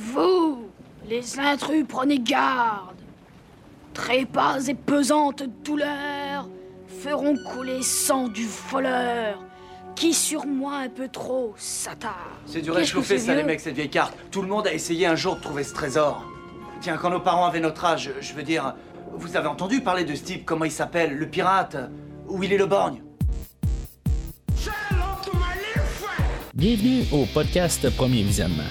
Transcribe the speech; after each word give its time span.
Vous, 0.00 0.70
les 1.06 1.38
intrus, 1.38 1.84
prenez 1.86 2.18
garde. 2.18 2.96
Trépas 3.92 4.60
et 4.68 4.74
pesantes 4.74 5.42
douleurs 5.62 6.48
feront 7.02 7.36
couler 7.52 7.82
sang 7.82 8.28
du 8.28 8.46
voleur 8.70 9.38
qui 9.94 10.14
sur 10.14 10.46
moi 10.46 10.76
un 10.76 10.88
peu 10.88 11.08
trop 11.08 11.52
s'attarde. 11.58 12.14
C'est 12.46 12.62
du 12.62 12.70
réchauffé, 12.70 13.18
c'est 13.18 13.26
ça, 13.26 13.34
les 13.34 13.42
mecs, 13.42 13.60
cette 13.60 13.74
vieille 13.74 13.90
carte. 13.90 14.14
Tout 14.30 14.40
le 14.40 14.48
monde 14.48 14.66
a 14.66 14.72
essayé 14.72 15.04
un 15.06 15.16
jour 15.16 15.36
de 15.36 15.42
trouver 15.42 15.64
ce 15.64 15.74
trésor. 15.74 16.24
Tiens, 16.80 16.96
quand 16.96 17.10
nos 17.10 17.20
parents 17.20 17.44
avaient 17.44 17.60
notre 17.60 17.84
âge, 17.84 18.10
je 18.20 18.32
veux 18.32 18.42
dire, 18.42 18.74
vous 19.12 19.36
avez 19.36 19.48
entendu 19.48 19.82
parler 19.82 20.04
de 20.04 20.14
ce 20.14 20.22
type, 20.22 20.46
comment 20.46 20.64
il 20.64 20.72
s'appelle, 20.72 21.14
le 21.14 21.26
pirate 21.26 21.76
Où 22.26 22.42
il 22.42 22.52
est 22.54 22.58
le 22.58 22.66
borgne? 22.66 23.02
Bienvenue 26.54 27.04
au 27.12 27.26
podcast 27.34 27.94
Premier 27.96 28.22
Visionnement. 28.22 28.64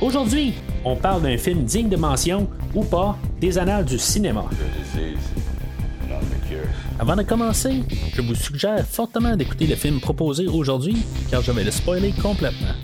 Aujourd'hui, 0.00 0.54
on 0.82 0.96
parle 0.96 1.22
d'un 1.22 1.36
film 1.36 1.64
digne 1.64 1.90
de 1.90 1.96
mention 1.96 2.48
ou 2.74 2.82
pas 2.82 3.18
des 3.38 3.58
annales 3.58 3.84
du 3.84 3.98
cinéma. 3.98 4.46
Avant 6.98 7.16
de 7.16 7.22
commencer, 7.22 7.82
je 8.14 8.22
vous 8.22 8.34
suggère 8.34 8.86
fortement 8.86 9.36
d'écouter 9.36 9.66
le 9.66 9.76
film 9.76 10.00
proposé 10.00 10.46
aujourd'hui 10.46 10.96
car 11.30 11.42
je 11.42 11.52
vais 11.52 11.64
le 11.64 11.70
spoiler 11.70 12.12
complètement. 12.12 12.74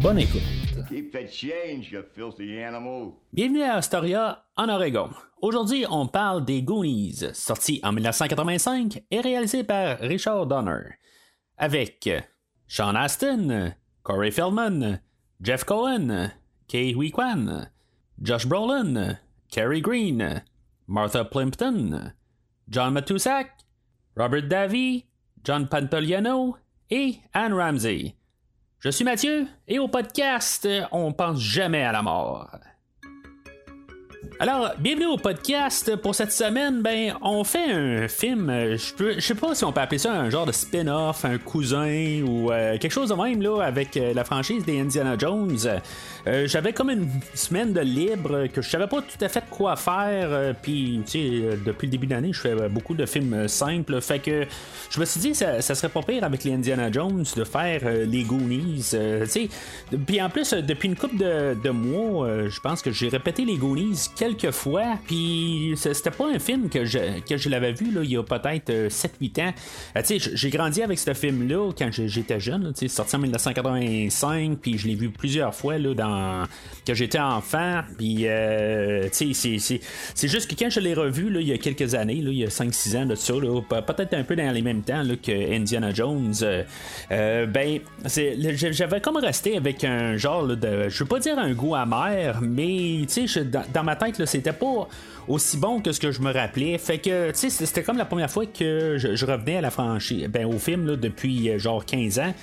Bonne 0.00 0.20
écoute. 0.20 0.42
Keep 0.88 1.12
the 1.12 1.26
change, 1.28 1.90
you 1.90 2.02
filthy 2.14 2.62
animal. 2.62 3.14
Bienvenue 3.32 3.62
à 3.62 3.76
Astoria, 3.76 4.44
en 4.56 4.68
Oregon. 4.68 5.08
Aujourd'hui, 5.42 5.84
on 5.90 6.06
parle 6.06 6.44
des 6.44 6.62
Goonies, 6.62 7.24
sorti 7.32 7.80
en 7.82 7.90
1985 7.92 9.02
et 9.10 9.20
réalisé 9.20 9.64
par 9.64 9.98
Richard 9.98 10.46
Donner. 10.46 10.98
Avec 11.56 12.08
Sean 12.66 12.96
Astin, 12.96 13.74
Corey 14.02 14.30
Feldman, 14.30 15.00
Jeff 15.40 15.64
Cohen, 15.64 16.32
Kay 16.68 16.92
Hui 16.92 17.10
Josh 18.22 18.46
Brolin, 18.46 19.18
Cary 19.50 19.80
Green, 19.80 20.42
Martha 20.86 21.24
Plimpton, 21.24 22.12
John 22.68 22.94
Matusak, 22.94 23.50
Robert 24.16 24.48
Davy, 24.48 25.06
John 25.42 25.68
Pantoliano 25.68 26.56
et 26.90 27.20
Anne 27.32 27.52
Ramsey. 27.52 28.14
Je 28.80 28.90
suis 28.90 29.04
Mathieu 29.04 29.46
et 29.68 29.78
au 29.78 29.88
podcast, 29.88 30.68
on 30.92 31.12
pense 31.12 31.40
jamais 31.40 31.82
à 31.82 31.92
la 31.92 32.02
mort. 32.02 32.50
Alors, 34.40 34.72
bienvenue 34.78 35.06
au 35.06 35.16
podcast. 35.16 35.94
Pour 35.96 36.14
cette 36.14 36.32
semaine, 36.32 36.82
ben, 36.82 37.14
on 37.22 37.44
fait 37.44 37.70
un 37.72 38.08
film. 38.08 38.50
euh, 38.50 38.76
Je 38.76 39.20
sais 39.20 39.34
pas 39.34 39.54
si 39.54 39.64
on 39.64 39.72
peut 39.72 39.80
appeler 39.80 39.98
ça 39.98 40.12
un 40.12 40.28
genre 40.28 40.44
de 40.44 40.50
spin-off, 40.50 41.24
un 41.24 41.38
cousin 41.38 42.22
ou 42.26 42.50
euh, 42.50 42.76
quelque 42.78 42.90
chose 42.92 43.10
de 43.10 43.14
même 43.14 43.40
là 43.40 43.60
avec 43.62 43.96
euh, 43.96 44.12
la 44.12 44.24
franchise 44.24 44.64
des 44.64 44.80
Indiana 44.80 45.16
Jones. 45.16 45.56
J'avais 46.46 46.72
comme 46.72 46.90
une 46.90 47.08
semaine 47.34 47.72
de 47.74 47.80
libre 47.80 48.46
que 48.46 48.60
je 48.62 48.68
savais 48.68 48.86
pas 48.86 49.02
tout 49.02 49.22
à 49.22 49.28
fait 49.28 49.44
quoi 49.50 49.76
faire. 49.76 50.54
Puis, 50.62 51.02
tu 51.04 51.12
sais, 51.12 51.58
depuis 51.64 51.86
le 51.86 51.90
début 51.90 52.06
de 52.06 52.14
l'année, 52.14 52.32
je 52.32 52.40
fais 52.40 52.68
beaucoup 52.70 52.94
de 52.94 53.04
films 53.04 53.46
simples. 53.46 54.00
Fait 54.00 54.18
que 54.20 54.46
je 54.90 55.00
me 55.00 55.04
suis 55.04 55.20
dit, 55.20 55.34
ça, 55.34 55.60
ça 55.60 55.74
serait 55.74 55.90
pas 55.90 56.00
pire 56.02 56.24
avec 56.24 56.42
les 56.44 56.52
Indiana 56.54 56.90
Jones 56.90 57.24
de 57.36 57.44
faire 57.44 57.82
les 58.06 58.22
Goonies. 58.22 58.92
puis 60.06 60.22
en 60.22 60.30
plus, 60.30 60.54
depuis 60.54 60.88
une 60.88 60.96
couple 60.96 61.18
de, 61.18 61.56
de 61.62 61.70
mois, 61.70 62.48
je 62.48 62.60
pense 62.60 62.80
que 62.80 62.90
j'ai 62.90 63.08
répété 63.08 63.44
les 63.44 63.56
Goonies 63.58 64.08
quelques 64.24 64.50
fois. 64.52 64.98
Puis 65.06 65.74
c'était 65.76 66.10
pas 66.10 66.26
un 66.34 66.38
film 66.38 66.68
que 66.68 66.84
je, 66.84 67.20
que 67.28 67.36
je 67.36 67.48
l'avais 67.48 67.72
vu 67.72 67.90
là, 67.92 68.00
il 68.02 68.10
y 68.10 68.16
a 68.16 68.22
peut-être 68.22 68.70
euh, 68.70 68.88
7-8 68.88 69.42
ans. 69.48 69.54
Euh, 69.96 70.00
sais, 70.04 70.18
j- 70.18 70.30
j'ai 70.34 70.50
grandi 70.50 70.82
avec 70.82 70.98
ce 70.98 71.12
film-là 71.14 71.70
quand 71.76 71.90
j'étais 71.92 72.40
jeune. 72.40 72.64
là, 72.64 72.88
sorti 72.88 73.16
en 73.16 73.18
1985. 73.20 74.58
Puis 74.60 74.78
je 74.78 74.88
l'ai 74.88 74.94
vu 74.94 75.10
plusieurs 75.10 75.54
fois 75.54 75.78
là, 75.78 75.94
dans, 75.94 76.44
quand 76.86 76.94
j'étais 76.94 77.18
enfant. 77.20 77.82
Puis, 77.98 78.26
euh, 78.26 79.08
c'est- 79.12 79.32
juste 80.28 80.50
que 80.50 80.54
quand 80.58 80.70
je 80.70 80.80
l'ai 80.80 80.94
revu 80.94 81.30
là, 81.30 81.40
il 81.40 81.48
y 81.48 81.52
a 81.52 81.58
quelques 81.58 81.94
années, 81.94 82.20
là, 82.22 82.30
il 82.30 82.38
y 82.38 82.44
a 82.44 82.50
5-6 82.50 82.96
ans 82.96 83.06
de 83.06 83.14
ça, 83.14 83.34
peut-être 83.86 84.14
un 84.14 84.22
peu 84.24 84.36
dans 84.36 84.50
les 84.50 84.62
mêmes 84.62 84.82
temps 84.82 85.02
là, 85.02 85.14
que 85.16 85.54
Indiana 85.54 85.92
Jones, 85.92 86.32
euh, 86.42 86.62
euh, 87.10 87.46
ben, 87.46 87.80
j'avais 88.06 89.00
comme 89.00 89.16
resté 89.16 89.56
avec 89.56 89.84
un 89.84 90.16
genre 90.16 90.46
de, 90.46 90.88
je 90.88 90.98
veux 91.02 91.08
pas 91.08 91.18
dire 91.18 91.38
un 91.38 91.52
goût 91.52 91.74
amer, 91.74 92.40
mais 92.42 93.02
dans, 93.50 93.64
dans 93.72 93.82
ma 93.84 93.96
tête, 93.96 94.13
c'était 94.26 94.52
pas 94.52 94.88
aussi 95.28 95.56
bon 95.56 95.80
que 95.80 95.92
ce 95.92 96.00
que 96.00 96.12
je 96.12 96.20
me 96.20 96.32
rappelais. 96.32 96.76
Fait 96.78 96.98
que, 96.98 97.30
tu 97.30 97.38
sais, 97.38 97.50
c'était 97.50 97.82
comme 97.82 97.98
la 97.98 98.04
première 98.04 98.30
fois 98.30 98.46
que 98.46 98.96
je, 98.98 99.24
revenais 99.24 99.56
à 99.56 99.60
la 99.60 99.70
franchise, 99.70 100.26
ben, 100.28 100.46
au 100.46 100.58
film 100.58 100.86
là, 100.86 100.96
depuis 100.96 101.50
euh, 101.50 101.58
genre 101.58 101.84
15 101.84 102.18
ans. 102.18 102.34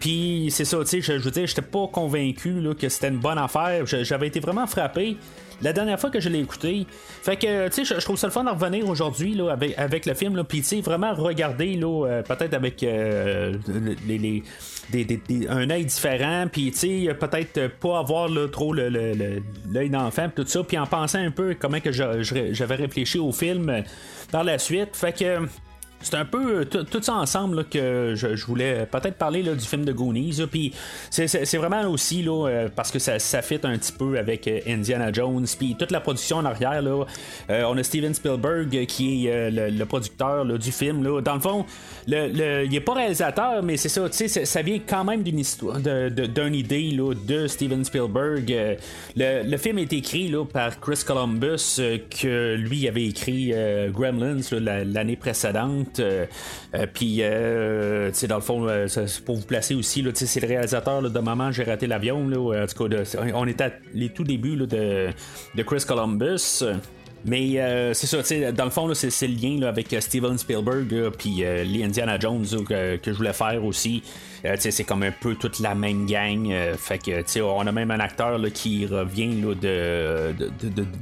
Puis 0.00 0.48
c'est 0.50 0.64
ça, 0.64 0.78
tu 0.80 0.86
sais, 0.86 1.00
je, 1.00 1.18
je 1.18 1.24
veux 1.24 1.30
dire, 1.30 1.46
j'étais 1.46 1.62
pas 1.62 1.86
convaincu 1.88 2.60
là, 2.60 2.74
que 2.74 2.88
c'était 2.88 3.08
une 3.08 3.18
bonne 3.18 3.38
affaire. 3.38 3.86
J'avais 3.86 4.28
été 4.28 4.40
vraiment 4.40 4.66
frappé 4.66 5.16
la 5.62 5.72
dernière 5.72 5.98
fois 5.98 6.10
que 6.10 6.20
je 6.20 6.28
l'ai 6.28 6.40
écouté. 6.40 6.86
Fait 7.22 7.36
que, 7.36 7.68
tu 7.68 7.84
sais, 7.84 7.94
je, 7.94 8.00
trouve 8.04 8.16
ça 8.16 8.26
le 8.26 8.32
fun 8.32 8.44
de 8.44 8.50
revenir 8.50 8.88
aujourd'hui 8.88 9.34
là, 9.34 9.50
avec, 9.52 9.76
avec 9.78 10.06
le 10.06 10.14
film. 10.14 10.42
Puis, 10.44 10.58
tu 10.60 10.64
sais, 10.66 10.80
vraiment 10.80 11.14
regarder, 11.14 11.74
là, 11.76 12.06
euh, 12.06 12.22
peut-être 12.22 12.54
avec 12.54 12.82
euh, 12.82 13.54
les, 14.06 14.18
les- 14.18 14.42
des- 15.04 15.48
un 15.48 15.68
œil 15.70 15.84
différent. 15.86 16.46
Puis, 16.50 16.70
tu 16.72 16.78
sais, 17.06 17.14
peut-être 17.14 17.68
pas 17.80 17.98
avoir 17.98 18.28
là, 18.28 18.48
trop 18.48 18.72
le- 18.72 18.88
le- 18.88 19.14
le- 19.14 19.42
l'œil 19.72 19.90
d'enfant, 19.90 20.28
tout 20.34 20.46
ça. 20.46 20.62
Puis, 20.62 20.78
en 20.78 20.86
pensant 20.86 21.18
un 21.20 21.30
peu 21.30 21.54
comment 21.58 21.80
que 21.80 21.92
j'avais 21.92 22.74
réfléchi 22.74 23.18
au 23.18 23.32
film 23.32 23.68
euh, 23.70 23.80
par 24.30 24.44
la 24.44 24.58
suite. 24.58 24.90
Fait 24.94 25.12
que. 25.16 25.46
C'est 26.02 26.14
un 26.14 26.24
peu 26.24 26.60
euh, 26.60 26.64
tout 26.64 27.02
ça 27.02 27.14
ensemble 27.14 27.56
là, 27.56 27.64
que 27.64 28.14
je, 28.14 28.46
voulais 28.46 28.86
peut-être 28.86 29.16
parler 29.16 29.42
là, 29.42 29.54
du 29.54 29.64
film 29.64 29.84
de 29.84 29.92
Goonies. 29.92 30.40
Puis 30.50 30.72
c'est- 31.10 31.56
vraiment 31.56 31.88
aussi 31.88 32.22
là, 32.22 32.46
euh, 32.46 32.68
parce 32.74 32.90
que 32.90 32.98
ça, 32.98 33.18
ça 33.18 33.38
un 33.38 33.78
petit 33.78 33.92
peu 33.92 34.18
avec 34.18 34.46
euh, 34.46 34.60
Indiana 34.66 35.10
Jones. 35.12 35.46
Puis 35.58 35.74
toute 35.76 35.90
la 35.90 36.00
production 36.00 36.36
en 36.36 36.44
arrière, 36.44 36.82
là, 36.82 37.04
on 37.48 37.76
a 37.78 37.82
Steven 37.82 38.12
Spielberg 38.12 38.86
qui 38.86 39.26
est 39.26 39.50
le, 39.50 39.84
producteur 39.84 40.44
du 40.44 40.72
film. 40.72 41.20
Dans 41.22 41.34
le 41.34 41.40
fond, 41.40 41.64
le, 42.06 42.64
il 42.64 42.70
n'est 42.70 42.80
pas 42.80 42.94
réalisateur, 42.94 43.62
mais 43.62 43.76
c'est 43.76 43.88
ça, 43.88 44.06
ça, 44.10 44.44
ça 44.44 44.62
vient 44.62 44.80
quand 44.86 45.04
même 45.04 45.22
d'une 45.22 45.38
histoire, 45.38 45.80
d'une 45.80 46.54
idée 46.54 46.96
de 47.26 47.46
Steven 47.46 47.84
Spielberg. 47.84 48.78
Le, 49.16 49.56
film 49.56 49.78
est 49.78 49.92
écrit 49.92 50.32
par 50.52 50.78
Chris 50.80 51.02
Columbus, 51.06 51.80
que 52.20 52.54
lui 52.56 52.86
avait 52.88 53.06
écrit 53.06 53.54
Gremlins 53.92 54.40
l'année 54.52 55.16
précédente. 55.16 55.85
Euh, 55.98 56.26
euh, 56.74 56.86
Puis, 56.92 57.18
euh, 57.20 58.10
dans 58.28 58.36
le 58.36 58.40
fond, 58.40 58.66
pour 59.24 59.36
vous 59.36 59.46
placer 59.46 59.74
aussi, 59.74 60.04
c'est 60.14 60.40
le 60.40 60.48
réalisateur 60.48 61.02
de 61.02 61.18
Maman, 61.18 61.52
j'ai 61.52 61.64
raté 61.64 61.86
l'avion. 61.86 62.26
En 62.26 62.66
tout 62.66 62.88
cas, 62.88 63.02
on 63.34 63.46
était 63.46 63.64
à 63.64 63.72
les 63.94 64.10
tout 64.10 64.24
débuts 64.24 64.56
de, 64.56 65.10
de 65.54 65.62
Chris 65.62 65.84
Columbus. 65.86 66.64
Mais 67.26 67.58
euh, 67.58 67.92
c'est 67.92 68.06
ça, 68.06 68.52
dans 68.52 68.64
le 68.64 68.70
fond, 68.70 68.92
c'est, 68.94 69.26
le 69.26 69.34
lien 69.34 69.66
avec 69.66 69.94
Steven 69.98 70.38
Spielberg, 70.38 71.10
puis 71.18 71.44
euh, 71.44 71.64
les 71.64 71.82
Indiana 71.82 72.18
Jones 72.20 72.46
que 72.64 72.98
je 73.04 73.12
voulais 73.12 73.32
faire 73.32 73.64
aussi. 73.64 74.02
Euh, 74.46 74.56
c'est 74.58 74.84
comme 74.84 75.02
un 75.02 75.10
peu 75.10 75.34
toute 75.34 75.60
la 75.60 75.74
même 75.74 76.06
gang. 76.06 76.50
euh, 76.50 76.74
fait 76.76 76.98
que, 76.98 77.40
on 77.40 77.66
a 77.66 77.72
même 77.72 77.90
un 77.90 78.00
acteur 78.00 78.38
là, 78.38 78.50
qui 78.50 78.86
revient 78.86 79.40
là, 79.40 79.54
de, 79.54 80.34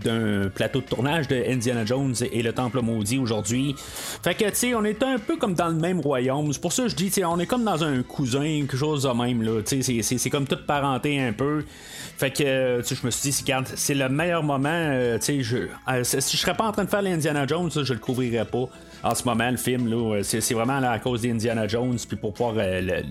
d'un 0.04 0.48
plateau 0.48 0.80
de 0.80 0.86
tournage 0.86 1.28
de 1.28 1.36
Indiana 1.48 1.84
Jones 1.84 2.14
et 2.32 2.42
le 2.42 2.52
Temple 2.52 2.80
Maudit 2.80 3.18
aujourd'hui. 3.18 3.74
Fait 4.22 4.34
que, 4.34 4.44
tu 4.44 4.54
sais, 4.54 4.74
on 4.74 4.84
est 4.84 5.02
un 5.02 5.18
peu 5.18 5.36
comme 5.36 5.54
dans 5.54 5.68
le 5.68 5.74
même 5.74 6.00
royaume. 6.00 6.52
C'est 6.52 6.60
pour 6.60 6.72
ça 6.72 6.84
que 6.84 6.88
je 6.88 6.96
dis, 6.96 7.10
tu 7.10 7.24
on 7.24 7.38
est 7.38 7.46
comme 7.46 7.64
dans 7.64 7.82
un 7.84 8.02
cousin, 8.02 8.42
quelque 8.60 8.76
chose 8.76 9.02
de 9.04 9.08
même. 9.10 9.42
Là, 9.42 9.60
c'est, 9.64 10.30
comme 10.30 10.46
toute 10.46 10.66
parenté 10.66 11.20
un 11.20 11.32
peu. 11.32 11.64
Fait 12.16 12.30
que, 12.30 12.82
je 12.84 13.06
me 13.06 13.10
suis 13.10 13.30
dit, 13.30 13.44
c'est 13.76 13.94
le 13.94 14.08
meilleur 14.08 14.42
moment. 14.42 14.68
euh, 14.68 15.18
je, 15.20 15.56
euh, 15.88 16.04
si 16.04 16.36
je 16.36 16.42
serais 16.42 16.54
pas 16.54 16.64
en 16.64 16.72
train 16.72 16.84
de 16.84 16.90
faire 16.90 17.02
l'Indiana 17.02 17.46
Jones, 17.46 17.70
je 17.74 17.92
le 17.92 17.98
couvrirais 17.98 18.44
pas. 18.44 18.68
En 19.04 19.14
ce 19.14 19.24
moment, 19.24 19.50
le 19.50 19.58
film, 19.58 19.90
là, 19.90 20.16
euh, 20.16 20.22
c'est, 20.22 20.54
vraiment 20.54 20.82
à 20.82 20.98
cause 20.98 21.20
d'Indiana 21.20 21.68
Jones, 21.68 21.98
puis 22.08 22.16
pour 22.16 22.32
pouvoir 22.32 22.54
euh, 22.56 23.02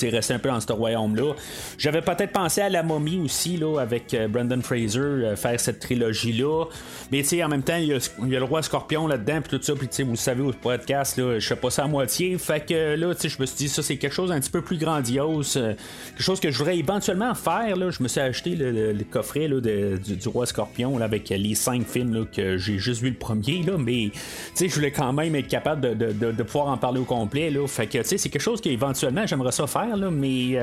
rester 0.00 0.34
un 0.34 0.38
peu 0.38 0.48
dans 0.48 0.60
ce 0.60 0.72
royaume-là. 0.72 1.32
J'avais 1.78 2.00
peut-être 2.00 2.30
pensé 2.30 2.60
à 2.60 2.68
La 2.68 2.84
momie 2.84 3.18
aussi, 3.18 3.56
là, 3.56 3.80
avec 3.80 4.14
euh, 4.14 4.28
Brendan 4.28 4.62
Fraser, 4.62 5.00
euh, 5.00 5.34
faire 5.34 5.58
cette 5.58 5.80
trilogie-là. 5.80 6.66
Mais 7.10 7.22
tu 7.22 7.30
sais, 7.30 7.42
en 7.42 7.48
même 7.48 7.64
temps, 7.64 7.76
il 7.76 7.86
y, 7.86 7.92
a, 7.92 7.98
le 8.20 8.44
roi 8.44 8.62
scorpion 8.62 9.08
là-dedans, 9.08 9.40
puis 9.42 9.58
tout 9.58 9.64
ça, 9.64 9.74
puis 9.74 9.88
tu 9.88 9.96
sais, 9.96 10.02
vous 10.04 10.14
savez 10.14 10.42
au 10.42 10.52
podcast, 10.52 11.16
là, 11.16 11.40
je 11.40 11.46
fais 11.46 11.56
pas 11.56 11.70
ça 11.70 11.84
à 11.84 11.88
moitié. 11.88 12.38
Fait 12.38 12.64
que 12.64 12.94
là, 12.94 13.12
tu 13.16 13.22
sais, 13.22 13.28
je 13.28 13.40
me 13.40 13.46
suis 13.46 13.56
dit, 13.56 13.68
ça, 13.68 13.82
c'est 13.82 13.96
quelque 13.96 14.14
chose 14.14 14.30
un 14.30 14.38
petit 14.38 14.50
peu 14.50 14.62
plus 14.62 14.78
grandiose, 14.78 15.54
quelque 15.54 16.22
chose 16.22 16.38
que 16.38 16.52
je 16.52 16.58
voudrais 16.58 16.78
éventuellement 16.78 17.34
faire. 17.34 17.74
Je 17.90 18.00
me 18.00 18.06
suis 18.06 18.20
acheté 18.20 18.54
le, 18.54 18.94
coffret 19.10 19.48
du, 19.48 20.28
roi 20.28 20.46
scorpion 20.46 21.00
avec 21.00 21.30
les 21.30 21.56
cinq 21.56 21.84
films 21.84 22.26
que 22.26 22.58
j'ai 22.58 22.78
juste 22.78 23.02
vu 23.02 23.10
le 23.10 23.16
premier, 23.16 23.64
mais 23.76 24.10
je 24.60 24.72
voulais 24.72 24.92
quand 24.92 25.12
même 25.12 25.15
même 25.16 25.34
être 25.34 25.48
capable 25.48 25.96
de, 25.96 26.42
pouvoir 26.42 26.68
en 26.68 26.76
parler 26.76 27.00
au 27.00 27.04
complet. 27.04 27.50
Là. 27.50 27.66
Fait 27.66 27.86
que 27.86 28.02
c'est 28.02 28.18
quelque 28.28 28.40
chose 28.40 28.60
qu'éventuellement 28.60 29.26
j'aimerais 29.26 29.52
ça 29.52 29.66
faire, 29.66 29.96
là, 29.96 30.10
mais 30.10 30.58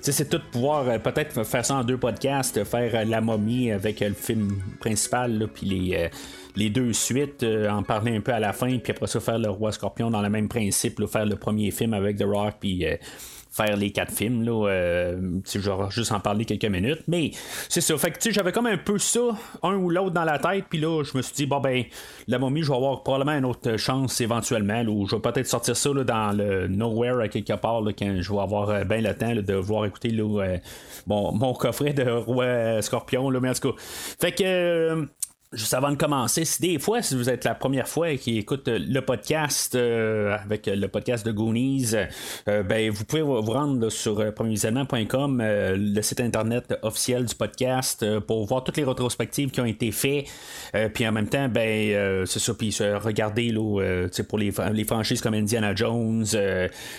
c'est 0.00 0.28
tout 0.28 0.40
pouvoir 0.52 1.00
peut-être 1.00 1.44
faire 1.44 1.64
ça 1.64 1.76
en 1.76 1.84
deux 1.84 1.96
podcasts, 1.96 2.64
faire 2.64 3.04
la 3.06 3.20
momie 3.20 3.70
avec 3.72 4.00
le 4.00 4.12
film 4.12 4.60
principal, 4.80 5.48
puis 5.52 5.66
les 5.66 6.10
les 6.56 6.70
deux 6.70 6.92
suites, 6.92 7.46
en 7.70 7.84
parler 7.84 8.16
un 8.16 8.20
peu 8.20 8.32
à 8.32 8.40
la 8.40 8.52
fin, 8.52 8.78
puis 8.78 8.90
après 8.90 9.06
ça 9.06 9.20
faire 9.20 9.38
le 9.38 9.48
Roi 9.48 9.70
Scorpion 9.70 10.10
dans 10.10 10.22
le 10.22 10.28
même 10.28 10.48
principe, 10.48 11.06
faire 11.06 11.24
le 11.24 11.36
premier 11.36 11.70
film 11.70 11.94
avec 11.94 12.16
The 12.16 12.24
Rock, 12.24 12.54
puis 12.58 12.84
faire 13.58 13.76
les 13.76 13.90
quatre 13.90 14.12
films. 14.12 14.42
Là, 14.42 14.68
euh, 14.68 15.40
genre 15.44 15.90
juste 15.90 16.12
en 16.12 16.20
parler 16.20 16.44
quelques 16.44 16.64
minutes. 16.64 17.02
Mais 17.08 17.32
c'est 17.68 17.80
ça. 17.80 17.96
Fait 17.98 18.10
que 18.10 18.30
j'avais 18.30 18.52
comme 18.52 18.66
un 18.66 18.76
peu 18.76 18.98
ça, 18.98 19.20
un 19.62 19.74
ou 19.74 19.90
l'autre 19.90 20.12
dans 20.12 20.24
la 20.24 20.38
tête. 20.38 20.66
Puis 20.68 20.78
là, 20.78 21.02
je 21.02 21.16
me 21.16 21.22
suis 21.22 21.34
dit, 21.34 21.46
bon 21.46 21.60
ben, 21.60 21.84
la 22.26 22.38
momie, 22.38 22.62
je 22.62 22.68
vais 22.68 22.76
avoir 22.76 23.02
probablement 23.02 23.36
une 23.36 23.44
autre 23.44 23.76
chance 23.76 24.20
éventuellement. 24.20 24.82
ou 24.84 25.06
je 25.06 25.16
vais 25.16 25.22
peut-être 25.22 25.46
sortir 25.46 25.76
ça 25.76 25.90
dans 25.92 26.36
le 26.36 26.68
Nowhere 26.68 27.20
à 27.20 27.28
quelque 27.28 27.54
part 27.54 27.82
quand 27.98 28.16
je 28.20 28.32
vais 28.32 28.40
avoir 28.40 28.70
euh, 28.70 28.84
bien 28.84 29.00
le 29.00 29.14
temps 29.14 29.34
de 29.34 29.54
vouloir 29.54 29.86
écouter 29.86 30.14
euh, 30.18 30.58
mon 31.06 31.54
coffret 31.54 31.92
de 31.92 32.08
Roi 32.08 32.82
Scorpion. 32.82 33.30
Là, 33.30 33.40
mais 33.40 33.50
en 33.50 33.54
tout 33.54 33.72
cas. 33.72 33.78
Fait 34.20 34.32
que 34.32 35.08
juste 35.52 35.72
avant 35.72 35.90
de 35.90 35.96
commencer, 35.96 36.44
si 36.44 36.60
des 36.60 36.78
fois, 36.78 37.00
si 37.00 37.16
vous 37.16 37.30
êtes 37.30 37.44
la 37.44 37.54
première 37.54 37.88
fois 37.88 38.14
qui 38.16 38.36
écoute 38.36 38.68
le 38.68 39.00
podcast 39.00 39.74
euh, 39.74 40.36
avec 40.36 40.66
le 40.66 40.88
podcast 40.88 41.24
de 41.24 41.32
Goonies, 41.32 41.94
euh, 42.48 42.62
ben 42.62 42.90
vous 42.90 43.04
pouvez 43.04 43.22
vous 43.22 43.40
rendre 43.40 43.88
sur 43.88 44.20
euh, 44.20 44.30
le 44.30 46.02
site 46.02 46.20
internet 46.20 46.78
officiel 46.82 47.24
du 47.24 47.34
podcast, 47.34 48.04
pour 48.20 48.46
voir 48.46 48.62
toutes 48.62 48.76
les 48.76 48.84
rétrospectives 48.84 49.50
qui 49.50 49.60
ont 49.60 49.64
été 49.64 49.90
faites. 49.90 50.26
puis 50.92 51.08
en 51.08 51.12
même 51.12 51.28
temps, 51.28 51.48
ben 51.48 52.26
c'est 52.26 52.38
ça, 52.38 52.54
puis 52.54 52.76
regarder 52.80 53.50
là, 53.50 54.06
pour 54.28 54.38
les, 54.38 54.52
les, 54.72 54.84
franchises 54.84 55.20
comme 55.20 55.34
Indiana 55.34 55.74
Jones, 55.74 56.26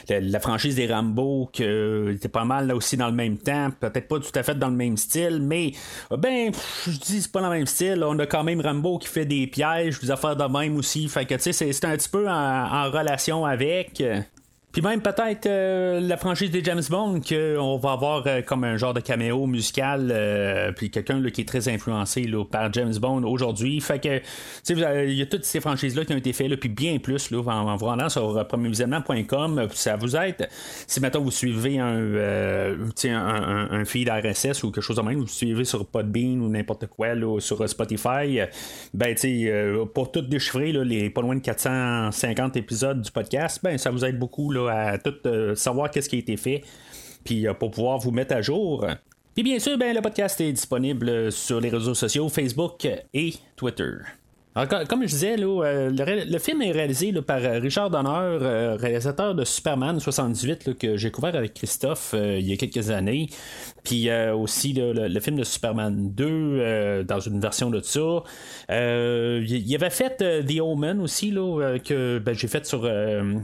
la, 0.09 0.39
franchise 0.39 0.75
des 0.75 0.87
Rambo, 0.87 1.49
qui 1.51 1.63
était 1.63 2.29
pas 2.29 2.45
mal 2.45 2.67
là 2.67 2.75
aussi 2.75 2.97
dans 2.97 3.07
le 3.07 3.13
même 3.13 3.37
temps, 3.37 3.69
peut-être 3.79 4.07
pas 4.07 4.19
tout 4.19 4.31
à 4.35 4.43
fait 4.43 4.57
dans 4.57 4.69
le 4.69 4.75
même 4.75 4.97
style, 4.97 5.39
mais 5.41 5.73
ben 6.17 6.51
je 6.85 6.99
dis 6.99 7.21
c'est 7.21 7.31
pas 7.31 7.41
dans 7.41 7.49
le 7.49 7.57
même 7.57 7.67
style. 7.67 8.03
On 8.03 8.17
a 8.19 8.25
même 8.43 8.61
Rambo 8.61 8.97
qui 8.97 9.07
fait 9.07 9.25
des 9.25 9.47
pièges, 9.47 9.99
des 9.99 10.11
affaires 10.11 10.35
de 10.35 10.43
même 10.45 10.77
aussi. 10.77 11.07
Fait 11.07 11.25
que 11.25 11.35
tu 11.35 11.53
sais, 11.53 11.71
c'est 11.73 11.85
un 11.85 11.95
petit 11.95 12.09
peu 12.09 12.27
en 12.29 12.89
relation 12.91 13.45
avec. 13.45 14.03
Puis 14.71 14.83
même 14.83 15.01
peut-être 15.01 15.47
euh, 15.47 15.99
la 15.99 16.15
franchise 16.15 16.51
des 16.51 16.63
James 16.63 16.83
Bond 16.91 17.21
qu'on 17.27 17.77
va 17.77 17.91
avoir 17.91 18.27
euh, 18.27 18.41
comme 18.43 18.63
un 18.63 18.77
genre 18.77 18.93
de 18.93 18.99
caméo 18.99 19.47
musical, 19.47 20.11
euh, 20.11 20.71
puis 20.71 20.91
quelqu'un 20.91 21.23
qui 21.31 21.41
est 21.41 21.47
très 21.47 21.67
influencé 21.69 22.21
là, 22.21 22.45
par 22.45 22.71
James 22.73 22.93
Bond 23.01 23.23
aujourd'hui. 23.23 23.81
Fait 23.81 23.99
que 23.99 24.21
il 24.69 25.13
y 25.13 25.21
a 25.23 25.25
toutes 25.25 25.45
ces 25.45 25.59
franchises-là 25.59 26.05
qui 26.05 26.13
ont 26.13 26.17
été 26.17 26.33
faites, 26.33 26.55
puis 26.55 26.69
bien 26.69 26.99
plus 26.99 27.31
là, 27.31 27.39
en, 27.39 27.75
vous 27.77 27.85
rendant 27.85 28.09
sur 28.09 28.47
premiervisionnement.com. 28.47 29.69
Ça 29.73 29.95
vous 29.95 30.15
aide. 30.15 30.47
Si 30.85 31.01
maintenant 31.01 31.21
vous 31.21 31.31
suivez 31.31 31.79
un, 31.79 31.97
un, 33.05 33.67
un, 33.71 33.85
feed 33.85 34.07
RSS 34.07 34.61
ou 34.63 34.71
quelque 34.71 34.83
chose 34.83 34.97
de 34.97 35.01
même, 35.01 35.19
vous 35.19 35.27
suivez 35.27 35.65
sur 35.65 35.83
Podbean 35.87 36.41
ou 36.41 36.49
n'importe 36.49 36.85
quoi 36.85 37.15
là, 37.15 37.39
sur 37.39 37.67
Spotify, 37.67 38.41
ben 38.93 39.15
tu 39.15 39.49
pour 39.95 40.11
tout 40.11 40.21
déchiffrer 40.21 40.71
là, 40.73 40.83
les 40.83 41.09
pas 41.09 41.21
loin 41.21 41.35
de 41.35 41.41
450 41.41 42.55
épisodes 42.55 43.01
du 43.01 43.11
podcast, 43.11 43.61
ben 43.63 43.77
ça 43.79 43.89
vous 43.89 44.05
aide 44.05 44.19
beaucoup. 44.19 44.51
Là, 44.51 44.58
à 44.67 44.97
tout 44.97 45.15
euh, 45.25 45.55
savoir 45.55 45.91
qu'est-ce 45.91 46.09
qui 46.09 46.15
a 46.15 46.19
été 46.19 46.37
fait, 46.37 46.63
puis 47.23 47.47
euh, 47.47 47.53
pour 47.53 47.71
pouvoir 47.71 47.99
vous 47.99 48.11
mettre 48.11 48.35
à 48.35 48.41
jour. 48.41 48.85
Puis 49.35 49.43
bien 49.43 49.59
sûr, 49.59 49.77
ben, 49.77 49.95
le 49.95 50.01
podcast 50.01 50.41
est 50.41 50.51
disponible 50.51 51.31
sur 51.31 51.61
les 51.61 51.69
réseaux 51.69 51.93
sociaux 51.93 52.29
Facebook 52.29 52.87
et 53.13 53.33
Twitter 53.55 53.91
comme 54.65 55.03
je 55.03 55.07
disais, 55.07 55.35
euh, 55.39 55.89
le, 55.89 56.39
film 56.39 56.61
est 56.61 56.71
réalisé 56.71 57.13
par 57.21 57.39
Richard 57.39 57.89
Donner, 57.89 58.75
réalisateur 58.77 59.35
de 59.35 59.45
Superman 59.45 59.99
78, 59.99 60.77
que 60.77 60.97
j'ai 60.97 61.11
couvert 61.11 61.35
avec 61.35 61.53
Christophe 61.53 62.13
il 62.13 62.45
y 62.47 62.53
a 62.53 62.57
quelques 62.57 62.89
années. 62.89 63.29
Puis 63.83 64.09
aussi 64.11 64.73
le, 64.73 65.19
film 65.19 65.37
de 65.37 65.43
Superman 65.43 66.11
2 66.13 67.03
dans 67.03 67.19
une 67.19 67.39
version 67.39 67.69
de 67.69 67.81
ça. 67.81 68.23
il 68.69 69.75
avait 69.75 69.89
fait 69.89 70.17
The 70.45 70.61
Omen 70.61 71.01
aussi, 71.01 71.31
que 71.31 72.19
ben, 72.19 72.33
j'ai 72.33 72.47
fait 72.47 72.65
sur, 72.65 72.89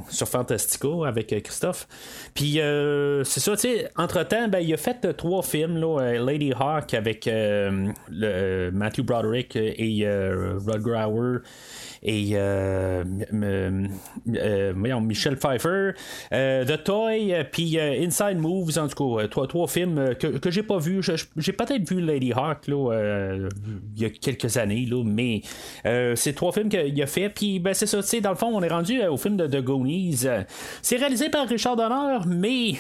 sur 0.10 0.28
Fantastico 0.28 1.04
avec 1.04 1.28
Christophe. 1.44 1.88
Puis 2.34 2.60
c'est 3.24 3.40
ça, 3.40 3.52
tu 3.54 3.58
sais, 3.58 3.90
entre-temps, 3.96 4.48
ben, 4.48 4.60
il 4.60 4.74
a 4.74 4.78
fait 4.78 5.14
trois 5.16 5.42
films, 5.42 5.80
Lady 6.00 6.54
Hawk 6.54 6.94
avec 6.94 7.30
Matthew 8.10 9.02
Broderick 9.02 9.56
et 9.56 10.08
Rod 10.66 10.82
et 12.06 12.34
euh, 12.34 13.04
euh, 13.34 14.74
Michel 15.02 15.38
Pfeiffer, 15.38 15.92
euh, 16.32 16.64
The 16.64 16.84
Toy, 16.84 17.34
puis 17.52 17.80
Inside 17.80 18.38
Moves, 18.38 18.78
en 18.78 18.88
tout 18.88 19.18
cas, 19.18 19.28
trois, 19.28 19.48
trois 19.48 19.68
films 19.68 20.14
que, 20.20 20.28
que 20.38 20.52
j'ai 20.52 20.62
pas 20.62 20.78
vu. 20.78 21.02
J'ai 21.38 21.52
peut-être 21.52 21.90
vu 21.90 22.00
Lady 22.00 22.32
Hawk 22.32 22.68
là, 22.68 23.48
il 23.96 24.02
y 24.02 24.06
a 24.06 24.10
quelques 24.12 24.58
années, 24.58 24.86
là, 24.86 25.04
mais 25.04 25.42
c'est 26.16 26.34
trois 26.34 26.52
films 26.52 26.70
qu'il 26.70 27.02
a 27.02 27.08
fait. 27.08 27.30
Puis 27.30 27.60
ben, 27.60 27.74
c'est 27.74 27.88
ça, 27.88 28.02
dans 28.22 28.30
le 28.30 28.36
fond, 28.36 28.52
on 28.54 28.62
est 28.62 28.70
rendu 28.70 29.04
au 29.04 29.18
film 29.18 29.36
de 29.36 29.48
The 29.48 29.64
Goonies. 29.64 30.28
c'est 30.84 30.98
réalisé 30.98 31.30
par 31.30 31.48
Richard 31.48 31.76
Donner, 31.76 32.20
mais 32.28 32.74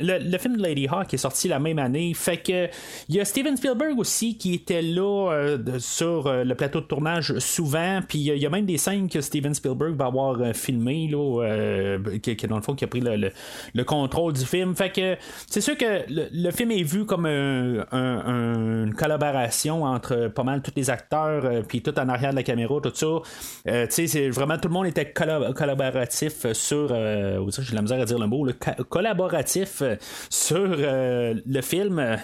le, 0.00 0.30
le 0.30 0.38
film 0.38 0.58
de 0.58 0.62
Lady 0.62 0.86
Hawk 0.86 1.14
est 1.14 1.18
sorti 1.18 1.48
la 1.48 1.58
même 1.58 1.78
année. 1.78 2.12
Fait 2.14 2.36
que 2.36 2.68
il 3.08 3.14
y 3.14 3.20
a 3.20 3.24
Steven 3.24 3.56
Spielberg 3.56 3.98
aussi 3.98 4.36
qui 4.36 4.52
était 4.52 4.82
là 4.82 5.56
sur 5.78 6.30
le 6.30 6.54
plateau 6.54 6.80
de 6.80 6.86
tournage 6.86 7.38
souvent. 7.38 8.00
Puis 8.06 8.18
il 8.18 8.36
y, 8.36 8.46
a 8.46 8.50
même 8.50 8.65
des 8.66 8.78
scènes 8.78 9.08
que 9.08 9.20
Steven 9.20 9.54
Spielberg 9.54 9.96
va 9.96 10.06
avoir 10.06 10.40
euh, 10.40 10.52
filmé, 10.52 11.10
euh, 11.12 12.18
qui, 12.18 12.34
dans 12.46 12.56
le 12.56 12.62
fond, 12.62 12.74
qui 12.74 12.84
a 12.84 12.88
pris 12.88 13.00
le, 13.00 13.84
contrôle 13.84 14.32
du 14.32 14.44
film. 14.44 14.74
Fait 14.74 14.90
que 14.90 15.16
c'est 15.48 15.60
sûr 15.60 15.76
que 15.76 16.04
le, 16.08 16.50
film 16.50 16.72
est 16.72 16.82
vu 16.82 17.06
comme 17.06 17.26
une 17.26 18.94
collaboration 18.94 19.84
entre 19.84 20.28
pas 20.28 20.42
mal 20.42 20.62
tous 20.62 20.72
les 20.76 20.90
acteurs, 20.90 21.44
euh, 21.44 21.62
puis 21.66 21.82
tout 21.82 21.98
en 21.98 22.08
arrière 22.08 22.30
de 22.30 22.36
la 22.36 22.42
caméra, 22.42 22.74
tout 22.82 22.92
ça. 22.94 23.86
tu 23.88 24.08
sais, 24.08 24.28
vraiment 24.30 24.58
tout 24.58 24.68
le 24.68 24.74
monde 24.74 24.86
était 24.86 25.12
collaboratif 25.12 26.52
sur. 26.52 26.88
j'ai 26.88 27.74
la 27.74 27.82
misère 27.82 28.00
à 28.00 28.04
dire 28.04 28.18
le 28.18 28.26
mot, 28.26 28.46
collaboratif 28.88 29.82
sur 30.28 30.66
le 30.66 31.60
film. 31.62 32.18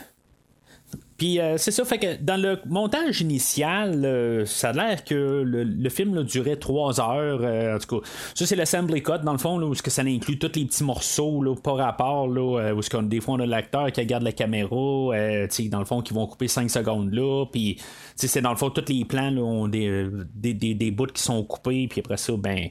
Puis 1.23 1.39
euh, 1.39 1.57
c'est 1.57 1.71
ça, 1.71 1.85
fait 1.85 2.01
que 2.01 2.21
dans 2.21 2.37
le 2.37 2.59
montage 2.67 3.21
initial, 3.21 4.05
euh, 4.05 4.45
ça 4.45 4.71
a 4.71 4.73
l'air 4.73 5.05
que 5.05 5.15
le, 5.15 5.89
film 5.89 6.25
durait 6.25 6.57
trois 6.57 7.01
heures. 7.01 7.43
Euh, 7.45 7.77
en 7.77 7.79
tout 7.79 8.01
cas, 8.01 8.09
ça 8.35 8.45
c'est 8.45 8.57
l'assembly 8.57 9.05
cut 9.05 9.21
dans 9.23 9.31
le 9.31 9.39
fond, 9.39 9.57
là, 9.57 9.67
où 9.67 9.73
que 9.73 9.89
ça 9.89 10.03
inclut 10.03 10.37
tous 10.37 10.51
les 10.57 10.65
petits 10.65 10.83
morceaux 10.83 11.41
là, 11.41 11.55
par 11.55 11.77
rapport, 11.77 12.27
là, 12.27 12.75
où 12.75 12.83
ce 12.83 12.91
qu'on, 12.91 13.05
des 13.05 13.21
fois 13.21 13.35
on 13.35 13.39
a 13.39 13.47
l'acteur 13.47 13.93
qui 13.93 14.01
regarde 14.01 14.25
la 14.25 14.33
caméra, 14.33 14.69
dans 14.73 15.79
le 15.79 15.85
fond 15.85 16.03
qui 16.03 16.13
vont 16.13 16.27
couper 16.27 16.49
5 16.49 16.69
secondes 16.69 17.13
là, 17.15 17.45
puis 17.53 17.79
c'est 18.17 18.41
dans 18.41 18.51
le 18.51 18.57
fond 18.57 18.71
tous 18.71 18.93
les 18.93 19.05
plans 19.05 19.37
ont 19.37 19.69
des, 19.69 20.09
des, 20.35 20.55
des, 20.55 20.91
bouts 20.91 21.07
qui 21.07 21.23
sont 21.23 21.45
coupés, 21.45 21.87
puis 21.89 22.01
après 22.01 22.17
ça, 22.17 22.33
ben 22.37 22.67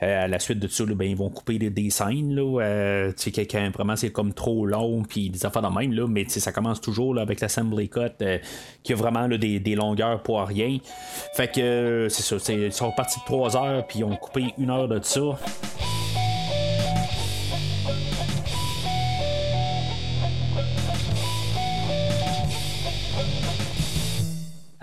à 0.00 0.28
la 0.28 0.38
suite 0.38 0.60
de 0.60 0.68
ça, 0.68 0.84
ben, 0.84 1.08
ils 1.08 1.16
vont 1.16 1.30
couper 1.30 1.58
des, 1.58 1.90
scènes. 1.90 2.36
Là, 2.36 3.10
quelqu'un 3.16 3.70
vraiment 3.70 3.96
c'est 3.96 4.12
comme 4.12 4.32
trop 4.32 4.64
long, 4.64 5.02
puis 5.02 5.28
des 5.28 5.44
affaires 5.44 5.62
de 5.62 5.76
même, 5.76 5.92
là, 5.92 6.06
mais 6.06 6.28
ça 6.28 6.52
commence 6.52 6.80
toujours 6.80 7.12
là, 7.12 7.22
avec 7.22 7.40
l'assembly 7.40 7.88
cut 7.88 7.95
euh, 7.96 8.38
qui 8.82 8.92
a 8.92 8.96
vraiment 8.96 9.28
des, 9.28 9.74
longueurs 9.74 10.22
pour 10.22 10.40
rien. 10.40 10.78
Fait 11.34 11.48
que 11.48 12.06
c'est 12.10 12.38
ça, 12.38 12.52
ils 12.52 12.72
sont 12.72 12.92
partis 12.92 13.20
de 13.20 13.24
3 13.24 13.56
heures, 13.56 13.86
puis 13.86 14.00
ils 14.00 14.04
ont 14.04 14.16
coupé 14.16 14.54
une 14.58 14.70
heure 14.70 14.88
de 14.88 15.00
ça. 15.02 15.38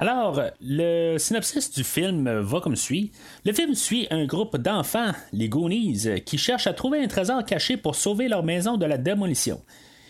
Alors, 0.03 0.41
le 0.59 1.17
synopsis 1.17 1.71
du 1.71 1.85
film 1.85 2.29
va 2.29 2.59
comme 2.59 2.75
suit. 2.75 3.13
Le 3.45 3.53
film 3.53 3.73
suit 3.73 4.05
un 4.11 4.25
groupe 4.25 4.57
d'enfants, 4.57 5.13
les 5.31 5.47
Goonies, 5.47 6.21
qui 6.25 6.37
cherchent 6.37 6.67
à 6.67 6.73
trouver 6.73 7.01
un 7.01 7.07
trésor 7.07 7.45
caché 7.45 7.77
pour 7.77 7.95
sauver 7.95 8.27
leur 8.27 8.43
maison 8.43 8.75
de 8.75 8.85
la 8.85 8.97
démolition. 8.97 9.61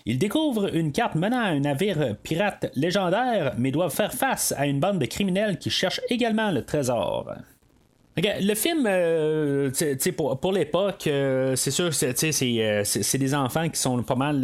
Ils 0.05 0.19
découvrent 0.19 0.75
une 0.75 0.91
carte 0.91 1.15
menant 1.15 1.39
à 1.39 1.48
un 1.48 1.62
navire 1.62 2.17
pirate 2.24 2.72
légendaire, 2.75 3.53
mais 3.57 3.72
doivent 3.72 3.95
faire 3.95 4.13
face 4.13 4.53
à 4.57 4.67
une 4.67 4.79
bande 4.79 5.00
de 5.00 5.05
criminels 5.05 5.57
qui 5.57 5.69
cherchent 5.69 6.01
également 6.10 6.51
le 6.51 6.65
trésor 6.65 7.33
le 8.15 8.53
film, 8.53 8.86
euh, 8.88 9.72
pour, 10.15 10.39
pour 10.39 10.51
l'époque, 10.51 11.05
euh, 11.08 11.55
c'est 11.55 11.72
sûr, 11.72 11.89
euh, 12.03 12.82
c'est 12.84 13.17
des 13.17 13.36
enfants 13.36 13.70
qui 13.70 13.79
sont 13.79 14.03
pas 14.03 14.15
mal 14.15 14.39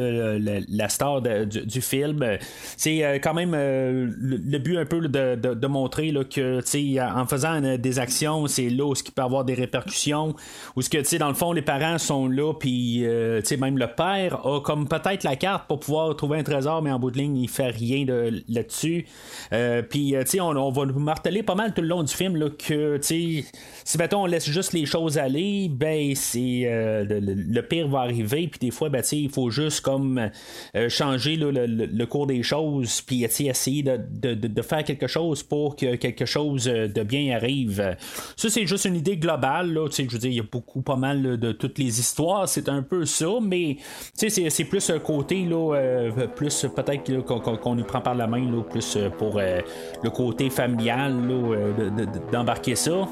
la 0.70 0.90
star 0.90 1.22
du, 1.22 1.82
film. 1.82 2.38
C'est 2.78 3.20
quand 3.22 3.34
même 3.34 3.52
le, 3.54 4.58
but 4.58 4.78
un 4.78 4.86
peu 4.86 5.08
de, 5.08 5.36
de, 5.36 5.68
montrer 5.68 6.12
là, 6.12 6.24
que 6.24 6.62
en 7.00 7.26
faisant 7.28 7.78
des 7.78 8.00
actions, 8.00 8.48
c'est 8.48 8.70
là 8.70 8.86
où 8.86 8.94
il 8.94 9.12
peut 9.12 9.22
avoir 9.22 9.46
des 9.46 9.54
répercussions. 9.54 10.36
Ou 10.76 10.82
ce 10.82 10.90
que, 10.90 11.18
dans 11.18 11.30
le 11.30 11.36
fond, 11.36 11.52
les 11.52 11.62
parents 11.62 11.98
sont 12.00 12.28
là, 12.28 12.54
puis 12.54 13.06
même 13.60 13.78
le 13.78 13.88
père 13.88 14.46
a 14.48 14.62
comme 14.62 14.88
peut-être 14.88 15.24
la 15.24 15.36
carte 15.36 15.68
pour 15.68 15.80
pouvoir 15.80 16.16
trouver 16.16 16.40
un 16.40 16.44
trésor, 16.44 16.82
mais 16.82 16.92
en 16.92 17.00
bout 17.00 17.12
de 17.12 17.18
ligne, 17.18 17.38
il 17.38 17.50
fait 17.50 17.70
rien 17.70 18.06
là-dessus. 18.48 19.06
puis, 19.90 20.16
on, 20.40 20.58
on 20.58 20.72
va 20.72 20.86
nous 20.86 21.00
marteler 21.00 21.44
pas 21.44 21.56
mal 21.56 21.74
tout 21.74 21.82
le 21.82 21.88
long 21.88 22.02
du 22.02 22.14
film 22.14 22.36
là, 22.36 22.50
que, 22.50 22.98
tu 22.98 23.44
sais 23.44 23.59
si 23.84 23.98
mettons 23.98 24.24
on 24.24 24.26
laisse 24.26 24.50
juste 24.50 24.74
les 24.74 24.86
choses 24.86 25.18
aller, 25.18 25.68
ben 25.70 26.14
c'est 26.16 26.68
le, 27.10 27.62
pire 27.62 27.88
va 27.88 28.02
arriver, 28.02 28.48
puis 28.48 28.60
des 28.60 28.72
fois, 28.72 28.90
ben, 28.90 29.02
il 29.12 29.30
faut 29.30 29.50
juste 29.50 29.82
comme 29.82 30.30
changer 30.90 31.36
le, 31.36 32.06
cours 32.06 32.28
des 32.28 32.44
choses, 32.44 33.02
puis 33.02 33.24
essayer 33.24 33.84
de, 33.84 34.62
faire 34.62 34.84
quelque 34.84 35.08
chose 35.08 35.44
pour 35.44 35.76
que 35.76 35.96
quelque 35.96 36.26
chose 36.26 36.66
de 36.66 37.04
bien 37.04 37.36
arrive. 37.36 37.96
Ça, 38.36 38.50
c'est 38.50 38.68
juste 38.68 38.86
une 38.86 38.96
idée 38.96 39.18
globale, 39.18 39.74
là, 39.74 39.88
je 39.90 40.04
veux 40.04 40.20
dire, 40.20 40.32
il 40.32 40.38
y 40.38 40.40
a 40.40 40.44
beaucoup, 40.50 40.82
pas 40.82 40.96
mal 40.96 41.40
de 41.40 41.52
toutes 41.52 41.80
les 41.80 42.00
histoires, 42.00 42.48
c'est 42.48 42.70
un 42.70 42.84
peu 42.84 43.06
ça, 43.06 43.30
mais 43.42 43.78
c'est 44.14 44.66
plus 44.66 44.90
un 44.90 45.00
côté, 45.00 45.46
là, 45.46 46.02
plus 46.36 46.66
peut-être 46.76 47.22
qu'on 47.22 47.76
nous 47.76 47.84
prend 47.84 48.02
par 48.02 48.16
la 48.16 48.28
main, 48.28 48.52
là, 48.52 48.62
plus 48.62 48.98
pour 49.18 49.40
le 49.40 50.10
côté 50.10 50.50
familial 50.50 51.16
d'embarquer 52.32 52.76
ça. 52.76 53.08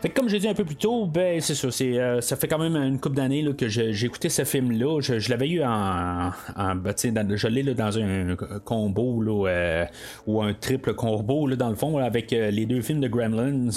Fait 0.00 0.10
comme 0.10 0.28
j'ai 0.28 0.38
dit 0.38 0.46
un 0.46 0.54
peu 0.54 0.64
plus 0.64 0.76
tôt, 0.76 1.06
ben 1.06 1.40
c'est 1.40 1.56
ça, 1.56 1.66
euh, 1.82 2.20
ça 2.20 2.36
fait 2.36 2.46
quand 2.46 2.58
même 2.58 2.76
une 2.76 3.00
couple 3.00 3.16
d'années 3.16 3.44
que 3.56 3.66
j'ai 3.66 4.04
écouté 4.04 4.28
ce 4.28 4.44
film-là. 4.44 5.00
Je, 5.00 5.28
l'avais 5.28 5.48
eu 5.48 5.64
en, 5.64 6.30
en 6.56 6.74
ben, 6.76 6.94
dans, 7.12 7.36
je 7.36 7.48
l'ai 7.48 7.64
dans 7.74 7.98
un 7.98 8.36
combo 8.64 9.20
là, 9.20 9.48
euh, 9.48 9.84
ou 10.28 10.40
un 10.40 10.54
triple 10.54 10.94
combo 10.94 11.48
là, 11.48 11.56
dans 11.56 11.68
le 11.68 11.74
fond 11.74 11.98
avec 11.98 12.32
euh, 12.32 12.52
les 12.52 12.64
deux 12.64 12.80
films 12.80 13.00
de 13.00 13.08
Gremlins 13.08 13.70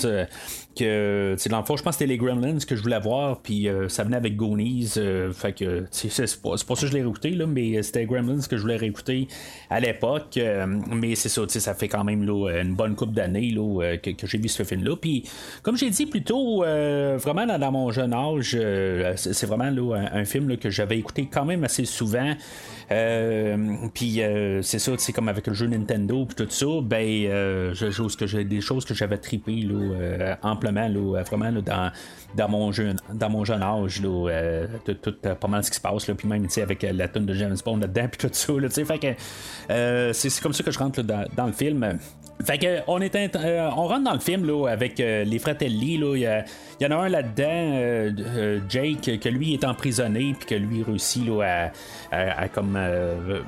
que 0.76 1.36
dans 1.50 1.60
le 1.60 1.66
fond 1.66 1.78
je 1.78 1.84
pense 1.84 1.96
que 1.96 2.00
c'était 2.00 2.12
les 2.12 2.18
Gremlins 2.18 2.58
que 2.60 2.76
je 2.76 2.82
voulais 2.82 3.00
voir 3.00 3.42
puis 3.42 3.68
ça 3.88 4.04
venait 4.04 4.18
avec 4.18 4.36
Goonies 4.36 4.94
fait 5.34 5.54
que 5.54 5.86
c'est 5.92 6.42
pas, 6.42 6.52
pas 6.52 6.76
ça 6.76 6.82
que 6.82 6.88
je 6.88 6.94
l'ai 6.94 7.02
réécouté 7.02 7.32
là, 7.32 7.46
mais 7.46 7.82
c'était 7.84 8.06
Gremlins 8.06 8.42
que 8.42 8.58
je 8.58 8.62
voulais 8.62 8.78
réécouter 8.78 9.28
à 9.70 9.80
l'époque 9.80 10.40
mais 10.90 11.16
c'est 11.16 11.30
ça 11.30 11.42
ça 11.48 11.74
fait 11.74 11.88
quand 11.88 12.04
même 12.04 12.24
là, 12.24 12.62
une 12.62 12.76
bonne 12.76 12.96
couple 12.96 13.14
d'années 13.14 13.54
que, 13.54 14.12
que 14.12 14.28
j'ai 14.28 14.38
vu 14.38 14.48
ce 14.48 14.64
film 14.64 14.84
là 14.84 14.96
puis 14.96 15.24
comme 15.64 15.78
j'ai 15.78 15.90
dit 15.90 16.06
plutôt 16.06 16.64
euh, 16.64 17.18
vraiment 17.18 17.46
dans, 17.46 17.72
mon 17.72 17.92
jeune 17.92 18.14
âge. 18.14 18.58
Euh, 18.60 19.14
c'est 19.16 19.46
vraiment 19.46 19.66
un, 19.94 20.26
film 20.26 20.58
que 20.58 20.70
j'avais 20.70 20.98
écouté 20.98 21.28
quand 21.32 21.46
même 21.46 21.64
assez 21.64 21.86
souvent. 21.86 22.34
Euh, 22.92 23.88
puis 23.94 24.22
c'est 24.62 24.80
ça, 24.80 24.92
c'est 24.98 25.14
comme 25.14 25.30
avec 25.30 25.48
le 25.48 25.54
jeu 25.54 25.68
Nintendo 25.68 26.26
puis 26.26 26.36
tout 26.36 26.50
ça, 26.50 26.66
ben 26.84 27.04
je, 27.74 28.18
que 28.18 28.28
j'ai 28.28 28.44
des 28.44 28.62
choses 28.62 28.86
que 28.86 28.94
j'avais 28.94 29.18
trippé 29.18 29.68
amplement 30.42 30.90
vraiment 31.24 31.52
dans, 31.52 31.92
dans 32.36 32.50
mon 32.50 32.72
jeune 32.72 32.98
dans 33.14 33.30
mon 33.30 33.46
jeune 33.46 33.64
âge 33.64 34.02
tout, 34.02 35.14
pas 35.22 35.48
mal 35.48 35.64
ce 35.64 35.70
qui 35.70 35.78
se 35.78 35.82
passe 35.82 36.06
puis 36.06 36.28
même 36.28 36.48
avec 36.62 36.84
la 36.84 37.08
tonne 37.08 37.26
de 37.26 37.34
James 37.34 37.58
Bond 37.64 37.78
là-dedans 37.78 38.08
puis 38.12 38.28
tout 38.28 38.34
ça 38.34 38.86
fait 38.86 39.00
que 39.00 40.12
c'est 40.14 40.42
comme 40.42 40.54
ça 40.54 40.64
que 40.64 40.72
je 40.72 40.80
rentre 40.80 41.02
dans, 41.02 41.46
le 41.46 41.52
film. 41.54 41.98
Fait 42.44 42.58
que 42.58 42.80
on 42.88 43.02
est 43.02 43.16
on 43.16 43.88
rentre 43.88 44.04
dans 44.04 44.14
le 44.14 44.20
film 44.20 44.46
là, 44.46 44.68
avec 44.68 44.98
les 44.98 45.40
Fratelli 45.40 45.82
il 45.82 46.44
y, 46.80 46.86
en 46.86 46.92
a 46.92 46.96
un 46.96 47.10
là-dedans, 47.10 47.46
euh, 47.48 48.12
euh, 48.20 48.60
Jake, 48.68 49.20
que 49.20 49.30
lui 49.30 49.54
est 49.54 49.64
emprisonné, 49.64 50.36
puis 50.38 50.48
que 50.48 50.56
lui 50.56 50.84
réussit 50.84 51.28
là, 51.28 51.72
à, 52.12 52.48
comme 52.48 52.76
uh, 52.82 53.44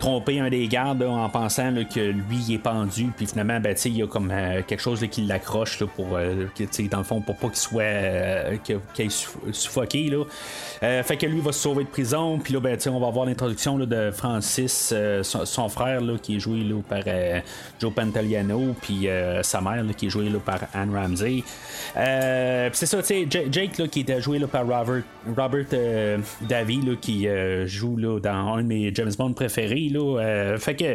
tromper 0.00 0.40
un 0.40 0.48
des 0.48 0.66
gardes 0.66 1.02
en 1.02 1.28
pensant 1.28 1.72
que 1.84 2.00
lui 2.00 2.38
il 2.48 2.54
est 2.54 2.58
pendu. 2.58 3.12
Puis 3.16 3.26
finalement 3.26 3.60
ben, 3.60 3.76
il 3.84 3.96
y 3.96 4.02
a 4.02 4.06
comme 4.06 4.30
euh, 4.32 4.62
quelque 4.66 4.80
chose 4.80 5.06
qui 5.10 5.22
l'accroche 5.22 5.84
pour 5.84 6.16
euh, 6.16 6.46
dans 6.90 6.98
le 6.98 7.04
fond 7.04 7.20
pour 7.20 7.36
pas 7.36 7.48
qu'il 7.48 7.58
soit 7.58 7.82
euh, 7.82 8.56
qu'il 8.94 9.10
suffoqué 9.10 10.10
là. 10.10 10.24
fait 11.02 11.16
que 11.16 11.26
lui 11.26 11.40
va 11.40 11.52
se 11.52 11.60
sauver 11.60 11.84
de 11.84 11.88
prison. 11.88 12.38
Puis 12.38 12.54
là 12.54 12.60
ben, 12.60 12.78
on 12.88 12.98
va 12.98 13.10
voir 13.10 13.26
l'introduction 13.26 13.78
de 13.78 14.10
Francis 14.10 14.92
son, 15.22 15.68
frère 15.68 16.00
qui 16.22 16.36
est 16.36 16.40
joué 16.40 16.64
par 16.88 17.02
Joe 17.78 17.92
Pantoliano. 17.92 18.74
Puis 18.80 19.06
sa 19.42 19.60
mère 19.60 19.84
qui 19.96 20.06
est 20.06 20.10
jouée 20.10 20.30
par 20.44 20.60
Anne 20.72 20.94
Ramsey. 20.94 21.44
C'est 21.94 22.86
ça 22.86 22.98
Jake 23.02 23.88
qui 23.90 24.00
était 24.00 24.20
joué 24.22 24.40
par 24.46 24.66
Robert, 24.66 25.02
Robert 25.36 25.66
Davy 26.48 26.80
qui 27.00 27.28
joue 27.66 28.18
dans 28.20 28.54
un 28.54 28.62
de 28.62 28.66
mes 28.66 28.94
James 28.94 29.12
Bond 29.18 29.34
préférés 29.34 29.89
euh, 29.98 30.58
fait 30.58 30.74
que, 30.74 30.94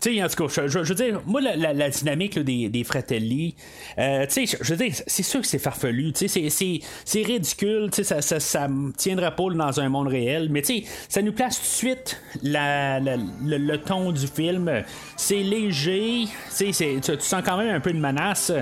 tu 0.00 0.14
sais, 0.14 0.22
en 0.22 0.28
tout 0.28 0.46
cas, 0.46 0.66
je, 0.66 0.78
veux 0.78 0.94
dire, 0.94 1.20
moi, 1.26 1.40
la, 1.40 1.90
dynamique 1.90 2.38
des, 2.38 2.68
des, 2.68 2.84
Fratelli, 2.84 3.54
euh, 3.98 4.26
tu 4.26 4.46
sais, 4.46 4.58
je 4.60 4.74
veux 4.74 4.84
dire, 4.84 4.94
c'est 5.06 5.22
sûr 5.22 5.40
que 5.40 5.46
c'est 5.46 5.58
farfelu, 5.58 6.12
tu 6.12 6.28
sais, 6.28 6.80
c'est 7.04 7.22
ridicule, 7.22 7.90
tu 7.90 7.96
sais, 7.96 8.04
ça, 8.04 8.22
ça, 8.22 8.40
ça 8.40 8.68
tiendra 8.96 9.30
pas 9.30 9.44
dans 9.50 9.80
un 9.80 9.88
monde 9.88 10.08
réel, 10.08 10.48
mais 10.50 10.62
tu 10.62 10.80
sais, 10.80 10.84
ça 11.08 11.22
nous 11.22 11.32
place 11.32 11.56
tout 11.56 11.62
de 11.62 11.66
suite 11.66 12.20
la, 12.42 13.00
le, 13.00 13.76
ton 13.76 14.12
du 14.12 14.26
film. 14.26 14.70
C'est 15.16 15.42
léger, 15.42 16.24
tu 16.56 16.72
sais, 16.72 17.00
tu 17.00 17.12
sens 17.20 17.42
quand 17.44 17.56
même 17.56 17.74
un 17.74 17.80
peu 17.80 17.92
de 17.92 17.98
menace. 17.98 18.52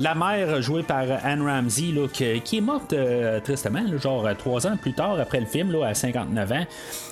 La 0.00 0.14
mère, 0.14 0.62
jouée 0.62 0.82
par 0.82 1.04
Anne 1.24 1.42
Ramsey, 1.42 1.92
qui, 2.12 2.58
est 2.58 2.60
morte 2.60 2.92
euh, 2.92 3.40
tristement, 3.40 3.82
genre 3.98 4.28
trois 4.38 4.66
ans 4.66 4.76
plus 4.76 4.92
tard 4.92 5.18
après 5.18 5.40
le 5.40 5.46
film, 5.46 5.74
à 5.82 5.94
59 5.94 6.52
ans. 6.52 6.66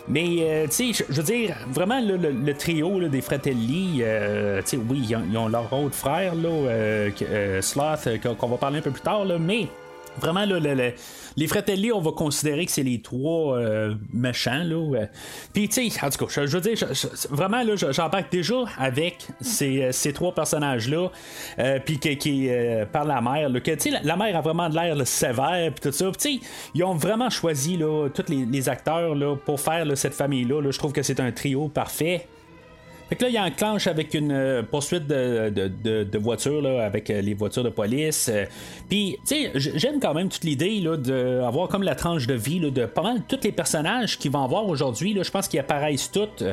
Mais, 0.09 0.67
tu 0.67 0.95
sais, 0.95 1.05
je 1.09 1.17
veux 1.17 1.23
dire, 1.23 1.57
vraiment, 1.69 2.01
le 2.01 2.53
trio 2.55 3.01
des 3.09 3.21
Fratelli, 3.21 4.03
euh, 4.03 4.63
oui, 4.89 5.07
ils 5.09 5.37
ont, 5.37 5.49
leur 5.49 5.73
autre 5.73 5.95
frère, 5.95 6.33
euh, 6.45 7.11
euh, 7.23 7.63
Sloth, 7.63 8.09
qu'on 8.39 8.47
va 8.47 8.57
parler 8.57 8.79
un 8.79 8.83
peu 8.83 8.91
plus 8.91 9.03
tard, 9.03 9.25
mais 9.41 9.69
vraiment, 10.21 10.45
les 10.45 11.47
Fratelli, 11.47 11.93
on 11.93 12.01
va 12.01 12.13
considérer 12.13 12.67
que 12.67 12.73
c'est 12.73 12.83
les 12.83 13.01
trois 13.01 13.59
méchants. 14.13 14.65
Là, 14.65 15.07
Puis, 15.53 15.69
tu 15.69 15.91
sais, 15.91 16.05
en 16.05 16.11
tout 16.11 16.27
cas, 16.27 16.47
je, 16.47 16.57
veux 16.57 16.61
dire, 16.61 16.77
vraiment, 17.31 17.63
là, 17.63 17.75
j'embarque 17.77 18.33
déjà 18.33 18.65
avec 18.79 19.27
ces, 19.41 20.13
trois 20.15 20.35
personnages-là, 20.35 21.11
puis 21.85 21.99
qui, 21.99 22.49
par 22.93 23.05
la 23.05 23.21
mère, 23.21 23.49
là, 23.49 23.61
la, 23.91 24.01
la 24.03 24.17
mère 24.17 24.37
a 24.37 24.41
vraiment 24.41 24.69
de 24.69 24.75
l'air 24.75 25.07
sévère, 25.07 25.73
puis 25.73 25.91
tout 25.91 25.93
ça. 25.93 26.11
Puis, 26.11 26.41
ils 26.75 26.85
ont 26.85 26.95
vraiment 26.95 27.31
choisi 27.31 27.77
là, 27.77 28.09
tous 28.09 28.29
les, 28.29 28.69
acteurs 28.69 29.15
là, 29.15 29.37
pour 29.37 29.61
faire 29.61 29.87
cette 29.97 30.15
famille-là. 30.15 30.71
je 30.71 30.79
trouve 30.79 30.93
que 30.93 31.03
c'est 31.03 31.21
un 31.21 31.33
trio 31.33 31.69
parfait. 31.69 32.27
Fait 33.09 33.15
que 33.15 33.25
là, 33.25 33.31
il 33.31 33.39
enclenche 33.39 33.87
avec 33.87 34.15
une 34.15 34.33
euh, 34.33 34.63
poursuite 34.63 35.07
de, 35.07 35.49
de, 35.51 36.03
de, 36.05 36.19
voitures, 36.19 36.61
là, 36.61 36.85
avec 36.85 37.09
euh, 37.09 37.21
les 37.21 37.35
voitures 37.35 37.63
de 37.63 37.69
police. 37.69 38.29
Euh. 38.33 38.47
Puis, 38.89 39.19
tu 39.27 39.37
sais, 39.37 39.53
j'aime 39.55 40.01
quand 40.01 40.13
même 40.13 40.29
toute 40.29 40.43
l'idée 40.43 40.83
d'avoir 40.99 41.69
comme 41.69 41.85
la 41.85 41.95
tranche 41.95 42.27
de 42.27 42.35
vie 42.35 42.59
là, 42.59 42.71
de 42.71 42.85
pas 42.87 43.03
mal 43.03 43.23
tous 43.29 43.39
les 43.45 43.53
personnages 43.53 44.19
qui 44.19 44.29
vont 44.29 44.43
avoir 44.43 44.67
aujourd'hui. 44.67 45.17
Je 45.23 45.31
pense 45.31 45.47
qu'ils 45.47 45.61
apparaissent 45.61 46.11
tous. 46.11 46.45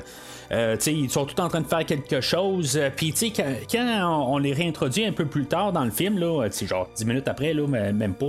Euh, 0.51 0.77
ils 0.85 1.09
sont 1.09 1.25
tous 1.25 1.41
en 1.41 1.47
train 1.47 1.62
de 1.62 1.67
faire 1.67 1.85
quelque 1.85 2.21
chose. 2.21 2.77
Euh, 2.77 2.89
puis, 2.95 3.13
quand, 3.35 3.43
quand 3.71 4.25
on, 4.27 4.38
les 4.38 4.53
réintroduit 4.53 5.05
un 5.05 5.12
peu 5.12 5.25
plus 5.25 5.45
tard 5.45 5.71
dans 5.71 5.85
le 5.85 5.91
film, 5.91 6.19
là, 6.19 6.47
genre 6.65 6.89
10 6.95 7.05
minutes 7.05 7.27
après, 7.27 7.53
là, 7.53 7.67
même 7.67 8.13
pas, 8.13 8.27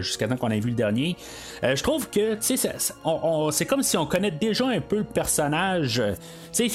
jusqu'à 0.00 0.28
temps 0.28 0.36
qu'on 0.36 0.50
ait 0.50 0.60
vu 0.60 0.70
le 0.70 0.76
dernier, 0.76 1.16
euh, 1.64 1.76
je 1.76 1.82
trouve 1.82 2.08
que 2.08 2.38
c'est 2.40 3.66
comme 3.66 3.82
si 3.82 3.96
on 3.96 4.06
connaît 4.06 4.30
déjà 4.30 4.66
un 4.66 4.80
peu 4.80 4.98
le 4.98 5.04
personnage. 5.04 6.02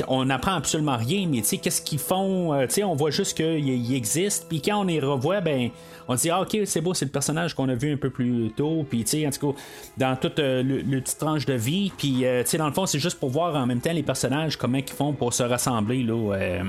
on 0.08 0.26
n'apprend 0.26 0.54
absolument 0.54 0.98
rien, 0.98 1.28
mais 1.30 1.42
qu'est-ce 1.42 1.82
qu'ils 1.82 2.00
font? 2.00 2.54
on 2.84 2.96
voit 2.96 3.12
juste 3.12 3.38
qu'ils 3.38 3.96
existent. 3.96 4.46
Puis 4.48 4.62
quand 4.62 4.82
on 4.82 4.84
les 4.84 5.00
revoit, 5.00 5.42
ben 5.42 5.70
on 6.08 6.16
dit, 6.16 6.30
ah, 6.30 6.42
ok, 6.42 6.58
c'est 6.66 6.82
beau, 6.82 6.94
c'est 6.94 7.06
le 7.06 7.12
personnage 7.12 7.54
qu'on 7.54 7.70
a 7.70 7.76
vu 7.76 7.94
un 7.94 7.98
peu 7.98 8.10
plus 8.10 8.52
tôt, 8.56 8.86
puis, 8.90 9.04
tu 9.04 9.12
sais, 9.12 9.28
en 9.28 9.32
tout 9.32 9.54
cas, 9.54 9.60
dans 9.98 10.16
toute 10.16 10.40
euh, 10.40 10.64
le, 10.64 11.02
petite 11.02 11.18
tranche 11.18 11.46
de 11.46 11.54
vie, 11.54 11.92
puis, 11.98 12.26
euh, 12.26 12.44
tu 12.44 12.52
sais, 12.52 12.58
dans 12.58 12.68
le 12.68 12.74
fond, 12.74 12.86
c'est 12.86 13.00
juste 13.00 13.20
pour 13.20 13.30
voir 13.30 13.56
en 13.56 13.66
même 13.66 13.82
temps 13.82 13.94
les 13.94 14.04
personnages, 14.04 14.58
comment 14.58 14.78
ils 14.78 14.90
font 14.90 15.14
pour 15.14 15.34
se 15.34 15.44
rassembler, 15.44 16.04
là, 16.04 16.34
euh, 16.34 16.64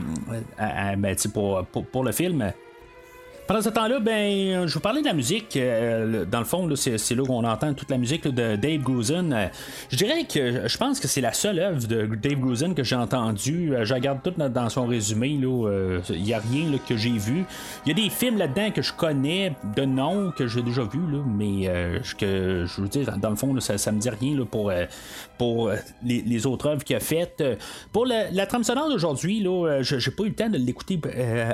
ben, 0.96 1.16
pour, 1.32 1.64
pour, 1.66 2.04
le 2.04 2.12
film. 2.12 2.52
Pendant 3.46 3.62
ce 3.62 3.68
temps-là, 3.68 4.00
ben, 4.00 4.66
je 4.66 4.74
vous 4.74 4.80
parlais 4.80 5.02
de 5.02 5.06
la 5.06 5.12
musique. 5.12 5.56
Euh, 5.56 6.24
dans 6.24 6.40
le 6.40 6.44
fond, 6.44 6.68
c'est, 6.74 7.14
là 7.14 7.22
qu'on 7.24 7.44
entend 7.44 7.74
toute 7.74 7.90
la 7.92 7.96
musique 7.96 8.26
de 8.26 8.56
Dave 8.56 8.80
Grusin. 8.80 9.30
Euh, 9.30 9.46
je 9.88 9.96
dirais 9.96 10.24
que 10.24 10.66
je 10.66 10.76
pense 10.78 10.98
que 10.98 11.06
c'est 11.06 11.20
la 11.20 11.32
seule 11.32 11.60
œuvre 11.60 11.86
de 11.86 12.06
Dave 12.16 12.40
Grusin 12.40 12.74
que 12.74 12.82
j'ai 12.82 12.96
entendue. 12.96 13.72
Euh, 13.72 13.84
je 13.84 13.94
regarde 13.94 14.18
tout 14.24 14.32
dans 14.36 14.68
son 14.68 14.86
résumé. 14.86 15.28
Il 15.28 16.22
n'y 16.22 16.34
a 16.34 16.40
rien 16.40 16.76
que 16.88 16.96
j'ai 16.96 17.16
vu. 17.16 17.44
Il 17.84 17.90
y 17.90 17.92
a 17.92 17.94
des 17.94 18.10
films 18.10 18.36
là-dedans 18.36 18.72
que 18.72 18.82
je 18.82 18.92
connais 18.92 19.54
de 19.76 19.84
nom, 19.84 20.32
que 20.32 20.48
j'ai 20.48 20.62
déjà 20.62 20.82
vu, 20.82 20.98
mais 20.98 21.70
que 22.18 22.64
je 22.66 22.80
veux 22.80 22.88
dire, 22.88 23.16
dans 23.18 23.30
le 23.30 23.36
fond, 23.36 23.58
ça, 23.60 23.74
ne 23.92 23.96
me 23.96 24.00
dit 24.00 24.10
rien 24.10 24.44
pour, 25.38 25.70
les, 26.02 26.46
autres 26.46 26.66
œuvres 26.66 26.82
qu'il 26.82 26.96
a 26.96 27.00
faites. 27.00 27.44
Pour 27.92 28.06
la, 28.06 28.46
trame 28.46 28.64
sonore 28.64 28.88
d'aujourd'hui, 28.88 29.40
je 29.42 29.94
n'ai 29.94 30.16
pas 30.16 30.24
eu 30.24 30.28
le 30.28 30.34
temps 30.34 30.48
de 30.48 30.58
l'écouter 30.58 31.00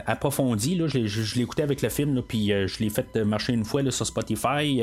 approfondi. 0.06 0.80
je, 0.86 1.34
l'ai 1.36 1.42
écouté 1.42 1.62
le 1.82 1.88
film, 1.88 2.22
puis 2.22 2.48
je 2.48 2.78
l'ai 2.78 2.90
fait 2.90 3.16
marcher 3.16 3.52
une 3.52 3.64
fois 3.64 3.82
sur 3.90 4.06
Spotify 4.06 4.82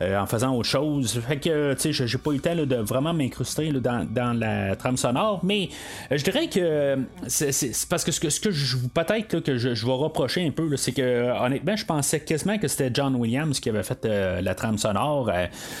en 0.00 0.26
faisant 0.26 0.54
autre 0.54 0.68
chose. 0.68 1.20
Fait 1.26 1.38
que, 1.38 1.74
tu 1.74 1.92
sais, 1.92 2.06
j'ai 2.06 2.18
pas 2.18 2.30
eu 2.30 2.34
le 2.34 2.40
temps 2.40 2.54
de 2.54 2.76
vraiment 2.76 3.12
m'incruster 3.12 3.72
dans, 3.72 4.38
la 4.38 4.76
trame 4.76 4.96
sonore, 4.96 5.40
mais 5.44 5.68
je 6.10 6.22
dirais 6.22 6.48
que 6.48 6.98
c'est 7.26 7.88
parce 7.88 8.04
que 8.04 8.12
ce 8.12 8.20
que, 8.20 8.30
ce 8.30 8.40
que 8.40 8.50
je 8.50 8.76
peut-être 8.94 9.40
que 9.40 9.56
je, 9.56 9.86
vais 9.86 9.92
reprocher 9.92 10.46
un 10.46 10.50
peu, 10.50 10.76
c'est 10.76 10.92
que 10.92 11.30
honnêtement, 11.40 11.76
je 11.76 11.84
pensais 11.84 12.20
quasiment 12.20 12.58
que 12.58 12.68
c'était 12.68 12.90
John 12.92 13.14
Williams 13.14 13.60
qui 13.60 13.68
avait 13.68 13.82
fait 13.82 14.04
la 14.04 14.54
trame 14.54 14.78
sonore. 14.78 15.30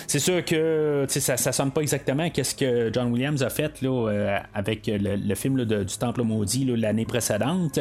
c'est 0.06 0.18
sûr 0.18 0.44
que 0.44 1.04
ça, 1.08 1.36
ça 1.36 1.52
sonne 1.52 1.70
pas 1.70 1.80
exactement 1.80 2.30
qu'est-ce 2.30 2.54
que 2.54 2.90
John 2.92 3.12
Williams 3.12 3.42
a 3.42 3.50
fait 3.50 3.82
là, 3.82 4.40
avec 4.54 4.86
le, 4.86 5.34
film 5.34 5.64
du 5.64 5.98
Temple 5.98 6.22
maudit 6.22 6.64
l'année 6.64 7.04
précédente. 7.04 7.78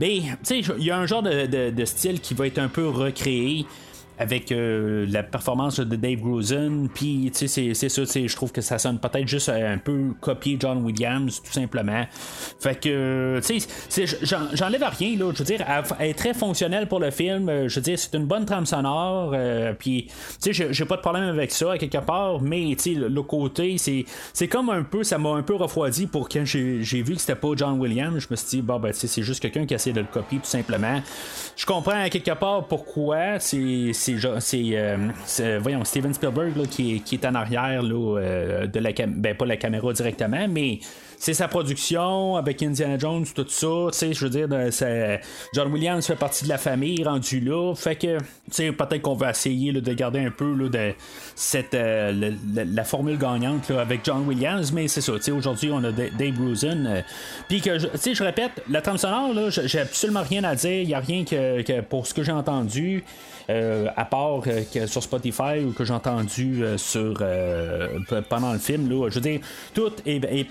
Mais 0.00 0.16
il 0.50 0.84
y 0.84 0.90
a 0.90 0.98
un 0.98 1.06
genre 1.06 1.22
de, 1.22 1.84
style 1.86 2.20
qui 2.20 2.34
va 2.34 2.46
être 2.46 2.58
un 2.58 2.68
peu 2.68 2.88
recréé 2.88 3.66
avec 4.18 4.50
euh, 4.52 5.06
la 5.08 5.22
performance 5.22 5.80
de 5.80 5.96
Dave 5.96 6.20
Grusin. 6.20 6.86
Puis, 6.94 7.30
tu 7.34 7.48
sais, 7.48 7.74
c'est 7.74 7.88
ça, 7.88 8.02
je 8.04 8.34
trouve 8.34 8.52
que 8.52 8.60
ça 8.60 8.78
sonne 8.78 8.98
peut-être 8.98 9.28
juste 9.28 9.48
un 9.48 9.78
peu 9.78 10.14
copier 10.20 10.56
John 10.58 10.84
Williams, 10.84 11.42
tout 11.42 11.52
simplement. 11.52 12.04
Fait 12.60 12.80
que, 12.80 13.40
tu 13.44 13.60
sais, 13.88 14.06
j'enlève 14.54 14.84
rien, 14.98 15.16
là. 15.18 15.32
Je 15.32 15.38
veux 15.38 15.44
dire, 15.44 15.64
elle, 15.98 16.10
est 16.10 16.14
très 16.14 16.34
fonctionnelle 16.34 16.86
pour 16.88 17.00
le 17.00 17.10
film. 17.10 17.48
Euh, 17.48 17.68
je 17.68 17.76
veux 17.76 17.82
dire, 17.82 17.98
c'est 17.98 18.14
une 18.14 18.26
bonne 18.26 18.46
trame 18.46 18.66
sonore. 18.66 19.32
Euh, 19.34 19.72
puis, 19.78 20.08
tu 20.42 20.54
sais, 20.54 20.72
j'ai 20.72 20.84
pas 20.84 20.96
de 20.96 21.02
problème 21.02 21.24
avec 21.24 21.50
ça, 21.50 21.72
à 21.72 21.78
quelque 21.78 21.98
part. 21.98 22.40
Mais, 22.40 22.74
tu 22.76 22.94
sais, 22.94 23.00
le, 23.00 23.22
côté, 23.22 23.76
c'est 23.78 24.48
comme 24.48 24.70
un 24.70 24.82
peu, 24.82 25.02
ça 25.02 25.18
m'a 25.18 25.30
un 25.30 25.42
peu 25.42 25.56
refroidi 25.56 26.06
pour 26.06 26.28
quand 26.28 26.44
j'ai 26.44 27.02
vu 27.02 27.14
que 27.14 27.20
c'était 27.20 27.34
pas 27.34 27.48
John 27.56 27.78
Williams. 27.80 28.18
Je 28.18 28.28
me 28.30 28.36
suis 28.36 28.48
dit, 28.48 28.62
bon, 28.62 28.78
ben, 28.78 28.92
tu 28.92 29.00
sais, 29.00 29.06
c'est 29.06 29.22
juste 29.22 29.40
quelqu'un 29.40 29.66
qui 29.66 29.74
essaie 29.74 29.92
de 29.92 30.00
le 30.00 30.06
copier, 30.06 30.38
tout 30.38 30.46
simplement. 30.46 31.02
Je 31.56 31.66
comprends 31.66 32.02
à 32.02 32.08
quelque 32.08 32.32
part 32.32 32.66
pourquoi. 32.66 33.40
C'est 33.40 33.56
euh, 33.56 33.92
c'est 34.38 35.58
voyons 35.58 35.84
Steven 35.84 36.14
Spielberg 36.14 36.66
qui, 36.68 37.02
est 37.12 37.24
en 37.24 37.34
arrière 37.34 37.82
là, 37.82 38.18
euh, 38.18 38.66
de 38.66 38.78
la 38.80 38.90
ben 39.06 39.36
pas 39.36 39.46
la 39.46 39.56
caméra 39.56 39.92
directement 39.92 40.46
mais 40.48 40.80
c'est 41.18 41.34
sa 41.34 41.48
production 41.48 42.36
avec 42.36 42.62
Indiana 42.62 42.98
Jones, 42.98 43.24
tout 43.34 43.46
ça. 43.48 43.66
Je 44.12 44.26
veux 44.26 44.30
dire, 44.30 44.48
John 45.54 45.72
Williams 45.72 46.06
fait 46.06 46.16
partie 46.16 46.44
de 46.44 46.48
la 46.48 46.58
famille 46.58 47.02
rendu 47.04 47.40
là. 47.40 47.74
Fait 47.74 47.96
que, 47.96 48.18
tu 48.18 48.24
sais, 48.50 48.72
peut-être 48.72 49.02
qu'on 49.02 49.14
va 49.14 49.30
essayer 49.30 49.72
de 49.72 49.92
garder 49.92 50.20
un 50.20 50.30
peu 50.30 50.54
de 50.68 50.92
cette, 51.34 51.74
euh, 51.74 52.32
la, 52.54 52.84
formule 52.84 53.18
gagnante 53.18 53.70
avec 53.70 54.00
John 54.04 54.26
Williams, 54.26 54.72
mais 54.72 54.88
c'est 54.88 55.00
ça. 55.00 55.12
Aujourd'hui, 55.32 55.70
on 55.72 55.82
a 55.84 55.92
Dave 55.92 56.38
Rosen. 56.38 56.86
Euh, 56.86 57.00
Puis 57.48 57.60
que, 57.60 57.78
tu 57.78 57.88
sais, 57.94 58.14
je 58.14 58.22
répète, 58.22 58.62
la 58.68 58.82
trame 58.82 58.98
sonore, 58.98 59.32
là, 59.32 59.48
j'ai 59.50 59.80
absolument 59.80 60.22
rien 60.22 60.44
à 60.44 60.54
dire. 60.54 60.82
Il 60.82 60.88
n'y 60.88 60.94
a 60.94 61.00
rien 61.00 61.24
que, 61.24 61.80
pour 61.80 62.06
ce 62.06 62.14
que 62.14 62.22
j'ai 62.22 62.32
entendu. 62.32 63.04
Euh, 63.48 63.88
à 63.96 64.04
part 64.04 64.40
que 64.72 64.86
sur 64.86 65.02
Spotify 65.02 65.64
ou 65.64 65.72
que 65.72 65.84
j'ai 65.84 65.92
entendu 65.92 66.64
sur 66.76 67.22
pendant 68.28 68.52
le 68.52 68.58
film 68.58 68.88
là, 68.90 69.08
je 69.08 69.14
veux 69.14 69.20
dire 69.20 69.40
tout 69.72 69.92
est, 70.04 70.24
est 70.24 70.46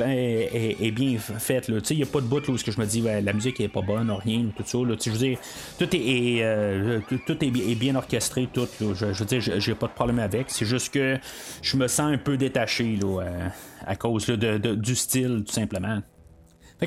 est, 0.79 0.91
bien 0.91 1.17
faite. 1.17 1.69
Il 1.89 1.97
n'y 1.97 2.03
a 2.03 2.05
pas 2.05 2.21
de 2.21 2.25
bout 2.25 2.47
où 2.47 2.57
je 2.57 2.79
me 2.79 2.85
dis 2.85 3.01
la 3.01 3.33
musique 3.33 3.59
est 3.59 3.67
pas 3.67 3.81
bonne, 3.81 4.11
rien, 4.11 4.45
tout 4.55 4.63
ça. 4.65 4.77
je 4.77 5.09
veux 5.09 5.17
dire, 5.17 5.37
tout 5.77 5.95
est, 5.95 6.39
euh, 6.41 6.99
tout 7.25 7.43
est, 7.43 7.75
bien 7.75 7.95
orchestré, 7.95 8.47
tout. 8.51 8.67
Je, 8.79 9.05
veux 9.05 9.25
dire, 9.25 9.41
j'ai 9.41 9.75
pas 9.75 9.87
de 9.87 9.93
problème 9.93 10.19
avec. 10.19 10.49
C'est 10.49 10.65
juste 10.65 10.93
que 10.93 11.17
je 11.61 11.77
me 11.77 11.87
sens 11.87 12.11
un 12.11 12.17
peu 12.17 12.37
détaché 12.37 12.97
là, 13.01 13.21
euh, 13.21 13.47
à 13.85 13.95
cause 13.95 14.27
de, 14.27 14.57
du 14.75 14.95
style, 14.95 15.43
tout 15.45 15.53
simplement. 15.53 16.01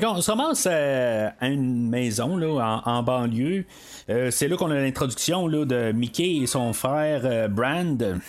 On 0.03 0.21
se 0.21 0.31
ramasse 0.31 0.67
euh, 0.69 1.29
à 1.39 1.47
une 1.47 1.89
maison 1.89 2.37
là, 2.37 2.81
en, 2.85 3.03
banlieue. 3.03 3.65
c'est 4.07 4.47
là 4.47 4.57
qu'on 4.57 4.71
a 4.71 4.75
l'introduction 4.75 5.47
de 5.47 5.91
Mickey 5.91 6.37
et 6.37 6.47
son 6.47 6.73
frère 6.73 7.49
Brand 7.49 8.19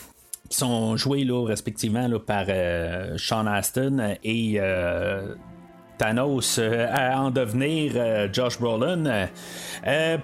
qui 0.51 0.59
sont 0.59 0.97
joués 0.97 1.25
là, 1.25 1.47
respectivement 1.47 2.09
là, 2.09 2.19
par 2.19 2.47
euh, 2.49 3.17
Sean 3.17 3.47
Aston 3.47 4.17
et 4.23 4.57
euh, 4.59 5.35
Thanos 6.01 6.59
euh, 6.59 6.87
à 6.91 7.21
en 7.21 7.31
devenir 7.31 7.93
Josh 8.33 8.59
Brolin. 8.59 9.29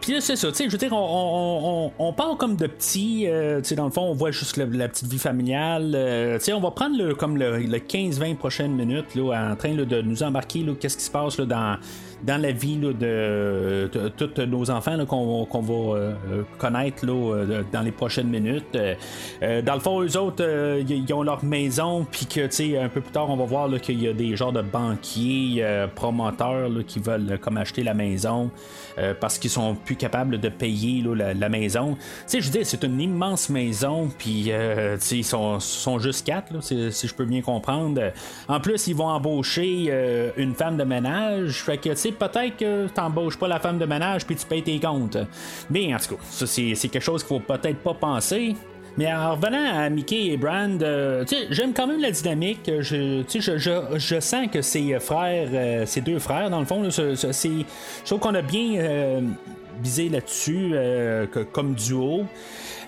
Puis 0.01 0.13
là, 0.15 0.21
c'est 0.21 0.37
ça, 0.37 0.49
tu 0.49 0.55
sais, 0.55 0.65
je 0.65 0.71
veux 0.71 0.79
dire, 0.79 0.93
on, 0.93 2.13
parle 2.17 2.39
comme 2.39 2.57
de 2.57 2.67
petits, 2.67 3.27
tu 3.27 3.65
sais, 3.65 3.75
dans 3.75 3.85
le 3.85 3.91
fond, 3.91 4.03
on 4.03 4.15
voit 4.15 4.31
juste 4.31 4.57
la 4.57 4.89
petite 4.89 5.09
vie 5.09 5.19
familiale. 5.19 5.91
tu 6.39 6.45
sais, 6.45 6.53
on 6.55 6.61
va 6.61 6.71
prendre 6.71 6.97
le, 6.97 7.15
comme 7.15 7.37
le, 7.37 7.59
15-20 7.59 8.37
prochaines 8.37 8.73
minutes 8.73 9.15
là, 9.15 9.51
en 9.53 9.57
train 9.57 9.75
de 9.75 10.01
nous 10.01 10.23
embarquer, 10.23 10.65
qu'est-ce 10.81 10.97
qui 10.97 11.05
se 11.05 11.11
passe 11.11 11.39
là, 11.39 11.45
dans 11.45 11.77
dans 12.23 12.41
la 12.41 12.51
vie 12.51 12.77
de, 12.77 13.89
tous 14.17 14.43
nos 14.43 14.71
enfants 14.71 15.05
qu'on 15.07 15.47
va 15.61 15.99
euh, 15.99 16.15
connaître 16.59 17.05
euh, 17.07 17.63
dans 17.73 17.83
les 17.83 17.93
prochaines 17.93 18.29
minutes. 18.29 18.77
Euh, 19.43 19.63
dans 19.63 19.75
le 19.75 19.81
fond, 19.81 20.03
eux 20.03 20.17
autres, 20.17 20.45
ils 20.89 21.13
ont 21.13 21.23
leur 21.23 21.45
maison, 21.45 22.07
puis 22.11 22.27
que 22.27 22.47
un 22.83 22.89
peu 22.89 23.01
plus 23.01 23.13
tard, 23.13 23.29
on 23.31 23.37
va 23.37 23.45
voir 23.45 23.69
qu'il 23.81 24.03
y 24.03 24.09
a 24.09 24.13
des 24.13 24.37
genres 24.37 24.53
de 24.53 24.63
banquiers, 24.63 25.65
promoteurs 25.95 26.71
qui 26.87 26.99
veulent 26.99 27.39
comme 27.41 27.57
acheter 27.57 27.83
la 27.83 27.95
maison 27.95 28.51
parce 29.21 29.39
qu'ils 29.39 29.51
sont 29.51 29.75
plus 29.75 29.97
capables 29.97 30.39
de 30.39 30.49
payer 30.49 31.05
la, 31.15 31.49
maison. 31.49 31.97
je 32.31 32.39
veux 32.39 32.51
dire, 32.51 32.65
c'est 32.65 32.83
une 32.85 33.01
immense 33.01 33.49
maison, 33.49 34.09
puis 34.17 34.51
ils 35.11 35.25
sont, 35.25 35.99
juste 35.99 36.27
quatre, 36.27 36.63
si 36.63 37.09
je 37.09 37.15
peux 37.15 37.25
bien 37.25 37.43
comprendre. 37.43 38.13
En 38.49 38.61
plus, 38.61 38.87
ils 38.87 38.97
vont 38.97 39.09
embaucher 39.09 39.93
une 40.37 40.55
femme 40.55 40.77
de 40.77 40.85
ménage, 40.85 41.63
fait 41.63 41.79
que 41.79 41.91
peut-être 42.11 42.57
que 42.57 42.89
t'embauches 42.89 43.39
pas 43.39 43.49
la 43.49 43.61
femme 43.61 43.79
de 43.79 43.87
ménage 43.87 44.27
puis 44.27 44.37
tu 44.37 44.47
payes 44.47 44.63
tes 44.63 44.81
comptes. 44.81 45.19
Mais 45.71 45.95
en 45.95 45.99
tout 45.99 46.17
cas, 46.17 46.23
c'est, 46.47 46.75
quelque 46.75 47.01
chose 47.01 47.23
qu'il 47.23 47.37
faut 47.37 47.41
peut-être 47.41 47.79
pas 47.79 47.95
penser. 47.95 48.55
Mais 48.99 49.13
en 49.13 49.33
revenant 49.35 49.79
à 49.79 49.91
Mickey 49.91 50.29
et 50.29 50.37
Brand, 50.37 50.83
euh, 50.83 51.25
j'aime 51.51 51.75
quand 51.75 51.87
même 51.87 52.01
la 52.01 52.11
dynamique. 52.11 52.71
Je, 52.81 53.23
je, 53.29 53.97
je, 53.99 54.21
sens 54.21 54.47
que 54.51 54.63
ces 54.63 54.99
frères, 55.01 55.49
euh, 55.53 55.85
ces 55.87 56.01
deux 56.01 56.19
frères, 56.19 56.49
dans 56.49 56.61
le 56.61 56.67
fond, 56.67 56.91
c'est, 56.91 57.15
je 57.15 58.05
trouve 58.05 58.21
qu'on 58.21 58.35
a 58.35 58.43
bien 58.43 58.77
euh, 58.77 59.21
visé 59.83 60.09
là-dessus 60.09 60.75
comme 61.53 61.75
duo. 61.75 62.25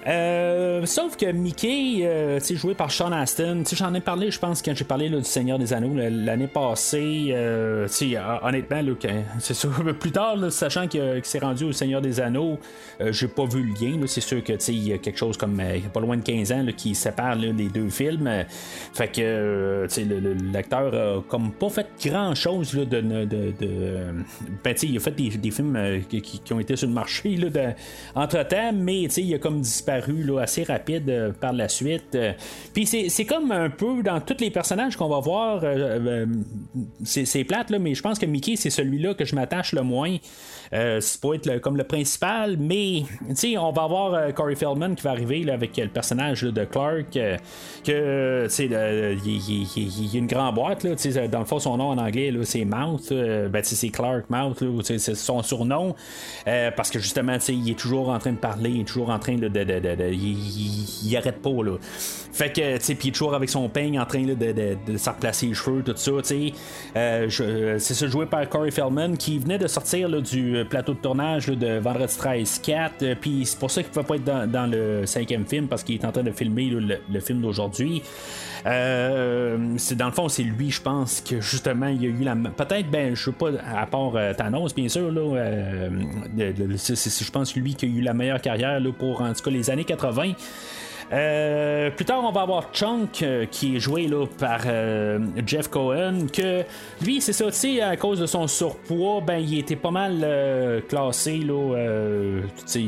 Euh, 0.09 0.87
sauf 0.87 1.16
que 1.16 1.31
Mickey, 1.31 2.01
euh, 2.03 2.40
joué 2.40 2.75
par 2.75 2.90
Sean 2.90 3.12
Astin, 3.12 3.62
j'en 3.71 3.92
ai 3.92 4.01
parlé, 4.01 4.31
je 4.31 4.38
pense, 4.38 4.62
quand 4.62 4.75
j'ai 4.75 4.85
parlé 4.85 5.11
du 5.11 5.23
Seigneur 5.23 5.59
des 5.59 5.75
Anneaux 5.75 5.94
l'année 5.94 6.47
passée. 6.47 7.29
Euh, 7.33 7.87
honnêtement, 8.42 8.81
c'est 9.38 9.55
sûr, 9.55 9.71
plus 9.99 10.12
tard, 10.12 10.51
sachant 10.51 10.88
qu'il 10.88 11.21
s'est 11.25 11.40
rendu 11.40 11.64
au 11.64 11.73
Seigneur 11.73 12.01
des 12.01 12.21
Anneaux, 12.21 12.59
euh, 13.03 13.12
j'ai 13.12 13.29
pas 13.29 13.44
vu 13.44 13.62
le 13.62 13.75
lien. 13.75 14.07
C'est 14.07 14.23
sûr 14.23 14.42
que 14.42 14.53
il 14.71 14.88
y 14.88 14.92
a 14.92 14.99
quelque 14.99 15.18
chose 15.18 15.37
comme 15.37 15.61
pas 15.92 16.01
loin 16.01 16.16
de 16.16 16.23
15 16.23 16.53
ans 16.53 16.66
qui 16.77 16.94
sépare 16.94 17.35
les 17.37 17.68
deux 17.68 17.90
films. 17.90 18.44
fait 18.94 19.09
que 19.09 19.87
l'acteur 20.53 20.94
a 20.94 21.23
comme 21.29 21.53
pas 21.53 21.68
fait 21.68 21.87
grand 22.03 22.35
chose 22.35 22.73
de, 22.73 23.01
ben, 23.01 24.75
il 24.83 24.97
a 24.97 25.01
fait 25.01 25.11
des, 25.11 25.51
films 25.51 26.03
qui, 26.09 26.53
ont 26.53 26.61
été 26.61 26.77
sur 26.77 26.88
le 26.88 26.94
marché 26.94 27.38
entre 28.14 28.47
temps, 28.47 28.73
mais 28.73 29.03
il 29.03 29.35
a 29.35 29.38
comme 29.38 29.61
disparu 29.61 29.97
assez 30.38 30.64
rapide 30.64 31.08
euh, 31.08 31.32
par 31.32 31.52
la 31.52 31.68
suite. 31.68 32.14
Euh, 32.14 32.32
puis 32.74 32.87
c'est 32.87 33.24
comme 33.24 33.52
un 33.52 33.70
peu 33.70 34.02
dans 34.02 34.20
tous 34.20 34.40
les 34.40 34.50
personnages 34.50 34.96
qu'on 34.96 35.08
va 35.08 35.20
voir, 35.20 35.61
euh, 35.62 36.26
c'est 37.04 37.44
plate, 37.44 37.70
là, 37.70 37.78
mais 37.78 37.94
je 37.94 38.02
pense 38.02 38.18
que 38.18 38.26
Mickey, 38.26 38.56
c'est 38.56 38.70
celui-là 38.70 39.14
que 39.14 39.24
je 39.24 39.34
m'attache 39.34 39.72
le 39.72 39.82
moins. 39.82 40.16
Euh, 40.72 41.00
c'est 41.00 41.20
pas 41.20 41.35
être 41.35 41.59
comme 41.61 41.76
le 41.76 41.85
principal, 41.85 42.57
mais 42.59 43.04
on 43.59 43.72
va 43.72 43.83
avoir 43.83 44.14
euh, 44.14 44.31
Corey 44.33 44.54
Feldman 44.54 44.94
qui 44.94 45.02
va 45.02 45.11
arriver 45.11 45.42
là, 45.42 45.54
avec 45.54 45.76
le 45.76 45.88
personnage 45.88 46.42
de 46.42 46.64
Clark, 46.64 47.16
euh, 47.16 47.37
que 47.85 48.48
il 48.59 50.12
y, 50.12 50.16
a 50.16 50.18
une 50.18 50.26
grande 50.26 50.54
boîte. 50.54 50.85
Là, 50.85 50.94
dans 51.28 51.38
le 51.40 51.44
fond, 51.44 51.59
son 51.59 51.76
nom 51.76 51.90
en 51.90 51.98
anglais, 51.98 52.33
c'est 52.44 52.64
Mouth. 52.64 53.12
ben, 53.12 53.62
c'est 53.62 53.88
Clark 53.88 54.28
Mouth, 54.28 54.62
c'est 54.85 55.14
son 55.14 55.42
surnom. 55.42 55.94
parce 56.44 56.90
que 56.90 56.98
justement, 56.98 57.37
il 57.48 57.70
est 57.70 57.78
toujours 57.78 58.09
en 58.11 58.18
train 58.18 58.33
de 58.33 58.38
parler, 58.38 58.70
il 58.70 58.81
est 58.83 58.85
toujours 58.85 59.11
en 59.11 59.18
train 59.18 59.37
de. 59.37 59.48
il, 60.12 61.16
arrête 61.16 61.40
pas. 61.42 61.50
Là. 61.50 61.76
Fait 62.38 62.53
que, 62.53 62.79
tu 62.79 62.85
sais, 62.85 63.11
toujours 63.11 63.35
avec 63.35 63.51
son 63.51 63.68
peigne 63.68 63.98
en 63.98 64.07
train 64.07 64.22
de, 64.22 64.35
de, 64.35 64.77
de, 64.87 64.96
se 64.96 65.11
replacer 65.11 65.46
les 65.46 65.55
cheveux, 65.55 65.83
tout 65.83 65.92
ça, 65.96 66.12
tu 66.22 66.53
sais. 66.94 67.29
c'est 67.81 67.94
ça 67.94 68.07
joué 68.07 68.27
par 68.27 68.48
Corey 68.48 68.70
Feldman 68.70 69.16
qui 69.16 69.40
venait 69.40 69.59
de 69.59 69.66
sortir 69.66 70.09
là, 70.09 70.20
du 70.20 70.64
plateau 70.70 70.94
de 70.94 70.98
tournage 70.98 71.46
de 71.46 71.79
Vendredi 71.79 72.16
13 72.16 72.61
4. 72.61 73.03
Euh, 73.03 73.14
puis 73.20 73.44
c'est 73.44 73.59
pour 73.59 73.72
ça 73.72 73.83
qu'il 73.83 73.90
ne 73.90 73.94
peut 73.94 74.03
pas 74.03 74.14
être 74.14 74.51
dans, 74.51 74.70
le 74.70 75.05
cinquième 75.05 75.46
film 75.46 75.66
parce 75.66 75.83
qu'il 75.83 75.96
est 75.96 76.05
en 76.05 76.12
train 76.12 76.22
de 76.22 76.31
filmer 76.31 76.66
le, 76.66 77.20
film 77.20 77.40
d'aujourd'hui. 77.40 78.03
Euh, 78.66 79.74
c'est 79.77 79.96
dans 79.96 80.07
le 80.07 80.12
fond, 80.12 80.29
c'est 80.29 80.44
lui, 80.44 80.70
je 80.70 80.81
pense, 80.81 81.20
que 81.20 81.40
justement, 81.40 81.88
il 81.88 82.03
y 82.03 82.07
a 82.07 82.09
eu 82.09 82.22
la. 82.22 82.37
Peut-être, 82.37 82.88
ben, 82.88 83.16
je 83.16 83.24
sais 83.24 83.33
pas, 83.33 83.51
à 83.74 83.87
part 83.87 84.12
euh, 84.14 84.33
Thanos, 84.35 84.74
bien 84.74 84.88
sûr, 84.88 85.11
là, 85.11 85.88
je 86.37 87.31
pense 87.31 87.57
lui 87.57 87.74
qui 87.74 87.87
a 87.87 87.88
eu 87.88 88.01
la 88.01 88.14
meilleure 88.14 88.40
carrière 88.40 88.79
là, 88.79 88.90
pour 88.96 89.22
en 89.22 89.33
tout 89.33 89.42
cas 89.42 89.51
les 89.51 89.70
années 89.70 89.85
80. 89.85 90.33
Euh, 91.11 91.90
plus 91.90 92.05
tard, 92.05 92.23
on 92.23 92.33
va 92.33 92.42
avoir 92.42 92.71
Chunk 92.73 93.23
euh, 93.23 93.47
qui 93.47 93.77
est 93.77 93.81
joué 93.81 94.09
là, 94.09 94.27
par 94.38 94.61
euh, 94.66 95.18
Jeff 95.47 95.68
Cohen. 95.68 96.27
Que 96.33 96.64
lui, 97.03 97.21
c'est 97.21 97.33
ça, 97.33 97.47
tu 97.47 97.53
sais, 97.53 97.81
à 97.81 97.97
cause 97.97 98.21
de 98.21 98.27
son 98.27 98.47
surpoids, 98.47 99.23
ben 99.27 99.38
il 99.38 99.59
était 99.59 99.77
pas 99.77 99.90
mal 99.90 100.27
classé, 100.88 101.38
là, 101.38 102.44
tu 102.57 102.66
sais, 102.66 102.83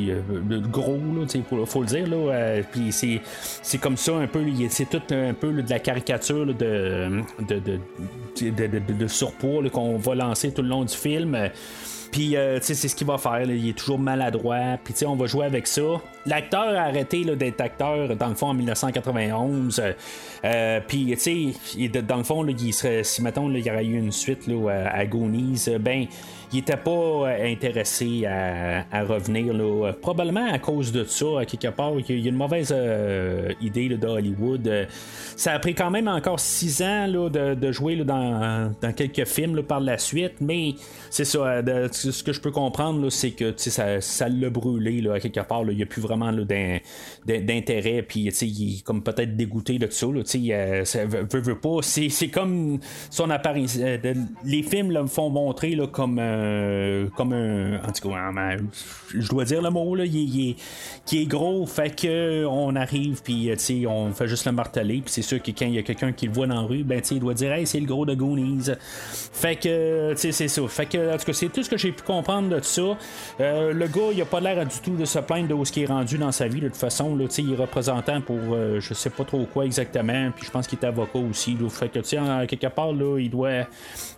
gros, 0.71 0.97
là, 0.97 1.27
tu 1.27 1.39
sais, 1.39 1.45
faut 1.67 1.81
le 1.81 1.87
dire, 1.87 2.07
là. 2.09 2.63
Puis 2.71 2.93
c'est, 2.93 3.21
c'est 3.63 3.79
comme 3.79 3.97
ça 3.97 4.17
un 4.17 4.27
peu, 4.27 4.45
c'est 4.69 4.89
tout 4.89 5.03
un 5.15 5.33
peu 5.33 5.53
de 5.63 5.71
la 5.71 5.79
caricature 5.79 6.47
de, 6.47 6.53
de, 7.49 7.59
de, 7.59 8.93
de, 8.93 9.07
surpoids 9.07 9.69
qu'on 9.71 9.97
va 9.97 10.15
lancer 10.15 10.53
tout 10.53 10.63
le 10.63 10.69
long 10.69 10.85
du 10.85 10.95
film. 10.95 11.37
Puis, 12.11 12.37
euh, 12.37 12.59
tu 12.59 12.66
sais, 12.66 12.75
c'est 12.75 12.88
ce 12.88 12.96
qu'il 12.96 13.07
va 13.07 13.18
faire. 13.18 13.42
Il 13.42 13.68
est 13.68 13.79
toujours 13.79 13.99
maladroit. 13.99 14.79
Puis, 14.83 14.94
tu 14.94 15.01
sais, 15.01 15.07
on 15.07 15.16
va 15.16 15.27
jouer 15.27 15.46
avec 15.46 15.66
ça. 15.66 15.83
L'acteur 16.27 16.68
a 16.68 16.83
arrêté 16.83 17.25
d'être 17.25 17.61
acteur, 17.61 18.16
dans 18.16 18.29
le 18.29 18.35
fond, 18.35 18.49
en 18.49 18.55
1991. 18.55 19.81
Euh, 20.44 20.81
puis, 20.87 21.16
tu 21.16 21.55
sais, 21.55 21.88
dans 22.03 22.16
le 22.16 22.25
fond, 22.25 22.46
il 22.46 22.75
serait, 22.75 23.05
si, 23.05 23.23
mettons, 23.23 23.51
il 23.51 23.64
y 23.64 23.70
aurait 23.70 23.85
eu 23.85 23.96
une 23.96 24.12
suite 24.12 24.46
là, 24.46 24.70
à 24.70 24.99
Agonise, 24.99 25.70
ben 25.81 26.07
il 26.53 26.59
était 26.61 26.77
pas 26.77 26.91
euh, 26.91 27.53
intéressé 27.53 28.27
à, 28.27 29.05
revenir. 29.05 29.53
Là. 29.53 29.93
Probablement 29.93 30.53
à 30.53 30.59
cause 30.59 30.93
de 30.93 31.05
ça, 31.05 31.41
à 31.41 31.45
quelque 31.45 31.69
part, 31.69 31.93
il 31.97 32.21
y 32.21 32.27
a 32.27 32.29
une 32.29 32.37
mauvaise 32.37 32.73
euh, 32.75 33.53
idée 33.61 33.89
là, 33.89 33.97
de 33.97 34.07
Hollywood. 34.07 34.89
Ça 35.37 35.53
a 35.53 35.59
pris 35.59 35.75
quand 35.75 35.91
même 35.91 36.09
encore 36.09 36.41
six 36.41 36.83
ans 36.83 37.07
là, 37.07 37.29
de, 37.29 37.73
jouer 37.73 37.97
dans, 37.97 38.73
quelques 38.97 39.27
films 39.27 39.63
par 39.63 39.81
la 39.81 39.99
suite, 39.99 40.35
mais 40.41 40.75
c'est 41.09 41.25
ça. 41.25 41.63
ce 41.93 42.23
que 42.23 42.33
je 42.33 42.41
peux 42.41 42.51
comprendre, 42.51 43.09
c'est 43.11 43.31
que 43.31 43.55
ça, 43.57 44.29
l'a 44.29 44.51
brûlé 44.51 45.09
à 45.09 45.21
quelque 45.21 45.41
part. 45.41 45.63
Il 45.69 45.77
n'y 45.77 45.83
a 45.83 45.87
plus 45.87 46.03
vraiment 46.03 46.33
d'intérêt, 47.27 48.03
puis 48.03 48.27
il 48.27 48.79
est 48.79 48.85
comme 48.85 49.03
peut-être 49.03 49.37
dégoûté 49.37 49.79
de 49.79 49.89
ça. 49.91 50.07
Là, 50.07 50.23
ça 50.85 51.05
veut, 51.07 51.27
veut 51.41 51.59
pas. 51.59 51.79
C'est 51.83 52.29
comme 52.29 52.79
son 53.11 53.31
apparition. 53.31 53.83
Euh, 53.85 54.15
les 54.45 54.63
films 54.63 54.93
me 54.93 55.07
font 55.07 55.31
montrer 55.31 55.77
comme 55.93 56.19
euh, 56.40 57.07
comme 57.16 57.33
un. 57.33 57.76
En 57.76 57.92
tout 57.92 58.09
cas, 58.09 58.57
je 59.14 59.29
dois 59.29 59.44
dire 59.44 59.62
le 59.62 59.70
mot, 59.70 59.94
là, 59.94 60.05
il, 60.05 60.57
qui 61.07 61.22
est 61.22 61.26
gros, 61.26 61.66
fait 61.66 61.94
que 61.94 62.44
on 62.46 62.74
arrive, 62.76 63.22
puis 63.22 63.50
euh, 63.50 63.88
on 63.88 64.12
fait 64.12 64.29
juste 64.29 64.46
le 64.46 64.53
marteler, 64.53 65.00
puis 65.03 65.12
c'est 65.12 65.22
sûr 65.22 65.42
que 65.42 65.50
quand 65.50 65.66
il 65.66 65.74
y 65.74 65.79
a 65.79 65.83
quelqu'un 65.83 66.12
qui 66.12 66.26
le 66.26 66.33
voit 66.33 66.46
dans 66.46 66.62
la 66.62 66.66
rue, 66.66 66.85
ben, 66.85 67.00
il 67.11 67.20
doit 67.20 67.35
dire, 67.35 67.53
hey, 67.53 67.66
c'est 67.66 67.81
le 67.81 67.87
gros 67.87 68.07
de 68.07 68.14
Goonies. 68.14 68.70
Fait 69.33 69.57
que, 69.57 70.14
c'est 70.16 70.33
ça. 70.33 70.68
Fait 70.68 70.87
que, 70.87 71.14
en 71.14 71.18
tout 71.18 71.24
cas, 71.24 71.33
c'est 71.33 71.48
tout 71.48 71.62
ce 71.62 71.70
que 71.70 71.76
j'ai 71.76 71.92
pu 71.92 72.03
comprendre 72.03 72.48
de 72.48 72.61
ça. 72.62 72.96
Euh, 73.40 73.72
le 73.72 73.87
gars, 73.87 74.11
il 74.12 74.20
a 74.22 74.26
pas 74.26 74.40
l'air 74.40 74.64
du 74.66 74.79
tout 74.83 74.96
de 74.96 75.05
se 75.05 75.18
plaindre 75.18 75.57
de 75.57 75.64
ce 75.64 75.72
qui 75.72 75.83
est 75.83 75.87
rendu 75.87 76.18
dans 76.18 76.33
sa 76.33 76.48
vie, 76.48 76.61
de 76.61 76.68
toute 76.68 76.76
façon, 76.76 77.16
là, 77.16 77.24
il 77.38 77.53
est 77.53 77.57
représentant 77.57 78.20
pour 78.20 78.38
je 78.79 78.94
sais 78.94 79.11
pas 79.11 79.24
trop 79.24 79.44
quoi 79.44 79.64
exactement, 79.64 80.31
puis 80.35 80.46
je 80.46 80.50
pense 80.50 80.66
qu'il 80.66 80.79
est 80.79 80.85
avocat 80.85 81.18
aussi, 81.18 81.57
fait 81.68 81.88
que, 81.88 81.98
tu 82.00 82.16
sais, 82.16 82.46
quelque 82.46 82.66
part, 82.68 82.92
là, 82.92 83.18
il 83.18 83.31
doit. 83.31 83.66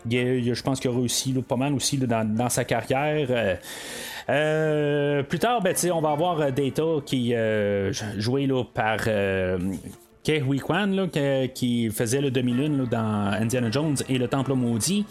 je 0.08 0.62
pense 0.62 0.80
qu'il 0.80 0.90
a 0.90 0.94
réussi 0.94 1.32
pas 1.42 1.56
mal 1.56 1.74
aussi 1.74 1.96
dans, 2.24 2.48
sa 2.48 2.64
carrière. 2.64 3.26
Euh, 3.30 3.54
euh, 4.28 5.22
plus 5.22 5.38
tard, 5.38 5.60
ben, 5.62 5.74
on 5.92 6.00
va 6.00 6.10
avoir 6.10 6.40
euh, 6.40 6.50
Data 6.50 6.82
qui 7.04 7.34
joué 8.18 8.46
là, 8.46 8.64
par 8.64 8.98
Kei 10.22 10.42
Hui 10.42 10.58
Kwan, 10.58 11.08
qui 11.54 11.90
faisait 11.90 12.20
le 12.20 12.30
demi-lune 12.30 12.86
dans 12.90 13.32
Indiana 13.32 13.70
Jones 13.70 13.96
et 14.08 14.18
le 14.18 14.28
Temple 14.28 14.54
maudit. 14.54 15.04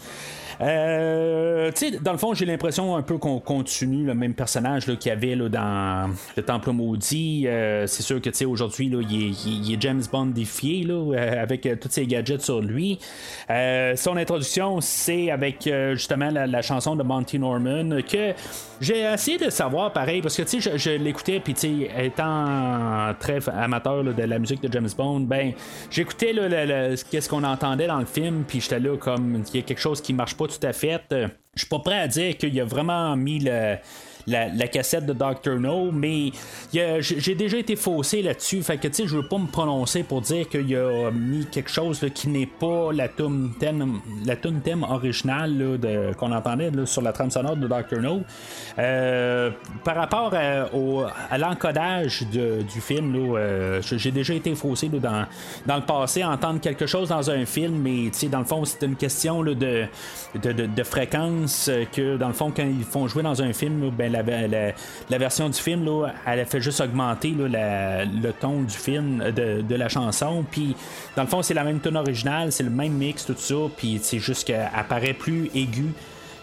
Euh, 0.60 1.70
dans 2.00 2.12
le 2.12 2.18
fond, 2.18 2.34
j'ai 2.34 2.44
l'impression 2.44 2.96
un 2.96 3.02
peu 3.02 3.18
qu'on 3.18 3.40
continue 3.40 4.04
le 4.04 4.14
même 4.14 4.34
personnage 4.34 4.86
qu'il 4.86 5.08
y 5.08 5.10
avait 5.10 5.34
là, 5.34 5.48
dans 5.48 6.10
le 6.36 6.42
Temple 6.42 6.70
maudit. 6.70 7.44
Euh, 7.46 7.86
c'est 7.86 8.02
sûr 8.02 8.20
que 8.20 8.44
aujourd'hui, 8.44 8.90
il, 9.10 9.72
est 9.72 9.80
James 9.80 10.02
Bond 10.10 10.26
défié 10.26 10.84
là, 10.84 10.94
euh, 10.94 11.42
avec 11.42 11.68
tous 11.80 11.90
ses 11.90 12.06
gadgets 12.06 12.42
sur 12.42 12.60
lui. 12.60 12.98
son 13.48 14.16
introduction, 14.16 14.80
c'est 14.80 15.30
avec 15.30 15.68
justement 15.92 16.30
la, 16.30 16.62
chanson 16.62 16.96
de 16.96 17.02
Monty 17.02 17.38
Norman 17.38 18.02
que 18.08 18.32
j'ai 18.80 19.00
essayé 19.00 19.36
de 19.36 19.50
savoir 19.50 19.92
pareil 19.92 20.22
parce 20.22 20.36
que 20.36 20.44
je, 20.44 20.76
je 20.76 20.90
l'écoutais 20.90 21.40
puis 21.40 21.54
étant 21.98 23.14
très 23.18 23.38
amateur 23.48 24.04
de 24.04 24.22
la 24.22 24.38
musique 24.38 24.62
de 24.62 24.72
James 24.72 24.88
Bond, 24.96 25.20
ben 25.20 25.52
j'écoutais 25.90 26.32
qu'est-ce 27.10 27.28
qu'on 27.28 27.44
entendait 27.44 27.86
dans 27.86 27.98
le 27.98 28.06
film 28.06 28.44
puis 28.46 28.60
j'étais 28.60 28.80
là 28.80 28.96
comme 28.96 29.42
il 29.52 29.56
y 29.56 29.62
a 29.62 29.66
quelque 29.66 29.80
chose 29.80 30.00
qui 30.00 30.12
marche 30.12 30.34
pas 30.34 30.41
tout 30.48 30.66
à 30.66 30.72
fait. 30.72 31.00
Euh, 31.12 31.28
je 31.54 31.60
suis 31.60 31.68
pas 31.68 31.78
prêt 31.80 31.98
à 31.98 32.08
dire 32.08 32.36
qu'il 32.36 32.58
a 32.60 32.64
vraiment 32.64 33.16
mis 33.16 33.38
le 33.40 33.76
la, 34.26 34.68
cassette 34.68 35.06
de 35.06 35.12
Dr. 35.12 35.58
No, 35.58 35.90
mais 35.92 36.30
j'ai 36.72 37.34
déjà 37.34 37.58
été 37.58 37.76
faussé 37.76 38.22
là-dessus. 38.22 38.62
Fait 38.62 38.76
que 38.76 38.88
tu 38.88 38.94
sais, 38.94 39.06
je 39.06 39.16
veux 39.16 39.26
pas 39.28 39.38
me 39.38 39.46
prononcer 39.46 40.02
pour 40.02 40.20
dire 40.20 40.48
qu'il 40.48 40.76
a 40.76 41.10
mis 41.10 41.46
quelque 41.46 41.70
chose 41.70 42.04
qui 42.14 42.28
n'est 42.28 42.46
pas 42.46 42.92
la 42.92 43.08
tune 43.08 43.50
thème, 43.58 44.00
la 44.24 44.36
tune 44.36 44.60
thème 44.60 44.84
originale 44.84 45.78
qu'on 46.16 46.32
entendait 46.32 46.70
sur 46.86 47.02
la 47.02 47.12
trame 47.12 47.30
sonore 47.30 47.56
de 47.56 47.66
Dr. 47.66 48.00
No. 48.00 48.20
Euh, 48.78 49.50
par 49.84 49.96
rapport 49.96 50.32
à, 50.34 51.38
l'encodage 51.38 52.24
du 52.30 52.80
film, 52.80 53.14
euh, 53.16 53.80
j'ai 53.82 54.10
déjà 54.10 54.34
été 54.34 54.54
faussé 54.54 54.88
dans, 54.88 55.26
le 55.66 55.86
passé, 55.86 56.24
entendre 56.24 56.60
quelque 56.60 56.86
chose 56.86 57.08
dans 57.08 57.30
un 57.30 57.44
film, 57.44 57.80
mais 57.82 58.10
dans 58.28 58.40
le 58.40 58.44
fond, 58.44 58.64
c'est 58.64 58.84
une 58.86 58.96
question 58.96 59.42
de, 59.42 59.54
de, 60.34 60.82
fréquence 60.82 61.70
que 61.92 62.16
dans 62.16 62.28
le 62.28 62.34
fond, 62.34 62.52
quand 62.54 62.64
ils 62.64 62.84
font 62.84 63.08
jouer 63.08 63.22
dans 63.22 63.42
un 63.42 63.52
film, 63.52 63.90
ben, 63.90 64.11
la, 64.12 65.18
version 65.18 65.48
du 65.48 65.58
film, 65.58 65.84
là, 65.84 66.08
elle 66.26 66.40
a 66.40 66.44
fait 66.44 66.60
juste 66.60 66.80
augmenter 66.80 67.34
le 67.36 68.30
ton 68.32 68.62
du 68.62 68.76
film, 68.76 69.30
de, 69.30 69.74
la 69.74 69.88
chanson. 69.88 70.44
Puis, 70.50 70.76
dans 71.16 71.22
le 71.22 71.28
fond, 71.28 71.42
c'est 71.42 71.54
la 71.54 71.64
même 71.64 71.80
tone 71.80 71.96
originale, 71.96 72.52
c'est 72.52 72.62
le 72.62 72.70
même 72.70 72.92
mix, 72.92 73.24
tout 73.24 73.34
ça. 73.36 73.54
Puis, 73.76 73.98
c'est 74.02 74.18
juste 74.18 74.46
qu'elle 74.46 74.68
apparaît 74.74 75.14
plus 75.14 75.50
aiguë. 75.54 75.92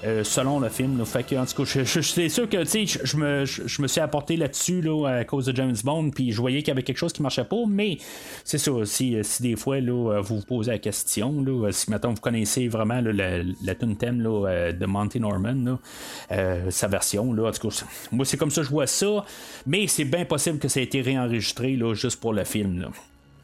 Euh, 0.05 0.23
selon 0.23 0.61
le 0.61 0.69
film. 0.69 1.03
Fait 1.05 1.23
que, 1.23 1.35
en 1.35 1.45
tout 1.45 1.63
cas, 1.63 1.83
je, 1.83 1.99
suis 1.99 2.29
sûr 2.29 2.47
que 2.47 2.63
je, 2.63 2.99
je, 3.03 3.17
me, 3.17 3.45
je, 3.45 3.81
me 3.81 3.87
suis 3.87 3.99
apporté 3.99 4.37
là-dessus 4.37 4.81
là, 4.81 5.05
à 5.07 5.25
cause 5.25 5.47
de 5.47 5.55
James 5.55 5.75
Bond, 5.83 6.11
puis 6.11 6.31
je 6.31 6.39
voyais 6.39 6.59
qu'il 6.59 6.69
y 6.69 6.71
avait 6.71 6.83
quelque 6.83 6.97
chose 6.97 7.11
qui 7.11 7.21
marchait 7.21 7.43
pas, 7.43 7.65
mais 7.67 7.97
c'est 8.45 8.57
ça, 8.57 8.71
si, 8.85 9.17
si 9.23 9.41
des 9.41 9.57
fois 9.57 9.81
là, 9.81 10.21
vous 10.21 10.37
vous 10.37 10.45
posez 10.45 10.71
la 10.71 10.79
question, 10.79 11.43
là, 11.43 11.69
si 11.71 11.89
maintenant 11.89 12.11
vous 12.11 12.21
connaissez 12.21 12.69
vraiment 12.69 13.01
la, 13.01 13.43
la 13.43 13.75
tune 13.75 13.97
thème 13.97 14.21
là, 14.21 14.71
de 14.71 14.85
Monty 14.85 15.19
Norman, 15.19 15.77
euh, 16.31 16.71
sa 16.71 16.87
version, 16.87 17.33
là, 17.33 17.49
en 17.49 17.51
tout 17.51 17.67
cas, 17.67 17.83
moi 18.13 18.25
c'est 18.25 18.37
comme 18.37 18.51
ça 18.51 18.61
que 18.61 18.67
je 18.67 18.71
vois 18.71 18.87
ça, 18.87 19.25
mais 19.67 19.87
c'est 19.87 20.05
bien 20.05 20.23
possible 20.23 20.59
que 20.59 20.69
ça 20.69 20.79
ait 20.79 20.83
été 20.83 21.01
réenregistré 21.01 21.75
là, 21.75 21.93
juste 21.93 22.21
pour 22.21 22.31
le 22.31 22.45
film. 22.45 22.79
Là. 22.79 22.87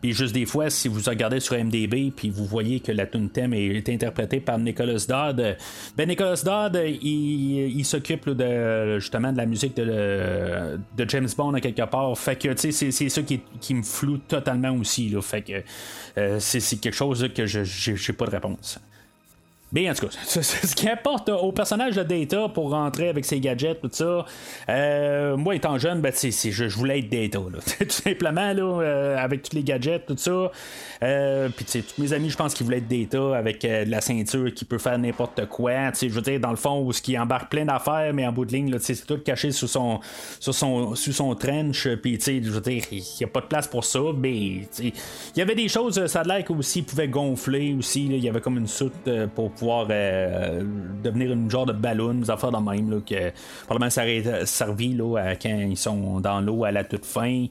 Puis 0.05 0.13
juste 0.13 0.35
des 0.35 0.45
fois, 0.45 0.69
si 0.69 0.87
vous 0.87 1.01
regardez 1.03 1.39
sur 1.39 1.57
MDB, 1.57 2.11
puis 2.15 2.29
vous 2.29 2.45
voyez 2.45 2.79
que 2.79 2.91
la 2.91 3.07
tune 3.07 3.27
thème 3.31 3.55
est, 3.55 3.89
interprétée 3.89 4.39
par 4.39 4.59
Nicholas 4.59 5.03
Dodd, 5.09 5.57
ben 5.97 6.07
Nicholas 6.07 6.43
Dodd, 6.45 6.79
il, 7.01 7.83
s'occupe 7.83 8.29
de 8.29 8.99
justement 8.99 9.33
de 9.33 9.37
la 9.37 9.47
musique 9.47 9.75
de, 9.75 10.77
James 11.07 11.27
Bond 11.35 11.55
à 11.55 11.59
quelque 11.59 11.89
part. 11.89 12.15
Fait 12.19 12.35
que 12.35 12.55
c'est, 12.55 12.71
c'est 12.71 13.09
ça 13.09 13.21
qui, 13.23 13.73
me 13.73 13.81
floue 13.81 14.19
totalement 14.19 14.73
aussi. 14.73 15.09
Là. 15.09 15.23
Fait 15.23 15.41
que 15.41 15.63
euh, 16.19 16.37
c'est, 16.39 16.79
quelque 16.79 16.93
chose 16.93 17.27
que 17.33 17.47
je 17.47 17.63
j'ai 17.63 18.13
pas 18.13 18.27
de 18.27 18.31
réponse. 18.31 18.79
Mais 19.71 19.89
en 19.89 19.93
tout 19.93 20.07
cas, 20.07 20.13
ce 20.25 20.75
qui 20.75 20.87
importe 20.87 21.29
au 21.29 21.51
personnage 21.51 21.95
de 21.95 22.03
Data 22.03 22.47
pour 22.49 22.69
rentrer 22.69 23.09
avec 23.09 23.25
ses 23.25 23.41
gadgets, 23.41 23.81
tout 23.81 23.89
ça, 23.91 24.25
euh, 24.69 25.35
moi 25.35 25.55
étant 25.55 25.77
jeune, 25.77 26.01
ben, 26.01 26.13
je, 26.15 26.49
je, 26.49 26.75
voulais 26.77 26.99
être 26.99 27.09
Data. 27.09 27.39
tout 27.79 27.89
simplement, 27.89 28.53
là, 28.53 28.81
euh, 28.81 29.17
avec 29.17 29.41
tous 29.43 29.55
les 29.55 29.63
gadgets, 29.63 30.05
tout 30.05 30.15
ça. 30.17 30.49
Euh, 31.03 31.49
puis 31.49 31.65
tous 31.65 32.01
mes 32.01 32.13
amis, 32.13 32.29
je 32.29 32.37
pense 32.37 32.53
qu'ils 32.53 32.65
voulaient 32.65 32.77
être 32.77 32.87
Data 32.87 33.35
avec 33.35 33.63
la 33.63 34.01
ceinture 34.01 34.53
qui 34.53 34.65
peut 34.65 34.77
faire 34.77 34.97
n'importe 34.97 35.45
quoi. 35.47 35.91
Je 35.99 36.07
veux 36.07 36.21
dire, 36.21 36.39
dans 36.39 36.51
le 36.51 36.55
fond, 36.55 36.81
où 36.81 36.93
ce 36.93 37.01
qui 37.01 37.17
embarque 37.17 37.51
plein 37.51 37.65
d'affaires, 37.65 38.13
mais 38.13 38.25
en 38.25 38.31
bout 38.31 38.45
de 38.45 38.53
ligne, 38.53 38.77
c'est 38.79 39.05
tout 39.05 39.17
caché 39.17 39.51
sous 39.51 39.67
son, 39.67 39.99
sous 40.39 40.53
son, 40.53 40.95
sous 40.95 41.11
son 41.11 41.35
trench. 41.35 41.87
Puis 42.01 42.17
je 42.23 42.49
veux 42.49 42.61
dire, 42.61 42.83
il 42.91 43.03
n'y 43.19 43.25
a 43.25 43.27
pas 43.27 43.41
de 43.41 43.47
place 43.47 43.67
pour 43.67 43.83
ça. 43.83 43.99
Mais 44.17 44.33
il 44.79 44.93
y 45.35 45.41
avait 45.41 45.55
des 45.55 45.67
choses, 45.67 46.05
ça 46.05 46.21
a 46.21 46.23
l'air 46.23 46.45
aussi 46.51 46.81
pouvait 46.81 47.09
gonfler 47.09 47.75
aussi. 47.77 48.05
Il 48.05 48.23
y 48.23 48.29
avait 48.29 48.41
comme 48.41 48.57
une 48.57 48.67
soute 48.67 48.93
pour 49.33 49.51
pouvoir 49.51 49.64
euh, 49.71 50.63
devenir 51.03 51.31
une 51.31 51.49
genre 51.49 51.65
de 51.65 51.73
ballon, 51.73 52.13
des 52.15 52.29
affaires 52.29 52.51
de 52.51 52.57
même, 52.57 52.89
là, 52.89 52.97
que 52.99 53.31
probablement 53.65 53.89
ça 53.89 54.03
aurait 54.03 54.45
servi 54.45 54.93
là, 54.93 55.17
à, 55.17 55.35
quand 55.35 55.49
ils 55.49 55.77
sont 55.77 56.19
dans 56.19 56.41
l'eau 56.41 56.63
à 56.63 56.71
la 56.71 56.83
toute 56.83 57.05
fin. 57.05 57.45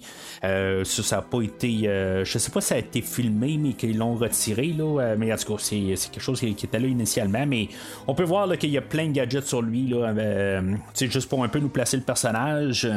Euh, 0.44 0.84
ça, 0.84 1.16
n'a 1.16 1.22
pas 1.22 1.42
été. 1.42 1.88
Euh, 1.88 2.24
je 2.24 2.38
sais 2.38 2.50
pas 2.50 2.60
si 2.60 2.68
ça 2.68 2.74
a 2.76 2.78
été 2.78 3.02
filmé, 3.02 3.58
mais 3.58 3.72
qu'ils 3.72 3.98
l'ont 3.98 4.14
retiré, 4.14 4.68
là, 4.68 5.14
mais 5.16 5.32
en 5.32 5.36
tout 5.36 5.54
cas, 5.54 5.62
c'est, 5.62 5.94
quelque 6.10 6.20
chose 6.20 6.40
qui, 6.40 6.48
était 6.48 6.78
là 6.78 6.86
initialement. 6.86 7.46
Mais 7.46 7.68
on 8.06 8.14
peut 8.14 8.24
voir 8.24 8.48
qu'il 8.58 8.70
y 8.70 8.78
a 8.78 8.82
plein 8.82 9.08
de 9.08 9.12
gadgets 9.12 9.46
sur 9.46 9.62
lui, 9.62 9.88
là, 9.88 10.62
juste 10.94 11.28
pour 11.28 11.42
un 11.44 11.48
peu 11.48 11.58
nous 11.58 11.68
placer 11.68 11.96
le 11.96 12.02
personnage. 12.02 12.88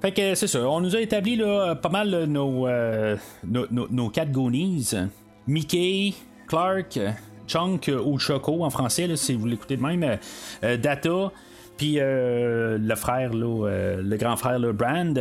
Fait 0.00 0.12
que 0.12 0.34
c'est 0.34 0.48
ça, 0.48 0.68
on 0.68 0.80
nous 0.80 0.96
a 0.96 1.00
établi 1.00 1.36
là, 1.36 1.76
pas 1.76 1.88
mal 1.88 2.24
nos, 2.24 2.68
nos, 3.44 3.66
nos, 3.70 3.88
nos 3.88 4.08
quatre 4.10 4.32
Goonies. 4.32 4.94
Mickey, 5.46 6.14
Clark, 6.46 6.98
Chunk 7.46 7.90
ou 8.04 8.18
Choco 8.18 8.64
en 8.64 8.70
français, 8.70 9.08
si 9.16 9.34
vous 9.34 9.46
l'écoutez 9.46 9.76
de 9.76 9.82
même, 9.82 10.02
euh, 10.02 10.16
euh, 10.64 10.76
Data. 10.76 11.32
puis 11.76 11.98
le 11.98 12.94
frère, 12.96 13.32
le 13.34 14.16
grand 14.16 14.36
frère, 14.36 14.58
le 14.58 14.72
Brand. 14.72 15.18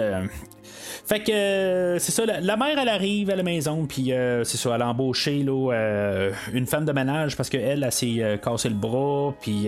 Fait 1.06 1.20
que 1.22 1.32
euh, 1.32 2.00
c'est 2.00 2.12
ça, 2.12 2.26
la, 2.26 2.56
mère 2.56 2.78
elle 2.80 2.90
arrive 2.90 3.30
à 3.30 3.36
la 3.36 3.44
maison, 3.44 3.86
puis 3.86 4.14
euh, 4.14 4.44
c'est 4.44 4.58
ça, 4.58 4.72
elle 4.74 4.82
a 4.82 4.88
embauché 4.88 5.46
euh, 5.48 6.32
une 6.54 6.66
femme 6.66 6.86
de 6.86 6.92
ménage 6.92 7.36
parce 7.36 7.50
qu'elle, 7.50 7.84
elle, 7.84 7.92
s'est 7.92 8.40
cassé 8.42 8.70
le 8.70 8.76
bras, 8.76 9.34
puis 9.42 9.68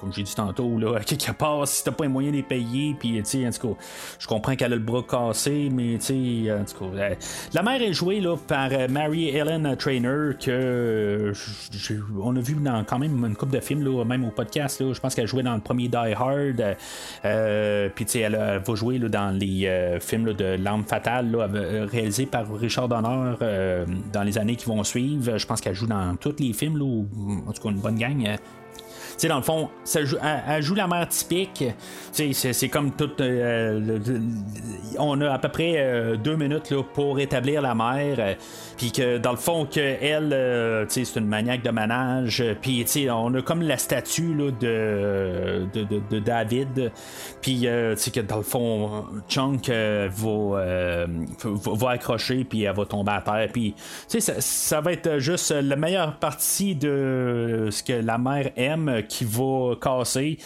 comme 0.00 0.12
j'ai 0.12 0.22
dit 0.22 0.34
tantôt, 0.34 0.78
là, 0.78 0.98
quelque 1.06 1.32
part, 1.32 1.66
si 1.68 1.84
t'as 1.84 1.92
pas 1.92 2.04
les 2.04 2.10
moyens 2.10 2.32
de 2.32 2.38
les 2.38 2.42
payer, 2.42 2.96
puis 2.98 3.22
tu 3.22 3.24
sais, 3.24 3.46
en 3.46 3.50
tout 3.50 3.68
cas, 3.68 3.80
je 4.18 4.26
comprends 4.26 4.56
qu'elle 4.56 4.72
a 4.72 4.76
le 4.76 4.82
bras 4.82 5.02
cassé, 5.08 5.68
mais 5.70 5.98
tu 5.98 6.46
sais, 6.46 6.52
en 6.52 6.64
tout 6.64 6.90
cas, 6.90 7.14
la 7.52 7.62
mère 7.62 7.80
est 7.80 7.92
jouée 7.92 8.20
là, 8.20 8.36
par 8.36 8.70
Mary 8.88 9.28
Ellen 9.28 9.76
Trainer, 9.76 10.32
que 10.40 11.32
on 12.20 12.34
a 12.34 12.40
vu 12.40 12.54
dans 12.54 12.82
quand 12.84 12.98
même 12.98 13.24
une 13.24 13.36
couple 13.36 13.52
de 13.52 13.60
films, 13.60 13.84
là, 13.84 14.04
même 14.04 14.24
au 14.24 14.30
podcast, 14.30 14.82
je 14.92 14.98
pense 14.98 15.14
qu'elle 15.14 15.28
jouait 15.28 15.42
dans 15.44 15.54
le 15.54 15.60
premier 15.60 15.88
Die 15.88 15.96
Hard, 15.96 16.76
puis 17.94 18.04
tu 18.04 18.12
sais, 18.12 18.20
elle, 18.20 18.36
va 18.36 18.74
jouer 18.74 18.98
là, 18.98 19.08
dans 19.08 19.30
les 19.30 19.98
films 20.00 20.33
de 20.34 20.56
L'arme 20.62 20.84
fatale, 20.84 21.30
là, 21.30 21.48
euh, 21.54 21.86
réalisée 21.90 22.26
par 22.26 22.52
Richard 22.54 22.88
Donner 22.88 23.34
euh, 23.42 23.86
dans 24.12 24.22
les 24.22 24.38
années 24.38 24.56
qui 24.56 24.66
vont 24.66 24.82
suivre. 24.84 25.38
Je 25.38 25.46
pense 25.46 25.60
qu'elle 25.60 25.74
joue 25.74 25.86
dans 25.86 26.16
tous 26.16 26.36
les 26.38 26.52
films, 26.52 26.80
ou 26.80 27.08
en 27.46 27.52
tout 27.52 27.62
cas 27.62 27.70
une 27.70 27.80
bonne 27.80 27.98
gang. 27.98 28.36
Euh, 29.14 29.18
sais, 29.18 29.28
dans 29.28 29.36
le 29.36 29.42
fond, 29.42 29.70
ça 29.84 30.04
joue, 30.04 30.16
elle, 30.22 30.62
joue 30.62 30.74
la 30.74 30.86
mère 30.86 31.08
typique. 31.08 31.64
C'est 32.12 32.68
comme 32.68 32.92
tout. 32.92 33.10
Euh, 33.20 33.98
on 34.98 35.20
a 35.20 35.32
à 35.32 35.38
peu 35.38 35.48
près 35.48 35.74
euh, 35.76 36.16
deux 36.16 36.36
minutes 36.36 36.70
là, 36.70 36.82
pour 36.82 37.18
établir 37.18 37.62
la 37.62 37.74
mère. 37.74 38.16
Euh, 38.18 38.34
puis 38.76 38.92
que 38.92 39.18
dans 39.18 39.30
le 39.30 39.36
fond, 39.36 39.66
que 39.66 39.80
elle, 39.80 40.86
c'est 40.88 41.16
une 41.16 41.26
maniaque 41.26 41.62
de 41.62 41.70
manage. 41.70 42.42
Puis 42.60 42.84
on 43.10 43.34
a 43.34 43.42
comme 43.42 43.62
la 43.62 43.78
statue 43.78 44.34
de, 44.34 45.66
de, 45.72 46.00
de, 46.10 46.18
David. 46.18 46.90
Puis 47.40 47.62
que 47.62 48.20
dans 48.20 48.38
le 48.38 48.42
fond, 48.42 49.04
Chunk 49.28 49.70
va, 49.70 51.06
va, 51.44 51.90
accrocher. 51.90 52.44
Puis 52.44 52.64
elle 52.64 52.74
va 52.74 52.84
tomber 52.84 53.12
à 53.12 53.20
terre. 53.20 53.48
Puis 53.52 53.74
ça 54.08 54.80
va 54.80 54.92
être 54.92 55.18
juste 55.18 55.52
la 55.52 55.76
meilleure 55.76 56.16
partie 56.16 56.74
de 56.74 57.68
ce 57.70 57.82
que 57.82 57.92
la 57.92 58.18
mère 58.18 58.50
aime 58.56 59.03
qui 59.08 59.24
va 59.24 59.74
casser 59.80 60.38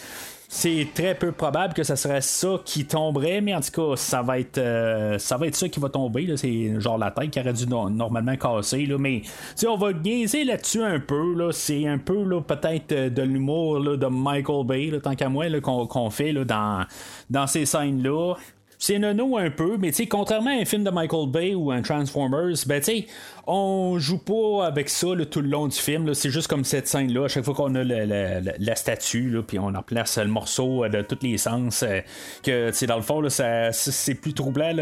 c'est 0.50 0.88
très 0.94 1.14
peu 1.14 1.30
probable 1.30 1.74
que 1.74 1.82
ce 1.82 1.94
serait 1.94 2.22
ça 2.22 2.58
qui 2.64 2.86
tomberait, 2.86 3.42
mais 3.42 3.54
en 3.54 3.60
tout 3.60 3.70
cas, 3.70 3.96
ça 3.96 4.22
va 4.22 4.38
être, 4.38 4.56
euh, 4.56 5.18
ça 5.18 5.38
ça 5.52 5.68
qui 5.68 5.78
va 5.78 5.90
tomber. 5.90 6.34
C'est 6.36 6.80
genre 6.80 6.96
la 6.96 7.10
tête 7.10 7.30
qui 7.30 7.38
aurait 7.38 7.52
dû 7.52 7.66
normalement 7.66 8.34
casser. 8.36 8.86
Là, 8.86 8.96
mais 8.98 9.22
on 9.66 9.76
va 9.76 9.92
gaiser 9.92 10.44
là-dessus 10.44 10.82
un 10.82 11.00
peu. 11.00 11.52
C'est 11.52 11.86
un 11.86 11.98
peu 11.98 12.14
peut-être 12.40 12.92
euh, 12.92 13.10
de 13.10 13.22
l'humour 13.22 13.98
de 13.98 14.06
Michael 14.06 14.66
Bay, 14.66 14.90
tant 15.02 15.14
qu'à 15.14 15.28
moi, 15.28 15.44
qu'on, 15.60 16.10
fait 16.10 16.32
dans, 16.32 17.46
ces 17.46 17.66
scènes-là 17.66 18.34
c'est 18.80 18.98
nono 19.00 19.36
un 19.36 19.50
peu, 19.50 19.76
mais 19.76 19.88
tu 19.88 19.96
sais, 19.96 20.06
contrairement 20.06 20.50
à 20.50 20.62
un 20.62 20.64
film 20.64 20.84
de 20.84 20.90
Michael 20.90 21.28
Bay 21.28 21.54
ou 21.54 21.72
un 21.72 21.82
Transformers, 21.82 22.54
ben 22.66 22.80
tu 22.80 23.06
on 23.50 23.98
joue 23.98 24.18
pas 24.18 24.66
avec 24.66 24.90
ça 24.90 25.06
tout 25.30 25.40
le 25.40 25.48
long 25.48 25.68
du 25.68 25.76
film. 25.76 26.12
C'est 26.12 26.28
juste 26.28 26.48
comme 26.48 26.64
cette 26.64 26.86
scène-là. 26.86 27.24
À 27.24 27.28
chaque 27.28 27.44
fois 27.44 27.54
qu'on 27.54 27.74
a 27.76 27.82
la 27.82 28.76
statue, 28.76 29.38
puis 29.46 29.58
on 29.58 29.68
en 29.68 29.82
place 29.82 30.18
le 30.18 30.26
morceau 30.26 30.84
euh, 30.84 30.90
de 30.90 31.00
tous 31.00 31.18
les 31.22 31.38
sens, 31.38 31.82
euh, 31.82 32.00
que 32.42 32.86
dans 32.86 32.96
le 32.96 33.02
fond, 33.02 33.26
c'est 33.72 34.14
plus 34.14 34.34
troublant 34.34 34.74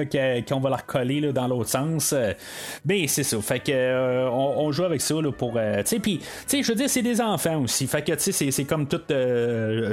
qu'on 0.48 0.60
va 0.60 0.70
la 0.70 0.76
recoller 0.76 1.32
dans 1.32 1.46
l'autre 1.46 1.70
sens. 1.70 2.12
Euh. 2.12 2.32
Ben 2.84 3.06
c'est 3.06 3.22
ça. 3.22 3.40
Fait 3.40 3.60
que 3.60 4.28
on, 4.30 4.72
joue 4.72 4.84
avec 4.84 5.00
ça 5.00 5.14
pour. 5.38 5.52
tu 5.52 5.58
sais, 5.84 6.00
puis, 6.00 6.20
je 6.50 6.66
veux 6.66 6.74
dire, 6.74 6.90
c'est 6.90 7.02
des 7.02 7.20
enfants 7.20 7.62
aussi. 7.62 7.86
Fait 7.86 8.02
que 8.02 8.12
tu 8.14 8.32
sais, 8.32 8.50
c'est 8.50 8.64
comme 8.64 8.88
tout 8.88 9.02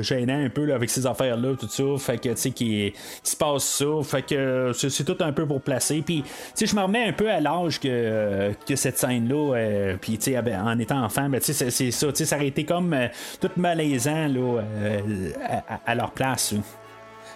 gênant 0.01 0.43
un 0.43 0.49
peu 0.49 0.73
avec 0.73 0.89
ces 0.89 1.05
affaires-là, 1.05 1.55
tout 1.59 1.69
ça. 1.69 1.83
Fait 1.99 2.17
que 2.17 2.29
tu 2.29 2.37
sais, 2.37 2.51
qui, 2.51 2.91
se 3.21 3.35
passe 3.35 3.65
ça. 3.65 3.85
Fait 4.03 4.23
que 4.23 4.71
c'est 4.73 5.03
tout 5.03 5.23
un 5.23 5.31
peu 5.31 5.45
pour 5.45 5.61
placer. 5.61 6.01
Puis, 6.03 6.23
tu 6.23 6.29
sais, 6.55 6.65
je 6.65 6.75
me 6.75 6.81
remets 6.81 7.05
un 7.05 7.13
peu 7.13 7.29
à 7.29 7.39
l'âge 7.39 7.79
que 7.79 8.51
que 8.67 8.75
cette 8.75 8.97
scène-là, 8.97 9.55
euh, 9.55 9.95
puis 9.99 10.17
tu 10.17 10.33
sais, 10.33 10.37
en 10.37 10.79
étant 10.79 11.03
enfant, 11.03 11.29
ben, 11.29 11.39
c'est, 11.41 11.69
c'est 11.69 11.91
ça, 11.91 12.07
ça 12.13 12.35
aurait 12.35 12.47
été 12.47 12.63
comme 12.63 12.93
euh, 12.93 13.07
tout 13.39 13.49
malaisant 13.57 14.27
là, 14.27 14.61
euh, 14.61 15.29
à, 15.85 15.95
leur 15.95 16.11
place. 16.11 16.55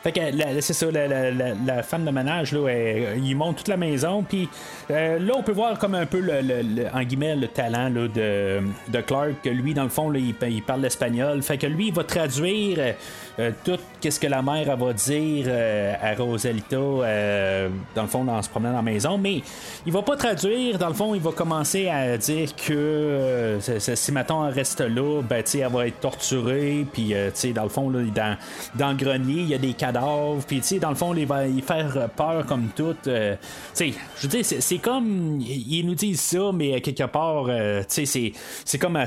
Fait 0.04 0.12
que 0.12 0.22
c'est 0.62 0.74
ça, 0.74 0.86
la, 0.92 1.84
femme 1.84 2.06
de 2.06 2.12
ménage, 2.12 2.54
là, 2.54 2.70
il 3.18 3.36
monte 3.36 3.58
toute 3.58 3.68
la 3.68 3.78
maison, 3.78 4.24
puis 4.24 4.48
là, 4.90 5.34
on 5.36 5.44
peut 5.44 5.52
voir 5.52 5.78
comme 5.80 5.96
un 5.96 6.06
peu, 6.06 6.22
le, 6.22 6.86
en 6.94 7.04
guillemets, 7.04 7.36
le 7.36 7.48
talent 7.48 7.90
là, 7.90 8.08
de, 8.08 8.62
de 8.88 9.02
Clark, 9.02 9.42
que 9.44 9.50
lui, 9.50 9.74
dans 9.74 9.84
le 9.84 9.90
fond, 9.90 10.14
il, 10.14 10.36
il, 10.50 10.64
parle 10.64 10.82
l'espagnol. 10.82 11.42
Fait 11.42 11.58
que 11.58 11.68
lui, 11.68 11.88
il 11.88 11.94
va 11.94 12.04
traduire 12.04 12.96
euh, 13.40 13.52
tout 13.64 13.78
qu'est-ce 14.02 14.20
que 14.20 14.26
la 14.26 14.42
mère 14.42 14.76
va 14.76 14.94
dire 14.94 15.46
euh, 15.48 15.94
à 16.02 16.16
Rosalita 16.16 16.76
euh, 16.76 17.70
dans 17.94 18.02
le 18.02 18.08
fond 18.08 18.24
dans 18.24 18.42
se 18.42 18.50
promenant 18.50 18.72
dans 18.72 18.78
la 18.78 18.82
maison 18.82 19.20
mais 19.20 19.44
il 19.86 19.94
va 19.94 20.02
pas 20.02 20.18
traduire 20.18 20.80
dans 20.80 20.88
le 20.88 20.96
fond 20.96 21.14
il 21.14 21.22
va 21.22 21.32
commencer 21.32 21.88
à 21.88 22.18
dire 22.18 22.56
que 22.56 23.60
si 23.60 24.12
maintenant 24.12 24.48
elle 24.48 24.56
reste 24.56 24.82
là 24.82 25.22
ben 25.22 25.44
elle 25.54 25.68
va 25.68 25.88
être 25.88 26.00
torturée 26.00 26.88
puis 26.92 27.14
dans 27.54 27.64
le 27.64 27.70
fond 27.70 27.92
là, 27.92 28.00
dans, 28.04 28.38
dans 28.74 28.90
le 28.90 28.96
grenier 28.96 29.42
il 29.42 29.50
y 29.50 29.54
a 29.54 29.60
des 29.60 29.74
cadavres 29.74 30.44
puis 30.48 30.60
tu 30.62 30.80
dans 30.80 30.90
le 30.90 30.96
fond 30.96 31.14
il 31.14 31.28
va 31.28 31.46
y 31.46 31.62
faire 31.62 32.10
peur 32.16 32.44
comme 32.48 32.70
tout 32.76 32.96
je 33.06 33.88
veux 34.24 34.28
dire 34.30 34.46
c'est 34.46 34.80
comme 34.80 35.40
ils 35.42 35.86
nous 35.86 35.96
disent 35.96 36.22
ça 36.22 36.52
mais 36.52 36.82
quelque 36.82 37.04
part 37.04 37.46
sais 37.88 38.06
c'est 38.06 38.78
comme 38.80 38.98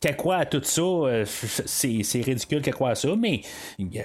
qu'elle 0.00 0.16
croit 0.16 0.36
à 0.38 0.46
tout 0.46 0.62
ça 0.64 0.82
c'est 1.24 2.20
ridicule 2.22 2.62
à 2.86 2.94
ça, 2.94 3.08
mais 3.18 3.42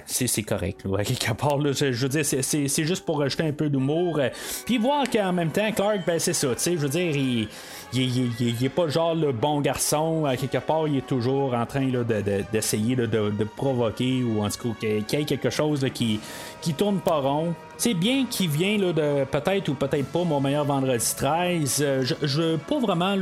c'est 0.06 0.42
correct. 0.42 0.82
Quelque 0.82 1.32
part, 1.32 1.60
je, 1.60 1.86
veux 1.86 2.08
dire, 2.08 2.24
c'est 2.24 2.84
juste 2.84 3.04
pour 3.04 3.20
rajouter 3.20 3.44
un 3.44 3.52
peu 3.52 3.68
d'humour. 3.68 4.18
Euh, 4.18 4.28
puis 4.64 4.78
voir 4.78 5.08
qu'en 5.10 5.32
même 5.32 5.50
temps, 5.50 5.70
Clark, 5.72 6.00
ben, 6.06 6.18
c'est 6.18 6.32
ça. 6.32 6.48
Je 6.56 6.70
veux 6.72 6.88
dire, 6.88 7.16
il, 7.16 7.48
il, 7.92 8.64
est 8.64 8.68
pas 8.68 8.88
genre 8.88 9.14
le 9.14 9.32
bon 9.32 9.60
garçon. 9.60 10.24
À 10.24 10.36
quelque 10.36 10.58
part, 10.58 10.88
il 10.88 10.98
est 10.98 11.06
toujours 11.06 11.54
en 11.54 11.66
train 11.66 11.86
d'essayer 12.52 12.96
de, 12.96 13.06
de, 13.06 13.44
provoquer 13.44 14.22
ou 14.22 14.42
en 14.44 14.48
tout 14.48 14.74
cas 14.80 14.86
qu'il 15.06 15.18
y 15.18 15.22
ait 15.22 15.24
quelque 15.24 15.50
chose 15.50 15.86
qui, 15.94 16.20
qui 16.60 16.74
tourne 16.74 16.98
pas 16.98 17.18
rond. 17.18 17.54
C'est 17.78 17.94
bien 17.94 18.24
qu'il 18.24 18.48
vient 18.48 18.78
là, 18.78 18.92
de 18.92 19.24
peut-être 19.24 19.68
ou 19.68 19.74
peut-être 19.74 20.06
pas 20.06 20.24
mon 20.24 20.40
meilleur 20.40 20.64
vendredi 20.64 21.14
13. 21.14 21.78
Euh, 21.82 22.04
je 22.22 22.42
n'ai 22.42 22.56
pas 22.56 22.78
vraiment 22.78 23.16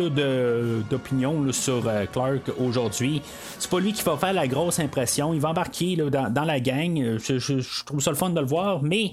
d'opinion 0.89 1.53
sur 1.53 1.87
euh, 1.89 2.07
Clark 2.07 2.53
aujourd'hui. 2.61 3.21
C'est 3.59 3.71
pas 3.71 3.81
lui 3.81 3.93
qui 3.93 4.03
va 4.05 4.17
faire 4.17 4.33
la 4.33 4.47
grosse 4.47 4.79
impression. 4.79 5.35
Il 5.35 5.41
va 5.41 5.51
embarquer 5.51 5.97
dans, 5.97 6.45
la 6.45 6.61
gang. 6.61 7.19
Je, 7.19 7.85
trouve 7.85 8.01
ça 8.01 8.11
le 8.11 8.17
fun 8.17 8.31
de 8.31 8.41
le 8.41 8.47
voir, 8.47 8.83
mais 8.83 9.11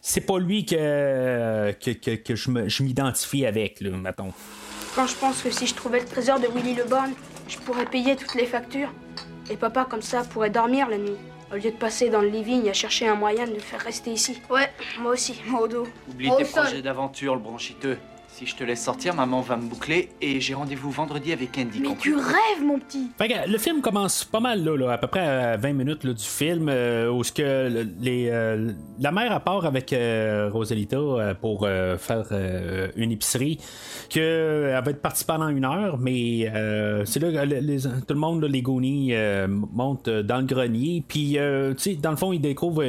c'est 0.00 0.20
pas 0.20 0.38
lui 0.38 0.64
que, 0.64 1.72
que, 1.72 2.14
que, 2.14 2.34
je 2.36 2.82
m'identifie 2.82 3.46
avec, 3.46 3.80
mettons. 3.80 4.32
Quand 4.94 5.08
je 5.08 5.16
pense 5.16 5.42
que 5.42 5.50
si 5.50 5.66
je 5.66 5.74
trouvais 5.74 5.98
le 5.98 6.06
trésor 6.06 6.38
de 6.38 6.46
Willy 6.46 6.74
Le 6.74 6.84
Born, 6.84 7.12
je 7.48 7.58
pourrais 7.58 7.84
payer 7.84 8.14
toutes 8.14 8.36
les 8.36 8.46
factures. 8.46 8.92
Et 9.50 9.56
papa, 9.56 9.84
comme 9.90 10.02
ça, 10.02 10.22
pourrait 10.22 10.50
dormir 10.50 10.88
la 10.88 10.98
nuit. 10.98 11.16
Au 11.52 11.56
lieu 11.56 11.72
de 11.72 11.76
passer 11.76 12.10
dans 12.10 12.20
le 12.20 12.28
living 12.28 12.68
à 12.68 12.72
chercher 12.72 13.08
un 13.08 13.16
moyen 13.16 13.44
de 13.46 13.52
le 13.52 13.58
faire 13.58 13.80
rester 13.80 14.12
ici. 14.12 14.40
Ouais, 14.50 14.70
moi 15.00 15.12
aussi, 15.12 15.40
moi 15.48 15.62
au 15.62 15.68
dos. 15.68 15.86
Oublie 16.08 16.30
tes 16.36 16.44
projets 16.44 16.80
d'aventure, 16.80 17.34
le 17.34 17.40
branchiteux. 17.40 17.98
Si 18.36 18.46
je 18.46 18.56
te 18.56 18.64
laisse 18.64 18.82
sortir, 18.82 19.14
maman 19.14 19.42
va 19.42 19.56
me 19.56 19.68
boucler 19.68 20.08
et 20.20 20.40
j'ai 20.40 20.54
rendez-vous 20.54 20.90
vendredi 20.90 21.32
avec 21.32 21.56
Andy. 21.56 21.78
Mais 21.78 21.94
tu 21.94 22.16
rêves, 22.16 22.64
mon 22.64 22.80
petit! 22.80 23.08
le 23.46 23.58
film 23.58 23.80
commence 23.80 24.24
pas 24.24 24.40
mal 24.40 24.64
là, 24.64 24.90
à 24.90 24.98
peu 24.98 25.06
près 25.06 25.20
à 25.20 25.56
20 25.56 25.72
minutes 25.72 26.04
du 26.04 26.24
film, 26.24 26.68
euh, 26.68 27.12
où 27.12 27.22
ce 27.22 27.30
que 27.30 27.86
les, 28.00 28.28
euh, 28.30 28.72
la 28.98 29.12
mère 29.12 29.30
a 29.30 29.38
part 29.38 29.64
avec 29.66 29.92
euh, 29.92 30.50
Rosalita 30.52 31.36
pour 31.40 31.68
faire 31.98 32.24
une 32.96 33.12
épicerie, 33.12 33.60
qu'elle 34.08 34.82
va 34.84 34.90
être 34.90 35.00
partie 35.00 35.24
pendant 35.24 35.48
une 35.48 35.64
heure, 35.64 35.98
mais 35.98 36.50
c'est 37.06 37.20
là 37.20 37.30
que 37.30 38.00
tout 38.00 38.14
le 38.14 38.20
monde, 38.20 38.42
les 38.42 38.62
Goonies, 38.62 39.14
monte 39.48 40.08
dans 40.08 40.38
le 40.38 40.46
grenier, 40.46 41.04
puis 41.06 41.34
dans 41.34 42.10
le 42.10 42.16
fond, 42.16 42.32
ils 42.32 42.40
découvrent 42.40 42.82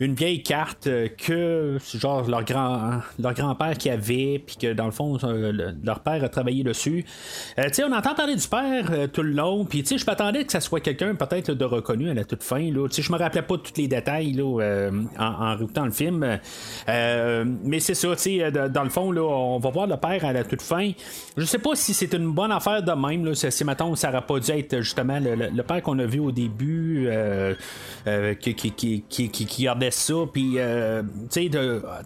une 0.00 0.14
vieille 0.14 0.42
carte 0.42 0.86
que 1.16 1.78
genre 1.94 2.28
leur 2.28 2.44
grand 2.44 3.00
leur 3.18 3.32
grand-père 3.32 3.78
qui 3.78 3.88
avait, 3.88 4.42
puis 4.44 4.56
que 4.56 4.65
dans 4.74 4.86
le 4.86 4.92
fond, 4.92 5.18
leur 5.82 6.00
père 6.00 6.22
a 6.24 6.28
travaillé 6.28 6.62
dessus. 6.62 7.04
Euh, 7.58 7.68
on 7.86 7.92
entend 7.92 8.14
parler 8.14 8.36
du 8.36 8.46
père 8.46 8.90
euh, 8.90 9.06
tout 9.06 9.22
le 9.22 9.32
long, 9.32 9.64
puis 9.64 9.84
je 9.86 10.04
m'attendais 10.06 10.44
que 10.44 10.52
ça 10.52 10.60
soit 10.60 10.80
quelqu'un 10.80 11.14
peut-être 11.14 11.52
de 11.52 11.64
reconnu 11.64 12.10
à 12.10 12.14
la 12.14 12.24
toute 12.24 12.42
fin. 12.42 12.70
Là. 12.70 12.88
Je 12.90 13.12
me 13.12 13.18
rappelais 13.18 13.42
pas 13.42 13.56
tous 13.58 13.72
les 13.76 13.88
détails 13.88 14.32
là, 14.32 14.60
euh, 14.60 14.90
en, 15.18 15.56
en 15.56 15.84
le 15.84 15.90
film. 15.90 16.38
mais 16.86 17.80
c'est 17.80 17.94
ça, 17.94 18.08
dans 18.68 18.84
le 18.84 18.90
fond, 18.90 19.10
là, 19.12 19.22
on 19.22 19.58
va 19.58 19.70
voir 19.70 19.86
le 19.86 19.96
père 19.96 20.24
à 20.24 20.32
la 20.32 20.44
toute 20.44 20.62
fin. 20.62 20.90
Je 21.36 21.44
sais 21.44 21.58
pas 21.58 21.74
si 21.74 21.94
c'est 21.94 22.12
une 22.14 22.32
bonne 22.32 22.52
affaire 22.52 22.82
de 22.82 22.92
même. 22.92 23.24
Là, 23.24 23.34
si, 23.34 23.64
mettons, 23.64 23.94
ça 23.94 24.10
n'aurait 24.10 24.26
pas 24.26 24.40
dû 24.40 24.50
être 24.50 24.80
justement 24.80 25.18
le, 25.20 25.62
père 25.62 25.82
qu'on 25.82 25.98
a 25.98 26.06
vu 26.06 26.20
au 26.20 26.30
début 26.30 27.08
qui, 28.40 28.54
qui, 28.54 28.72
qui, 29.08 29.28
qui, 29.30 29.64
gardait 29.64 29.90
ça. 29.90 30.14
Puis, 30.32 30.56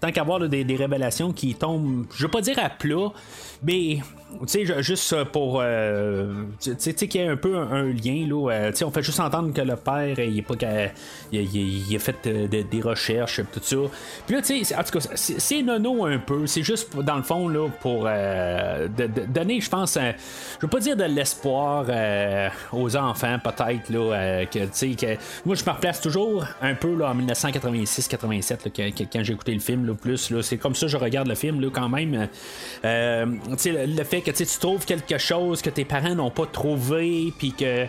tant 0.00 0.12
qu'avoir 0.12 0.48
des, 0.48 0.64
des 0.64 0.76
révélations 0.76 1.32
qui 1.32 1.54
tombent, 1.54 2.06
je 2.14 2.24
veux 2.24 2.30
pas 2.30 2.40
dire 2.40 2.49
à 2.58 2.70
plat, 2.70 3.12
mais 3.62 3.98
tu 4.46 4.66
sais, 4.66 4.82
juste 4.82 5.24
pour. 5.24 5.60
Euh, 5.60 6.44
tu 6.60 6.74
sais, 6.78 6.94
qu'il 6.94 7.20
y 7.20 7.24
ait 7.24 7.28
un 7.28 7.36
peu 7.36 7.56
un, 7.56 7.86
lien, 7.86 8.26
là. 8.28 8.50
Euh, 8.50 8.70
tu 8.70 8.78
sais, 8.78 8.84
on 8.84 8.90
fait 8.90 9.02
juste 9.02 9.20
entendre 9.20 9.52
que 9.52 9.60
le 9.60 9.76
père, 9.76 10.18
il, 10.18 10.38
est 10.38 10.42
pas 10.42 10.54
il, 11.32 11.96
a 11.96 11.98
fait 11.98 12.26
euh, 12.26 12.46
des 12.46 12.80
recherches, 12.80 13.40
tout 13.52 13.60
ça. 13.62 13.76
Puis 14.26 14.36
là, 14.36 14.42
tu 14.42 14.64
sais, 14.64 14.76
en 14.76 14.84
tout 14.84 14.98
cas, 14.98 15.06
c'est 15.14 15.62
nono 15.62 16.06
un 16.06 16.18
peu. 16.18 16.46
C'est 16.46 16.62
juste, 16.62 16.96
dans 16.96 17.16
le 17.16 17.22
fond, 17.22 17.48
là, 17.48 17.68
pour 17.80 18.04
donner, 18.04 19.60
je 19.60 19.68
pense, 19.68 19.98
je 19.98 20.60
veux 20.62 20.68
pas 20.68 20.80
dire 20.80 20.96
de 20.96 21.04
l'espoir 21.04 21.86
aux 22.72 22.96
enfants, 22.96 23.38
peut-être, 23.42 23.90
là. 23.90 24.46
que, 24.46 24.58
tu 24.60 24.68
sais, 24.72 24.90
que. 24.90 25.20
Moi, 25.44 25.56
je 25.56 25.64
me 25.64 25.70
replace 25.70 26.00
toujours 26.00 26.46
un 26.62 26.74
peu, 26.74 26.94
là, 26.94 27.10
en 27.10 27.16
1986-87, 27.16 29.06
quand, 29.12 29.24
j'ai 29.24 29.32
écouté 29.32 29.52
le 29.52 29.60
film, 29.60 29.86
là, 29.86 29.94
plus, 29.94 30.30
là. 30.30 30.42
C'est 30.42 30.56
comme 30.56 30.76
ça 30.76 30.86
que 30.86 30.92
je 30.92 30.96
regarde 30.96 31.26
le 31.26 31.34
film, 31.34 31.60
là, 31.60 31.68
quand 31.72 31.88
même. 31.88 32.28
Sais, 33.58 33.86
le 33.86 34.04
fait 34.04 34.20
que 34.20 34.30
tu 34.30 34.44
trouves 34.58 34.84
quelque 34.84 35.18
chose 35.18 35.62
que 35.62 35.70
tes 35.70 35.84
parents 35.84 36.14
n'ont 36.14 36.30
pas 36.30 36.46
trouvé, 36.46 37.32
puis 37.38 37.52
que 37.52 37.86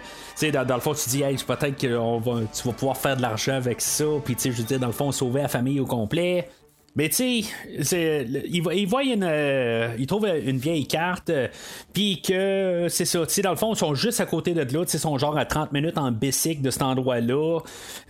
dans, 0.52 0.65
dans 0.65 0.76
le 0.76 0.82
fond, 0.82 0.93
tu 0.93 1.10
dis, 1.10 1.21
hey, 1.21 1.36
peut-être 1.36 1.78
que 1.78 1.88
va, 1.88 2.41
tu 2.54 2.63
vas 2.63 2.74
pouvoir 2.74 2.97
faire 2.97 3.17
de 3.17 3.21
l'argent 3.21 3.54
avec 3.54 3.82
ça, 3.82 4.06
puis 4.24 4.36
je 4.41 4.50
veux 4.50 4.63
dire, 4.63 4.80
dans 4.80 4.88
le 4.88 4.93
fond, 4.93 5.12
sauver 5.12 5.41
la 5.41 5.47
famille 5.47 5.80
au 5.80 5.86
complet. 5.86 6.47
Mais 6.95 7.08
tu 7.08 7.43
sais, 7.84 8.25
il, 8.49 8.63
il 8.73 8.86
voit 8.86 9.04
une. 9.04 9.23
Euh, 9.23 9.95
il 9.97 10.08
trouve 10.08 10.27
une 10.27 10.58
vieille 10.58 10.86
carte, 10.88 11.30
euh, 11.30 11.47
puis 11.93 12.21
que 12.21 12.88
c'est 12.89 13.06
ça. 13.06 13.25
Tu 13.25 13.36
sais, 13.36 13.41
dans 13.41 13.51
le 13.51 13.56
fond, 13.56 13.73
ils 13.73 13.77
sont 13.77 13.95
juste 13.95 14.19
à 14.19 14.25
côté 14.25 14.54
de 14.54 14.60
là. 14.60 14.86
Tu 14.86 14.91
sais, 14.91 14.97
sont 14.97 15.17
genre 15.17 15.38
à 15.38 15.45
30 15.45 15.71
minutes 15.71 15.97
en 15.97 16.12
bicycle 16.12 16.62
de 16.62 16.69
cet 16.69 16.82
endroit-là. 16.82 17.60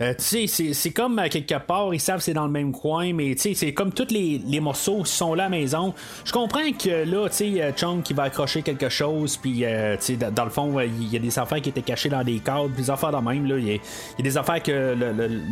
Euh, 0.00 0.14
tu 0.14 0.48
sais, 0.48 0.72
c'est 0.72 0.90
comme 0.90 1.20
à 1.20 1.28
quelque 1.28 1.58
part, 1.64 1.94
ils 1.94 2.00
savent 2.00 2.18
que 2.18 2.24
c'est 2.24 2.34
dans 2.34 2.46
le 2.46 2.50
même 2.50 2.72
coin, 2.72 3.12
mais 3.12 3.36
tu 3.36 3.42
sais, 3.42 3.54
c'est 3.54 3.72
comme 3.72 3.92
tous 3.92 4.10
les, 4.10 4.42
les, 4.44 4.58
morceaux 4.58 5.04
qui 5.04 5.12
sont 5.12 5.34
là 5.34 5.44
à 5.44 5.48
la 5.48 5.56
maison. 5.56 5.94
Je 6.24 6.32
comprends 6.32 6.72
que 6.72 7.04
là, 7.08 7.28
tu 7.28 7.36
sais, 7.36 7.74
Chong 7.76 8.02
qui 8.02 8.14
va 8.14 8.24
accrocher 8.24 8.62
quelque 8.62 8.88
chose, 8.88 9.36
puis 9.36 9.58
tu 9.58 9.66
sais, 10.00 10.16
dans 10.16 10.44
le 10.44 10.50
fond, 10.50 10.80
il 10.80 11.12
y 11.12 11.16
a 11.16 11.20
des 11.20 11.38
affaires 11.38 11.60
qui 11.60 11.68
étaient 11.68 11.82
cachées 11.82 12.08
dans 12.08 12.24
des 12.24 12.40
cadres, 12.40 12.68
des 12.70 12.90
affaires 12.90 13.12
de 13.12 13.24
même. 13.24 13.46
Il 13.46 13.74
y, 13.74 13.74
a 13.74 14.22
des 14.22 14.36
affaires 14.36 14.62
que 14.62 14.96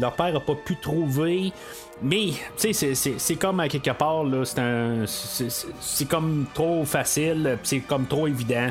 leur 0.00 0.14
père 0.14 0.34
a 0.34 0.40
pas 0.40 0.54
pu 0.54 0.76
trouver. 0.76 1.52
Mais, 2.02 2.30
tu 2.56 2.72
sais, 2.72 2.94
c'est 2.94 3.36
comme 3.36 3.60
à 3.60 3.68
quelque 3.68 3.90
part, 3.90 4.24
c'est 5.06 6.08
comme 6.08 6.46
trop 6.54 6.84
facile, 6.84 7.58
c'est 7.62 7.80
comme 7.80 8.06
trop 8.06 8.26
évident. 8.26 8.68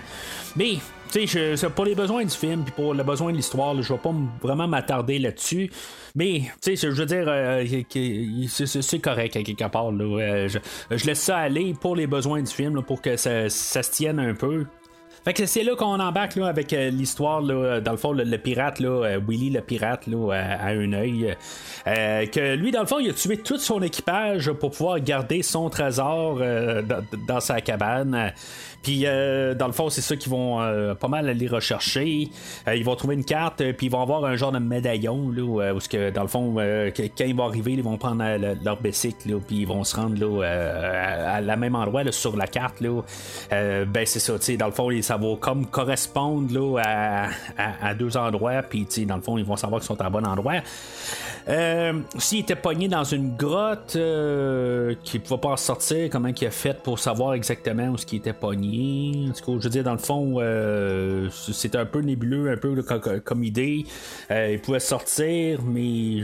Mais, 0.55 0.77
tu 1.11 1.27
sais, 1.27 1.69
pour 1.69 1.85
les 1.85 1.95
besoins 1.95 2.23
du 2.23 2.35
film, 2.35 2.63
puis 2.63 2.73
pour 2.75 2.93
le 2.93 3.03
besoin 3.03 3.31
de 3.31 3.37
l'histoire, 3.37 3.79
je 3.81 3.93
vais 3.93 3.99
pas 3.99 4.13
vraiment 4.41 4.67
m'attarder 4.67 5.19
là-dessus. 5.19 5.69
Mais, 6.15 6.43
tu 6.61 6.75
sais, 6.75 6.89
je 6.89 6.95
veux 6.95 7.05
dire, 7.05 7.25
euh, 7.27 7.63
c'est 8.65 8.99
correct 8.99 9.35
à 9.35 9.43
quelque 9.43 9.67
part. 9.69 9.91
Là. 9.91 10.47
Je, 10.47 11.05
laisse 11.05 11.19
ça 11.19 11.37
aller 11.37 11.75
pour 11.79 11.95
les 11.95 12.07
besoins 12.07 12.41
du 12.41 12.51
film, 12.51 12.81
pour 12.83 13.01
que 13.01 13.15
ça, 13.15 13.49
ça 13.49 13.83
se 13.83 13.91
tienne 13.91 14.19
un 14.19 14.33
peu. 14.33 14.65
Fait 15.23 15.33
que 15.33 15.45
c'est 15.45 15.63
là 15.63 15.75
qu'on 15.75 15.99
embarque 15.99 16.37
avec 16.37 16.71
euh, 16.73 16.89
l'histoire, 16.89 17.41
dans 17.41 17.91
le 17.91 17.97
fond, 17.97 18.13
le, 18.13 18.37
pirate, 18.37 18.79
là, 18.79 18.89
euh, 18.89 19.19
Willy 19.27 19.49
le 19.49 19.61
pirate, 19.61 20.07
là, 20.07 20.31
à, 20.33 20.69
un 20.69 20.93
œil. 20.93 21.35
Euh, 21.87 22.25
que 22.25 22.55
lui, 22.55 22.71
dans 22.71 22.81
le 22.81 22.87
fond, 22.87 22.99
il 22.99 23.09
a 23.09 23.13
tué 23.13 23.37
tout 23.37 23.57
son 23.57 23.81
équipage 23.81 24.51
pour 24.53 24.71
pouvoir 24.71 24.99
garder 24.99 25.43
son 25.43 25.69
trésor 25.69 26.41
dans, 27.27 27.39
sa 27.39 27.61
cabane. 27.61 28.31
Puis, 28.81 29.05
euh, 29.05 29.53
dans 29.55 29.67
le 29.67 29.73
fond, 29.73 29.89
c'est 29.89 30.01
ça 30.01 30.15
qu'ils 30.15 30.31
vont 30.31 30.61
euh, 30.61 30.93
pas 30.95 31.07
mal 31.07 31.27
aller 31.27 31.47
rechercher. 31.47 32.29
Euh, 32.67 32.75
ils 32.75 32.85
vont 32.85 32.95
trouver 32.95 33.15
une 33.15 33.25
carte, 33.25 33.63
puis 33.73 33.87
ils 33.87 33.91
vont 33.91 34.01
avoir 34.01 34.23
un 34.25 34.35
genre 34.35 34.51
de 34.51 34.59
médaillon, 34.59 35.31
là, 35.31 35.73
où, 35.73 35.79
que, 35.79 36.09
dans 36.11 36.21
le 36.21 36.27
fond, 36.27 36.55
quand 36.55 37.25
ils 37.25 37.35
vont 37.35 37.45
arriver, 37.45 37.73
ils 37.73 37.83
vont 37.83 37.97
prendre 37.97 38.23
leur 38.63 38.79
bicycle, 38.81 39.39
puis 39.47 39.57
ils 39.57 39.67
vont 39.67 39.83
se 39.83 39.95
rendre 39.95 40.19
là, 40.19 40.45
à, 41.35 41.41
la 41.41 41.55
même 41.55 41.75
endroit 41.75 42.03
sur 42.11 42.35
la 42.35 42.47
carte. 42.47 42.81
Là. 42.81 43.01
ben, 43.49 44.05
c'est 44.05 44.19
ça, 44.19 44.33
dans 44.57 44.65
le 44.65 44.71
fond, 44.71 44.89
ça 45.01 45.17
va 45.17 45.35
comme 45.39 45.65
correspondre 45.65 46.53
là, 46.53 47.29
à, 47.57 47.93
deux 47.93 48.17
endroits, 48.17 48.61
puis 48.63 48.87
dans 49.05 49.15
le 49.15 49.21
fond, 49.21 49.37
ils 49.37 49.45
vont 49.45 49.57
savoir 49.57 49.81
qu'ils 49.81 49.87
sont 49.87 50.01
à 50.01 50.09
bon 50.09 50.25
endroit. 50.25 50.61
S'il 52.17 52.39
était 52.39 52.55
pogné 52.55 52.87
dans 52.87 53.03
une 53.03 53.35
grotte, 53.35 53.93
qu'il 53.93 53.99
ne 54.01 55.25
pouvait 55.25 55.41
pas 55.41 55.49
en 55.49 55.57
sortir, 55.57 56.09
comment 56.11 56.29
il 56.29 56.47
a 56.47 56.51
fait 56.51 56.81
pour 56.81 56.99
savoir 56.99 57.33
exactement 57.33 57.89
où 57.89 57.97
ce 57.97 58.05
qui 58.05 58.17
était 58.17 58.33
pogné? 58.33 59.29
je 59.57 59.63
veux 59.63 59.69
dire, 59.69 59.83
dans 59.83 59.93
le 59.93 59.97
fond, 59.97 60.35
euh, 60.37 61.29
c'est 61.31 61.75
un 61.75 61.85
peu 61.85 61.99
nébuleux, 61.99 62.51
un 62.51 62.57
peu 62.57 62.81
comme, 63.23 63.43
idée. 63.43 63.85
Euh, 64.31 64.53
il 64.53 64.61
pouvait 64.61 64.79
sortir, 64.79 65.61
mais. 65.63 66.23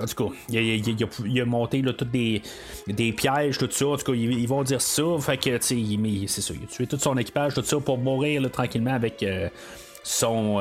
En 0.00 0.04
tout 0.04 0.28
cas, 0.28 0.34
il, 0.50 1.40
a, 1.40 1.44
monté 1.46 1.80
là, 1.80 1.92
toutes 1.94 2.10
des, 2.10 2.42
pièges, 3.12 3.58
tout 3.58 3.68
ça. 3.70 3.86
En 3.86 3.96
tout 3.96 4.12
cas, 4.12 4.18
ils, 4.18 4.46
vont 4.46 4.62
dire 4.62 4.80
ça. 4.80 5.02
Fait 5.20 5.38
que, 5.38 5.58
c'est 5.60 5.76
ça. 6.28 6.54
Il 6.54 6.64
a 6.64 6.66
tué 6.66 6.86
tout 6.86 6.98
son 6.98 7.16
équipage, 7.16 7.54
tout 7.54 7.62
ça, 7.62 7.80
pour 7.80 7.98
mourir 7.98 8.50
tranquillement 8.50 8.92
avec 8.92 9.22
euh, 9.22 9.48
son, 10.02 10.60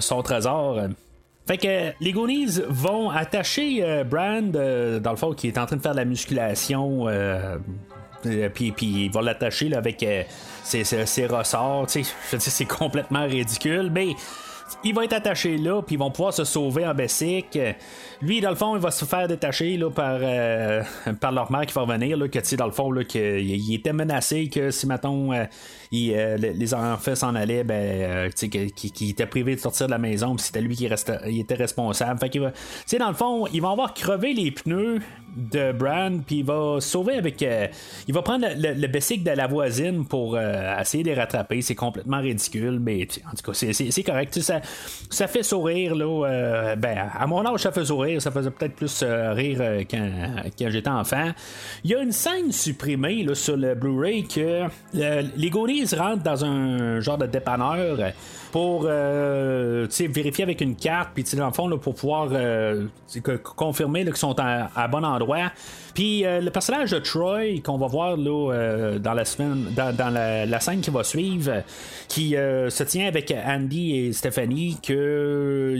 son 0.00 0.22
trésor. 0.22 0.80
Fait 1.48 1.58
que 1.58 1.92
les 2.00 2.12
Goonies 2.12 2.60
vont 2.68 3.10
attacher 3.10 4.04
Brand, 4.04 4.50
dans 4.52 5.10
le 5.10 5.16
fond, 5.16 5.32
qui 5.32 5.48
est 5.48 5.58
en 5.58 5.66
train 5.66 5.76
de 5.76 5.82
faire 5.82 5.92
de 5.92 5.96
la 5.96 6.04
musculation 6.04 7.08
euh, 8.26 8.48
puis, 8.48 8.72
puis 8.72 9.04
il 9.04 9.10
va 9.10 9.22
l'attacher 9.22 9.72
avec 9.74 10.02
euh, 10.02 10.22
ses, 10.62 10.84
ses, 10.84 11.26
ressorts. 11.26 11.86
C'est 11.88 12.64
complètement 12.64 13.24
ridicule, 13.24 13.90
mais 13.92 14.14
il 14.84 14.94
va 14.94 15.04
être 15.04 15.12
attaché 15.12 15.56
là, 15.56 15.82
puis 15.82 15.94
ils 15.94 15.98
vont 15.98 16.10
pouvoir 16.10 16.32
se 16.32 16.44
sauver 16.44 16.86
en 16.86 16.94
Bessic. 16.94 17.58
Lui, 18.20 18.40
dans 18.40 18.50
le 18.50 18.56
fond, 18.56 18.74
il 18.74 18.82
va 18.82 18.90
se 18.90 19.04
faire 19.04 19.28
détacher 19.28 19.76
là, 19.76 19.90
par, 19.90 20.18
euh, 20.20 20.82
par 21.20 21.30
leur 21.30 21.52
mère 21.52 21.66
qui 21.66 21.72
va 21.72 21.82
revenir, 21.82 22.16
là, 22.16 22.26
que 22.26 22.56
dans 22.56 22.66
le 22.66 22.72
fond, 22.72 22.90
là, 22.90 23.02
il 23.14 23.74
était 23.74 23.92
menacé 23.92 24.48
que 24.48 24.72
si 24.72 24.86
mettons 24.88 25.32
euh, 25.32 25.44
euh, 25.92 26.36
les 26.36 26.74
enfants 26.74 27.14
s'en 27.14 27.34
allaient, 27.36 27.62
ben, 27.62 28.30
qu'il 28.32 29.10
était 29.10 29.26
privé 29.26 29.54
de 29.54 29.60
sortir 29.60 29.86
de 29.86 29.92
la 29.92 29.98
maison, 29.98 30.34
puis 30.34 30.46
c'était 30.46 30.60
lui 30.60 30.74
qui 30.74 30.88
il 31.26 31.40
était 31.40 31.54
responsable. 31.54 32.18
Fait 32.18 32.38
va, 32.38 32.52
dans 32.98 33.08
le 33.08 33.14
fond, 33.14 33.46
ils 33.52 33.62
vont 33.62 33.70
avoir 33.70 33.94
crevé 33.94 34.32
les 34.32 34.50
pneus 34.50 35.00
de 35.36 35.70
Bran, 35.70 36.18
puis 36.26 36.38
il 36.38 36.44
va 36.44 36.78
sauver 36.80 37.14
avec. 37.14 37.42
il 37.42 38.14
va 38.14 38.22
prendre 38.22 38.46
le, 38.56 38.74
le, 38.74 38.88
de 38.88 39.30
la 39.30 39.46
voisine 39.46 40.04
pour 40.04 40.36
essayer 40.38 41.04
de 41.04 41.10
les 41.10 41.14
rattraper. 41.14 41.62
C'est 41.62 41.76
complètement 41.76 42.20
ridicule, 42.20 42.80
mais 42.80 43.06
en 43.26 43.36
tout 43.36 43.52
cas, 43.52 43.54
c'est 43.54 44.02
correct. 44.02 44.40
Ça, 44.40 44.60
ça 45.10 45.28
fait 45.28 45.44
sourire, 45.44 45.94
là. 45.94 46.74
ben, 46.76 47.10
à 47.12 47.26
mon 47.26 47.46
âge, 47.46 47.60
ça 47.60 47.70
fait 47.70 47.84
sourire 47.84 48.07
ça 48.18 48.30
faisait 48.30 48.50
peut-être 48.50 48.74
plus 48.74 49.02
euh, 49.02 49.32
rire 49.32 49.58
euh, 49.60 49.84
quand, 49.88 50.70
j'étais 50.70 50.90
enfant. 50.90 51.30
Il 51.84 51.90
y 51.90 51.94
a 51.94 52.02
une 52.02 52.12
scène 52.12 52.52
supprimée 52.52 53.22
là, 53.22 53.34
sur 53.34 53.56
le 53.56 53.74
Blu-ray 53.74 54.26
que 54.26 54.64
euh, 54.94 55.22
les 55.36 55.50
Goonies 55.50 55.94
rentrent 55.96 56.22
dans 56.22 56.44
un 56.44 57.00
genre 57.00 57.18
de 57.18 57.26
dépanneur 57.26 57.98
pour 58.52 58.84
vérifier 58.84 60.44
avec 60.44 60.60
une 60.60 60.74
carte, 60.74 61.10
puis 61.14 61.24
dans 61.36 61.46
le 61.46 61.52
fond, 61.52 61.68
pour 61.78 61.94
pouvoir 61.94 62.30
confirmer 63.56 64.04
qu'ils 64.04 64.16
sont 64.16 64.36
à, 64.38 64.88
bon 64.88 65.04
endroit. 65.04 65.52
Puis 65.98 66.22
le 66.22 66.48
personnage 66.50 66.92
de 66.92 67.00
Troy 67.00 67.60
qu'on 67.64 67.76
va 67.76 67.88
voir 67.88 68.16
là, 68.16 68.98
dans 69.00 69.14
la 69.14 69.24
dans, 69.92 70.14
la, 70.14 70.60
scène 70.60 70.80
qui 70.80 70.90
va 70.90 71.02
suivre, 71.02 71.64
qui 72.06 72.30
se 72.30 72.82
tient 72.84 73.08
avec 73.08 73.34
Andy 73.44 73.96
et 73.96 74.12
Stephanie, 74.12 74.78
que 74.80 75.74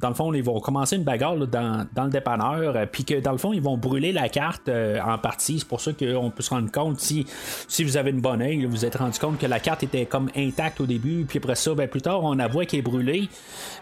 dans 0.00 0.08
le 0.08 0.14
fond, 0.14 0.32
ils 0.34 0.42
vont 0.42 0.58
commencer 0.58 0.96
une 0.96 1.04
bagarre 1.04 1.36
dans, 1.36 1.86
le 1.96 2.10
dépanneur, 2.10 2.76
euh, 2.76 2.86
puis 2.90 3.04
que 3.04 3.20
dans 3.20 3.32
le 3.32 3.38
fond, 3.38 3.52
ils 3.52 3.62
vont 3.62 3.76
brûler 3.76 4.12
la 4.12 4.28
carte 4.28 4.68
euh, 4.68 4.98
en 5.00 5.18
partie. 5.18 5.58
C'est 5.60 5.68
pour 5.68 5.80
ça 5.80 5.92
qu'on 5.92 6.30
peut 6.30 6.42
se 6.42 6.50
rendre 6.50 6.70
compte 6.70 7.00
si, 7.00 7.26
si 7.68 7.84
vous 7.84 7.96
avez 7.96 8.10
une 8.10 8.20
bonne 8.20 8.42
œil, 8.42 8.64
vous 8.64 8.84
êtes 8.84 8.96
rendu 8.96 9.18
compte 9.18 9.38
que 9.38 9.46
la 9.46 9.60
carte 9.60 9.82
était 9.82 10.06
comme 10.06 10.30
intacte 10.36 10.80
au 10.80 10.86
début, 10.86 11.24
puis 11.28 11.38
après 11.38 11.54
ça, 11.54 11.74
ben, 11.74 11.88
plus 11.88 12.02
tard, 12.02 12.22
on 12.24 12.38
a 12.38 12.48
voit 12.48 12.64
qu'elle 12.64 12.80
est 12.80 12.82
brûlée. 12.82 13.28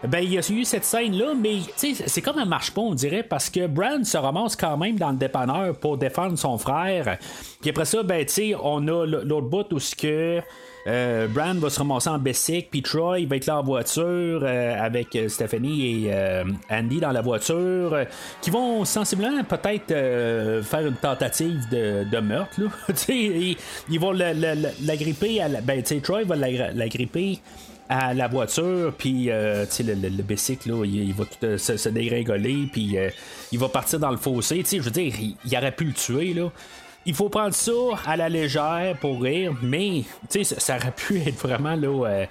Ben, 0.07 0.19
il 0.19 0.33
y 0.33 0.37
a 0.37 0.51
eu 0.51 0.63
cette 0.63 0.85
scène-là, 0.85 1.33
mais 1.39 1.57
c'est 1.75 2.21
comme 2.21 2.37
un 2.37 2.45
marche 2.45 2.71
pas, 2.71 2.81
on 2.81 2.93
dirait, 2.93 3.23
parce 3.23 3.49
que 3.49 3.67
Brand 3.67 4.03
se 4.03 4.17
ramasse 4.17 4.55
quand 4.55 4.77
même 4.77 4.97
dans 4.97 5.11
le 5.11 5.17
dépanneur 5.17 5.38
pour 5.79 5.97
défendre 5.97 6.37
son 6.37 6.57
frère. 6.57 7.17
Puis 7.61 7.69
après 7.69 7.85
ça, 7.85 8.03
ben, 8.03 8.25
on 8.63 8.87
a 8.87 9.05
l'autre 9.05 9.47
bout 9.47 9.71
où 9.73 9.79
ce 9.79 9.95
que. 9.95 10.41
Euh, 10.87 11.27
Bran 11.27 11.55
va 11.55 11.69
se 11.69 11.79
ramasser 11.79 12.09
en 12.09 12.17
Bessic, 12.17 12.69
puis 12.71 12.81
Troy 12.81 13.25
va 13.27 13.35
être 13.35 13.45
là 13.45 13.59
en 13.59 13.63
voiture 13.63 14.41
euh, 14.43 14.75
avec 14.79 15.15
euh, 15.15 15.27
Stephanie 15.27 16.07
et 16.07 16.43
Andy 16.69 16.99
dans 16.99 17.11
la 17.11 17.21
voiture, 17.21 18.05
qui 18.41 18.49
vont 18.49 18.85
sensiblement 18.85 19.43
peut-être 19.43 19.87
faire 20.63 20.87
une 20.87 20.95
tentative 20.95 21.67
de, 21.69 22.19
meurtre. 22.19 22.59
ils, 23.09 23.99
vont 23.99 24.11
la, 24.11 24.33
gripper, 24.95 25.41
à 25.41 25.49
ben, 25.61 25.83
Troy 26.01 26.23
va 26.23 26.35
la, 26.35 26.87
gripper 26.87 27.39
à 27.89 28.13
la 28.13 28.27
voiture, 28.27 28.93
puis 28.97 29.25
le, 29.25 29.65
le, 29.79 30.09
le 30.09 30.85
il, 30.85 31.13
va 31.13 31.25
tout, 31.25 31.57
se, 31.57 31.89
dégringoler, 31.89 32.69
puis 32.71 32.95
il 33.51 33.59
va 33.59 33.67
partir 33.67 33.99
dans 33.99 34.11
le 34.11 34.17
fossé. 34.17 34.63
Je 34.71 34.79
veux 34.79 34.91
dire, 34.91 35.13
il, 35.19 35.57
aurait 35.57 35.71
pu 35.71 35.85
le 35.85 35.93
tuer, 35.93 36.33
là 36.33 36.51
il 37.05 37.15
faut 37.15 37.29
prendre 37.29 37.53
ça 37.53 37.71
à 38.05 38.17
la 38.17 38.29
légère 38.29 38.95
pour 38.99 39.21
rire, 39.21 39.53
mais 39.61 40.03
ça 40.29 40.77
aurait 40.77 40.91
pu 40.91 41.17
être 41.27 41.39
vraiment 41.39 41.75
là, 41.75 42.25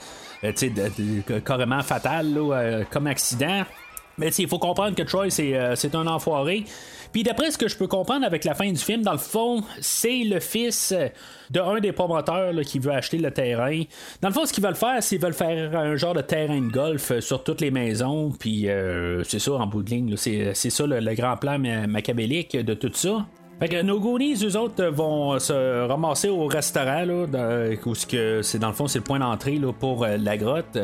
euh, 0.44 0.52
euh, 0.62 1.40
carrément 1.40 1.82
fatal 1.82 2.34
euh, 2.36 2.84
comme 2.90 3.06
accident. 3.06 3.64
Mais 4.18 4.28
il 4.28 4.48
faut 4.48 4.58
comprendre 4.58 4.94
que 4.94 5.02
Troy, 5.02 5.30
c'est, 5.30 5.54
c'est 5.76 5.94
un 5.94 6.06
enfoiré. 6.06 6.64
Puis 7.12 7.22
d'après 7.22 7.50
ce 7.50 7.58
que 7.58 7.68
je 7.68 7.76
peux 7.76 7.86
comprendre 7.86 8.26
avec 8.26 8.44
la 8.44 8.54
fin 8.54 8.70
du 8.70 8.78
film, 8.78 9.02
dans 9.02 9.12
le 9.12 9.18
fond, 9.18 9.62
c'est 9.80 10.24
le 10.24 10.40
fils 10.40 10.92
de 11.50 11.80
des 11.80 11.92
promoteurs 11.92 12.54
qui 12.62 12.78
veut 12.78 12.92
acheter 12.92 13.18
le 13.18 13.30
terrain. 13.30 13.82
Dans 14.20 14.28
le 14.28 14.34
fond, 14.34 14.44
ce 14.44 14.52
qu'ils 14.52 14.64
veulent 14.64 14.74
faire, 14.74 15.02
c'est 15.02 15.16
qu'ils 15.16 15.24
veulent 15.24 15.32
faire 15.32 15.76
un 15.76 15.96
genre 15.96 16.14
de 16.14 16.20
terrain 16.20 16.60
de 16.60 16.70
golf 16.70 17.18
sur 17.20 17.44
toutes 17.44 17.60
les 17.60 17.70
maisons. 17.70 18.32
Puis 18.38 18.68
c'est 19.24 19.38
ça, 19.38 19.52
en 19.52 19.66
bout 19.66 19.82
de 19.82 19.90
ligne, 19.90 20.16
c'est, 20.16 20.54
ça 20.54 20.86
le, 20.86 21.14
grand 21.14 21.36
plan 21.36 21.58
macabélique 21.58 22.56
de 22.56 22.74
tout 22.74 22.90
ça. 22.92 23.26
Fait 23.58 23.68
que 23.68 23.82
nos 23.82 23.98
Goonies, 23.98 24.44
eux 24.44 24.56
autres, 24.56 24.84
vont 24.86 25.38
se 25.38 25.86
ramasser 25.86 26.28
au 26.28 26.46
restaurant, 26.46 27.04
là, 27.04 27.70
où 27.84 27.94
c'est 27.94 28.58
dans 28.58 28.68
le 28.68 28.74
fond, 28.74 28.86
c'est 28.86 28.98
le 28.98 29.04
point 29.04 29.18
d'entrée 29.18 29.60
pour 29.80 30.06
la 30.06 30.36
grotte. 30.36 30.78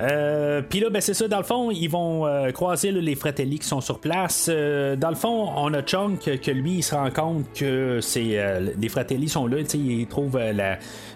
Euh, 0.00 0.62
Puis 0.68 0.80
là, 0.80 0.90
ben, 0.90 1.00
c'est 1.00 1.14
ça, 1.14 1.28
dans 1.28 1.38
le 1.38 1.44
fond, 1.44 1.70
ils 1.70 1.88
vont 1.88 2.26
euh, 2.26 2.50
croiser 2.50 2.90
les 2.90 3.14
Fratelli 3.14 3.58
qui 3.58 3.68
sont 3.68 3.80
sur 3.80 4.00
place. 4.00 4.48
Euh, 4.50 4.96
dans 4.96 5.10
le 5.10 5.14
fond, 5.14 5.50
on 5.56 5.72
a 5.72 5.82
Chunk 5.82 6.40
que 6.40 6.50
lui, 6.50 6.78
il 6.78 6.82
se 6.82 6.94
rend 6.94 7.10
compte 7.10 7.44
que 7.54 8.00
c'est 8.00 8.38
euh, 8.38 8.70
les 8.78 8.88
Fratelli 8.88 9.28
sont 9.28 9.46
là. 9.46 9.58
Il 9.74 10.06
trouve 10.06 10.38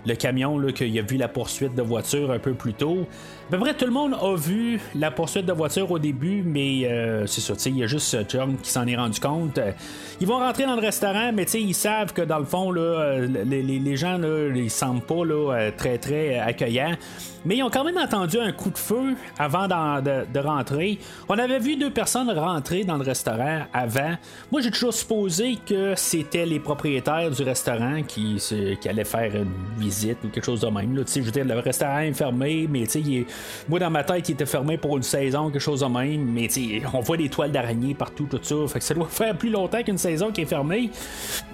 le 0.08 0.16
camion 0.16 0.60
qu'il 0.72 0.98
a 0.98 1.02
vu 1.02 1.16
la 1.16 1.28
poursuite 1.28 1.74
de 1.74 1.82
voiture 1.82 2.30
un 2.30 2.38
peu 2.38 2.54
plus 2.54 2.74
tôt. 2.74 3.06
À 3.48 3.50
peu 3.52 3.58
près 3.58 3.74
tout 3.74 3.86
le 3.86 3.92
monde 3.92 4.14
a 4.20 4.34
vu 4.34 4.80
la 4.94 5.10
poursuite 5.10 5.46
de 5.46 5.52
voiture 5.52 5.90
au 5.90 5.98
début, 5.98 6.42
mais 6.44 6.88
c'est 7.26 7.40
ça, 7.40 7.54
il 7.66 7.78
y 7.78 7.84
a 7.84 7.86
juste 7.86 8.28
Chunk 8.28 8.60
qui 8.62 8.70
s'en 8.70 8.86
est 8.86 8.96
rendu 8.96 9.20
compte. 9.20 9.58
Ils 10.20 10.26
vont 10.26 10.38
rentrer 10.38 10.64
dans 10.64 10.74
le 10.74 10.80
restaurant, 10.80 11.32
mais 11.32 11.44
ils 11.44 11.74
savent 11.74 12.12
que 12.12 12.22
dans 12.22 12.38
le 12.38 12.44
fond, 12.44 12.70
là, 12.70 13.20
les, 13.20 13.62
les, 13.62 13.96
gens, 13.96 14.18
là, 14.18 14.48
ils 14.54 14.70
semblent 14.70 15.00
pas 15.00 15.70
très 15.76 15.98
très 15.98 16.38
accueillants. 16.38 16.96
Mais 17.44 17.56
ils 17.56 17.62
ont 17.62 17.70
quand 17.70 17.84
même 17.84 17.98
entendu 17.98 18.38
un 18.38 18.52
coup 18.52 18.70
de 18.70 18.78
feu 18.78 19.14
avant 19.38 19.68
de, 19.68 20.38
rentrer. 20.38 20.98
On 21.28 21.38
avait 21.38 21.58
vu 21.58 21.76
deux 21.76 21.90
personnes 21.90 22.30
rentrer 22.30 22.84
dans 22.84 22.96
le 22.96 23.04
restaurant 23.04 23.62
avant. 23.72 24.16
Moi, 24.50 24.60
j'ai 24.60 24.70
toujours 24.70 24.92
supposé 24.92 25.56
que 25.64 25.94
c'était 25.96 26.46
les 26.46 26.60
propriétaires 26.60 27.30
du 27.30 27.42
restaurant 27.42 28.02
qui, 28.06 28.42
qui 28.80 28.88
allaient 28.88 29.04
faire 29.04 29.34
une 29.34 29.52
visite 29.78 29.97
ou 30.24 30.28
quelque 30.28 30.44
chose 30.44 30.60
de 30.60 30.68
même. 30.68 30.96
Là. 30.96 31.02
Je 31.06 31.20
veux 31.20 31.30
dire, 31.30 31.44
le 31.44 31.58
restaurant 31.58 31.98
est 32.00 32.12
fermé, 32.12 32.66
mais 32.70 32.82
il 32.82 33.26
moi, 33.68 33.78
dans 33.78 33.90
ma 33.90 34.04
tête, 34.04 34.28
il 34.28 34.32
était 34.32 34.46
fermé 34.46 34.76
pour 34.78 34.96
une 34.96 35.02
saison, 35.02 35.50
quelque 35.50 35.60
chose 35.60 35.80
de 35.80 35.86
même. 35.86 36.24
Mais 36.32 36.48
on 36.92 37.00
voit 37.00 37.16
des 37.16 37.28
toiles 37.28 37.52
d'araignée 37.52 37.94
partout, 37.94 38.26
tout 38.30 38.40
ça. 38.42 38.56
Fait 38.68 38.78
que 38.78 38.84
ça 38.84 38.94
doit 38.94 39.08
faire 39.08 39.36
plus 39.36 39.50
longtemps 39.50 39.82
qu'une 39.82 39.98
saison 39.98 40.30
qui 40.30 40.42
est 40.42 40.46
fermée. 40.46 40.90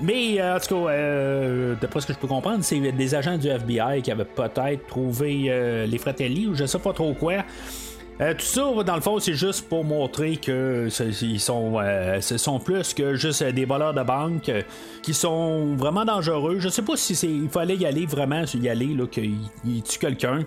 Mais 0.00 0.40
euh, 0.40 0.56
en 0.56 0.60
tout 0.60 0.74
cas, 0.74 0.90
euh, 0.90 1.74
d'après 1.80 2.00
ce 2.00 2.06
que 2.06 2.12
je 2.12 2.18
peux 2.18 2.28
comprendre, 2.28 2.62
c'est 2.62 2.80
des 2.80 3.14
agents 3.14 3.38
du 3.38 3.48
FBI 3.48 4.02
qui 4.02 4.10
avaient 4.10 4.24
peut-être 4.24 4.86
trouvé. 4.86 5.46
Euh, 5.48 5.86
les 5.86 5.98
Fratelli 5.98 6.46
ou 6.46 6.54
je 6.54 6.66
sais 6.66 6.78
pas 6.78 6.92
trop 6.92 7.14
quoi. 7.14 7.44
Euh, 8.20 8.32
tout 8.32 8.44
ça, 8.44 8.62
dans 8.84 8.94
le 8.94 9.00
fond, 9.00 9.18
c'est 9.18 9.34
juste 9.34 9.68
pour 9.68 9.84
montrer 9.84 10.36
que 10.36 10.88
ils 11.22 11.40
sont, 11.40 11.80
euh, 11.80 12.20
ce 12.20 12.38
sont 12.38 12.60
plus 12.60 12.94
que 12.94 13.16
juste 13.16 13.42
des 13.42 13.64
voleurs 13.64 13.92
de 13.92 14.02
banque 14.02 14.48
euh, 14.48 14.62
qui 15.02 15.14
sont 15.14 15.74
vraiment 15.74 16.04
dangereux. 16.04 16.58
Je 16.60 16.68
sais 16.68 16.82
pas 16.82 16.96
si 16.96 17.16
c'est, 17.16 17.28
il 17.28 17.48
fallait 17.48 17.74
y 17.74 17.86
aller 17.86 18.06
vraiment, 18.06 18.44
y 18.54 18.68
aller 18.68 18.94
là, 18.94 19.06
qu'il 19.08 19.82
tue 19.82 19.98
quelqu'un, 19.98 20.44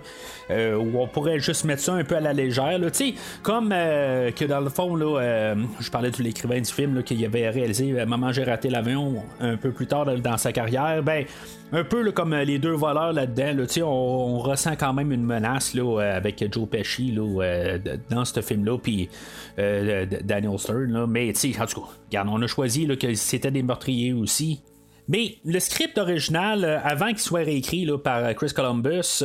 ou 0.49 0.99
on 0.99 1.07
pourrait 1.07 1.39
juste 1.39 1.65
mettre 1.65 1.81
ça 1.81 1.93
un 1.93 2.05
peu 2.05 2.15
à 2.15 2.21
la 2.21 2.31
légère. 2.31 2.79
Tu 2.79 2.89
sais, 2.93 3.13
comme 3.43 3.69
que 3.69 4.45
dans 4.45 4.61
le 4.61 4.69
fond, 4.69 4.95
là, 4.95 5.55
je 5.79 5.89
parlais 5.91 6.11
de 6.11 6.23
l'écrivain 6.23 6.61
du 6.61 6.71
film 6.71 7.03
qui 7.03 7.23
avait 7.25 7.49
réalisé 7.49 8.05
Maman 8.05 8.31
j'ai 8.31 8.43
raté 8.43 8.69
l'avion 8.69 9.23
un 9.39 9.57
peu 9.57 9.71
plus 9.71 9.87
tard 9.87 10.05
dans 10.05 10.37
sa 10.37 10.51
carrière. 10.51 11.03
Ben 11.03 11.25
un 11.71 11.83
peu 11.83 12.11
comme 12.11 12.33
euh, 12.33 12.43
les 12.43 12.59
deux 12.59 12.73
voleurs 12.73 13.13
là-dedans, 13.13 13.65
on, 13.83 14.39
ressent 14.39 14.75
quand 14.75 14.93
même 14.93 15.11
une 15.11 15.23
menace 15.23 15.73
là, 15.73 15.83
euh, 15.83 16.17
avec 16.17 16.43
Joe 16.51 16.67
Pesci 16.67 17.11
là, 17.11 17.41
euh, 17.41 17.77
dans 18.09 18.25
ce 18.25 18.41
film-là, 18.41 18.77
puis 18.77 19.09
Daniel 19.57 20.57
Stern. 20.57 21.05
mais 21.07 21.29
en 21.29 21.65
tout 21.65 21.81
cas, 22.11 22.25
on 22.27 22.41
a 22.41 22.47
choisi 22.47 22.87
que 22.97 23.13
c'était 23.15 23.51
des 23.51 23.63
meurtriers 23.63 24.13
aussi. 24.13 24.61
Mais 25.09 25.37
le 25.45 25.59
script 25.59 25.97
original, 25.97 26.81
avant 26.83 27.07
qu'il 27.07 27.19
soit 27.19 27.39
réécrit 27.39 27.87
par 28.03 28.35
Chris 28.35 28.51
Columbus, 28.53 29.23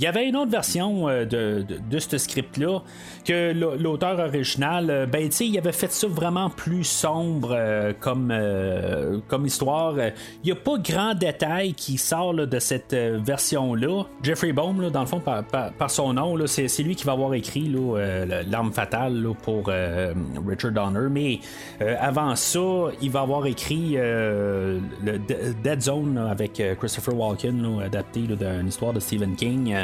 il 0.00 0.04
y 0.04 0.06
avait 0.06 0.26
une 0.26 0.36
autre 0.36 0.50
version 0.50 1.08
de, 1.08 1.62
de, 1.66 1.98
ce 1.98 2.16
script-là 2.16 2.80
que 3.24 3.52
l'auteur 3.52 4.18
original, 4.18 4.90
euh, 4.90 5.06
ben, 5.06 5.28
il 5.40 5.58
avait 5.58 5.72
fait 5.72 5.92
ça 5.92 6.06
vraiment 6.06 6.48
plus 6.48 6.84
sombre 6.84 7.50
euh, 7.52 7.92
comme, 7.98 8.30
euh, 8.32 9.18
comme 9.28 9.44
histoire. 9.44 9.94
Il 9.98 10.46
n'y 10.46 10.52
a 10.52 10.56
pas 10.56 10.78
grand 10.78 11.14
détail 11.14 11.74
qui 11.74 11.98
sort 11.98 12.34
de 12.34 12.58
cette 12.58 12.94
version-là. 12.94 14.04
Jeffrey 14.22 14.52
Baum, 14.52 14.88
dans 14.90 15.00
le 15.00 15.06
fond, 15.06 15.20
par, 15.20 15.90
son 15.90 16.14
nom, 16.14 16.36
c'est 16.46 16.82
lui 16.82 16.94
qui 16.94 17.04
va 17.04 17.12
avoir 17.12 17.34
écrit 17.34 17.70
L'arme 18.48 18.72
fatale 18.72 19.26
pour 19.42 19.66
Richard 20.46 20.72
Donner. 20.72 21.08
Mais 21.10 21.40
avant 21.98 22.36
ça, 22.36 22.60
il 23.02 23.10
va 23.10 23.20
avoir 23.20 23.46
écrit 23.46 23.96
le 23.96 24.80
Dead 25.62 25.82
Zone 25.82 26.18
avec 26.18 26.62
Christopher 26.78 27.16
Walken, 27.16 27.80
adapté 27.84 28.20
d'une 28.20 28.68
histoire 28.68 28.92
de 28.92 29.00
Stephen 29.00 29.34
King. 29.34 29.74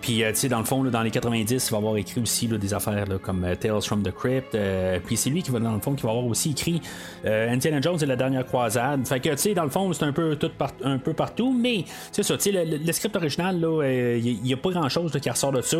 Puis, 0.00 0.22
tu 0.28 0.34
sais, 0.34 0.48
dans 0.48 0.58
le 0.58 0.64
fond, 0.64 0.84
dans 0.84 1.02
les 1.02 1.10
90, 1.10 1.66
il 1.66 1.70
va 1.70 1.76
avoir 1.76 1.96
écrit 1.96 2.20
aussi 2.20 2.46
des 2.46 2.74
affaires 2.74 3.06
comme 3.22 3.44
euh, 3.44 3.54
Tales 3.54 3.82
from 3.82 4.02
the 4.02 4.12
Crypt. 4.12 4.54
Euh, 4.54 4.98
puis 5.04 5.16
c'est 5.16 5.30
lui 5.30 5.42
qui 5.42 5.50
va, 5.50 5.58
dans 5.58 5.72
le 5.72 5.80
fond, 5.80 5.94
qui 5.94 6.02
va 6.02 6.10
avoir 6.10 6.26
aussi 6.26 6.50
écrit 6.50 6.80
euh, 7.24 7.50
Indiana 7.50 7.80
Jones 7.80 7.98
et 8.00 8.06
la 8.06 8.16
dernière 8.16 8.46
croisade. 8.46 9.06
Fait 9.06 9.20
que, 9.20 9.30
tu 9.30 9.36
sais, 9.36 9.54
dans 9.54 9.64
le 9.64 9.70
fond, 9.70 9.92
c'est 9.92 10.04
un 10.04 10.12
peu 10.12 10.36
tout 10.36 10.50
un 10.84 10.98
peu 10.98 11.12
partout, 11.12 11.52
mais 11.52 11.84
c'est 12.12 12.22
ça, 12.22 12.36
tu 12.36 12.52
sais, 12.52 12.64
le, 12.64 12.92
script 12.92 13.14
original, 13.16 13.56
il 13.56 14.40
n'y 14.42 14.52
a 14.52 14.56
pas 14.56 14.70
grand 14.70 14.88
chose 14.88 15.12
qui 15.20 15.30
ressort 15.30 15.52
de 15.52 15.62
ça. 15.62 15.78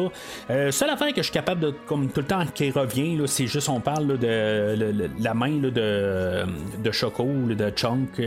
seule 0.70 0.90
affaire 0.90 1.08
que 1.08 1.18
je 1.18 1.22
suis 1.22 1.32
capable 1.32 1.60
de, 1.60 1.74
comme 1.86 2.08
tout 2.08 2.20
le 2.20 2.26
temps 2.26 2.44
qui 2.54 2.70
revient, 2.70 3.18
c'est 3.26 3.46
juste 3.46 3.68
on 3.68 3.80
parle 3.80 4.18
de 4.18 5.10
la 5.20 5.34
main 5.34 5.56
de, 5.58 5.70
de 5.70 6.90
Choco, 6.90 7.24
de 7.24 7.70
Chunk, 7.74 8.20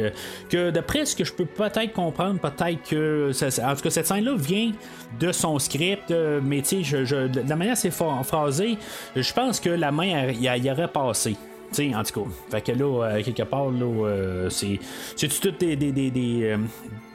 que 0.49 0.69
d'après 0.69 1.05
ce 1.05 1.15
que 1.15 1.23
je 1.23 1.33
peux 1.33 1.45
peut-être 1.45 1.93
comprendre, 1.93 2.39
peut-être 2.39 2.81
que. 2.89 3.31
en 3.31 3.75
tout 3.75 3.81
cas, 3.81 3.89
cette 3.89 4.07
scène-là 4.07 4.35
vient 4.35 4.71
de 5.19 5.30
son 5.32 5.59
script, 5.59 6.13
mais 6.43 6.61
tu 6.61 6.84
sais, 6.84 7.03
de 7.03 7.47
la 7.47 7.55
manière 7.55 7.77
c'est 7.77 7.91
phrasé, 7.91 8.77
je 9.15 9.34
pense 9.34 9.59
que 9.59 9.69
la 9.69 9.91
main 9.91 10.32
y, 10.32 10.71
aurait 10.71 10.88
passé. 10.88 11.36
T'sais, 11.71 11.95
en 11.95 12.03
tout 12.03 12.23
cas. 12.23 12.29
Fait 12.49 12.61
que 12.61 12.71
là, 12.77 13.05
euh, 13.05 13.23
quelque 13.23 13.43
part, 13.43 13.71
là, 13.71 13.86
euh, 13.86 14.49
c'est. 14.49 14.77
C'est 15.15 15.29
tout 15.29 15.51
des. 15.51 15.77
des, 15.77 15.91
des, 15.93 16.11
des 16.11 16.43
euh, 16.43 16.57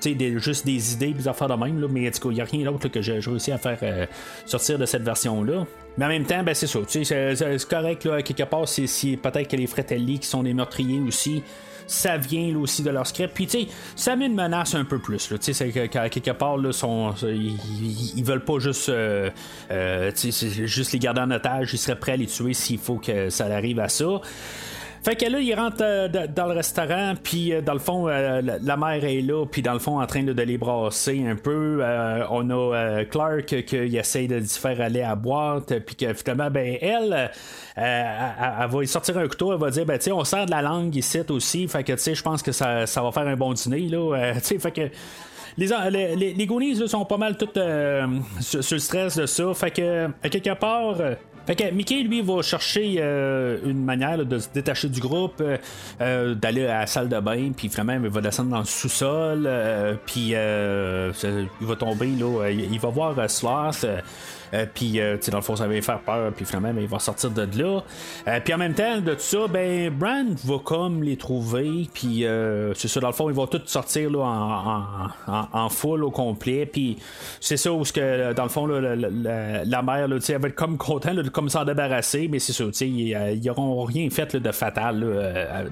des, 0.02 0.38
juste 0.38 0.64
des 0.64 0.94
idées, 0.94 1.12
des 1.12 1.28
affaires 1.28 1.48
de 1.48 1.54
même, 1.54 1.80
là, 1.80 1.88
mais 1.90 2.08
en 2.08 2.10
tout 2.10 2.20
cas, 2.20 2.28
il 2.30 2.34
n'y 2.36 2.40
a 2.40 2.44
rien 2.44 2.64
d'autre 2.70 2.88
que 2.88 3.02
j'ai 3.02 3.18
réussi 3.18 3.50
à 3.50 3.58
faire 3.58 4.08
sortir 4.44 4.78
de 4.78 4.86
cette 4.86 5.02
version-là. 5.02 5.66
Mais 5.98 6.04
en 6.04 6.08
même 6.08 6.24
temps, 6.24 6.44
ben, 6.44 6.54
c'est 6.54 6.68
ça. 6.68 6.78
C'est 6.86 7.68
correct, 7.68 8.04
là, 8.04 8.22
quelque 8.22 8.44
part, 8.44 8.68
c'est 8.68 9.16
peut-être 9.16 9.48
que 9.48 9.56
les 9.56 9.66
Fratelli 9.66 10.20
qui 10.20 10.28
sont 10.28 10.44
des 10.44 10.54
meurtriers 10.54 11.00
aussi 11.00 11.42
ça 11.86 12.16
vient 12.16 12.52
là, 12.52 12.58
aussi 12.58 12.82
de 12.82 12.90
leur 12.90 13.06
script. 13.06 13.34
Puis, 13.34 13.46
tu 13.46 13.60
sais, 13.60 13.68
ça 13.94 14.16
met 14.16 14.26
une 14.26 14.34
menace 14.34 14.74
un 14.74 14.84
peu 14.84 14.98
plus. 14.98 15.32
Tu 15.40 15.54
sais, 15.54 15.70
quelque 15.70 16.30
part, 16.32 16.56
là, 16.56 16.70
ils, 17.22 18.24
veulent 18.24 18.44
pas 18.44 18.58
juste, 18.58 18.88
euh, 18.88 19.30
euh, 19.70 20.10
juste 20.14 20.92
les 20.92 20.98
garder 20.98 21.20
en 21.20 21.30
otage. 21.30 21.72
Ils 21.74 21.78
seraient 21.78 21.98
prêts 21.98 22.12
à 22.12 22.16
les 22.16 22.26
tuer 22.26 22.54
s'il 22.54 22.78
faut 22.78 22.96
que 22.96 23.30
ça 23.30 23.46
arrive 23.46 23.80
à 23.80 23.88
ça. 23.88 24.20
Fait 25.06 25.14
que 25.14 25.30
là, 25.30 25.38
il 25.38 25.54
rentre 25.54 25.76
euh, 25.82 26.08
dans 26.08 26.46
le 26.46 26.54
restaurant, 26.54 27.14
puis 27.22 27.52
dans 27.62 27.74
le 27.74 27.78
fond, 27.78 28.06
la, 28.06 28.76
mère 28.76 29.04
est 29.04 29.20
là, 29.20 29.46
puis 29.46 29.62
dans 29.62 29.72
le 29.72 29.78
fond, 29.78 30.00
en 30.00 30.06
train 30.06 30.24
de, 30.24 30.42
les 30.42 30.58
brasser 30.58 31.24
un 31.26 31.36
peu. 31.36 31.82
on 32.30 32.50
a 32.50 33.04
Clark 33.04 33.46
qui 33.64 33.76
essaye 33.76 34.28
de 34.28 34.40
faire 34.40 34.80
aller 34.80 35.02
à 35.02 35.14
boîte, 35.14 35.78
puis 35.80 35.94
que 35.96 36.12
finalement, 36.12 36.50
ben, 36.50 36.76
elle, 36.80 37.30
euh, 37.78 38.28
elle, 38.60 38.68
va 38.70 38.86
sortir 38.86 39.18
un 39.18 39.28
couteau, 39.28 39.52
elle 39.52 39.58
va 39.58 39.70
dire 39.70 39.84
ben, 39.84 39.98
on 40.12 40.24
sert 40.24 40.46
de 40.46 40.50
la 40.50 40.62
langue 40.62 40.94
ici 40.96 41.20
aussi, 41.28 41.68
fait 41.68 41.84
que 41.84 41.94
je 41.96 42.22
pense 42.22 42.42
que 42.42 42.52
ça, 42.52 42.84
va 42.86 43.12
faire 43.12 43.26
un 43.26 43.36
bon 43.36 43.52
dîner. 43.52 43.88
Là, 43.88 44.16
euh, 44.16 44.34
fait 44.40 44.70
que. 44.70 44.90
Les, 45.58 45.68
les, 45.90 46.34
les 46.34 46.46
Goonies 46.46 46.86
sont 46.86 47.06
pas 47.06 47.16
mal 47.16 47.38
toutes 47.38 47.56
euh, 47.56 48.06
sur, 48.40 48.60
le 48.60 48.78
stress 48.78 49.16
de 49.16 49.24
ça. 49.24 49.54
Fait 49.54 49.70
que, 49.70 50.08
à 50.22 50.28
quelque 50.28 50.52
part. 50.52 50.96
Fait 51.46 51.54
que 51.54 51.70
Mickey, 51.70 52.02
lui, 52.02 52.22
va 52.22 52.42
chercher 52.42 53.00
une 53.64 53.84
manière 53.84 54.24
de 54.24 54.38
se 54.38 54.48
détacher 54.52 54.88
du 54.88 55.00
groupe, 55.00 55.42
d'aller 56.00 56.66
à 56.66 56.80
la 56.80 56.86
salle 56.86 57.08
de 57.08 57.20
bain, 57.20 57.52
puis 57.56 57.68
vraiment, 57.68 57.94
il 57.94 58.08
va 58.08 58.20
descendre 58.20 58.50
dans 58.50 58.58
le 58.58 58.64
sous-sol, 58.64 59.48
puis 60.06 60.30
il 60.30 61.66
va 61.66 61.76
tomber, 61.76 62.08
là, 62.18 62.50
il, 62.50 62.80
va 62.80 62.88
voir 62.88 63.30
Sloth. 63.30 63.86
Euh, 64.54 64.66
puis, 64.72 65.00
euh, 65.00 65.16
dans 65.30 65.38
le 65.38 65.42
fond, 65.42 65.56
ça 65.56 65.66
va 65.66 65.80
faire 65.82 66.00
peur. 66.00 66.32
Puis 66.32 66.44
finalement, 66.44 66.72
ben, 66.72 66.80
il 66.82 66.88
va 66.88 66.98
sortir 66.98 67.30
de 67.30 67.42
là. 67.58 67.82
Euh, 68.28 68.40
puis 68.44 68.54
en 68.54 68.58
même 68.58 68.74
temps, 68.74 69.00
de 69.00 69.14
tout 69.14 69.20
ça, 69.20 69.46
ben, 69.48 69.90
Brand 69.90 70.34
va 70.44 70.58
comme 70.62 71.02
les 71.02 71.16
trouver. 71.16 71.88
Puis 71.92 72.24
c'est 72.74 72.88
ça, 72.88 73.00
dans 73.00 73.08
le 73.08 73.12
fond, 73.12 73.28
ils 73.28 73.34
vont 73.34 73.46
tous 73.46 73.62
sortir 73.66 74.10
là, 74.10 74.20
en, 75.26 75.48
en, 75.52 75.68
full 75.68 76.04
au 76.04 76.10
complet. 76.10 76.66
Puis 76.66 76.98
c'est 77.40 77.56
ça 77.56 77.72
où, 77.72 77.82
que, 77.82 78.32
dans 78.32 78.44
le 78.44 78.48
fond, 78.48 78.66
là, 78.66 78.94
la, 78.94 79.82
mère, 79.82 80.08
là, 80.08 80.16
elle 80.28 80.40
va 80.40 80.48
être 80.48 80.54
comme 80.54 80.76
contente 80.76 81.16
de 81.16 81.28
comme 81.28 81.48
s'en 81.48 81.64
débarrasser. 81.64 82.28
Mais 82.28 82.38
c'est 82.38 82.52
ça, 82.52 82.64
ils 82.84 83.40
n'auront 83.44 83.84
rien 83.84 84.08
fait 84.10 84.36
de 84.36 84.52
fatal 84.52 85.00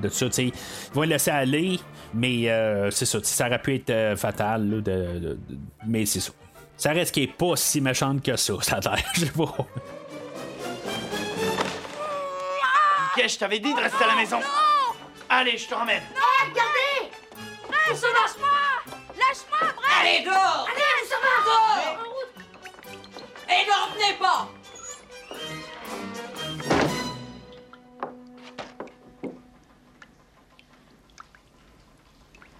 de 0.00 0.08
ça. 0.08 0.26
Ils 0.38 0.52
vont 0.92 1.02
le 1.02 1.08
laisser 1.08 1.30
aller. 1.30 1.78
Mais 2.14 2.48
c'est 2.90 3.06
ça, 3.06 3.18
ça 3.22 3.46
aurait 3.46 3.60
pu 3.60 3.74
être 3.74 4.18
fatal. 4.18 4.82
de, 4.82 5.38
mais 5.86 6.06
c'est 6.06 6.20
ça. 6.20 6.32
Ça 6.76 6.90
reste 6.90 7.14
qui 7.14 7.22
est 7.22 7.26
pas 7.28 7.56
si 7.56 7.80
méchante 7.80 8.22
que 8.22 8.36
ça, 8.36 8.54
ça 8.60 8.76
a 8.76 8.96
l'air, 8.96 9.04
je 9.14 9.26
pas. 9.26 9.42
Ok, 13.16 13.28
je 13.28 13.38
t'avais 13.38 13.60
dit 13.60 13.72
de 13.72 13.80
rester 13.80 14.04
à 14.04 14.08
la 14.08 14.16
maison. 14.16 14.40
Allez, 15.28 15.56
je 15.56 15.68
te 15.68 15.74
ramène. 15.74 16.02
Regardez! 16.40 17.10
Lâche, 17.70 18.02
lâche-moi 18.02 18.48
Lâche-moi, 19.16 19.72
Brett! 19.76 19.90
Allez, 20.00 20.20
dehors! 20.24 20.68
Allez, 20.68 20.82
on 21.00 21.06
s'en 21.08 21.20
va 21.22 21.28
Et 23.48 23.60
n'en 23.68 23.80
revenez 23.86 24.14
pas! 24.18 24.48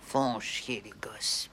Font 0.07 0.39
chier 0.41 0.83
les 0.85 0.91
gosses. 0.93 1.51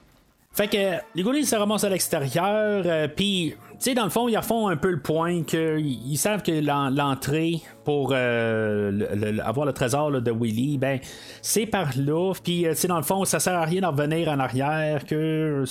Fait 0.52 0.68
que 0.68 1.02
les 1.14 1.22
Goonies 1.22 1.46
se 1.46 1.56
ramassent 1.56 1.84
à 1.84 1.88
l'extérieur, 1.88 2.82
euh, 2.84 3.08
puis, 3.08 3.54
tu 3.82 3.90
sais, 3.90 3.94
dans 3.94 4.04
le 4.04 4.10
fond, 4.10 4.28
ils 4.28 4.36
refont 4.36 4.68
un 4.68 4.76
peu 4.76 4.92
le 4.92 5.00
point 5.00 5.42
qu'ils 5.42 5.98
ils 6.06 6.16
savent 6.16 6.44
que 6.44 6.52
l'en- 6.52 6.88
l'entrée 6.88 7.62
pour 7.84 8.12
euh, 8.12 9.38
avoir 9.44 9.66
le 9.66 9.72
trésor 9.72 10.12
de 10.12 10.30
Willy, 10.30 10.78
ben, 10.78 11.00
c'est 11.40 11.66
par 11.66 11.90
là, 11.96 12.32
puis, 12.42 12.66
euh, 12.66 12.74
dans 12.88 12.96
le 12.96 13.02
fond, 13.02 13.24
ça 13.24 13.40
sert 13.40 13.54
à 13.54 13.64
rien 13.64 13.80
d'en 13.80 13.90
revenir 13.90 14.28
en 14.28 14.38
arrière, 14.38 15.04
que 15.04 15.64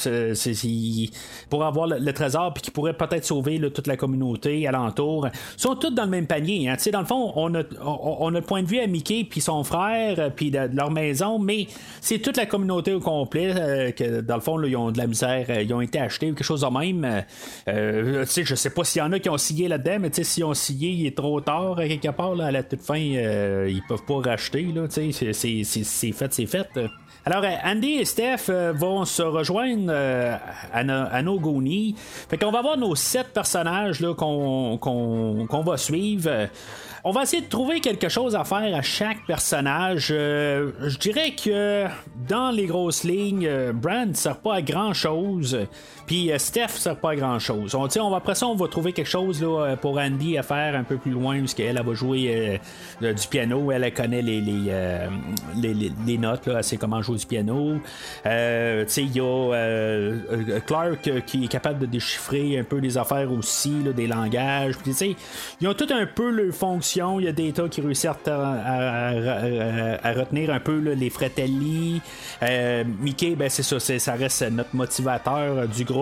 pour 1.49 1.64
avoir 1.64 1.88
le, 1.88 2.12
trésor, 2.12 2.53
puis 2.53 2.64
qui 2.64 2.72
pourrait 2.72 2.93
peut-être 2.93 3.26
sauver 3.26 3.59
toute 3.72 3.88
la 3.88 3.95
communauté 3.95 4.68
alentour. 4.68 5.28
Ils 5.28 5.62
sont 5.62 5.76
tous 5.76 5.91
dans 5.91 6.03
le 6.03 6.09
même 6.09 6.28
panier, 6.28 6.70
hein. 6.70 6.76
dans 6.91 6.99
le 6.99 7.05
fond, 7.05 7.32
on 7.36 7.55
a, 7.55 7.64
on, 7.82 8.28
a 8.36 8.39
le 8.39 8.45
point 8.45 8.64
de 8.64 8.68
vue 8.68 8.80
à 8.80 8.88
Mickey, 8.88 9.26
puis 9.30 9.39
son 9.39 9.64
frère, 9.64 10.20
euh, 10.20 10.30
puis 10.30 10.51
de, 10.51 10.70
leur 10.74 10.91
maison, 10.91 11.39
mais 11.39 11.68
c'est 12.01 12.20
toute 12.20 12.36
la 12.38 12.45
communauté 12.45 12.93
au 12.93 12.99
complet, 12.99 13.93
que 13.97 14.20
dans 14.22 14.36
le 14.36 14.41
fond, 14.41 14.62
ils 14.62 14.76
ont 14.76 14.91
de 14.91 14.97
la 14.97 15.07
misère, 15.07 15.49
ils 15.62 15.74
ont 15.74 15.82
été 15.82 15.99
achetés 15.99 16.32
ou 16.32 16.36
quelque 16.36 16.43
chose 16.43 16.62
de 16.62 16.68
même. 16.68 17.24
Euh, 18.02 18.26
je 18.26 18.56
sais 18.56 18.70
pas 18.70 18.84
s'il 18.84 18.99
y 18.99 19.04
en 19.04 19.12
a 19.12 19.20
qui 19.20 19.30
ont 19.30 19.38
scié 19.38 19.68
là-dedans, 19.68 19.97
mais 20.02 20.24
s'ils 20.24 20.43
ont 20.43 20.54
scié, 20.54 20.89
il 20.89 21.06
est 21.08 21.16
trop 21.18 21.39
tard, 21.41 21.80
euh, 21.80 21.88
quelque 21.88 22.10
part, 22.12 22.36
là, 22.36 22.45
à 22.47 22.52
la 22.52 22.64
toute 22.64 22.82
fin, 22.82 22.99
euh, 22.99 23.68
ils 23.70 23.82
peuvent 23.88 24.04
pas 24.06 24.30
racheter, 24.32 24.68
c'est- 24.89 26.12
fait, 26.14 26.34
c'est 26.34 26.45
fait. 26.45 26.68
Alors, 27.24 27.43
euh, 27.43 27.49
Andy 27.64 27.99
et 27.99 28.06
Steph 28.06 28.49
euh, 28.49 28.74
vont 28.76 29.06
se 29.06 29.22
rejoindre 29.22 29.89
euh, 29.89 30.36
à, 30.74 30.84
no- 30.84 31.06
à 31.12 31.22
nos 31.22 31.39
Goonies. 31.39 31.93
Fait 32.30 32.38
qu'on 32.38 32.49
va 32.52 32.60
avoir 32.60 32.78
nos 32.78 32.95
sept 32.95 33.28
personnages 33.32 34.04
qu'on, 34.18 34.80
va 35.64 35.78
suivre. 35.78 36.47
On 37.04 37.12
va 37.12 37.24
essayer 37.24 37.43
de 37.43 37.47
trouver 37.49 37.80
quelque 37.80 38.10
chose 38.10 38.36
à 38.36 38.43
faire 38.43 38.76
à 38.76 38.82
chaque 38.82 39.26
personnage. 39.28 40.08
Je 40.10 40.97
dirais 40.97 41.32
que 41.36 41.86
dans 42.28 42.49
les 42.52 42.66
grosses 42.66 43.04
lignes, 43.04 43.49
Brand 43.74 44.10
ne 44.10 44.14
sert 44.14 44.38
pas 44.38 44.56
à 44.56 44.62
grand 44.64 44.93
chose. 44.93 45.58
Puis 46.12 46.30
euh, 46.30 46.38
Steph 46.38 46.72
sert 46.76 46.97
pas 46.97 47.12
à 47.12 47.16
grand 47.16 47.39
chose. 47.39 47.74
On, 47.74 47.88
on 48.01 48.09
va, 48.09 48.18
après 48.18 48.36
ça, 48.36 48.45
on 48.45 48.55
va 48.55 48.68
trouver 48.68 48.91
quelque 48.91 49.07
chose 49.07 49.41
là, 49.41 49.47
euh, 49.64 49.76
pour 49.78 49.97
Andy 49.97 50.38
à 50.38 50.43
faire 50.43 50.76
un 50.76 50.84
peu 50.84 50.97
plus 50.97 51.12
loin, 51.12 51.39
parce 51.39 51.53
qu'elle 51.53 51.78
elle 51.78 51.86
va 51.86 51.93
jouer 51.93 52.59
euh, 53.01 53.14
du 53.14 53.28
piano. 53.30 53.72
Elle, 53.72 53.93
connaît 53.93 54.22
les, 54.22 54.41
les, 54.41 54.72
les, 55.55 55.74
les- 55.74 55.91
les 56.05 56.18
notes, 56.18 56.47
là, 56.47 56.55
elle 56.57 56.64
sait 56.66 56.76
comment 56.76 57.01
jouer 57.01 57.16
du 57.16 57.26
piano. 57.26 57.78
Euh, 58.26 58.84
il 58.97 59.16
y 59.16 59.22
a 59.22 60.59
Clark 60.59 61.09
qui 61.26 61.45
est 61.45 61.47
capable 61.47 61.80
de 61.80 61.86
déchiffrer 61.86 62.59
un 62.59 62.66
peu 62.66 62.82
des 62.82 62.97
affaires 62.97 63.32
aussi, 63.32 63.72
des 63.95 64.07
langages. 64.07 64.76
Puis, 64.80 65.16
ils 65.62 65.68
ont 65.70 65.74
tout 65.74 65.88
un 65.93 66.05
peu 66.05 66.30
leur 66.30 66.53
fonction. 66.53 67.22
Il 67.22 67.26
y 67.26 67.30
a 67.30 67.32
des 67.32 67.53
tas 67.53 67.70
qui 67.70 67.80
réussissent 67.80 68.07
à, 68.07 68.16
à- 68.28 70.12
retenir 70.14 70.49
un 70.49 70.59
peu 70.59 70.78
les 70.91 71.09
Fratelli. 71.09 72.01
Euh, 72.43 72.84
Mickey, 72.99 73.36
ben, 73.36 73.47
c'est 73.47 73.64
ça, 73.64 73.80
ça 73.80 74.14
reste 74.16 74.41
notre 74.51 74.76
motivateur 74.76 75.70
du 75.70 75.86
groupe. 75.86 76.01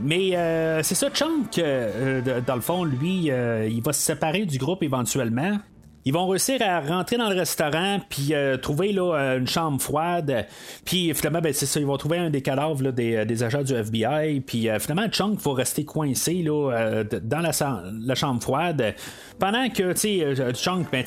Mais 0.00 0.36
euh, 0.36 0.82
c'est 0.82 0.94
ça, 0.94 1.10
Chunk, 1.10 1.58
euh, 1.58 2.40
dans 2.46 2.54
le 2.54 2.60
fond, 2.60 2.84
lui, 2.84 3.30
euh, 3.30 3.68
il 3.70 3.82
va 3.82 3.92
se 3.92 4.00
séparer 4.02 4.46
du 4.46 4.58
groupe 4.58 4.82
éventuellement. 4.82 5.58
Ils 6.06 6.14
vont 6.14 6.26
réussir 6.26 6.62
à 6.62 6.80
rentrer 6.80 7.18
dans 7.18 7.28
le 7.28 7.36
restaurant 7.36 7.98
puis 8.08 8.32
trouver 8.62 8.90
là, 8.90 9.36
une 9.36 9.46
chambre 9.46 9.78
froide. 9.82 10.46
Puis 10.86 11.12
finalement, 11.12 11.42
ben, 11.42 11.52
c'est 11.52 11.66
ça, 11.66 11.78
ils 11.78 11.84
vont 11.84 11.98
trouver 11.98 12.16
un 12.16 12.30
des 12.30 12.40
cadavres 12.40 12.82
là, 12.82 12.90
des, 12.90 13.42
agents 13.42 13.62
du 13.62 13.74
FBI. 13.74 14.40
Puis 14.40 14.66
finalement, 14.80 15.08
Chunk 15.10 15.38
va 15.42 15.52
rester 15.52 15.84
coincé 15.84 16.42
là, 16.42 17.04
dans 17.22 17.40
la, 17.40 18.14
chambre 18.14 18.42
froide. 18.42 18.94
Pendant 19.38 19.68
que, 19.68 19.92
tu 19.92 19.98
sais, 19.98 20.52
Chunk, 20.54 20.90
ben, 20.90 21.04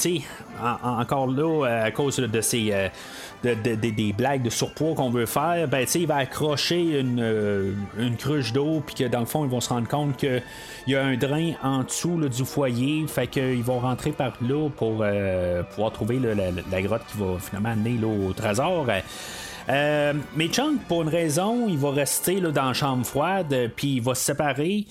en- 0.61 0.87
en- 0.87 0.99
encore 1.01 1.25
là, 1.25 1.85
à 1.85 1.89
cause 1.89 2.17
de 2.17 2.41
ses. 2.41 2.71
De- 3.43 3.53
de- 3.55 3.75
de- 3.75 3.89
des 3.89 4.13
blagues 4.13 4.41
de 4.41 4.49
surpoids 4.49 4.95
qu'on 4.95 5.09
veut 5.09 5.25
faire, 5.25 5.67
ben, 5.67 5.85
il 5.95 6.07
va 6.07 6.17
accrocher 6.17 6.99
une, 6.99 7.19
euh, 7.21 7.73
une 7.99 8.15
cruche 8.15 8.53
d'eau, 8.53 8.81
puis 8.85 8.95
que 8.95 9.03
dans 9.05 9.19
le 9.19 9.25
fond, 9.25 9.43
ils 9.43 9.49
vont 9.49 9.61
se 9.61 9.69
rendre 9.69 9.87
compte 9.87 10.17
qu'il 10.17 10.41
y 10.87 10.95
a 10.95 11.03
un 11.03 11.17
drain 11.17 11.51
en 11.61 11.83
dessous 11.83 12.17
là, 12.19 12.27
du 12.29 12.45
foyer, 12.45 13.05
fait 13.07 13.27
qu'ils 13.27 13.63
vont 13.63 13.79
rentrer 13.79 14.11
par 14.11 14.33
là 14.41 14.69
pour 14.69 14.99
euh, 15.01 15.63
pouvoir 15.63 15.91
trouver 15.91 16.19
là, 16.19 16.33
la, 16.35 16.45
la 16.71 16.81
grotte 16.81 17.03
qui 17.11 17.17
va 17.17 17.37
finalement 17.39 17.69
amener 17.69 17.97
là, 17.97 18.07
au 18.07 18.33
trésor. 18.33 18.87
Euh, 19.69 20.13
mais 20.35 20.47
Chunk, 20.49 20.81
pour 20.87 21.03
une 21.03 21.09
raison, 21.09 21.67
il 21.69 21.77
va 21.77 21.91
rester 21.91 22.39
là, 22.39 22.51
dans 22.51 22.67
la 22.67 22.73
chambre 22.73 23.05
froide, 23.05 23.71
puis 23.75 23.95
il 23.95 24.01
va 24.01 24.13
se 24.15 24.23
séparer. 24.23 24.85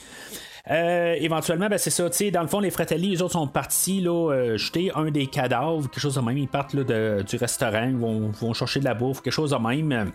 Euh, 0.71 1.17
éventuellement, 1.19 1.69
ben, 1.69 1.77
c'est 1.79 1.91
ça, 1.91 2.09
dans 2.33 2.43
le 2.43 2.47
fond, 2.47 2.61
les 2.61 2.71
Fratelli, 2.71 3.09
les 3.11 3.21
autres 3.23 3.33
sont 3.33 3.49
partis 3.49 4.01
là, 4.01 4.31
euh, 4.33 4.57
jeter 4.57 4.93
un 4.95 5.11
des 5.11 5.27
cadavres, 5.27 5.83
quelque 5.91 6.01
chose 6.01 6.15
de 6.15 6.21
même. 6.21 6.39
Ils 6.39 6.47
partent 6.49 6.75
là, 6.75 6.85
de- 6.85 7.25
du 7.29 7.37
restaurant, 7.37 7.85
ils 7.89 7.97
vont, 7.97 8.31
vont 8.31 8.53
chercher 8.55 8.79
de 8.79 8.85
la 8.85 8.95
bouffe, 8.95 9.23
quelque 9.23 9.33
chose 9.35 9.51
de 9.51 9.57
même. 9.57 10.13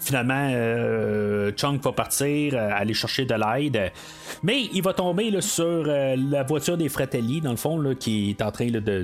Finalement, 0.00 0.48
euh, 0.52 1.50
Chunk 1.56 1.82
va 1.82 1.90
partir, 1.92 2.54
aller 2.56 2.94
chercher 2.94 3.24
de 3.24 3.34
l'aide. 3.34 3.90
Mais 4.44 4.64
il 4.72 4.82
va 4.82 4.92
tomber 4.92 5.30
là, 5.30 5.40
sur 5.40 5.84
la 5.84 6.42
voiture 6.44 6.76
des 6.76 6.88
Fratelli, 6.88 7.40
dans 7.40 7.50
le 7.50 7.56
fond, 7.56 7.82
qui 7.98 8.30
est 8.30 8.42
en 8.42 8.52
train 8.52 8.66
de, 8.68 8.78
de- 8.78 9.02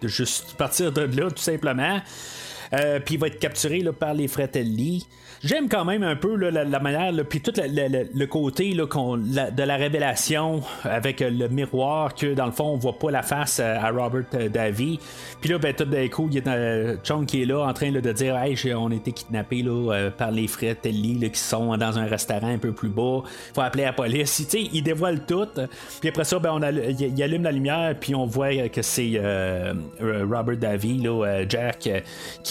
de 0.00 0.08
juste 0.08 0.54
partir 0.56 0.92
de 0.92 1.00
là, 1.02 1.28
tout 1.30 1.42
simplement. 1.42 2.00
Euh, 2.72 3.00
puis 3.00 3.14
il 3.14 3.20
va 3.20 3.28
être 3.28 3.38
capturé 3.38 3.82
par 3.98 4.14
les 4.14 4.28
Fratelli. 4.28 5.06
J'aime 5.44 5.68
quand 5.68 5.84
même 5.84 6.02
un 6.02 6.16
peu 6.16 6.34
la, 6.34 6.80
manière, 6.80 7.12
puis 7.28 7.40
tout 7.40 7.52
le 7.56 8.24
côté 8.26 8.72
de 8.72 9.62
la 9.62 9.76
révélation 9.76 10.62
avec 10.82 11.22
euh, 11.22 11.30
le 11.30 11.48
miroir, 11.48 12.14
que 12.14 12.34
dans 12.34 12.46
le 12.46 12.52
fond, 12.52 12.70
on 12.70 12.76
voit 12.76 12.98
pas 12.98 13.12
la 13.12 13.22
face 13.22 13.60
euh, 13.60 13.76
à 13.78 13.90
Robert 13.90 14.24
euh, 14.34 14.48
Davy. 14.48 14.98
Puis 15.40 15.50
là, 15.50 15.58
ben, 15.58 15.72
tout 15.72 15.84
d'un 15.84 16.08
coup, 16.08 16.28
il 16.30 16.38
y 16.38 16.48
a 16.48 16.96
Chong 17.04 17.24
qui 17.24 17.42
est 17.42 17.46
là 17.46 17.60
en 17.60 17.72
train 17.72 17.92
de 17.92 18.00
dire 18.12 18.36
Hey, 18.36 18.56
on 18.74 18.90
a 18.90 18.94
été 18.94 19.14
euh, 19.32 20.10
par 20.10 20.32
les 20.32 20.48
Fratelli 20.48 21.30
qui 21.30 21.38
sont 21.38 21.76
dans 21.76 21.98
un 21.98 22.06
restaurant 22.06 22.48
un 22.48 22.58
peu 22.58 22.72
plus 22.72 22.88
bas. 22.88 23.22
faut 23.54 23.60
appeler 23.60 23.84
la 23.84 23.92
police. 23.92 24.36
Tu 24.48 24.64
sais, 24.64 24.70
il 24.72 24.82
dévoile 24.82 25.26
tout. 25.26 25.48
Puis 26.00 26.08
après 26.08 26.24
ça, 26.24 26.38
ben, 26.38 26.52
on 26.52 26.60
il 26.62 27.22
allume 27.22 27.42
la 27.42 27.52
lumière, 27.52 27.94
puis 28.00 28.14
on 28.14 28.24
voit 28.24 28.68
que 28.68 28.82
c'est 28.82 29.20
Robert 30.00 30.56
Davy, 30.56 31.06
Jack, 31.48 31.86
euh, 31.86 32.00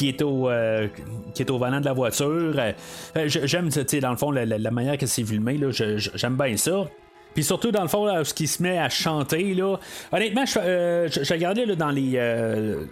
qui 0.08 0.18
est 0.18 0.22
au 0.22 0.50
euh, 0.50 0.88
qui 1.34 1.42
est 1.44 1.52
au 1.52 1.58
volant 1.58 1.80
de 1.80 1.86
la 1.86 1.94
voiture. 1.94 2.28
Euh, 2.58 2.72
euh, 3.18 3.28
J'aime, 3.28 3.70
tu 3.70 3.82
sais, 3.86 4.00
dans 4.00 4.12
le 4.12 4.18
fond, 4.18 4.32
la, 4.32 4.72
manière 4.72 4.98
que 4.98 5.06
c'est 5.06 5.24
filmé, 5.24 5.60
j'aime 5.72 6.36
bien 6.36 6.56
ça. 6.58 6.88
Puis 7.34 7.44
surtout, 7.44 7.72
dans 7.72 7.84
le 7.84 7.88
fond, 7.88 8.24
ce 8.24 8.34
qui 8.34 8.48
se 8.48 8.64
met 8.64 8.80
à 8.80 8.90
chanter, 8.90 9.54
là. 9.54 9.78
Honnêtement, 10.12 10.46
je, 10.46 10.58
euh, 10.60 11.08
regardais 11.30 11.66
là, 11.66 11.76
dans 11.76 11.92
les, 11.92 12.14
euh, 12.16 12.86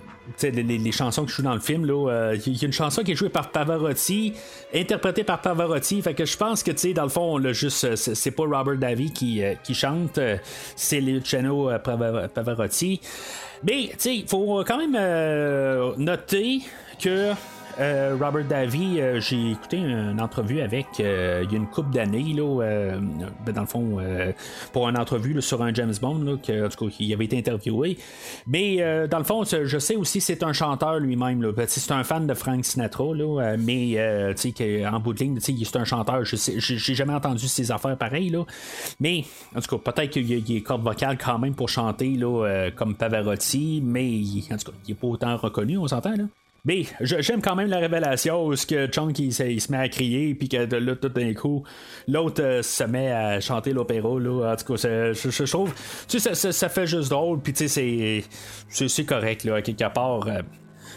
les, 0.43 0.91
chansons 0.91 1.25
que 1.25 1.31
je 1.31 1.37
joue 1.37 1.41
dans 1.41 1.55
le 1.55 1.59
film, 1.59 1.85
là. 1.85 2.33
Il 2.45 2.55
y 2.55 2.63
a 2.63 2.67
une 2.67 2.73
chanson 2.73 3.01
qui 3.01 3.13
est 3.13 3.15
jouée 3.15 3.29
par 3.29 3.49
Pavarotti, 3.49 4.33
interprétée 4.73 5.23
par 5.23 5.41
Pavarotti. 5.41 5.99
Fait 6.01 6.13
que 6.13 6.25
je 6.25 6.37
pense 6.37 6.61
que, 6.61 6.71
tu 6.71 6.77
sais, 6.77 6.93
dans 6.93 7.03
le 7.03 7.09
fond, 7.09 7.39
là, 7.39 7.53
juste, 7.53 7.95
c'est 7.95 8.31
pas 8.31 8.43
Robert 8.43 8.77
Davy 8.77 9.11
qui, 9.11 9.41
qui 9.63 9.73
chante, 9.73 10.19
c'est 10.75 11.01
Luciano 11.01 11.71
Pava- 11.79 12.27
Pavarotti. 12.27 13.01
Mais, 13.63 13.87
tu 13.87 13.95
sais, 13.97 14.15
il 14.17 14.27
faut 14.27 14.63
quand 14.63 14.77
même 14.77 15.95
noter 15.97 16.61
que. 16.97 17.33
Euh, 17.79 18.17
Robert 18.19 18.45
Davy, 18.45 19.01
euh, 19.01 19.19
j'ai 19.19 19.51
écouté 19.51 19.77
une 19.77 20.21
entrevue 20.21 20.61
avec 20.61 20.87
euh, 20.99 21.43
il 21.43 21.51
y 21.51 21.55
a 21.55 21.57
une 21.57 21.67
couple 21.67 21.91
d'années, 21.91 22.33
là, 22.33 22.61
ben, 23.45 23.53
dans 23.53 23.61
le 23.61 23.67
fond, 23.67 23.97
pour 24.71 24.87
une 24.87 24.97
entrevue 24.97 25.41
sur 25.41 25.61
un 25.61 25.73
James 25.73 25.93
Bond, 26.01 26.19
là, 26.19 26.33
en 26.33 26.69
tout 26.69 26.85
cas, 26.85 26.95
il 26.99 27.13
avait 27.13 27.25
été 27.25 27.37
interviewé. 27.37 27.97
Mais 28.47 29.07
dans 29.07 29.17
le 29.17 29.23
fond, 29.23 29.43
je 29.43 29.77
sais 29.77 29.95
aussi 29.95 30.21
c'est 30.21 30.43
un 30.43 30.53
chanteur 30.53 30.99
lui-même. 30.99 31.39
Ben, 31.51 31.65
C'est 31.67 31.91
un 31.91 32.03
fan 32.03 32.27
de 32.27 32.33
Frank 32.33 32.63
Sinatra, 32.63 33.05
mais 33.57 34.33
tu 34.37 34.53
sais, 34.55 34.85
en 34.85 34.99
bout 34.99 35.13
de 35.13 35.19
ligne, 35.19 35.39
c'est 35.39 35.75
un 35.75 35.85
chanteur. 35.85 36.23
Je 36.23 36.35
J'ai 36.35 36.95
jamais 36.95 37.13
entendu 37.13 37.47
ses 37.47 37.71
affaires 37.71 37.97
pareilles. 37.97 38.35
Mais 38.99 39.25
en 39.55 39.61
tout 39.61 39.77
cas, 39.77 39.91
peut-être 39.91 40.11
qu'il 40.11 40.31
y 40.31 40.35
a 40.35 40.39
des 40.39 40.61
cordes 40.61 40.83
vocales 40.83 41.17
quand 41.17 41.39
même 41.39 41.53
pour 41.53 41.69
chanter 41.69 42.17
comme 42.75 42.95
Pavarotti, 42.95 43.81
mais 43.83 44.21
en 44.51 44.57
tout 44.57 44.71
cas, 44.71 44.77
il 44.87 44.91
n'est 44.91 44.95
pas 44.95 45.07
autant 45.07 45.37
reconnu, 45.37 45.77
on 45.77 45.87
s'entend 45.87 46.15
là. 46.15 46.25
Mais 46.65 46.83
j'aime 47.01 47.41
quand 47.41 47.55
même 47.55 47.69
la 47.69 47.77
révélation 47.77 48.43
où 48.45 48.55
ce 48.55 48.65
que 48.65 48.87
Chunk 48.87 49.19
il, 49.19 49.31
se- 49.33 49.71
met 49.71 49.77
à 49.77 49.87
crier 49.87 50.33
puis 50.33 50.49
que 50.49 50.57
là 50.57 50.95
tout 50.95 51.09
d'un 51.09 51.33
coup 51.35 51.63
l'autre 52.07 52.41
euh, 52.43 52.61
se 52.63 52.83
met 52.83 53.11
à 53.11 53.39
chanter 53.39 53.71
l'opéra 53.71 54.19
là 54.19 54.51
en 54.51 54.55
tout 54.55 54.73
cas 54.73 54.89
je, 55.13 55.43
trouve 55.45 55.73
tu 56.07 56.19
sais 56.19 56.33
ça, 56.33 56.69
fait 56.69 56.87
juste 56.87 57.09
drôle 57.09 57.39
puis 57.39 57.53
tu 57.53 57.67
sais 57.67 58.23
c'est- 58.67 58.87
c'est 58.87 59.05
correct 59.05 59.43
là 59.43 59.55
à 59.57 59.61
quelque 59.61 59.93
part 59.93 60.27
euh. 60.27 60.41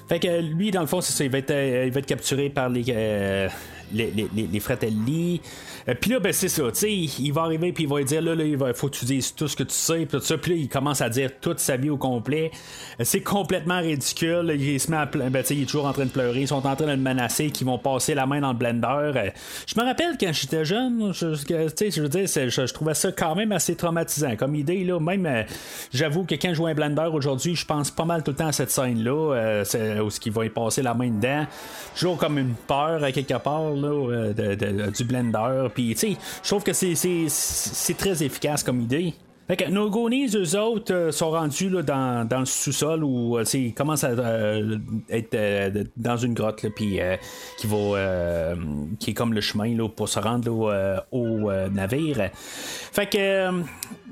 fait 0.08 0.18
que 0.20 0.40
lui 0.40 0.70
dans 0.70 0.80
le 0.80 0.86
fond 0.86 1.02
c'est 1.02 1.12
ça 1.12 1.24
il 1.24 1.30
va 1.30 1.38
être 1.38 1.50
euh, 1.50 1.84
il 1.86 1.92
va 1.92 2.00
être 2.00 2.06
capturé 2.06 2.48
par 2.48 2.70
les 2.70 2.84
euh, 2.88 3.48
les, 3.92 4.12
les 4.34 4.60
Fratelli. 4.60 5.40
Euh, 5.88 5.94
puis 5.98 6.10
là, 6.10 6.20
ben, 6.20 6.32
c'est 6.32 6.48
ça, 6.48 6.62
il 6.82 7.32
va 7.32 7.42
arriver, 7.42 7.72
puis 7.72 7.84
il 7.84 7.90
va 7.90 8.02
dire, 8.02 8.20
là, 8.22 8.34
là, 8.34 8.44
il 8.44 8.56
va, 8.56 8.72
faut 8.74 8.88
que 8.88 8.96
tu 8.96 9.04
dises 9.04 9.34
tout 9.34 9.48
ce 9.48 9.56
que 9.56 9.62
tu 9.62 9.74
sais, 9.74 10.06
puis 10.06 10.20
ça. 10.20 10.36
Puis 10.36 10.52
là, 10.52 10.56
il 10.58 10.68
commence 10.68 11.00
à 11.00 11.08
dire 11.08 11.30
toute 11.40 11.58
sa 11.58 11.76
vie 11.76 11.90
au 11.90 11.96
complet. 11.96 12.50
C'est 13.00 13.22
complètement 13.22 13.80
ridicule. 13.80 14.54
Il 14.58 14.78
se 14.78 14.90
met 14.90 14.96
à 14.98 15.06
ben, 15.06 15.42
il 15.50 15.62
est 15.62 15.66
toujours 15.66 15.86
en 15.86 15.92
train 15.92 16.04
de 16.04 16.10
pleurer. 16.10 16.42
Ils 16.42 16.48
sont 16.48 16.66
en 16.66 16.76
train 16.76 16.86
de 16.86 16.90
le 16.90 16.96
menacer, 16.96 17.50
qu'ils 17.50 17.66
vont 17.66 17.78
passer 17.78 18.14
la 18.14 18.26
main 18.26 18.40
dans 18.40 18.52
le 18.52 18.58
blender. 18.58 18.86
Euh, 19.16 19.30
Je 19.66 19.80
me 19.80 19.84
rappelle 19.84 20.16
quand 20.20 20.32
j'étais 20.32 20.64
jeune, 20.64 21.12
je, 21.12 21.34
je 21.34 22.02
veux 22.02 22.08
dire, 22.08 22.26
je, 22.26 22.72
trouvais 22.72 22.94
ça 22.94 23.12
quand 23.12 23.34
même 23.34 23.52
assez 23.52 23.74
traumatisant 23.74 24.36
comme 24.36 24.54
idée, 24.54 24.84
là. 24.84 25.00
Même, 25.00 25.26
euh, 25.26 25.42
j'avoue 25.92 26.24
que 26.24 26.34
quand 26.34 26.50
je 26.50 26.54
joue 26.54 26.66
un 26.66 26.74
blender 26.74 27.08
aujourd'hui, 27.12 27.54
je 27.56 27.64
pense 27.64 27.90
pas 27.90 28.04
mal 28.04 28.22
tout 28.22 28.32
le 28.32 28.36
temps 28.36 28.48
à 28.48 28.52
cette 28.52 28.70
scène-là, 28.70 29.62
où 30.02 30.10
ce 30.10 30.20
qu'il 30.20 30.32
va 30.32 30.44
y 30.44 30.50
passer 30.50 30.82
la 30.82 30.94
main 30.94 31.08
dedans. 31.08 31.46
Toujours 31.94 32.18
comme 32.18 32.38
une 32.38 32.54
peur 32.66 33.02
à 33.02 33.12
quelque 33.12 33.38
part 33.38 33.70
là, 33.70 34.32
de- 34.32 34.90
du 34.90 35.04
blender. 35.04 35.68
Tu 35.78 35.96
sais, 35.96 36.16
je 36.42 36.48
trouve 36.48 36.62
que 36.62 36.72
c'est 36.72 37.96
très 37.96 38.22
efficace 38.22 38.62
comme 38.62 38.80
idée. 38.80 39.14
Fait 39.48 39.56
que 39.56 39.64
nos 39.70 39.88
Goonies, 39.88 40.36
eux 40.36 40.60
autres, 40.60 40.92
euh, 40.92 41.10
sont 41.10 41.30
rendus 41.30 41.70
là, 41.70 41.80
dans, 41.80 42.28
dans 42.28 42.40
le 42.40 42.44
sous-sol 42.44 43.02
où 43.02 43.38
euh, 43.38 43.44
ils 43.54 43.72
commencent 43.72 44.04
à 44.04 44.08
euh, 44.08 44.76
être 45.08 45.88
dans 45.96 46.18
une 46.18 46.34
grotte, 46.34 46.66
puis 46.76 47.00
qui 47.56 47.66
va, 47.66 48.54
qui 48.98 49.10
est 49.10 49.14
comme 49.14 49.32
le 49.32 49.40
chemin 49.40 49.74
là, 49.74 49.88
pour 49.88 50.10
se 50.10 50.18
rendre 50.18 50.50
au 51.10 51.50
euh, 51.50 51.68
navire. 51.70 52.30
Fait 52.92 53.06
que 53.06 53.50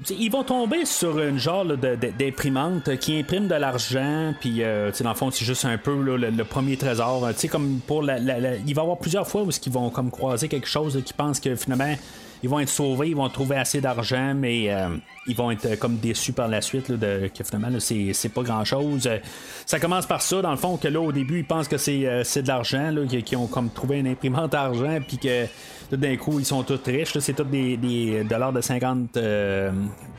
ils 0.08 0.30
vont 0.30 0.44
tomber 0.44 0.86
sur 0.86 1.18
une 1.20 1.38
genre 1.38 1.66
d'imprimante 1.66 2.96
qui 2.96 3.18
imprime 3.18 3.46
de 3.46 3.54
l'argent, 3.56 4.32
puis 4.40 4.60
dans 4.60 5.10
le 5.10 5.14
fond, 5.14 5.30
c'est 5.30 5.44
juste 5.44 5.66
un 5.66 5.76
peu 5.76 6.00
le, 6.16 6.44
premier 6.44 6.78
trésor. 6.78 7.28
Comme 7.50 7.80
pour 7.86 8.02
la, 8.02 8.18
il 8.18 8.74
va 8.74 8.82
y 8.82 8.84
avoir 8.84 8.98
plusieurs 8.98 9.28
fois 9.28 9.42
où 9.42 9.50
ils 9.50 9.72
vont 9.72 9.90
comme 9.90 10.10
croiser 10.10 10.48
quelque 10.48 10.68
chose 10.68 11.02
qui 11.04 11.12
pensent 11.12 11.40
que 11.40 11.54
finalement 11.56 11.94
ils 12.42 12.48
vont 12.48 12.60
être 12.60 12.68
sauvés, 12.68 13.08
ils 13.08 13.16
vont 13.16 13.28
trouver 13.28 13.56
assez 13.56 13.80
d'argent, 13.80 14.34
mais 14.34 14.70
euh, 14.70 14.88
ils 15.26 15.36
vont 15.36 15.50
être 15.50 15.66
euh, 15.66 15.76
comme 15.76 15.96
déçus 15.96 16.32
par 16.32 16.48
la 16.48 16.60
suite 16.60 16.90
de, 16.90 17.28
que 17.36 17.44
finalement 17.44 17.78
c'est, 17.80 18.28
pas 18.28 18.42
grand 18.42 18.64
chose. 18.64 19.08
ça 19.64 19.78
commence 19.78 20.06
par 20.06 20.22
ça, 20.22 20.42
dans 20.42 20.50
le 20.50 20.56
fond, 20.56 20.76
que 20.76 20.88
là 20.88 21.00
au 21.00 21.12
début 21.12 21.38
ils 21.38 21.46
pensent 21.46 21.68
que 21.68 21.78
c'est, 21.78 22.06
euh, 22.06 22.22
de 22.22 22.48
l'argent, 22.48 22.92
qu'ils, 23.24 23.38
ont 23.38 23.46
comme 23.46 23.70
trouvé 23.70 23.98
une 23.98 24.08
imprimante 24.08 24.52
d'argent, 24.52 24.98
puis 25.06 25.18
que 25.18 25.46
tout 25.90 25.96
d'un 25.96 26.16
coup 26.16 26.38
ils 26.38 26.44
sont 26.44 26.62
tous 26.62 26.80
riches. 26.86 27.18
c'est 27.18 27.34
tous 27.34 27.44
des, 27.44 27.76
des 27.76 28.24
dollars 28.24 28.52
de 28.52 28.60
50 28.60 29.16
euh, 29.16 29.70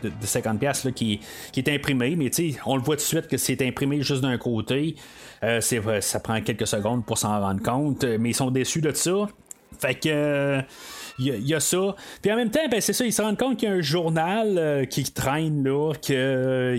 de, 0.04 0.10
de 0.10 0.26
50 0.26 0.60
pièces 0.60 0.88
qui, 0.96 1.20
est 1.56 1.70
imprimé, 1.70 2.16
mais 2.16 2.30
tu 2.30 2.56
on 2.66 2.76
le 2.76 2.82
voit 2.82 2.96
tout 2.96 3.04
de 3.04 3.08
suite 3.08 3.28
que 3.28 3.38
c'est 3.38 3.62
imprimé 3.62 4.02
juste 4.02 4.22
d'un 4.22 4.38
côté. 4.38 4.96
Euh, 5.44 5.62
ça 5.62 6.20
prend 6.20 6.42
quelques 6.42 6.68
secondes 6.68 7.06
pour 7.06 7.18
s'en 7.18 7.40
rendre 7.40 7.62
compte, 7.62 8.04
mais 8.04 8.30
ils 8.30 8.36
sont 8.36 8.50
déçus 8.50 8.82
de 8.82 8.92
ça. 8.92 9.28
Fait 9.80 9.96
que. 9.96 10.62
Euh, 11.20 11.38
il 11.38 11.46
y, 11.46 11.50
y 11.50 11.54
a 11.54 11.60
ça. 11.60 11.96
Puis 12.22 12.32
en 12.32 12.36
même 12.36 12.50
temps, 12.50 12.68
ben, 12.70 12.82
c'est 12.82 12.94
ça, 12.94 13.06
ils 13.06 13.14
se 13.14 13.22
rendent 13.22 13.38
compte 13.38 13.58
qu'il 13.58 13.70
y 13.70 13.72
a 13.72 13.76
un 13.76 13.82
journal 13.82 14.58
euh, 14.58 14.86
qui 14.86 15.04
traîne 15.04 15.64
là, 15.64 15.94
qu'il 16.02 16.16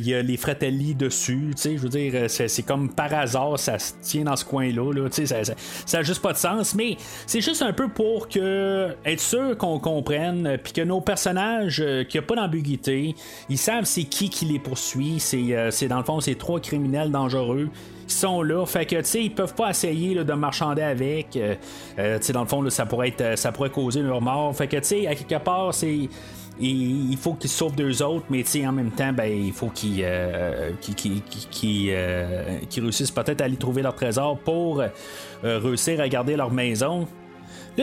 y 0.05 0.14
a 0.14 0.22
les 0.22 0.36
Fratelli 0.36 0.95
dessus. 0.95 1.53
Je 1.62 1.76
veux 1.76 1.89
dire, 1.89 2.12
euh, 2.14 2.28
c'est, 2.28 2.62
comme 2.62 2.93
par 2.95 3.12
hasard, 3.14 3.59
ça 3.59 3.78
se 3.78 3.95
tient 4.03 4.24
dans 4.24 4.36
ce 4.36 4.45
coin-là. 4.45 4.93
Là, 4.93 5.09
ça, 5.11 5.45
ça, 5.45 5.55
ça 5.86 5.99
a 5.99 6.03
juste 6.03 6.22
pas 6.22 6.32
de 6.32 6.39
sens. 6.39 6.74
Mais 6.74 6.97
c'est 7.26 7.41
juste 7.41 7.62
un 7.62 7.72
peu 7.72 7.89
pour 7.89 8.28
que 8.28 8.95
être 9.05 9.20
sûr 9.20 9.57
qu'on 9.57 9.78
comprenne, 9.78 10.47
euh, 10.47 10.57
puis 10.62 10.72
que 10.72 10.82
nos 10.82 11.01
personnages, 11.01 11.80
euh, 11.80 12.05
qu'il 12.05 12.20
n'y 12.20 12.24
a 12.24 12.26
pas 12.26 12.36
d'ambiguïté, 12.36 13.14
ils 13.49 13.59
savent 13.59 13.84
c'est 13.84 14.05
qui 14.05 14.30
qui 14.30 14.45
les 14.45 14.59
poursuit. 14.59 15.18
C'est, 15.18 15.57
euh, 15.57 15.70
c'est 15.70 15.89
dans 15.89 15.99
le 15.99 16.05
fond, 16.05 16.20
c'est 16.20 16.36
trois 16.36 16.61
criminels 16.61 17.11
dangereux 17.11 17.68
sont 18.15 18.43
là. 18.43 18.65
Fait 18.67 18.87
que, 18.87 18.97
tu 18.97 19.05
sais, 19.05 19.25
ils 19.25 19.35
peuvent 19.35 19.55
pas 19.55 19.71
essayer 19.71 20.15
de 20.15 20.33
marchander 20.33 20.83
avec. 20.83 21.37
Euh, 21.37 21.55
euh, 21.99 22.19
tu 22.19 22.27
sais, 22.27 22.33
dans 22.33 22.43
le 22.43 22.49
fond, 22.49 22.63
là, 22.63 22.71
ça 22.71 22.87
pourrait 22.87 23.09
être, 23.09 23.21
euh, 23.21 23.37
ça 23.37 23.53
pourrait 23.53 23.71
causer 23.71 24.03
leur 24.03 24.21
mort. 24.21 24.55
Fait 24.57 24.67
que, 24.67 24.77
tu 24.77 24.85
sais, 24.85 25.07
à 25.07 25.15
quelque 25.15 25.43
part, 25.43 25.75
c'est. 25.75 26.09
Il 26.61 27.17
faut 27.17 27.35
qu'ils 27.35 27.51
sauvent 27.51 27.77
deux 27.77 28.03
autres, 28.03 28.25
mais 28.31 28.43
en 28.67 28.73
même 28.73 28.91
temps, 28.91 29.13
ben, 29.13 29.27
il 29.33 29.53
faut 29.53 29.69
qu'ils 29.69 30.01
euh, 30.03 30.73
qu'ils 30.81 31.23
réussissent 32.83 33.13
peut-être 33.13 33.43
à 33.43 33.45
aller 33.45 33.57
trouver 33.57 33.81
leur 33.83 33.95
trésor 33.95 34.37
pour 34.39 34.83
réussir 35.45 36.01
à 36.01 36.09
garder 36.09 36.35
leur 36.35 36.51
maison. 36.51 37.07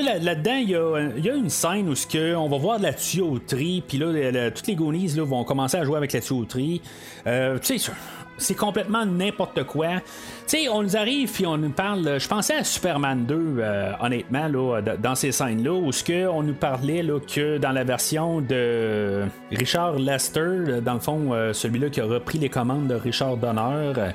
Là, 0.02 0.20
là-dedans, 0.20 0.56
il 0.56 0.70
y 0.70 1.30
a, 1.30 1.36
une 1.36 1.50
scène 1.50 1.90
où 1.90 1.94
que 1.94 2.36
on 2.36 2.50
va 2.50 2.58
voir 2.58 2.80
de 2.80 2.84
la 2.84 2.94
tuyauterie, 2.94 3.82
puis 3.88 3.98
là, 3.98 4.52
toutes 4.52 4.68
les 4.68 4.76
Goonies 4.76 5.14
là, 5.16 5.24
vont 5.24 5.44
commencer 5.46 5.78
à 5.78 5.86
jouer 5.86 5.96
avec 5.96 6.12
la 6.12 6.20
tuyauterie. 6.20 6.82
Euh, 7.28 7.58
tu 7.60 7.80
sais, 7.80 7.92
c'est 8.38 8.56
complètement 8.56 9.06
n'importe 9.06 9.64
quoi. 9.64 10.00
Tu 10.48 10.58
sais, 10.58 10.70
on 10.70 10.84
nous 10.84 10.98
arrive 10.98 11.32
puis 11.32 11.46
on 11.46 11.58
nous 11.58 11.70
parle. 11.70 12.20
Je 12.20 12.28
pensais 12.28 12.56
à 12.56 12.64
Superman 12.64 13.26
2, 13.26 13.36
euh, 13.36 13.92
honnêtement, 14.02 14.48
là, 14.48 14.82
dans 14.82 15.16
ces 15.16 15.32
scènes-là, 15.32 15.72
où 15.72 15.92
ce 15.92 16.04
que 16.04 16.28
on 16.28 16.44
nous 16.44 16.54
parlait 16.54 17.04
là, 17.04 17.20
que 17.20 17.58
dans 17.58 17.72
la 17.72 17.84
version 17.84 18.42
de 18.42 19.26
Richard 19.52 20.00
Lester, 20.00 20.82
dans 20.84 20.94
le 20.94 21.00
fond, 21.00 21.34
euh, 21.34 21.54
celui-là 21.54 21.90
qui 21.90 22.02
a 22.02 22.06
repris 22.06 22.38
les 22.38 22.50
commandes 22.50 22.88
de 22.88 22.96
Richard 22.96 23.38
Donner, 23.38 23.94
euh, 23.98 24.12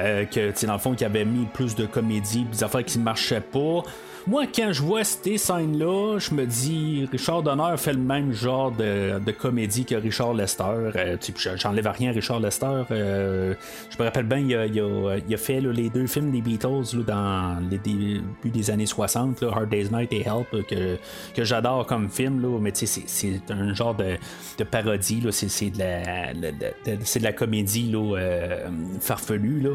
euh, 0.00 0.24
que, 0.24 0.66
dans 0.66 0.72
le 0.74 0.78
fond, 0.78 0.94
qui 0.94 1.04
avait 1.04 1.24
mis 1.24 1.46
plus 1.46 1.74
de 1.74 1.86
comédie, 1.86 2.44
des 2.44 2.64
affaires 2.64 2.84
qui 2.84 2.98
ne 2.98 3.04
marchaient 3.04 3.40
pas. 3.40 3.82
Moi, 4.28 4.44
quand 4.54 4.72
je 4.72 4.82
vois 4.82 5.02
ces 5.02 5.36
scènes-là, 5.36 6.18
je 6.18 6.32
me 6.32 6.46
dis, 6.46 7.08
Richard 7.10 7.42
Donner 7.42 7.76
fait 7.76 7.92
le 7.92 7.98
même 7.98 8.32
genre 8.32 8.70
de, 8.70 9.18
comédie 9.32 9.84
que 9.84 9.96
Richard 9.96 10.34
Lester. 10.34 10.62
Euh, 10.64 11.16
J'enlève 11.56 11.88
rien 11.88 12.10
à 12.10 12.12
Richard 12.12 12.38
Lester. 12.38 12.84
Euh, 12.92 13.54
je 13.90 13.98
me 13.98 14.04
rappelle 14.04 14.26
bien, 14.26 14.38
il 14.38 15.34
a, 15.34 15.36
fait 15.36 15.60
les 15.60 15.90
deux 15.90 16.06
films 16.06 16.30
des 16.30 16.40
Beatles 16.40 17.04
dans 17.04 17.58
les 17.68 17.78
débuts 17.78 18.22
des 18.44 18.70
années 18.70 18.86
60, 18.86 19.42
là, 19.42 19.48
Hard 19.48 19.68
Day's 19.70 19.90
Night 19.90 20.12
et 20.12 20.20
Help, 20.20 20.66
que, 20.68 20.98
j'adore 21.42 21.84
comme 21.86 22.08
film. 22.08 22.46
Mais 22.60 22.70
c'est 22.74 23.50
un 23.50 23.74
genre 23.74 23.96
de, 23.96 24.16
parodie. 24.64 25.26
C'est 25.32 25.70
de, 25.70 27.22
la- 27.22 27.32
comédie 27.32 27.92
euh, 27.94 28.68
farfelue. 29.00 29.66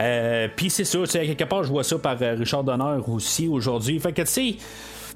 Euh, 0.00 0.48
Puis 0.54 0.70
c'est 0.70 0.84
ça, 0.84 0.98
quelque 1.06 1.44
part, 1.44 1.64
je 1.64 1.68
vois 1.70 1.84
ça 1.84 1.98
par 1.98 2.16
euh, 2.22 2.34
Richard 2.38 2.64
Donner 2.64 3.00
aussi 3.08 3.48
aujourd'hui. 3.48 3.98
Fait 3.98 4.12
que 4.12 4.22
tu 4.22 4.28
sais. 4.28 4.54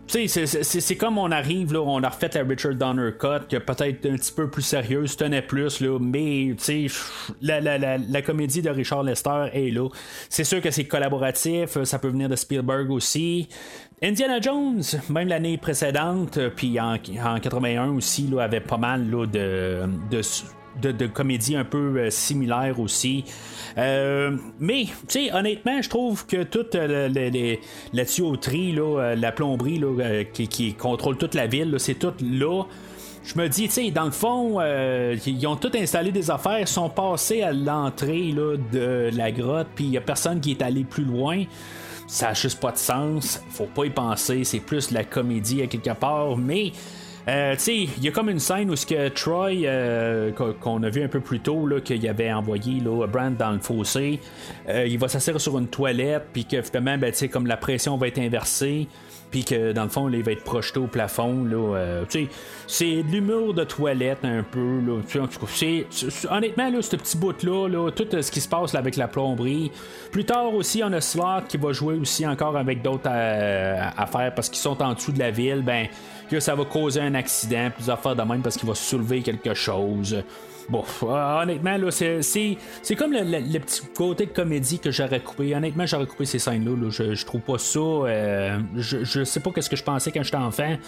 C'est- 0.09 0.26
c'est- 0.47 0.80
c'est 0.80 0.97
comme 0.97 1.16
on 1.16 1.30
arrive, 1.30 1.72
là, 1.72 1.80
on 1.80 2.03
a 2.03 2.09
refait 2.09 2.28
la 2.35 2.43
Richard 2.43 2.74
Donner 2.74 3.12
cut, 3.18 3.47
que 3.49 3.57
peut-être 3.59 4.05
un 4.07 4.16
petit 4.16 4.33
peu 4.33 4.51
plus 4.51 4.62
sérieuse, 4.62 5.16
tenait 5.16 5.43
plus, 5.43 5.80
là, 5.80 5.97
mais 6.01 6.55
la, 7.41 7.61
la, 7.61 7.78
la, 7.78 7.99
la 7.99 8.20
comédie 8.22 8.62
de 8.62 8.68
Richard 8.68 9.05
Lester 9.05 9.45
est 9.53 9.70
là. 9.70 9.89
C'est 10.28 10.43
sûr 10.45 10.61
que 10.61 10.72
c'est 10.72 10.85
collaboratif, 10.87 11.80
ça 11.85 12.01
peut 12.01 12.09
venir 12.09 12.28
de 12.28 12.35
Spielberg 12.35 12.91
aussi. 12.91 13.49
Indiana 14.03 14.41
Jones, 14.41 14.83
même 15.09 15.28
l'année 15.28 15.57
précédente, 15.57 16.37
puis 16.57 16.80
en, 16.80 16.95
en 17.24 17.39
81 17.41 17.91
aussi, 17.95 18.26
là, 18.26 18.43
avait 18.43 18.61
pas 18.61 18.78
mal 18.78 19.09
là, 19.09 19.24
de, 19.26 19.83
de 20.11 20.20
de, 20.80 20.91
un 21.55 21.64
peu 21.64 21.99
euh, 21.99 22.11
similaire 22.11 22.80
aussi. 22.80 23.24
Euh, 23.79 24.37
mais, 24.61 24.85
tu 25.09 25.27
sais, 25.27 25.33
honnêtement, 25.33 25.81
je 25.81 25.89
trouve 25.89 26.27
que 26.27 26.43
toute 26.43 26.75
euh, 26.75 27.09
le- 27.09 27.57
la 27.93 28.05
tuyauterie, 28.05 28.73
là, 28.73 29.01
euh, 29.01 29.14
la 29.16 29.33
plomberie 29.33 29.79
là, 29.79 30.25
qui, 30.25 30.49
qui 30.49 30.75
contrôle 30.75 31.16
toute 31.16 31.35
la 31.35 31.47
ville, 31.47 31.75
c'est 31.79 31.95
tout 31.99 32.12
là. 32.23 32.64
Je 33.25 33.39
me 33.39 33.49
dis, 33.49 33.68
tu 33.68 33.70
sais, 33.75 33.91
dans 33.93 34.05
le 34.05 34.11
fond, 34.11 34.57
euh, 34.61 35.16
ils 35.27 35.47
ont 35.47 35.55
tout 35.57 35.70
installé 35.75 36.11
des 36.11 36.31
affaires, 36.31 36.66
sont 36.66 36.91
passés 36.91 37.43
à 37.43 37.53
l'entrée 37.53 38.33
de 38.33 39.11
la 39.16 39.31
grotte, 39.31 39.68
puis 39.77 39.85
il 39.85 39.91
n'y 39.91 39.97
a 39.97 40.01
personne 40.01 40.41
qui 40.41 40.51
est 40.51 40.62
allé 40.62 40.83
plus 40.85 41.05
loin. 41.05 41.45
Ça 42.09 42.29
n'a 42.29 42.35
juste 42.35 42.61
pas 42.61 42.73
de 42.73 42.79
sens. 42.79 43.41
Faut 43.51 43.66
pas 43.73 43.85
y 43.87 43.91
penser. 43.91 44.43
C'est 44.45 44.59
plus 44.61 44.91
la 44.91 45.05
comédie 45.05 45.62
à 45.62 45.66
quelque 45.68 45.93
part. 45.95 46.37
Mais, 46.37 46.73
euh, 47.29 47.55
il 47.68 48.03
y 48.03 48.09
a 48.09 48.11
comme 48.11 48.29
une 48.29 48.39
scène 48.39 48.70
où 48.70 48.77
ce 48.77 48.85
que 48.87 49.09
Troy, 49.09 49.64
euh, 49.64 50.33
qu'on- 50.61 50.83
a 50.83 50.89
vu 50.89 51.03
un 51.03 51.09
peu 51.09 51.20
plus 51.20 51.41
tôt, 51.41 51.68
qu'il 51.85 52.07
avait 52.09 52.33
envoyé 52.33 52.81
là, 52.81 53.07
Brand 53.07 53.37
dans 53.37 53.53
le 53.53 53.61
fossé, 53.61 54.20
euh, 54.68 54.87
il 54.87 54.99
va 54.99 55.09
s'asseoir 55.09 55.41
sur 55.41 55.59
une 55.59 55.68
toilette, 55.68 56.27
puis 56.33 56.45
que 56.45 56.61
finalement, 56.62 56.99
ben, 56.99 57.12
comme 57.33 57.47
la 57.47 57.57
pression 57.57 57.97
va 57.97 58.09
être 58.09 58.18
inversée 58.18 58.89
puis 59.31 59.45
que 59.47 59.73
dans 59.73 59.85
le 59.85 59.89
fond, 59.89 60.11
il 60.11 60.23
va 60.23 60.33
être 60.33 60.45
projeté 60.45 60.79
au 60.79 60.87
plafond. 60.87 61.43
Là, 61.45 61.77
euh, 61.77 62.05
c'est 62.66 63.03
de 63.03 63.11
l'humour 63.11 63.55
de 63.55 63.64
toilette 63.64 64.18
un 64.25 64.43
peu. 64.43 64.79
Là, 64.87 65.01
c'est, 65.49 65.87
honnêtement, 66.31 66.68
là, 66.70 66.83
ce 66.83 66.97
petit 66.97 67.16
bout-là, 67.16 67.66
là, 67.66 67.91
tout 67.91 68.07
euh, 68.14 68.20
ce 68.20 68.31
qui 68.31 68.43
se 68.43 68.49
passe 68.49 68.75
avec 68.75 68.97
la 68.97 69.09
plomberie. 69.09 69.73
Plus 70.11 70.27
tard 70.27 70.53
aussi, 70.55 70.83
on 70.85 70.93
a 70.93 71.01
Slot 71.01 71.47
qui 71.49 71.57
va 71.57 71.73
jouer 71.73 71.95
aussi 71.95 72.27
encore 72.27 72.59
avec 72.59 72.83
d'autres 72.83 73.09
affaires 73.09 74.35
parce 74.35 74.51
qu'ils 74.51 74.59
sont 74.61 74.83
en 74.83 74.93
dessous 74.93 75.12
de 75.12 75.18
la 75.18 75.31
ville. 75.31 75.62
Ben, 75.64 75.87
que 76.33 76.41
ça 76.41 76.55
va 76.55 76.64
causer 76.64 77.01
un 77.01 77.14
accident, 77.14 77.70
plusieurs 77.70 77.99
affaires 77.99 78.16
de 78.16 78.22
même 78.22 78.41
parce 78.41 78.57
qu'il 78.57 78.66
va 78.66 78.74
soulever 78.74 79.20
quelque 79.20 79.53
chose. 79.53 80.24
Bon, 80.70 80.83
euh, 81.03 81.43
honnêtement, 81.43 81.76
là, 81.76 81.91
c'est, 81.91 82.22
c'est, 82.22 82.57
c'est 82.80 82.97
comme 82.97 83.12
le, 83.12 83.59
petit 83.59 83.83
côté 83.95 84.24
de 84.24 84.30
comédie 84.30 84.78
que 84.78 84.91
j'aurais 84.91 85.20
coupé. 85.20 85.55
Honnêtement, 85.55 85.85
j'aurais 85.85 86.07
coupé 86.07 86.24
ces 86.24 86.39
scènes-là. 86.39 86.70
là. 86.74 86.89
Je, 86.91 87.24
trouve 87.26 87.43
pas 87.43 87.59
ça. 87.59 87.78
euh, 87.78 88.59
je, 88.76 89.05
je 89.05 89.24
sais 89.24 89.41
pas 89.41 89.51
qu'est-ce 89.51 89.68
que 89.68 89.76
je 89.76 89.85
pensais 89.85 90.11
quand 90.11 90.22
j'étais 90.22 90.39
enfant, 90.39 90.78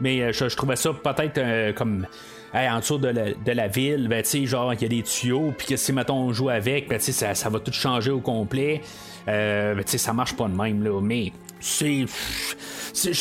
mais 0.00 0.20
euh, 0.20 0.32
je, 0.32 0.48
je 0.48 0.56
trouvais 0.56 0.76
ça 0.76 0.92
peut-être 0.92 1.38
euh, 1.38 1.72
comme. 1.72 2.06
hey, 2.52 2.70
en 2.70 2.78
dessous 2.78 2.98
de 2.98 3.08
la, 3.08 3.32
de 3.32 3.52
la 3.52 3.66
ville, 3.66 4.06
ben, 4.06 4.22
tu 4.22 4.46
genre, 4.46 4.74
il 4.74 4.82
y 4.82 4.84
a 4.84 4.88
des 4.88 5.02
tuyaux, 5.02 5.52
puis 5.58 5.66
que 5.66 5.76
si, 5.76 5.92
mettons, 5.92 6.18
on 6.18 6.32
joue 6.32 6.50
avec, 6.50 6.88
ben, 6.88 7.00
ça, 7.00 7.34
ça 7.34 7.48
va 7.48 7.58
tout 7.58 7.72
changer 7.72 8.12
au 8.12 8.20
complet. 8.20 8.80
Euh, 9.26 9.74
ben, 9.74 9.84
ça 9.86 10.12
marche 10.12 10.36
pas 10.36 10.46
de 10.46 10.56
même, 10.56 10.84
là. 10.84 11.00
Mais 11.00 11.32
c'est. 11.64 12.04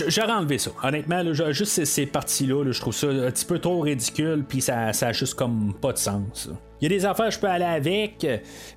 J'aurais 0.09 0.33
enlevé 0.33 0.57
ça. 0.57 0.71
Honnêtement, 0.83 1.33
juste 1.33 1.85
ces, 1.85 2.05
parties-là, 2.05 2.63
là, 2.63 2.71
je 2.71 2.79
trouve 2.79 2.93
ça 2.93 3.07
un 3.07 3.31
petit 3.31 3.45
peu 3.45 3.57
trop 3.57 3.79
ridicule, 3.79 4.43
puis 4.47 4.61
ça, 4.61 4.93
ça 4.93 5.07
a 5.07 5.13
juste 5.13 5.35
comme 5.35 5.73
pas 5.81 5.93
de 5.93 5.97
sens. 5.97 6.49
Il 6.81 6.91
y 6.91 6.93
a 6.93 6.97
des 6.97 7.05
affaires 7.05 7.31
je 7.31 7.39
peux 7.39 7.47
aller 7.47 7.63
avec, 7.63 8.27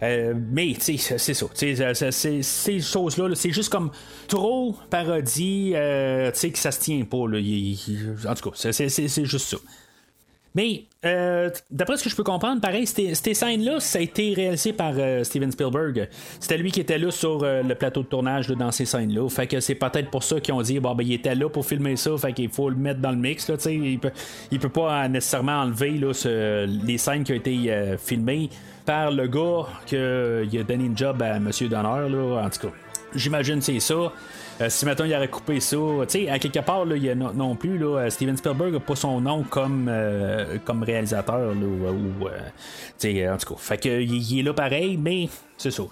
euh, 0.03 0.35
mais 0.53 0.75
c'est 0.79 0.97
ça. 0.97 1.19
Ces 1.19 2.81
choses-là, 2.81 3.29
là, 3.29 3.35
c'est 3.35 3.51
juste 3.51 3.71
comme 3.71 3.91
trop 4.29 4.77
parodie, 4.89 5.73
euh, 5.75 6.31
tu 6.31 6.39
sais, 6.39 6.51
que 6.51 6.59
ça 6.59 6.71
se 6.71 6.81
tient 6.81 7.03
pas. 7.05 7.17
En 7.17 8.35
tout 8.35 8.51
cas, 8.51 8.57
c'est 8.73 9.25
juste 9.25 9.49
ça. 9.49 9.57
Mais 10.57 10.85
euh, 11.05 11.51
d'après 11.71 11.99
ce 11.99 12.05
que 12.05 12.09
je 12.09 12.17
peux 12.17 12.25
comprendre, 12.25 12.63
pareil, 12.63 12.87
ces 12.87 13.15
scènes-là, 13.15 13.79
ça 13.79 13.99
a 13.99 14.03
été 14.03 14.33
réalisé 14.33 14.73
par 14.73 14.95
euh, 14.97 15.23
Steven 15.23 15.53
Spielberg. 15.53 16.09
C'était 16.41 16.57
lui 16.57 16.73
qui 16.73 16.81
était 16.81 16.99
là 16.99 17.11
sur 17.11 17.43
euh, 17.43 17.63
le 17.63 17.75
plateau 17.75 18.01
de 18.01 18.07
tournage 18.07 18.49
là, 18.49 18.55
dans 18.55 18.73
ces 18.73 18.87
scènes-là. 18.87 19.29
Fait 19.29 19.47
que 19.47 19.61
c'est 19.61 19.75
peut-être 19.75 20.11
pour 20.11 20.25
ça 20.25 20.41
qu'ils 20.41 20.55
ont 20.55 20.63
dit 20.63 20.81
bon 20.81 20.95
ben 20.95 21.05
il 21.07 21.13
était 21.13 21.35
là 21.35 21.51
pour 21.51 21.67
filmer 21.67 21.97
ça, 21.97 22.17
fait 22.17 22.33
qu'il 22.33 22.49
faut 22.49 22.71
le 22.71 22.77
mettre 22.77 23.01
dans 23.01 23.11
le 23.11 23.19
mix. 23.19 23.51
Là, 23.51 23.57
il, 23.67 23.99
peut, 23.99 24.11
il 24.51 24.59
peut 24.59 24.71
pas 24.71 25.07
nécessairement 25.09 25.61
enlever 25.61 25.91
les 25.91 26.99
scènes 26.99 27.23
qui 27.23 27.33
ont 27.33 27.37
été 27.37 27.97
filmées 27.99 28.49
par 28.87 29.11
le 29.11 29.27
gars 29.27 29.67
qui 29.85 29.97
a 29.97 30.63
donné 30.63 30.87
une 30.87 30.97
job 30.97 31.21
à 31.21 31.39
Monsieur 31.39 31.69
Donner. 31.69 32.09
Là, 32.09 32.43
en 32.47 32.49
tout 32.49 32.69
cas, 32.69 32.75
j'imagine 33.15 33.59
que 33.59 33.65
c'est 33.65 33.81
ça. 33.81 34.11
Euh, 34.61 34.71
si 34.71 34.87
maintenant 34.87 35.05
il 35.05 35.15
aurait 35.15 35.29
coupé 35.29 35.61
ça, 35.61 35.77
tu 35.77 36.05
sais, 36.09 36.29
à 36.31 36.39
quelque 36.39 36.61
part, 36.61 36.85
là, 36.87 36.97
il 36.97 37.11
a 37.11 37.15
non, 37.15 37.55
plus, 37.57 37.77
là, 37.77 37.99
euh, 37.99 38.11
Steven 38.11 38.37
Spielberg 38.37 38.73
n'a 38.73 38.81
pas 38.81 38.97
son 38.97 39.21
nom 39.21 39.43
comme, 39.43 39.87
euh, 39.91 40.57
comme 40.65 40.83
réalisateur, 40.83 41.55
là, 41.55 41.93
ou, 41.93 42.27
euh, 42.27 42.31
tu 42.99 43.13
sais, 43.13 43.29
en 43.29 43.37
tout 43.37 43.55
cas, 43.55 43.61
fait 43.61 43.79
que 43.79 44.01
il, 44.01 44.39
est 44.39 44.43
là 44.43 44.55
pareil, 44.55 44.97
mais 44.97 45.29
c'est 45.59 45.71
ça, 45.71 45.85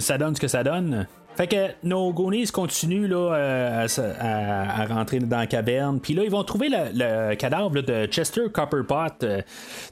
ça 0.00 0.18
donne 0.18 0.34
ce 0.34 0.40
que 0.40 0.48
ça 0.48 0.64
donne. 0.64 1.06
Fait 1.38 1.46
que 1.46 1.68
nos 1.84 2.12
Goonies 2.12 2.48
continuent 2.48 3.06
là, 3.06 3.32
euh, 3.36 3.86
à, 4.18 4.86
rentrer 4.86 5.20
dans 5.20 5.38
la 5.38 5.46
caverne. 5.46 6.00
Puis 6.00 6.12
là, 6.12 6.24
ils 6.24 6.30
vont 6.32 6.42
trouver 6.42 6.68
le, 6.68 7.36
cadavre 7.36 7.80
de 7.80 8.06
Chester 8.06 8.46
Copperpot. 8.52 9.22
Euh, 9.22 9.40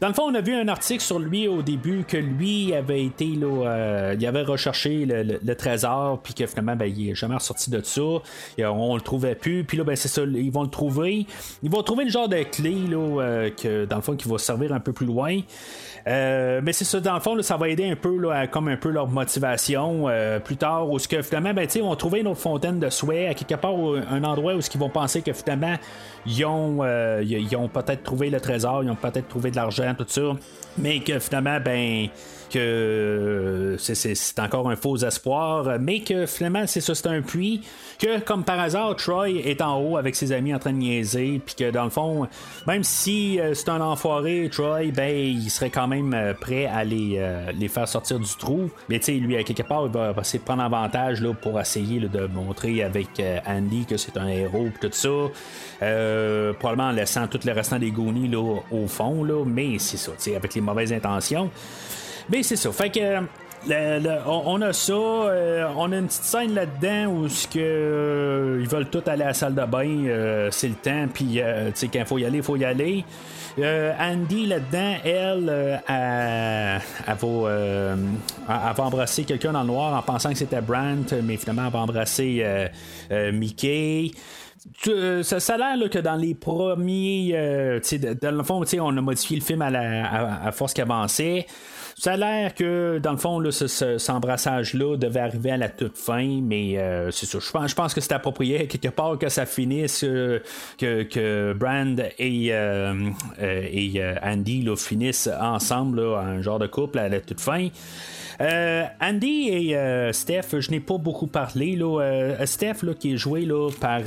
Dans 0.00 0.08
le 0.08 0.14
fond, 0.14 0.24
on 0.24 0.34
a 0.34 0.40
vu 0.40 0.56
un 0.56 0.66
article 0.66 1.04
sur 1.04 1.20
lui 1.20 1.46
au 1.46 1.62
début 1.62 2.02
que 2.02 2.16
lui 2.16 2.74
avait 2.74 3.04
été 3.04 3.26
là, 3.26 3.46
euh, 3.46 4.16
il 4.18 4.26
avait 4.26 4.42
recherché 4.42 5.06
le, 5.06 5.54
trésor, 5.54 6.18
puis 6.20 6.34
que 6.34 6.46
finalement, 6.46 6.74
ben, 6.74 6.86
il 6.86 7.10
est 7.10 7.14
jamais 7.14 7.36
ressorti 7.36 7.70
de 7.70 7.80
ça. 7.80 8.02
Et 8.58 8.66
on 8.66 8.96
le 8.96 9.00
trouvait 9.00 9.36
plus. 9.36 9.62
Puis 9.62 9.78
là, 9.78 9.84
ben, 9.84 9.94
c'est 9.94 10.08
ça, 10.08 10.22
ils 10.22 10.50
vont 10.50 10.64
le 10.64 10.68
trouver. 10.68 11.26
Ils 11.62 11.70
vont 11.70 11.84
trouver 11.84 12.06
le 12.06 12.10
genre 12.10 12.28
de 12.28 12.42
clé 12.42 12.74
là, 12.90 13.50
que 13.50 13.84
dans 13.84 13.96
le 13.96 14.02
fond 14.02 14.16
qui 14.16 14.28
va 14.28 14.38
servir 14.38 14.72
un 14.72 14.80
peu 14.80 14.92
plus 14.92 15.06
loin. 15.06 15.38
Euh, 16.08 16.60
mais 16.62 16.72
c'est 16.72 16.84
ça, 16.84 17.00
dans 17.00 17.14
le 17.14 17.20
fond, 17.20 17.34
là, 17.34 17.42
ça 17.42 17.56
va 17.56 17.68
aider 17.68 17.88
un 17.90 17.96
peu 17.96 18.16
comme 18.50 18.68
un 18.68 18.76
peu 18.76 18.90
leur 18.90 19.08
motivation 19.08 20.08
euh, 20.08 20.38
plus 20.38 20.56
tard, 20.56 20.88
où 20.88 20.98
ce 20.98 21.08
que 21.08 21.20
finalement, 21.22 21.52
ben, 21.52 21.66
ils 21.74 21.82
vont 21.82 21.96
trouver 21.96 22.20
une 22.20 22.28
autre 22.28 22.40
fontaine 22.40 22.78
de 22.78 22.90
souhait 22.90 23.26
à 23.26 23.34
quelque 23.34 23.56
part, 23.60 23.74
un 24.10 24.22
endroit 24.22 24.54
où 24.54 24.60
ce 24.60 24.70
qu'ils 24.70 24.80
vont 24.80 24.88
penser 24.88 25.22
que 25.22 25.32
finalement, 25.32 25.74
ils 26.24 26.44
ont, 26.44 26.78
euh, 26.82 27.22
ils 27.24 27.56
ont 27.56 27.68
peut-être 27.68 28.04
trouvé 28.04 28.30
le 28.30 28.40
trésor, 28.40 28.84
ils 28.84 28.90
ont 28.90 28.96
peut-être 28.96 29.28
trouvé 29.28 29.50
de 29.50 29.56
l'argent, 29.56 29.94
tout 29.98 30.06
ça, 30.06 30.32
mais 30.78 31.00
que 31.00 31.18
finalement, 31.18 31.58
ben, 31.60 32.08
que 32.52 33.76
c'est- 33.78 34.14
c'est 34.14 34.38
encore 34.40 34.68
un 34.70 34.76
faux 34.76 34.96
espoir, 34.96 35.78
mais 35.80 36.00
que 36.00 36.26
finalement, 36.26 36.66
c'est 36.66 36.80
ça, 36.80 36.94
c'est 36.94 37.06
un 37.08 37.22
puits, 37.22 37.62
que 37.98 38.20
comme 38.20 38.44
par 38.44 38.58
hasard, 38.60 38.94
Troy 38.96 39.30
est 39.30 39.60
en 39.62 39.80
haut 39.80 39.96
avec 39.96 40.14
ses 40.16 40.32
amis 40.32 40.54
en 40.54 40.58
train 40.58 40.72
de 40.72 40.78
niaiser, 40.78 41.40
puis 41.44 41.54
que 41.54 41.70
dans 41.70 41.84
le 41.84 41.90
fond, 41.90 42.26
même 42.66 42.82
si 42.84 43.40
euh, 43.40 43.54
c'est 43.54 43.68
un 43.68 43.80
enfoiré, 43.80 44.48
Troy, 44.52 44.90
ben, 44.94 45.14
il 45.14 45.50
serait 45.50 45.70
quand 45.70 45.86
même 45.88 46.12
euh, 46.14 46.34
prêt 46.34 46.66
à 46.66 46.84
les, 46.84 47.16
euh, 47.18 47.52
les 47.58 47.68
faire 47.68 47.88
sortir 47.88 48.18
du 48.18 48.28
trou. 48.38 48.70
Mais 48.88 48.98
tu 48.98 49.06
sais, 49.06 49.12
lui, 49.12 49.36
à 49.36 49.42
quelque 49.42 49.62
part, 49.62 49.86
il 49.86 49.92
va 49.92 50.14
essayer 50.20 50.38
de 50.38 50.44
prendre 50.44 50.62
avantage 50.62 51.20
là, 51.20 51.32
pour 51.34 51.58
essayer 51.60 52.00
là, 52.00 52.08
de 52.08 52.26
montrer 52.26 52.82
avec 52.82 53.08
euh, 53.20 53.38
Andy 53.46 53.86
que 53.86 53.96
c'est 53.96 54.16
un 54.16 54.28
héros, 54.28 54.68
puis 54.78 54.88
tout 54.88 54.94
ça. 54.96 55.08
Euh, 55.82 56.52
probablement 56.54 56.88
en 56.88 56.92
laissant 56.92 57.26
tout 57.26 57.40
le 57.44 57.52
restant 57.52 57.78
des 57.78 57.90
Goonies 57.90 58.28
là, 58.28 58.60
au 58.70 58.86
fond, 58.86 59.24
là, 59.24 59.44
mais 59.44 59.78
c'est 59.78 59.96
ça, 59.96 60.12
tu 60.12 60.30
sais, 60.30 60.36
avec 60.36 60.54
les 60.54 60.60
mauvaises 60.60 60.92
intentions. 60.92 61.50
Mais 62.30 62.42
c'est 62.42 62.56
ça. 62.56 62.70
Fait 62.72 62.90
que. 62.90 63.00
euh, 63.68 64.18
on, 64.26 64.62
a 64.62 64.72
ça, 64.72 64.92
euh, 64.92 65.66
on 65.76 65.90
a 65.90 65.96
une 65.96 66.06
petite 66.06 66.22
scène 66.22 66.54
là-dedans 66.54 67.06
où 67.12 67.28
ce 67.28 67.48
que, 67.48 67.58
euh, 67.58 68.58
ils 68.60 68.68
veulent 68.68 68.88
tous 68.88 69.02
aller 69.08 69.24
à 69.24 69.28
la 69.28 69.34
salle 69.34 69.54
de 69.56 69.64
bain, 69.64 70.48
c'est 70.52 70.68
le 70.68 70.74
temps, 70.74 71.06
puis 71.12 71.40
tu 71.40 71.40
sais, 71.74 71.88
quand 71.88 72.04
faut 72.04 72.18
y 72.18 72.24
aller, 72.24 72.38
il 72.38 72.44
faut 72.44 72.56
y 72.56 72.64
aller. 72.64 73.04
Andy 73.58 74.46
là-dedans, 74.46 74.96
elle, 75.04 75.80
elle, 75.88 76.80
elle 77.08 77.14
va, 78.76 78.84
embrasser 78.84 79.24
quelqu'un 79.24 79.52
dans 79.52 79.62
le 79.62 79.66
noir 79.68 79.96
en 79.98 80.02
pensant 80.02 80.28
que 80.30 80.36
c'était 80.38 80.60
Brandt, 80.60 81.16
mais 81.24 81.36
finalement 81.36 81.64
elle 81.66 81.72
va 81.72 81.78
embrasser 81.80 82.44
Mickey. 83.32 84.10
Ça, 85.22 85.54
a 85.54 85.56
l'air 85.76 85.90
que 85.90 85.98
dans 85.98 86.16
les 86.16 86.34
premiers. 86.34 87.30
euh, 87.34 87.80
dans 88.20 88.30
le 88.36 88.42
fond, 88.42 88.62
on 88.80 88.96
a 88.96 89.00
modifié 89.00 89.36
le 89.38 89.42
film 89.42 89.62
à, 89.62 89.70
la- 89.70 90.06
à- 90.06 90.48
à 90.48 90.52
force 90.52 90.74
qu'il 90.74 90.82
avançait. 90.82 91.46
Ça 91.98 92.12
a 92.12 92.16
l'air 92.18 92.54
que, 92.54 92.98
dans 93.02 93.12
le 93.12 93.16
fond, 93.16 93.40
là, 93.40 93.50
ce, 93.50 93.66
ce- 93.68 93.96
cet 93.96 94.10
embrassage-là 94.14 94.98
devait 94.98 95.20
arriver 95.20 95.52
à 95.52 95.56
la 95.56 95.70
toute 95.70 95.96
fin, 95.96 96.40
mais 96.42 96.76
euh, 96.76 97.10
c'est 97.10 97.24
ça. 97.24 97.38
Je 97.40 97.50
pense, 97.50 97.70
je 97.70 97.74
pense 97.74 97.94
que 97.94 98.02
c'est 98.02 98.12
approprié 98.12 98.66
quelque 98.66 98.88
part 98.94 99.16
que 99.16 99.30
ça 99.30 99.46
finisse, 99.46 100.04
euh, 100.04 100.40
que, 100.76 101.04
que 101.04 101.54
Brand 101.54 101.98
et, 102.18 102.48
euh, 102.52 102.92
et 103.40 103.94
Andy 104.22 104.60
là, 104.62 104.76
finissent 104.76 105.30
ensemble, 105.40 106.00
un 106.00 106.42
genre 106.42 106.58
de 106.58 106.66
couple 106.66 106.98
à 106.98 107.08
la 107.08 107.20
toute 107.20 107.40
fin. 107.40 107.68
Euh, 108.40 108.84
Andy 109.00 109.48
et 109.48 109.76
euh, 109.76 110.12
Steph, 110.12 110.58
je 110.60 110.70
n'ai 110.70 110.80
pas 110.80 110.98
beaucoup 110.98 111.26
parlé. 111.26 111.76
Là. 111.76 112.00
Euh, 112.00 112.46
Steph, 112.46 112.84
qui 112.98 113.14
est 113.14 113.16
jouée 113.16 113.44
là, 113.44 113.70
par 113.80 114.02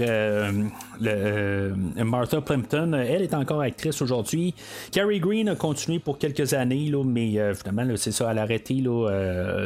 Martha 2.06 2.42
Plimpton, 2.42 2.94
elle 2.94 3.22
est 3.22 3.34
encore 3.34 3.62
actrice 3.62 4.02
aujourd'hui. 4.02 4.54
Carrie 4.92 5.20
Green 5.20 5.50
a 5.50 5.56
continué 5.56 6.00
pour 6.00 6.18
quelques 6.18 6.54
années, 6.54 6.92
mais 7.06 7.38
finalement, 7.56 7.94
c'est 7.96 8.12
ça, 8.12 8.30
elle 8.32 8.38
a 8.38 8.44
arrêté 8.44 8.84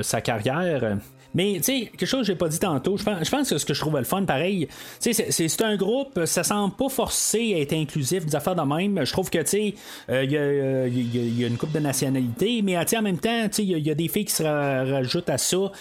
sa 0.01 0.21
carrière. 0.21 0.97
Mais, 1.35 1.53
tu 1.57 1.63
sais, 1.63 1.91
quelque 1.97 2.05
chose 2.05 2.21
que 2.21 2.27
j'ai 2.27 2.35
pas 2.35 2.47
dit 2.47 2.59
tantôt, 2.59 2.97
je 2.97 3.03
pense, 3.03 3.49
que 3.49 3.57
ce 3.57 3.65
que 3.65 3.73
je 3.73 3.79
trouve 3.79 3.97
le 3.97 4.03
fun, 4.03 4.23
pareil, 4.23 4.67
tu 5.01 5.13
sais, 5.13 5.31
c'est- 5.31 5.31
un 5.63 5.75
groupe, 5.75 6.25
ça 6.25 6.43
semble 6.43 6.75
pas 6.75 6.89
forcé 6.89 7.53
à 7.55 7.59
être 7.59 7.73
inclusif, 7.73 8.25
des 8.25 8.35
affaires 8.35 8.55
de 8.55 8.61
même. 8.61 9.05
Je 9.05 9.11
trouve 9.11 9.29
que, 9.29 9.39
tu 9.39 9.45
sais, 9.47 9.73
euh, 10.09 10.23
il 10.23 10.31
y, 10.31 10.37
a, 10.37 10.41
euh, 10.41 10.89
y 10.91 11.43
a- 11.43 11.47
une 11.47 11.57
coupe 11.57 11.71
de 11.71 11.79
nationalité, 11.79 12.61
mais, 12.61 12.77
en 12.97 13.01
même 13.01 13.17
temps, 13.19 13.43
tu 13.45 13.53
sais, 13.55 13.63
il 13.63 13.77
y 13.77 13.81
y, 13.81 13.91
a 13.91 13.95
des 13.95 14.07
filles 14.07 14.25
qui 14.25 14.33
se 14.33 14.43
ra- 14.43 14.83
rajoutent 14.83 15.29
à 15.29 15.37
ça. 15.37 15.71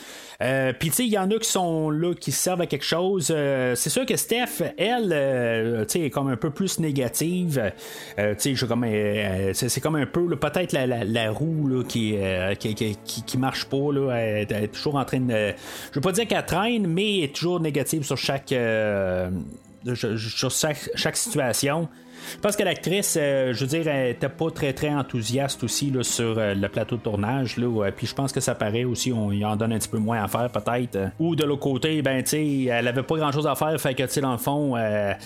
Euh, 0.42 0.72
Puis, 0.78 0.90
tu 0.90 0.96
sais, 0.96 1.04
il 1.04 1.12
y 1.12 1.18
en 1.18 1.30
a 1.30 1.38
qui 1.38 1.48
sont 1.48 1.90
là, 1.90 2.14
qui 2.14 2.32
servent 2.32 2.62
à 2.62 2.66
quelque 2.66 2.84
chose. 2.84 3.32
Euh, 3.34 3.74
c'est 3.74 3.90
sûr 3.90 4.04
que 4.04 4.16
Steph, 4.16 4.62
elle, 4.76 5.12
euh, 5.12 5.84
tu 5.84 5.92
sais, 5.92 6.00
est 6.00 6.10
comme 6.10 6.28
un 6.28 6.36
peu 6.36 6.50
plus 6.50 6.78
négative. 6.80 7.72
Tu 8.16 8.56
sais, 8.56 9.68
c'est 9.68 9.80
comme 9.80 9.96
un 9.96 10.06
peu, 10.06 10.36
peut-être 10.36 10.72
la, 10.72 11.30
roue 11.30 11.68
là, 11.68 11.84
qui, 11.84 12.16
qui, 12.58 13.38
marche 13.38 13.66
pas. 13.66 13.92
Là, 13.92 14.12
elle, 14.12 14.52
est 14.52 14.72
toujours 14.72 14.96
en 14.96 15.04
train 15.04 15.20
de. 15.20 15.52
Je 15.90 15.94
veux 15.94 16.00
pas 16.00 16.12
dire 16.12 16.26
qu'elle 16.26 16.44
traîne, 16.44 16.86
mais 16.86 17.18
elle 17.18 17.24
est 17.24 17.34
toujours 17.34 17.60
négative 17.60 18.02
sur 18.02 18.16
chaque. 18.16 18.54
sur 19.94 20.50
chaque 20.50 21.16
situation. 21.16 21.88
Je 22.34 22.40
pense 22.40 22.56
que 22.56 22.62
l'actrice, 22.62 23.16
euh, 23.20 23.52
je 23.52 23.60
veux 23.60 23.66
dire, 23.66 23.86
elle 23.88 24.10
était 24.10 24.28
pas 24.28 24.50
très 24.50 24.72
très 24.72 24.90
enthousiaste 24.90 25.64
aussi 25.64 25.92
sur 26.02 26.38
euh, 26.38 26.54
le 26.54 26.68
plateau 26.68 26.96
de 26.96 27.02
tournage. 27.02 27.56
Puis 27.96 28.06
je 28.06 28.14
pense 28.14 28.32
que 28.32 28.40
ça 28.40 28.54
paraît 28.54 28.84
aussi, 28.84 29.12
on 29.12 29.32
y 29.32 29.44
en 29.44 29.56
donne 29.56 29.72
un 29.72 29.78
petit 29.78 29.88
peu 29.88 29.98
moins 29.98 30.22
à 30.22 30.28
faire 30.28 30.50
peut-être. 30.50 30.96
Euh, 30.96 31.08
Ou 31.18 31.36
de 31.36 31.44
l'autre 31.44 31.62
côté, 31.62 32.02
ben 32.02 32.22
tu 32.22 32.66
elle 32.66 32.88
avait 32.88 33.02
pas 33.02 33.16
grand 33.16 33.32
chose 33.32 33.46
à 33.46 33.54
faire, 33.54 33.80
fait 33.80 33.94
que 33.94 34.20
dans 34.20 34.32
le 34.32 34.38
fond, 34.38 34.74
le, 34.76 35.16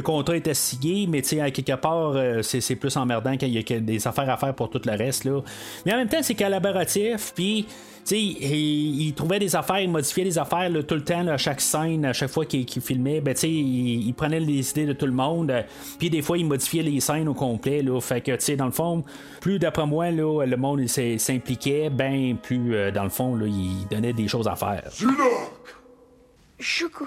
contrat 0.00 0.36
était 0.36 0.54
signé, 0.54 1.06
mais 1.06 1.22
quelque 1.22 1.76
part, 1.76 2.14
c'est 2.42 2.76
plus 2.76 2.96
emmerdant 2.96 3.36
qu'il 3.36 3.50
y 3.50 3.58
a 3.58 3.80
des 3.80 4.06
affaires 4.06 4.30
à 4.30 4.36
faire 4.36 4.54
pour 4.54 4.70
tout 4.70 4.80
le 4.84 4.92
reste. 4.92 5.24
Là. 5.24 5.40
Mais 5.86 5.94
en 5.94 5.96
même 5.96 6.08
temps, 6.08 6.22
c'est 6.22 6.34
collaboratif, 6.34 7.32
puis. 7.34 7.66
Sais, 8.04 8.18
il, 8.18 9.00
il 9.02 9.14
trouvait 9.14 9.38
des 9.38 9.54
affaires, 9.54 9.78
il 9.80 9.88
modifiait 9.88 10.24
des 10.24 10.36
affaires 10.36 10.68
là, 10.68 10.82
tout 10.82 10.96
le 10.96 11.04
temps, 11.04 11.22
là, 11.22 11.34
à 11.34 11.36
chaque 11.36 11.60
scène, 11.60 12.04
à 12.04 12.12
chaque 12.12 12.30
fois 12.30 12.44
qu'il 12.44 12.66
filmait. 12.82 13.20
Ben, 13.20 13.34
il, 13.44 14.06
il 14.08 14.12
prenait 14.14 14.40
les 14.40 14.70
idées 14.70 14.86
de 14.86 14.92
tout 14.92 15.06
le 15.06 15.12
monde. 15.12 15.50
euh, 15.52 15.62
Puis 16.00 16.10
des 16.10 16.20
fois, 16.20 16.36
il 16.36 16.46
modifiait 16.46 16.82
les 16.82 16.98
scènes 17.00 17.28
au 17.28 17.34
complet. 17.34 17.80
Là, 17.80 18.00
fait 18.00 18.20
que, 18.20 18.32
tu 18.32 18.40
sais, 18.40 18.56
dans 18.56 18.66
le 18.66 18.72
fond, 18.72 19.04
plus 19.40 19.58
d'après 19.60 19.86
moi, 19.86 20.10
là, 20.10 20.44
le 20.44 20.56
monde 20.56 20.84
s'impliquait, 20.88 21.90
ben 21.90 22.36
plus, 22.36 22.74
euh, 22.74 22.90
dans 22.90 23.04
le 23.04 23.10
fond, 23.10 23.36
là, 23.36 23.46
il 23.46 23.86
donnait 23.88 24.12
des 24.12 24.26
choses 24.26 24.48
à 24.48 24.56
faire. 24.56 24.82
Choucou. 26.58 27.06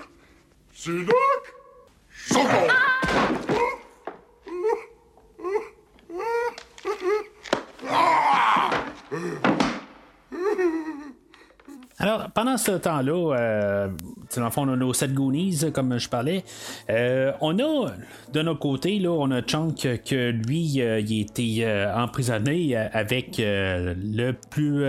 Alors, 12.06 12.30
pendant 12.36 12.56
ce 12.56 12.74
temps-là, 12.74 13.36
euh, 13.36 13.88
dans 14.36 14.45
le 14.45 14.51
fond, 14.51 14.70
on 14.70 14.74
a 14.74 14.76
nos 14.76 14.93
sept 14.93 15.12
Goonies, 15.12 15.72
comme 15.74 15.97
je 15.97 16.08
parlais. 16.08 16.43
Euh, 16.91 17.32
on 17.41 17.58
a, 17.58 17.93
de 18.32 18.41
notre 18.43 18.60
côté, 18.60 18.99
là, 18.99 19.10
on 19.10 19.32
a 19.32 19.41
Chunk 19.41 20.01
que 20.06 20.30
lui, 20.30 20.82
euh, 20.82 20.99
il 20.99 21.22
été 21.22 21.66
euh, 21.66 21.91
emprisonné 21.95 22.76
avec 22.76 23.38
le 23.39 24.34
plus. 24.51 24.82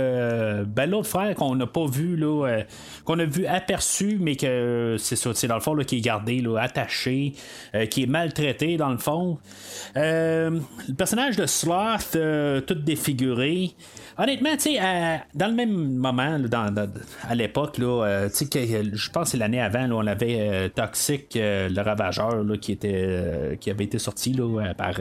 ben, 0.67 0.91
l'autre 0.91 1.09
frère 1.09 1.35
qu'on 1.37 1.55
n'a 1.55 1.67
pas 1.67 1.87
vu, 1.87 2.17
là, 2.17 2.65
qu'on 3.07 3.19
a 3.19 3.25
vu 3.25 3.47
aperçu, 3.47 4.19
mais 4.21 4.37
que 4.37 4.97
c'est 4.99 5.17
ça, 5.17 5.31
dans 5.49 5.55
le 5.55 5.61
fond, 5.63 5.73
là, 5.73 5.85
qui 5.85 5.97
est 5.97 6.01
gardé, 6.03 6.43
là, 6.43 6.59
attaché, 6.59 7.33
qui 7.91 8.03
est 8.03 8.07
maltraité, 8.07 8.77
dans 8.77 8.91
le 8.91 8.99
fond. 8.99 9.39
le 9.95 10.61
personnage 10.99 11.37
de 11.37 11.47
Sloth, 11.47 12.19
tout 12.67 12.75
défiguré. 12.75 13.71
Honnêtement, 14.19 14.53
tu 14.57 14.73
sais, 14.73 15.21
dans 15.35 15.49
le 15.49 15.55
même 15.55 15.97
moment, 15.97 16.39
à 17.29 17.35
l'époque, 17.35 17.79
là, 17.79 18.29
tu 18.29 18.47
sais, 18.47 18.85
je 18.93 19.11
pense 19.11 19.25
que 19.25 19.31
c'est 19.31 19.37
l'année 19.37 19.61
avant, 19.61 19.89
on 19.91 20.07
avait 20.07 20.37
euh, 20.41 20.69
Toxic, 20.69 21.37
euh, 21.37 21.69
le 21.69 21.81
Ravageur, 21.81 22.45
qui, 22.61 22.73
était, 22.73 22.93
euh, 22.95 23.57
qui 23.57 23.71
avait 23.71 23.85
été 23.85 23.99
sorti 23.99 24.33
là, 24.33 24.75
par 24.75 24.95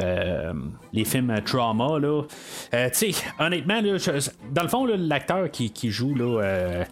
les 0.93 1.05
films 1.05 1.41
Trauma. 1.45 1.99
Là. 1.99 2.23
honnêtement, 3.39 3.81
dans 4.51 4.63
le 4.63 4.69
fond, 4.69 4.85
l'acteur 4.85 5.49
qui, 5.51 5.71
qui, 5.71 5.89
joue, 5.91 6.15
là, 6.15 6.85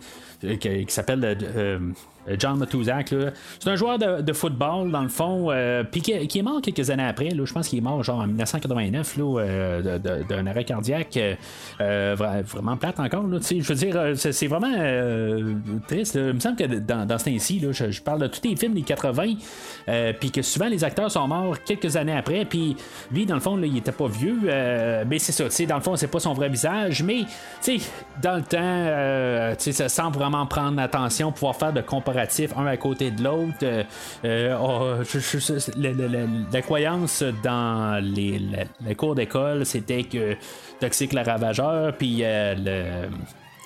qui, 0.59 0.85
s'appelle 0.89 1.37
euh, 1.55 1.79
John 2.37 2.57
Matuzak. 2.57 3.13
C'est 3.59 3.69
un 3.69 3.75
joueur 3.75 3.97
de, 3.97 4.33
football, 4.33 4.91
dans 4.91 5.01
le 5.01 5.09
fond, 5.09 5.47
euh, 5.51 5.83
qui, 5.83 6.11
est 6.11 6.41
mort 6.41 6.61
quelques 6.61 6.89
années 6.89 7.05
après. 7.05 7.29
Je 7.31 7.53
pense 7.53 7.67
qu'il 7.67 7.79
est 7.79 7.81
mort 7.81 8.03
genre 8.03 8.19
en 8.19 8.27
1989 8.27 9.17
euh, 9.19 9.99
d'un 9.99 10.47
arrêt 10.47 10.63
cardiaque. 10.63 11.19
vraiment 11.79 12.77
plate 12.77 12.99
encore. 12.99 13.25
Je 13.29 13.61
veux 13.61 13.75
dire, 13.75 14.13
c'est, 14.15 14.47
vraiment 14.47 14.73
triste. 15.87 16.15
Il 16.15 16.33
me 16.33 16.39
semble 16.39 16.55
que 16.55 16.65
dans, 16.65 17.17
ce 17.17 17.25
temps-ci, 17.25 17.61
je, 17.71 18.01
parle 18.01 18.21
de 18.21 18.27
tous 18.27 18.41
les 18.43 18.55
films 18.55 18.73
des 18.73 18.81
80, 18.81 19.35
puis 20.19 20.31
que 20.31 20.41
souvent 20.41 20.67
les 20.67 20.83
acteurs 20.83 21.11
sont 21.11 21.27
morts 21.27 21.57
quelques 21.63 21.95
années 21.95 22.17
après. 22.17 22.45
Puis 22.45 22.75
lui, 23.11 23.25
dans 23.25 23.35
le 23.35 23.41
fond, 23.41 23.59
il 23.61 23.77
était 23.77 23.91
pas 23.91 24.07
vieux. 24.07 24.39
mais 25.07 25.19
c'est 25.19 25.31
ça, 25.31 25.65
dans 25.65 25.75
le 25.75 25.81
fond, 25.81 25.95
c'est 25.95 26.07
pas 26.07 26.19
son 26.19 26.33
vrai 26.33 26.49
visage. 26.49 27.03
Mais 27.03 27.21
dans 28.21 28.35
le 28.35 28.43
temps, 28.43 29.87
sans 29.87 30.11
vraiment 30.11 30.45
prendre 30.45 30.81
attention, 30.81 31.31
pouvoir 31.31 31.55
faire 31.55 31.73
de 31.73 31.81
un 32.57 32.65
à 32.65 32.77
côté 32.77 33.11
de 33.11 33.23
l'autre. 33.23 33.57
Euh, 33.63 33.83
euh, 34.25 34.57
oh, 34.59 35.03
la, 35.77 36.61
croyance 36.61 37.23
dans 37.43 38.03
les, 38.03 38.39
cours 38.95 39.15
d'école, 39.15 39.65
c'était 39.65 40.03
que 40.03 40.35
Toxic 40.79 41.13
le 41.13 41.21
ravageur, 41.21 41.95
puis 41.97 42.19
euh, 42.21 43.09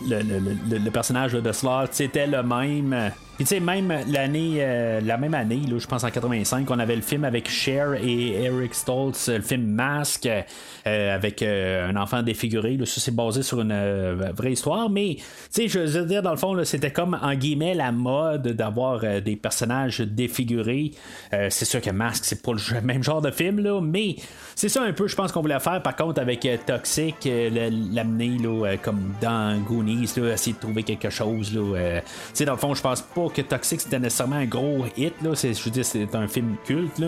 le, 0.02 0.90
personnage 0.90 1.34
de 1.34 1.52
Sloth, 1.52 1.90
c'était 1.92 2.28
le 2.28 2.44
même. 2.44 3.12
Puis 3.38 3.46
tu 3.46 3.50
sais, 3.50 3.60
même 3.60 3.94
l'année, 4.08 4.56
euh, 4.62 5.00
la 5.00 5.16
même 5.18 5.36
année, 5.36 5.62
là, 5.70 5.78
je 5.78 5.86
pense 5.86 6.04
en 6.04 6.10
85, 6.10 6.68
on 6.72 6.80
avait 6.80 6.96
le 6.96 7.04
film 7.04 7.24
avec 7.24 7.48
Cher 7.48 7.94
et 7.94 8.32
Eric 8.46 8.74
Stoltz, 8.74 9.30
le 9.30 9.42
film 9.42 9.64
Mask, 9.64 10.26
euh, 10.26 11.16
avec 11.16 11.44
euh, 11.44 11.88
un 11.88 11.96
enfant 11.98 12.24
défiguré. 12.24 12.80
ça, 12.86 13.00
c'est 13.00 13.14
basé 13.14 13.44
sur 13.44 13.62
une 13.62 14.32
vraie 14.36 14.54
histoire. 14.54 14.90
Mais, 14.90 15.18
tu 15.18 15.24
sais, 15.52 15.68
je 15.68 16.00
veux 16.00 16.06
dire, 16.08 16.24
dans 16.24 16.32
le 16.32 16.38
fond, 16.38 16.60
c'était 16.66 16.90
comme, 16.90 17.16
en 17.22 17.36
guillemets, 17.36 17.76
la 17.76 17.92
mode 17.92 18.48
d'avoir 18.48 19.02
des 19.22 19.36
personnages 19.36 20.00
défigurés. 20.00 20.94
c'est 21.32 21.66
sûr 21.66 21.80
que 21.80 21.92
Mask, 21.92 22.26
c'est 22.26 22.42
pas 22.42 22.54
le 22.54 22.82
même 22.82 23.04
genre 23.04 23.22
de 23.22 23.30
film, 23.30 23.60
là, 23.60 23.80
mais 23.82 24.16
c'est 24.56 24.70
ça 24.70 24.82
un 24.82 24.94
peu, 24.94 25.08
je 25.08 25.16
pense 25.16 25.32
qu'on 25.32 25.42
voulait 25.42 25.60
faire. 25.60 25.84
Par 25.84 25.96
contre, 25.96 26.20
avec 26.20 26.48
Toxic, 26.66 27.16
l'amener, 27.24 28.80
comme 28.82 29.14
dans 29.22 29.62
Goonies, 29.62 30.10
là, 30.18 30.34
essayer 30.34 30.56
de 30.56 30.60
trouver 30.60 30.82
quelque 30.82 31.12
chose, 31.12 31.54
là. 31.54 32.00
tu 32.00 32.04
sais, 32.34 32.46
dans 32.46 32.54
le 32.54 32.58
fond, 32.58 32.74
je 32.74 32.82
pense 32.82 33.04
pas 33.04 33.27
que 33.34 33.42
Toxic 33.42 33.82
c'était 33.82 34.00
nécessairement 34.00 34.38
un 34.38 34.46
gros 34.46 34.86
hit. 34.96 35.14
Là. 35.22 35.32
Je 35.34 35.64
veux 35.64 35.72
dire, 35.72 35.86
c'est 35.86 36.14
un 36.16 36.28
film 36.28 36.56
culte 36.66 37.00
là, 37.00 37.08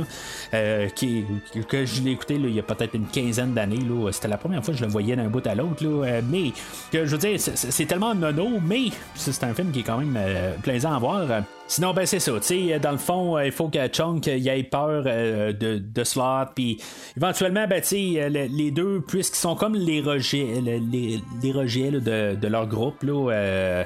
euh, 0.54 0.88
qui, 0.90 1.26
que 1.68 1.86
je 1.86 2.02
l'ai 2.02 2.12
écouté 2.12 2.36
il 2.36 2.54
y 2.54 2.60
a 2.60 2.64
peut-être 2.64 2.96
une 2.96 3.08
quinzaine 3.08 3.54
d'années. 3.54 3.80
C'était 4.12 4.28
la 4.28 4.38
première 4.38 4.64
fois 4.64 4.74
que 4.74 4.80
je 4.80 4.86
le 4.86 4.92
voyais 4.92 5.16
d'un 5.16 5.28
bout 5.28 5.46
à 5.46 5.56
l'autre. 5.56 5.84
Euh, 5.84 6.22
mais 6.30 6.52
que 6.92 7.06
je 7.06 7.12
veux 7.12 7.18
dire, 7.18 7.40
c'est, 7.40 7.86
tellement 7.86 8.14
nono, 8.16 8.60
mais 8.62 8.90
c'est 9.16 9.44
un 9.44 9.54
film 9.54 9.72
qui 9.72 9.80
est 9.80 9.84
quand 9.84 9.98
même 9.98 10.16
euh, 10.18 10.54
plaisant 10.62 10.94
à 10.94 11.00
voir. 11.00 11.44
Sinon, 11.70 11.94
ben 11.94 12.08
c'est 12.08 12.20
ça. 12.20 12.32
sais 12.42 12.80
dans 12.80 12.92
le 12.92 12.98
fond, 12.98 13.38
il 13.38 13.52
faut 13.52 13.68
que 13.68 13.88
Chunk 13.90 14.26
y 14.26 14.50
ait 14.50 14.64
peur 14.64 15.04
de, 15.04 15.78
de 15.78 16.04
Slot. 16.04 16.48
Puis 16.56 16.82
éventuellement, 17.16 17.68
ben, 17.68 17.80
les, 17.92 18.48
les 18.48 18.72
deux, 18.72 19.02
puisqu'ils 19.08 19.38
sont 19.38 19.54
comme 19.54 19.76
les 19.76 20.02
rejets, 20.02 20.48
les, 20.64 21.22
les 21.44 21.52
rejets 21.52 21.92
de, 21.92 22.34
de, 22.34 22.48
leur 22.48 22.66
groupe, 22.66 23.04
là, 23.04 23.86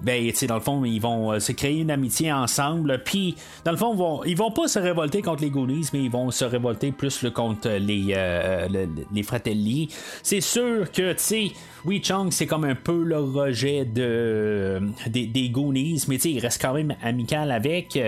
ben, 0.00 0.32
dans 0.48 0.54
le 0.54 0.60
fond, 0.60 0.84
ils 0.84 1.00
vont 1.00 1.40
se 1.40 1.50
créer 1.50 1.80
une 1.80 1.90
amitié 1.90 2.32
ensemble. 2.32 3.02
Puis, 3.04 3.34
dans 3.64 3.72
le 3.72 3.78
fond, 3.78 3.94
ils 3.94 3.98
vont, 3.98 4.24
ils 4.24 4.36
vont 4.36 4.52
pas 4.52 4.68
se 4.68 4.78
révolter 4.78 5.20
contre 5.20 5.42
les 5.42 5.50
Goonies, 5.50 5.88
mais 5.92 6.04
ils 6.04 6.10
vont 6.10 6.30
se 6.30 6.44
révolter 6.44 6.92
plus 6.92 7.26
contre 7.34 7.68
les, 7.68 8.12
euh, 8.16 8.68
les 9.12 9.22
Fratelli. 9.24 9.88
C'est 10.22 10.40
sûr 10.40 10.90
que, 10.92 11.12
tu 11.12 11.18
sais, 11.18 11.52
Wee 11.84 12.02
Chong, 12.02 12.30
c'est 12.30 12.46
comme 12.46 12.64
un 12.64 12.74
peu 12.74 13.02
le 13.02 13.18
rejet 13.18 13.84
de, 13.84 14.80
des, 15.06 15.26
des 15.26 15.50
Goonies, 15.50 16.04
mais 16.08 16.16
il 16.16 16.38
reste 16.38 16.62
quand 16.62 16.72
même 16.74 16.94
avec. 17.32 17.98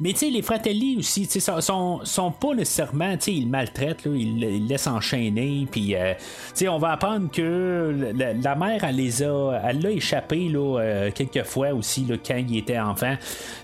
Mais 0.00 0.12
tu 0.12 0.18
sais, 0.18 0.30
les 0.30 0.42
Fratelli 0.42 0.96
aussi, 0.98 1.26
tu 1.26 1.40
sais, 1.40 1.60
sont, 1.60 2.00
sont 2.04 2.30
pas 2.30 2.54
nécessairement, 2.54 3.16
tu 3.16 3.24
sais, 3.24 3.32
ils 3.34 3.48
maltraitent, 3.48 4.04
là, 4.04 4.12
ils, 4.14 4.42
ils 4.42 4.66
laissent 4.66 4.86
enchaîner, 4.86 5.66
puis 5.70 5.94
euh, 5.94 6.14
tu 6.14 6.20
sais, 6.54 6.68
on 6.68 6.78
va 6.78 6.92
apprendre 6.92 7.30
que 7.30 7.94
la, 8.14 8.54
mère, 8.54 8.84
elle 8.84 8.96
les 8.96 9.22
a, 9.22 9.60
elle 9.64 9.80
l'a 9.80 9.90
échappé, 9.90 10.48
là, 10.48 10.80
euh, 10.80 11.10
quelques 11.14 11.44
fois 11.44 11.72
aussi, 11.72 12.04
là, 12.04 12.16
quand 12.24 12.36
il 12.36 12.58
était 12.58 12.78
enfant. 12.78 13.16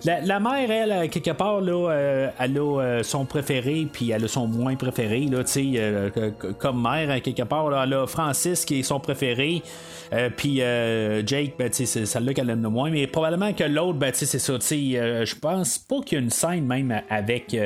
La, 0.04 0.40
mère, 0.40 0.70
elle, 0.70 1.10
quelque 1.10 1.30
part, 1.30 1.60
là, 1.60 1.90
euh, 1.90 2.28
elle 2.38 2.58
a 2.58 3.02
son 3.02 3.24
préféré, 3.24 3.86
puis 3.92 4.10
elle 4.10 4.24
a 4.24 4.28
son 4.28 4.46
moins 4.46 4.76
préféré, 4.76 5.26
là, 5.26 5.44
tu 5.44 5.74
sais, 5.74 6.12
comme 6.58 6.82
mère, 6.82 7.20
quelque 7.22 7.42
part, 7.42 7.70
là, 7.70 7.84
elle 7.84 7.94
a 7.94 8.06
Francis 8.06 8.64
qui 8.64 8.80
est 8.80 8.82
son 8.82 9.00
préféré. 9.00 9.62
Euh, 10.12 10.28
puis 10.34 10.60
euh, 10.60 11.26
Jake, 11.26 11.54
ben, 11.58 11.70
c'est 11.72 11.86
celle-là 11.86 12.34
qu'elle 12.34 12.50
aime 12.50 12.62
le 12.62 12.68
moins. 12.68 12.90
Mais 12.90 13.06
probablement 13.06 13.52
que 13.52 13.64
l'autre, 13.64 13.98
ben, 13.98 14.12
c'est 14.12 14.26
ça. 14.38 14.58
Euh, 15.02 15.24
je 15.24 15.34
pense 15.34 15.78
pas 15.78 16.00
qu'il 16.00 16.18
y 16.18 16.20
a 16.20 16.24
une 16.24 16.30
scène 16.30 16.66
même 16.66 17.02
avec 17.10 17.56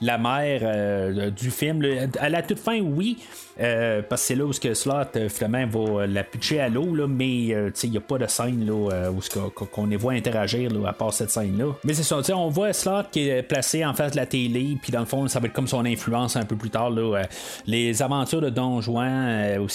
la 0.00 0.18
mère 0.18 1.30
du 1.32 1.50
film. 1.50 1.84
À 2.18 2.28
la 2.28 2.42
toute 2.42 2.58
fin, 2.58 2.80
oui. 2.80 3.18
Parce 3.56 4.22
que 4.22 4.26
c'est 4.26 4.34
là 4.34 4.44
où 4.44 4.52
Slot 4.52 5.28
finalement 5.28 5.66
va 5.66 6.06
la 6.06 6.24
pitcher 6.24 6.60
à 6.60 6.68
l'eau, 6.68 6.86
mais 7.08 7.28
il 7.28 7.90
n'y 7.90 7.96
a 7.96 8.00
pas 8.00 8.18
de 8.18 8.26
scène 8.26 8.66
là, 8.66 9.10
où 9.10 9.20
qu'on 9.64 9.86
les 9.86 9.96
voit 9.96 10.12
interagir 10.12 10.70
à 10.86 10.92
part 10.92 11.12
cette 11.12 11.30
scène-là. 11.30 11.72
Mais 11.84 11.94
c'est 11.94 12.02
ça, 12.02 12.20
on 12.36 12.48
voit 12.48 12.72
Slot 12.72 13.04
qui 13.10 13.28
est 13.28 13.42
placé 13.42 13.84
en 13.84 13.94
face 13.94 14.12
de 14.12 14.16
la 14.16 14.26
télé, 14.26 14.76
puis 14.80 14.92
dans 14.92 15.00
le 15.00 15.06
fond, 15.06 15.26
ça 15.28 15.40
va 15.40 15.46
être 15.46 15.52
comme 15.52 15.68
son 15.68 15.84
influence 15.84 16.36
un 16.36 16.44
peu 16.44 16.56
plus 16.56 16.70
tard. 16.70 16.90
Là, 16.90 17.22
les 17.66 18.02
aventures 18.02 18.40
de 18.40 18.50
Don 18.50 18.80
Juan, 18.80 19.58
où 19.58 19.68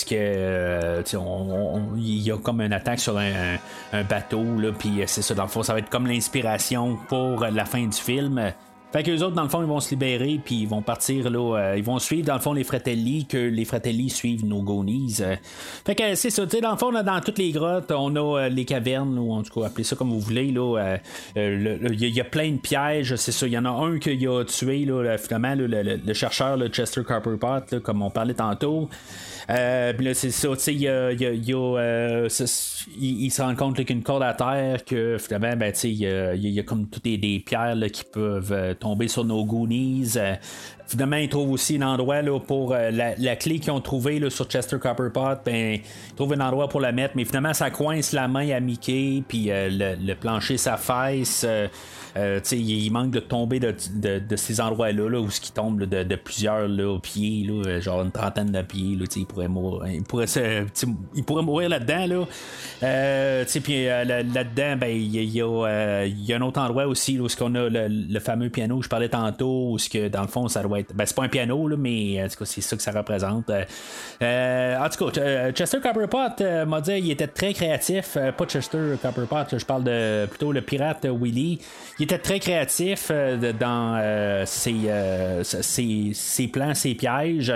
il 1.98 2.22
y 2.22 2.32
a 2.32 2.38
comme 2.38 2.62
une 2.62 2.74
attaque 2.74 3.00
sur 3.00 3.18
un, 3.18 3.58
bateau, 4.10 4.44
là, 4.60 4.72
puis 4.78 5.02
c'est 5.08 5.22
ça, 5.22 5.34
dans 5.34 5.44
le 5.44 5.50
fond, 5.50 5.64
ça 5.64 5.74
va 5.74 5.80
être 5.80 5.90
comme 5.90 6.08
l'inspiration 6.08 6.98
pour 7.08 7.46
la 7.46 7.66
fin 7.66 7.86
du 7.86 7.98
film. 7.98 8.54
Fait 8.92 9.04
que 9.04 9.12
les 9.12 9.24
autres, 9.24 9.36
dans 9.36 9.44
le 9.44 9.50
fond, 9.50 9.62
ils 9.62 9.68
vont 9.68 9.80
se 9.80 9.92
libérer, 9.92 10.40
puis 10.44 10.56
ils 10.56 10.68
vont 10.68 10.82
partir, 10.82 11.30
là, 11.30 11.58
euh, 11.58 11.78
ils 11.78 11.84
vont 11.84 11.98
suivre, 11.98 12.28
dans 12.28 12.34
le 12.34 12.42
fond, 12.42 12.52
les 12.52 12.66
Fratelli, 12.66 13.26
que 13.26 13.38
les 13.38 13.64
Fratelli 13.64 14.10
suivent 14.10 14.46
nos 14.46 14.62
Gonies. 14.62 15.18
Euh. 15.22 15.36
Fait 15.86 15.96
que 15.96 16.16
c'est 16.16 16.30
ça, 16.30 16.44
tu 16.44 16.58
sais, 16.58 16.62
dans 16.62 16.72
le 16.72 16.78
fond, 16.78 16.92
dans 16.92 17.22
toutes 17.22 17.38
les 17.38 17.52
grottes, 17.52 17.92
on 17.92 18.14
a 18.18 18.40
euh, 18.42 18.50
les 18.50 18.66
cavernes, 18.66 19.18
ou 19.18 19.32
en 19.32 19.44
tout 19.44 19.60
cas, 19.60 19.68
appelez 19.68 19.86
ça 19.86 19.96
comme 19.96 20.10
vous 20.10 20.20
voulez, 20.20 20.52
là. 20.52 20.98
Il 21.36 22.16
y, 22.16 22.20
a 22.20 22.26
plein 22.26 22.52
de 22.52 22.58
pièges, 22.58 23.16
c'est 23.16 23.32
ça. 23.32 23.48
Il 23.48 23.54
y 23.54 23.58
en 23.58 23.66
a 23.66 23.70
un 23.70 23.98
qui 23.98 24.28
a 24.28 24.44
tué, 24.44 24.86
là, 24.86 25.18
finalement, 25.18 25.56
le, 25.56 26.14
chercheur, 26.14 26.58
le 26.58 26.68
Chester 26.68 27.02
Carperpot, 27.08 27.80
comme 27.82 28.02
on 28.02 28.10
parlait 28.10 28.34
tantôt. 28.34 28.90
Euh, 29.52 29.94
là, 30.00 30.14
c'est 30.14 30.32
ça, 30.32 30.48
tu 30.50 30.60
sais, 30.60 30.74
il, 30.74 30.88
euh, 30.88 32.30
se 32.30 33.42
rend 33.42 33.56
compte 33.56 33.84
qu'une 33.84 34.04
corde 34.04 34.24
à 34.24 34.34
terre, 34.34 34.86
que 34.86 35.18
finalement, 35.18 35.58
ben, 35.58 35.74
il 35.84 35.94
y, 35.96 36.60
a 36.60 36.64
comme 36.64 36.88
toutes 36.88 37.04
des, 37.04 37.44
pierres 37.46 37.76
qui 37.92 38.04
peuvent 38.06 38.54
euh, 38.54 38.74
tomber 38.74 39.10
sur 39.10 39.26
nos 39.26 39.44
Goonies. 39.44 40.14
Finalement, 40.88 41.18
ils 41.18 41.30
trouvent 41.30 41.52
aussi 41.52 41.78
un 41.78 41.88
endroit 41.88 42.22
là, 42.22 42.40
pour 42.40 42.74
la, 42.74 43.36
clé 43.36 43.60
qu'ils 43.60 43.72
ont 43.72 43.82
trouvé 43.82 44.20
là, 44.20 44.30
sur 44.30 44.46
Chester 44.46 44.78
Copperpot. 44.80 45.42
Ben, 45.46 45.80
ils 45.80 46.16
trouvent 46.16 46.34
un 46.34 46.42
endroit 46.42 46.70
pour 46.70 46.80
la 46.80 46.94
mettre, 46.94 47.16
mais 47.16 47.26
finalement, 47.26 47.54
ça 47.54 47.70
coince 47.72 48.14
la 48.14 48.28
main 48.28 48.50
à 48.52 48.60
Mickey, 48.60 49.24
puis 49.28 49.50
le, 49.50 49.96
le, 49.96 50.16
plancher 50.16 50.58
s'affaisse. 50.58 51.46
Euh, 51.48 51.68
il 52.16 52.92
manque 52.92 53.12
de 53.12 53.20
tomber 53.20 53.60
de, 53.60 54.36
ces 54.36 54.62
endroits-là 54.62 55.10
là, 55.10 55.20
où 55.20 55.30
ce 55.30 55.42
qui 55.42 55.52
tombe 55.52 55.84
de, 55.84 56.16
plusieurs 56.16 56.68
pieds, 57.02 57.48
là, 57.48 57.80
genre 57.80 58.02
une 58.02 58.12
trentaine 58.12 58.52
de 58.52 58.62
pieds. 58.62 58.96
Là, 58.96 59.06
il, 59.16 59.26
pourrait 59.26 59.48
mourir, 59.48 59.86
il, 59.88 60.04
il 61.16 61.24
pourrait 61.24 61.44
mourir 61.44 61.70
là-dedans. 61.70 62.06
Là. 62.08 62.26
Euh, 62.84 63.46
euh, 63.70 64.04
là-dedans, 64.04 64.76
ben, 64.78 64.90
il 64.90 65.36
y, 65.36 65.42
a, 65.42 66.36
un 66.36 66.42
autre 66.42 66.60
endroit 66.60 66.86
aussi 66.86 67.20
où 67.20 67.28
on 67.42 67.56
a 67.56 67.70
le, 67.70 68.20
fameux 68.20 68.50
piano 68.50 68.78
que 68.80 68.86
je 68.86 68.90
parlais 68.90 69.10
tantôt, 69.10 69.74
où 69.74 69.78
que, 69.78 70.08
dans 70.08 70.22
le 70.22 70.28
fond, 70.28 70.48
ça 70.48 70.62
doit 70.64 70.80
être. 70.80 70.94
Ben, 70.94 71.06
c'est 71.06 71.16
pas 71.16 71.24
un 71.24 71.30
piano, 71.30 71.68
là, 71.68 71.76
mais 71.78 72.28
c'est 72.44 72.62
ça 72.62 72.76
que 72.76 72.84
ça 72.84 72.92
représente. 72.92 73.50
en 73.50 74.90
tout 74.90 75.06
cas, 75.06 75.52
Chester 75.52 75.80
Copperpot 75.80 76.44
m'a 76.68 76.82
dit 76.82 77.02
qu'il 77.02 77.12
était 77.12 77.28
très 77.28 77.54
créatif. 77.54 78.18
pas 78.38 78.46
Chester 78.46 78.96
Copperpot, 79.02 79.58
je 79.58 79.66
parle 79.66 79.84
de 79.84 80.26
plutôt 80.28 80.52
le 80.52 80.62
pirate 80.62 81.06
Willy. 81.06 81.60
Il 82.02 82.06
était 82.06 82.18
très 82.18 82.40
créatif 82.40 83.12
dans 83.60 84.44
ses, 84.48 84.74
ses, 85.44 86.12
ses, 86.16 86.48
plans, 86.48 86.74
ses 86.74 86.96
pièges. 86.96 87.54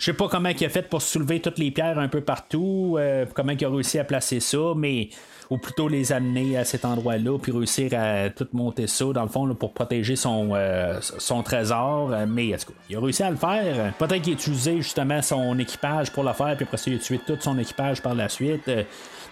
Je 0.00 0.04
sais 0.04 0.12
pas 0.12 0.26
comment 0.26 0.48
il 0.48 0.64
a 0.64 0.68
fait 0.68 0.88
pour 0.88 1.00
soulever 1.00 1.38
toutes 1.38 1.58
les 1.58 1.70
pierres 1.70 2.00
un 2.00 2.08
peu 2.08 2.20
partout, 2.20 2.98
comment 3.34 3.52
il 3.52 3.64
a 3.64 3.68
réussi 3.68 4.00
à 4.00 4.04
placer 4.04 4.40
ça, 4.40 4.72
mais 4.76 5.10
ou 5.50 5.58
plutôt 5.58 5.88
les 5.88 6.12
amener 6.12 6.56
à 6.56 6.64
cet 6.64 6.84
endroit-là, 6.84 7.38
puis 7.38 7.52
réussir 7.52 7.92
à 7.94 8.30
tout 8.30 8.48
monter 8.52 8.86
ça, 8.86 9.06
dans 9.06 9.22
le 9.22 9.28
fond, 9.28 9.54
pour 9.54 9.72
protéger 9.72 10.16
son, 10.16 10.50
euh, 10.54 10.98
son 11.00 11.42
trésor. 11.42 12.10
Mais 12.28 12.54
en 12.54 12.58
tout 12.58 12.66
cas, 12.66 12.78
il 12.90 12.96
a 12.96 13.00
réussi 13.00 13.22
à 13.22 13.30
le 13.30 13.36
faire. 13.36 13.92
Peut-être 13.98 14.22
qu'il 14.22 14.32
a 14.32 14.36
utilisé 14.36 14.76
justement 14.76 15.22
son 15.22 15.58
équipage 15.58 16.10
pour 16.10 16.24
le 16.24 16.32
faire, 16.32 16.56
puis 16.56 16.64
après 16.64 16.76
ça, 16.76 16.90
il 16.90 16.96
a 16.96 16.98
tué 16.98 17.20
tout 17.24 17.36
son 17.40 17.58
équipage 17.58 18.02
par 18.02 18.14
la 18.14 18.28
suite. 18.28 18.70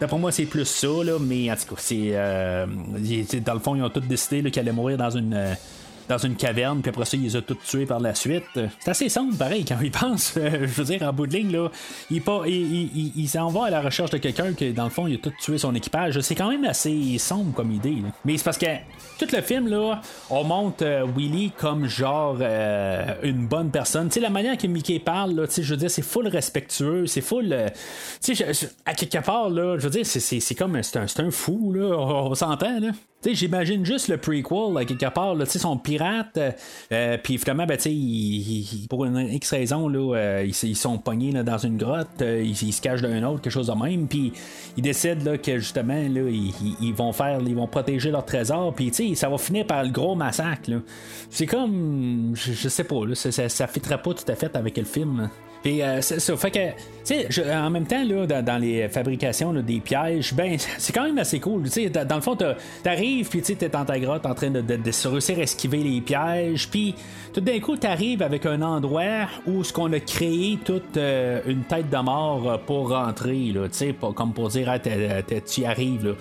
D'après 0.01 0.19
moi, 0.19 0.33
c'est 0.33 0.47
plus 0.47 0.65
ça, 0.65 0.89
là, 1.05 1.19
mais 1.21 1.51
en 1.51 1.55
tout 1.55 1.75
cas, 1.75 1.81
c'est. 1.81 2.11
Euh, 2.13 2.67
dans 3.45 3.55
le 3.55 3.61
fond, 3.61 3.77
ils 3.77 3.83
ont 3.83 3.91
tous 3.91 4.01
décidé 4.01 4.51
qu'il 4.51 4.61
allait 4.61 4.73
mourir 4.73 4.97
dans 4.97 5.11
une 5.11 5.57
dans 6.13 6.19
une 6.19 6.37
caverne, 6.37 6.83
puis 6.83 6.91
après 6.91 7.07
ça, 7.07 7.17
il 7.17 7.23
les 7.23 7.37
a 7.37 7.41
tous 7.41 7.57
tués 7.67 7.87
par 7.87 7.99
la 7.99 8.15
suite. 8.15 8.45
C'est 8.81 8.91
assez 8.91 9.09
sombre, 9.09 9.37
pareil, 9.37 9.65
quand 9.65 9.79
il 9.83 9.91
pense. 9.91 10.35
je 10.37 10.67
veux 10.67 10.85
dire, 10.85 11.03
en 11.03 11.13
bout 11.13 11.27
de 11.27 11.35
ligne, 11.35 11.51
là, 11.51 11.71
il, 12.11 12.23
il, 12.47 13.13
il, 13.17 13.29
s'en 13.29 13.49
va 13.49 13.67
à 13.67 13.71
la 13.71 13.81
recherche 13.81 14.11
de 14.11 14.19
quelqu'un 14.19 14.53
qui, 14.53 14.73
dans 14.73 14.85
le 14.85 14.91
fond, 14.91 15.07
il 15.07 15.15
a 15.15 15.19
tout 15.19 15.33
tué 15.41 15.57
son 15.57 15.75
équipage. 15.75 16.21
C'est 16.21 16.35
quand 16.35 16.51
même 16.51 16.65
assez 16.65 17.17
sombre 17.19 17.55
comme 17.55 17.73
idée. 17.73 17.97
Mais 18.25 18.37
c'est 18.37 18.45
parce 18.45 18.59
que 18.59 18.67
tout 19.19 19.27
le 19.33 19.41
film, 19.41 19.69
là, 19.69 20.03
on 20.29 20.45
montre 20.45 20.85
euh, 20.85 21.07
Willy 21.17 21.53
comme 21.53 21.87
genre 21.87 22.37
euh, 22.41 23.15
une 23.23 23.47
bonne 23.47 23.71
personne. 23.71 24.09
Tu 24.09 24.15
sais, 24.15 24.21
la 24.21 24.31
manière 24.31 24.59
que 24.59 24.67
Mickey 24.67 24.99
parle, 24.99 25.33
là, 25.33 25.45
je 25.49 25.63
veux 25.63 25.79
dire, 25.79 25.91
c'est 25.91 26.03
full 26.03 26.29
respectueux, 26.29 27.07
c'est 27.07 27.23
full. 27.23 27.53
Euh, 27.53 27.69
tu 28.23 28.37
sais, 28.37 28.69
à 28.85 28.93
quelque 28.93 29.25
part, 29.25 29.49
là, 29.49 29.79
je 29.79 29.85
veux 29.85 29.91
dire, 29.91 30.05
c'est 30.05 30.55
comme. 30.55 30.83
C'est 30.83 30.99
un, 30.99 31.27
un, 31.27 31.31
fou, 31.31 31.73
là, 31.73 31.97
on 31.97 32.35
s'entend, 32.35 32.81
là 32.81 32.89
j'imagine 33.25 33.85
juste 33.85 34.09
le 34.09 34.17
prequel, 34.17 34.87
quelque 34.87 35.13
part, 35.13 35.37
son 35.47 35.77
pirate, 35.77 36.37
euh, 36.37 36.51
euh, 36.93 37.19
puis 37.23 37.39
finalement, 37.39 37.67
ben, 37.67 37.79
pour 38.89 39.05
une 39.05 39.19
X 39.19 39.51
raison, 39.51 39.89
là, 39.89 40.17
euh, 40.17 40.47
ils, 40.47 40.77
sont 40.77 40.99
pognés 40.99 41.33
dans 41.33 41.59
une 41.59 41.77
grotte, 41.77 42.21
ils, 42.21 42.55
se 42.55 42.81
cachent 42.81 43.03
d'un 43.03 43.23
autre, 43.25 43.43
quelque 43.43 43.53
chose 43.53 43.69
de 43.69 43.73
même, 43.73 44.09
puis 44.09 44.33
ils 44.77 44.83
décident 44.83 45.33
là, 45.33 45.39
que 45.39 45.59
justement, 45.59 45.95
là, 45.95 46.23
ils, 46.29 46.95
vont 46.95 47.13
faire, 47.13 47.41
ils 47.41 47.55
vont 47.55 47.67
protéger 47.67 48.11
leur 48.11 48.25
trésor, 48.25 48.75
puis 48.75 48.93
ça 49.15 49.29
va 49.29 49.39
finir 49.39 49.67
par 49.67 49.85
le 49.85 49.91
gros 49.91 50.15
massacre. 50.15 50.71
C'est 51.31 51.47
comme, 51.47 52.33
je, 52.35 52.69
sais 52.69 52.85
pas, 52.85 53.01
ça, 53.15 53.31
ça, 53.31 53.49
ça 53.49 53.67
pas 53.67 54.15
tout 54.15 54.31
à 54.31 54.35
fait 54.35 54.55
avec 54.57 54.77
le 54.77 54.85
film. 54.85 55.31
Puis 55.63 55.83
euh, 55.83 56.01
ça. 56.01 56.37
Fait 56.37 56.51
que, 56.51 57.53
en 57.53 57.71
même 57.71 57.87
temps, 57.87 58.05
là, 58.05 58.43
dans, 58.43 58.59
les 58.59 58.89
fabrications 58.89 59.53
des 59.53 59.81
pièges, 59.81 60.35
ben, 60.35 60.57
c'est 60.79 60.93
quand 60.93 61.05
même 61.05 61.19
assez 61.19 61.41
cool. 61.41 61.69
sais 61.69 61.89
dans 61.89 62.17
le 62.17 62.23
fond, 62.23 62.37
t'arrives, 62.83 63.29
puis 63.29 63.43
tu 63.43 63.53
es 63.53 63.69
dans 63.69 63.85
ta 63.85 63.99
grotte 63.99 64.27
en 64.27 64.35
train 64.35 64.51
de, 64.51 64.61
de, 64.61 64.77
de, 64.77 65.09
réussir 65.09 65.39
à 65.39 65.43
esquiver 65.43 65.79
les 65.79 66.01
pièges, 66.01 66.69
puis 66.69 66.95
tout 67.33 67.41
d'un 67.41 67.59
coup, 67.61 67.77
t'arrives 67.77 68.23
avec 68.23 68.45
un 68.47 68.61
endroit 68.61 69.29
où 69.47 69.65
ce 69.65 69.73
qu'on 69.73 69.93
a 69.93 70.01
créé 70.01 70.59
toute 70.65 70.97
euh, 70.97 71.41
une 71.47 71.63
tête 71.63 71.89
de 71.89 71.97
mort 71.97 72.61
pour 72.67 72.91
rentrer, 72.91 73.53
là, 73.53 73.69
comme 74.15 74.33
pour 74.33 74.49
dire, 74.49 74.73
tu 75.47 75.61
y 75.61 75.65
arrives. 75.65 76.07
Là. 76.07 76.13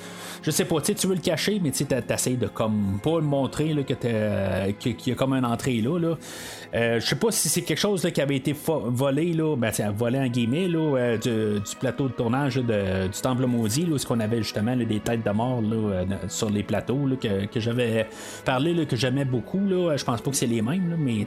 Je 0.43 0.51
sais 0.51 0.65
pas, 0.65 0.81
tu 0.81 1.07
veux 1.07 1.15
le 1.15 1.21
cacher, 1.21 1.59
mais 1.63 1.71
tu 1.71 1.85
essaies 2.09 2.31
de 2.31 2.47
comme 2.47 2.99
pas 3.03 3.19
le 3.19 3.25
montrer 3.25 3.73
là, 3.73 3.83
que 3.83 4.71
qu'il 4.71 4.95
y 5.07 5.11
a 5.11 5.15
comme 5.15 5.33
une 5.33 5.45
entrée 5.45 5.81
là. 5.81 5.99
là. 5.99 6.17
Euh, 6.73 6.99
je 6.99 7.05
sais 7.05 7.15
pas 7.15 7.31
si 7.31 7.49
c'est 7.49 7.61
quelque 7.61 7.79
chose 7.79 8.07
qui 8.13 8.21
avait 8.21 8.37
été 8.37 8.55
volé, 8.65 9.30
là, 9.34 9.55
ben, 9.55 9.71
guillemets, 10.27 10.67
euh, 10.73 11.17
du, 11.17 11.75
plateau 11.79 12.07
de 12.07 12.13
tournage 12.13 12.55
de, 12.55 13.07
du 13.07 13.21
Temple 13.21 13.45
Maudit, 13.45 13.86
là, 13.86 13.95
où 13.95 14.07
qu'on 14.07 14.19
avait 14.19 14.38
justement 14.38 14.75
des 14.75 14.99
têtes 14.99 15.25
de 15.25 15.32
mort 15.32 15.61
là, 15.61 15.75
euh, 15.75 16.05
sur 16.27 16.49
les 16.49 16.63
plateaux 16.63 17.05
là, 17.05 17.15
que, 17.15 17.45
que 17.45 17.59
j'avais 17.59 18.07
parlé, 18.45 18.73
là, 18.73 18.86
que 18.86 18.95
j'aimais 18.95 19.25
beaucoup. 19.25 19.59
Là. 19.59 19.95
Je 19.97 20.03
pense 20.03 20.21
pas 20.21 20.32
que 20.32 20.38
c'est 20.38 20.47
les 20.47 20.61
mêmes, 20.61 20.95
mais 20.97 21.25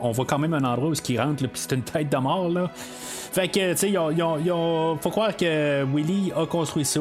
on 0.00 0.10
voit 0.10 0.24
quand 0.24 0.38
même 0.38 0.54
un 0.54 0.64
endroit 0.64 0.90
où 0.90 0.92
qui 0.92 1.18
rentre, 1.18 1.42
puis 1.42 1.50
c'est 1.54 1.72
une 1.72 1.82
tête 1.82 2.10
de 2.10 2.16
mort. 2.16 2.48
Là. 2.48 2.70
Fait 2.74 3.48
que, 3.48 3.72
tu 3.72 3.78
sais, 3.78 4.98
faut 5.00 5.10
croire 5.10 5.36
que 5.36 5.84
Willy 5.84 6.32
a 6.36 6.46
construit 6.46 6.84
ça 6.84 7.00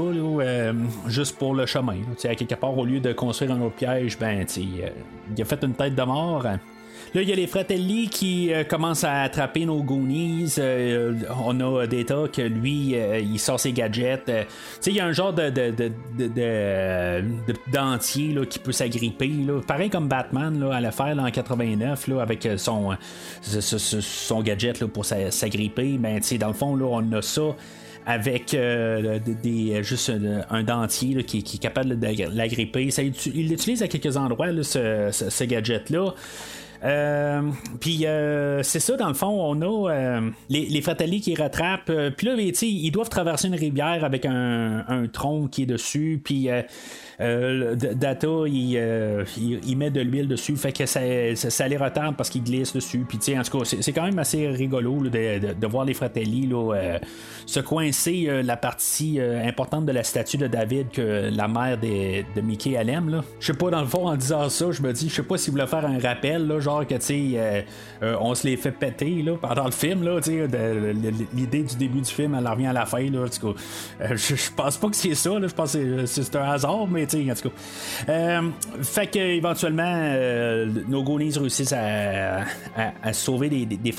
juste 1.08 1.38
pour 1.38 1.54
le 1.54 1.66
chemin. 1.66 1.98
à 2.24 2.36
quelque 2.36 2.56
part, 2.56 2.78
au 2.78 2.86
lieu 2.86 3.00
de 3.00 3.12
construire 3.14 3.52
un 3.52 3.62
autre 3.62 3.76
piège, 3.76 4.18
ben, 4.18 4.46
il 4.58 5.42
a 5.42 5.46
fait 5.46 5.64
une 5.64 5.74
tête 5.74 5.96
de 5.96 6.04
mort. 6.04 6.46
Là, 7.14 7.22
il 7.22 7.28
y 7.28 7.34
a 7.34 7.36
les 7.36 7.48
Fratelli 7.48 8.08
qui 8.08 8.54
euh, 8.54 8.64
commencent 8.64 9.04
à 9.04 9.24
attraper 9.24 9.66
nos 9.66 9.84
Goonies. 9.84 10.56
Euh, 10.60 11.14
on 11.44 11.60
a 11.60 11.86
Data 11.86 12.24
que 12.32 12.42
lui, 12.42 12.96
euh, 12.96 13.20
il 13.20 13.38
sort 13.38 13.60
ses 13.60 13.74
gadgets. 13.74 14.24
tu 14.26 14.32
sais, 14.80 14.92
il 14.92 14.96
y 14.96 15.02
a 15.02 15.06
un 15.06 15.12
genre 15.12 15.34
de, 15.34 15.50
de, 15.50 15.92
de, 16.18 17.54
dentier 17.74 18.32
là, 18.32 18.46
qui 18.46 18.60
peut 18.60 18.72
s'agripper. 18.72 19.30
Pareil 19.68 19.90
comme 19.90 20.08
Batman 20.08 20.58
là, 20.58 20.76
à 20.76 20.80
la 20.80 20.92
faire 20.92 21.18
en 21.20 21.30
89 21.30 22.08
là, 22.08 22.22
avec 22.22 22.48
son, 22.56 22.96
son 23.42 24.42
gadget 24.42 24.80
là, 24.80 24.88
pour 24.88 25.04
s'agripper. 25.04 25.98
Ben, 25.98 26.22
tu 26.22 26.28
sais, 26.28 26.38
dans 26.38 26.48
le 26.48 26.54
fond, 26.54 26.78
là, 26.78 26.86
on 26.86 27.12
a 27.12 27.22
ça 27.22 27.56
avec 28.06 28.52
des, 28.52 29.84
juste 29.84 30.12
un, 30.50 30.64
dentier 30.64 31.24
qui, 31.26 31.40
est 31.40 31.62
capable 31.62 32.00
de 32.00 32.36
l'agripper. 32.36 32.88
Il 33.36 33.50
l'utilise 33.50 33.84
à 33.84 33.90
quelques 33.90 34.16
endroits, 34.16 34.48
ce 34.64 35.44
gadget-là. 35.44 36.14
Euh, 36.84 37.42
puis 37.80 38.06
euh, 38.06 38.64
c'est 38.64 38.80
ça, 38.80 38.98
dans 38.98 39.08
le 39.08 39.14
fond, 39.14 39.28
on 39.28 39.62
a 39.62 39.92
euh, 39.92 40.30
les, 40.50 40.66
les 40.66 40.82
Fratelli 40.82 41.22
qui 41.22 41.36
rattrapent. 41.36 41.92
puis 42.18 42.28
là, 42.28 42.36
ils 42.36 42.92
doivent 42.92 43.10
traverser 43.10 43.48
une 43.48 43.56
rivière 43.56 44.04
avec 44.04 44.26
un, 44.26 44.84
un 44.88 45.08
tronc 45.08 45.48
qui 45.48 45.64
est 45.64 45.68
dessus. 45.68 46.22
Puis 46.24 46.50
euh, 47.22 47.76
Data, 47.76 48.28
euh, 48.28 49.26
il, 49.38 49.78
met 49.78 49.92
de 49.92 50.02
l'huile 50.02 50.28
dessus, 50.28 50.56
fait 50.56 50.72
que 50.72 50.86
ça, 50.86 51.02
ça, 51.36 51.68
les 51.68 51.78
retarde 51.78 52.16
parce 52.16 52.30
qu'il 52.30 52.44
glisse 52.44 52.74
dessus. 52.74 53.06
Puis, 53.08 53.38
en 53.38 53.44
tout 53.44 53.60
cas, 53.60 53.66
c'est 53.80 53.94
quand 53.94 54.06
même 54.06 54.18
assez 54.20 54.48
rigolo 54.48 55.10
de, 55.10 55.68
voir 55.68 55.86
les 55.86 55.94
Fratelli 55.94 56.50
euh, 56.52 56.98
se 57.46 57.60
coincer 57.60 58.42
la 58.44 58.58
partie 58.58 59.20
importante 59.20 59.86
de 59.86 59.92
la 59.92 60.04
statue 60.04 60.38
de 60.38 60.48
David 60.48 60.90
que 60.90 61.30
la 61.32 61.48
mère 61.48 61.78
de, 61.78 62.42
Mickey 62.42 62.72
elle 62.72 62.90
aime. 62.90 63.22
Je 63.40 63.48
sais 63.48 63.54
pas, 63.54 63.70
dans 63.70 63.82
le 63.82 63.88
fond, 63.88 64.08
en 64.08 64.16
disant 64.16 64.50
ça, 64.50 64.72
je 64.72 64.82
me 64.82 64.92
dis, 64.92 65.10
je 65.10 65.16
sais 65.16 65.24
pas 65.24 65.38
s'il 65.38 65.52
voulait 65.52 65.68
faire 65.68 65.86
un 65.86 66.00
rappel, 66.00 66.48
là, 66.48 66.60
genre 66.60 66.86
que, 66.88 66.96
tu 66.96 67.02
sais, 67.02 67.66
on 68.02 68.34
se 68.34 68.48
les 68.48 68.58
fait 68.58 68.72
péter 68.72 69.22
là, 69.22 69.38
pendant 69.40 69.66
le 69.66 69.72
film, 69.72 70.04
là, 70.04 70.20
l'idée 71.34 71.64
du 71.64 71.76
début 71.76 72.02
du 72.02 72.12
film, 72.12 72.36
elle 72.38 72.48
revient 72.48 72.68
à 72.68 72.74
la 72.74 72.86
fin, 72.86 73.10
là, 73.10 73.26
je 74.00 74.52
pense 74.56 74.78
pas 74.78 74.90
que 74.90 74.96
c'est 74.96 75.16
ça, 75.16 75.32
je 75.42 75.54
pense 75.54 75.74
que 75.74 76.06
c'est 76.06 76.36
un 76.36 76.52
hasard, 76.52 76.88
mais 76.88 77.06
en 77.16 77.36
tout 77.36 77.50
cas. 77.50 77.56
Euh, 78.10 78.50
fait 78.82 79.08
que 79.08 79.20
éventuellement, 79.20 79.84
euh, 79.96 80.68
nos 80.88 81.04
Goonies 81.04 81.38
réussissent 81.38 81.74
à, 81.74 82.44
sauver 83.14 83.50
des, 83.50 83.66
des. 83.66 83.92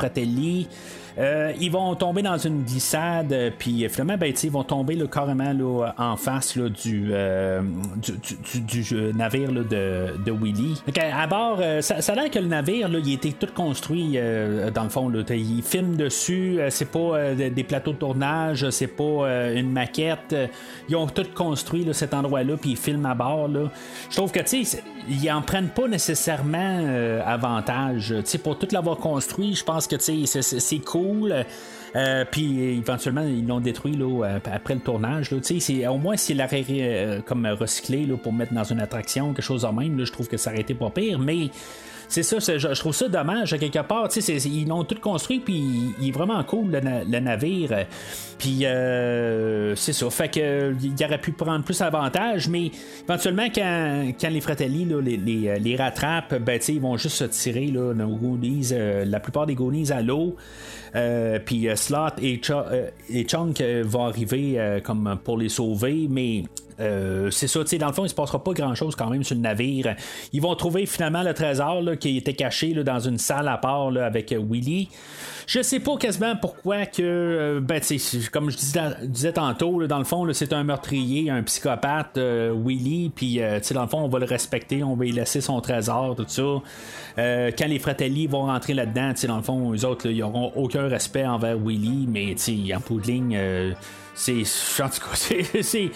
Euh, 1.19 1.53
ils 1.61 1.71
vont 1.71 1.95
tomber 1.95 2.23
dans 2.23 2.39
une 2.39 2.63
glissade, 2.63 3.33
euh, 3.33 3.51
puis 3.57 3.87
finalement, 3.89 4.17
ben, 4.17 4.33
ils 4.43 4.51
vont 4.51 4.65
tomber 4.65 4.99
carrément 5.11 5.53
là, 5.53 5.93
en 5.99 6.17
face 6.17 6.57
là, 6.57 6.69
du, 6.69 7.11
euh, 7.13 7.61
du, 8.55 9.13
navire 9.15 9.53
de, 9.53 9.65
de, 10.25 10.33
Willy. 10.33 10.81
à 10.97 11.27
bord, 11.27 11.61
ça, 11.81 11.97
a 11.97 12.15
l'air 12.15 12.31
que 12.31 12.39
le 12.39 12.47
navire, 12.47 12.89
là, 12.89 12.99
il 13.05 13.13
était 13.13 13.33
tout 13.33 13.53
construit 13.55 14.19
dans 14.75 14.85
le 14.85 14.89
fond. 14.89 15.09
Là, 15.09 15.23
il 15.31 15.63
filme 15.63 15.97
dessus, 15.97 16.61
c'est 16.71 16.91
pas 16.91 17.35
des 17.35 17.65
plateaux 17.65 17.93
de 17.93 17.99
tournage, 17.99 18.69
c'est 18.71 18.87
pas 18.87 19.51
une 19.55 19.71
maquette. 19.71 20.35
Ils 20.89 20.97
ont 20.97 21.07
tout 21.07 21.27
construit 21.35 21.87
cet 21.93 22.15
endroit-là, 22.15 22.57
puis 22.57 22.71
ils 22.71 22.77
filment 22.77 23.07
à 23.07 23.15
bord. 23.15 23.49
Je 24.11 24.17
trouve 24.17 24.33
que 24.33 24.41
ils 25.09 25.31
en 25.31 25.43
prennent 25.43 25.69
pas 25.69 25.89
nécessairement 25.89 26.81
avantage. 27.25 28.15
pour 28.43 28.59
tout 28.59 28.69
l'avoir 28.73 28.97
construit, 28.97 29.55
je 29.55 29.65
pense 29.65 29.87
que 29.87 29.97
c'est 29.99 30.79
cool 30.79 31.02
euh, 31.95 32.25
puis 32.31 32.79
éventuellement, 32.79 33.23
ils 33.23 33.47
l'ont 33.47 33.61
détruit 33.61 33.97
là, 33.97 34.25
euh, 34.25 34.39
après 34.51 34.75
le 34.75 34.81
tournage. 34.81 35.31
Là, 35.31 35.39
c'est, 35.43 35.87
au 35.87 35.99
moins, 35.99 36.17
s'il 36.17 36.39
l'aurait 36.39 36.65
euh, 36.71 37.21
comme 37.21 37.47
recyclé 37.47 38.07
là, 38.07 38.17
pour 38.17 38.33
mettre 38.33 38.55
dans 38.55 38.65
une 38.65 38.81
attraction, 38.81 39.35
quelque 39.35 39.45
chose 39.45 39.65
en 39.65 39.73
même, 39.73 39.99
là, 39.99 40.05
je 40.05 40.13
trouve 40.13 40.29
que 40.29 40.37
ça 40.37 40.51
aurait 40.51 40.61
été 40.61 40.75
pas 40.75 40.91
pire. 40.91 41.19
Mais 41.19 41.51
c'est 42.13 42.23
ça, 42.23 42.39
je, 42.39 42.79
trouve 42.79 42.95
ça 42.95 43.09
dommage 43.09 43.57
quelque 43.59 43.83
part. 43.83 44.09
ils 44.17 44.69
l'ont 44.69 44.85
tout 44.85 45.01
construit, 45.01 45.41
puis 45.41 45.95
il, 46.01 46.09
est 46.09 46.13
vraiment 46.13 46.43
cool 46.45 46.71
le, 46.71 47.21
navire. 47.21 47.87
Puis 48.39 48.65
c'est 49.77 49.93
ça. 49.93 50.11
Fait 50.11 50.29
que 50.29 50.75
il 50.83 51.05
aurait 51.05 51.21
pu 51.21 51.33
prendre 51.33 51.65
plus 51.65 51.79
d'avantages, 51.79 52.49
mais 52.49 52.71
éventuellement, 53.09 53.47
quand, 53.55 54.29
les 54.31 54.41
Fratelli 54.41 54.87
les, 55.03 55.59
les, 55.59 55.77
rattrapent, 55.77 56.35
ben, 56.35 56.61
ils 56.69 56.81
vont 56.81 56.97
juste 56.97 57.17
se 57.17 57.25
tirer 57.25 57.69
là, 57.69 57.95
la 57.95 59.21
plupart 59.21 59.47
des 59.47 59.55
Goonies 59.55 59.91
à 59.91 60.03
l'eau. 60.03 60.37
Euh, 60.95 61.39
puis 61.45 61.69
euh, 61.69 61.77
Slot 61.77 62.19
et, 62.21 62.41
euh, 62.51 62.91
et 63.09 63.25
Chunk 63.25 63.63
vont 63.85 64.05
arriver 64.05 64.81
comme 64.85 65.19
pour 65.25 65.39
les 65.39 65.49
sauver, 65.49 66.07
mais 66.11 66.45
c'est 67.31 67.49
ça, 67.49 67.61
tu 67.61 67.67
sais, 67.67 67.79
dans 67.79 67.89
le 67.89 67.93
fond, 67.93 68.05
il 68.05 68.09
se 68.09 68.15
passera 68.15 68.43
pas 68.43 68.53
grand 68.53 68.75
chose 68.75 68.97
quand 68.97 69.11
même 69.11 69.23
sur 69.25 69.35
le 69.35 69.43
navire. 69.43 69.95
Ils 70.33 70.41
vont 70.41 70.55
trouver 70.55 70.87
finalement 70.87 71.23
le 71.23 71.35
trésor 71.35 71.83
qui 72.01 72.17
était 72.17 72.35
caché 72.35 72.75
dans 72.75 73.01
une 73.01 73.19
salle 73.19 73.49
à 73.49 73.59
part 73.59 73.97
avec 73.97 74.33
Willy. 74.33 74.89
Je 75.47 75.61
sais 75.61 75.81
pas 75.81 75.97
quasiment 75.97 76.37
pourquoi 76.37 76.87
que, 76.87 77.61
ben, 77.61 77.81
comme 78.33 78.51
je 78.51 78.57
disais, 79.07 79.33
tantôt, 79.33 79.87
dans 79.87 79.99
le 79.99 80.05
fond, 80.05 80.27
c'est 80.33 80.53
un 80.53 80.65
meurtrier, 80.65 81.31
un 81.31 81.43
psychopathe, 81.43 82.19
Willy, 82.19 83.11
puis 83.15 83.41
dans 83.73 83.83
le 83.83 83.89
fond, 83.89 83.99
on 83.99 84.09
va 84.09 84.19
le 84.19 84.27
respecter, 84.27 84.83
on 84.85 84.95
va 84.95 85.05
lui 85.05 85.13
laisser 85.13 85.41
son 85.41 85.61
trésor, 85.61 86.15
tout 86.17 86.25
ça. 86.29 86.43
quand 87.17 87.67
les 87.67 87.79
Fratelli 87.79 88.27
vont 88.27 88.47
rentrer 88.47 88.75
là-dedans, 88.75 89.13
dans 89.27 89.37
le 89.37 89.43
fond, 89.43 89.73
eux 89.75 89.85
autres, 89.85 90.09
ils 90.09 90.19
n'auront 90.19 90.53
aucun 90.57 90.89
respect 90.89 91.27
envers 91.27 91.59
Willy, 91.59 92.07
mais 92.09 92.35
en 92.75 92.81
poudling, 92.81 93.37
c'est 94.15 94.43
en 94.83 94.89
tout 94.89 95.01
cas 95.01 95.63
c'est, 95.63 95.91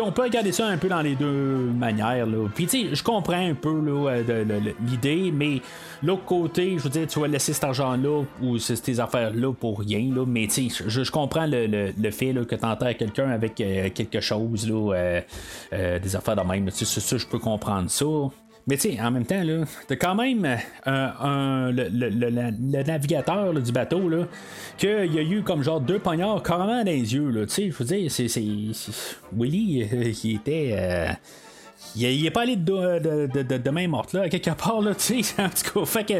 on 0.00 0.12
peut 0.12 0.22
regarder 0.22 0.52
ça 0.52 0.66
un 0.66 0.76
peu 0.76 0.88
dans 0.88 1.00
les 1.00 1.14
deux 1.14 1.70
manières 1.76 2.26
là. 2.26 2.48
Puis 2.54 2.66
tu 2.66 2.88
sais 2.88 2.94
je 2.94 3.02
comprends 3.02 3.48
un 3.48 3.54
peu 3.54 3.82
euh, 3.86 4.60
l'idée 4.86 5.32
mais 5.32 5.60
l'autre 6.02 6.24
côté 6.24 6.76
je 6.78 6.84
veux 6.84 6.90
dire 6.90 7.06
tu 7.06 7.20
vas 7.20 7.28
laisser 7.28 7.52
cet 7.52 7.64
argent 7.64 7.96
là 7.96 8.22
ou 8.42 8.58
ces 8.58 9.00
affaires 9.00 9.32
là 9.34 9.52
pour 9.52 9.80
rien 9.80 10.14
là. 10.14 10.24
Mais 10.26 10.46
tu 10.46 10.70
sais 10.70 10.84
je, 10.86 11.10
comprends 11.10 11.46
le, 11.46 12.10
fait 12.10 12.32
là, 12.32 12.44
que 12.44 12.54
tu 12.54 12.64
enterres 12.64 12.96
quelqu'un 12.96 13.30
avec 13.30 13.60
euh, 13.60 13.88
quelque 13.90 14.20
chose 14.20 14.68
là 14.68 14.94
euh, 15.72 15.98
des 15.98 16.16
affaires 16.16 16.36
de 16.36 16.42
même 16.42 16.70
ça, 16.70 16.84
ça 16.84 17.16
je 17.16 17.26
peux 17.26 17.38
comprendre 17.38 17.90
ça 17.90 18.04
mais 18.66 18.76
tu 18.76 18.92
sais, 18.92 19.00
en 19.00 19.10
même 19.10 19.26
temps, 19.26 19.42
là, 19.42 19.64
t'as 19.88 19.96
quand 19.96 20.14
même 20.14 20.44
euh, 20.86 21.72
le, 21.72 22.82
navigateur 22.82 23.52
du 23.54 23.72
bateau, 23.72 24.08
là, 24.08 24.26
qu'il 24.78 25.12
y 25.12 25.18
a 25.18 25.22
eu 25.22 25.42
comme 25.42 25.62
genre 25.62 25.80
deux 25.80 25.98
poignards 25.98 26.42
carrément 26.42 26.78
dans 26.78 26.86
les 26.86 27.14
yeux, 27.14 27.30
là. 27.30 27.46
Tu 27.46 27.52
sais, 27.52 27.70
je 27.70 27.76
veux 27.76 27.84
dire, 27.84 28.10
c'est. 28.10 28.28
Willy, 29.36 29.88
euh, 29.92 30.12
qui 30.12 30.34
était. 30.34 31.16
Euh, 31.96 32.10
il, 32.10 32.26
est 32.26 32.30
pas 32.30 32.42
allé 32.42 32.56
de, 32.56 33.26
de, 33.26 33.56
de, 33.56 33.70
main 33.70 33.88
morte 33.88 34.12
là, 34.12 34.28
quelque 34.28 34.50
part 34.50 34.80
là, 34.80 34.94
tu 34.98 35.22
sais. 35.22 35.42
En 35.42 35.48
tout 35.48 35.80
cas, 35.80 35.86
fait 35.86 36.04
que 36.04 36.14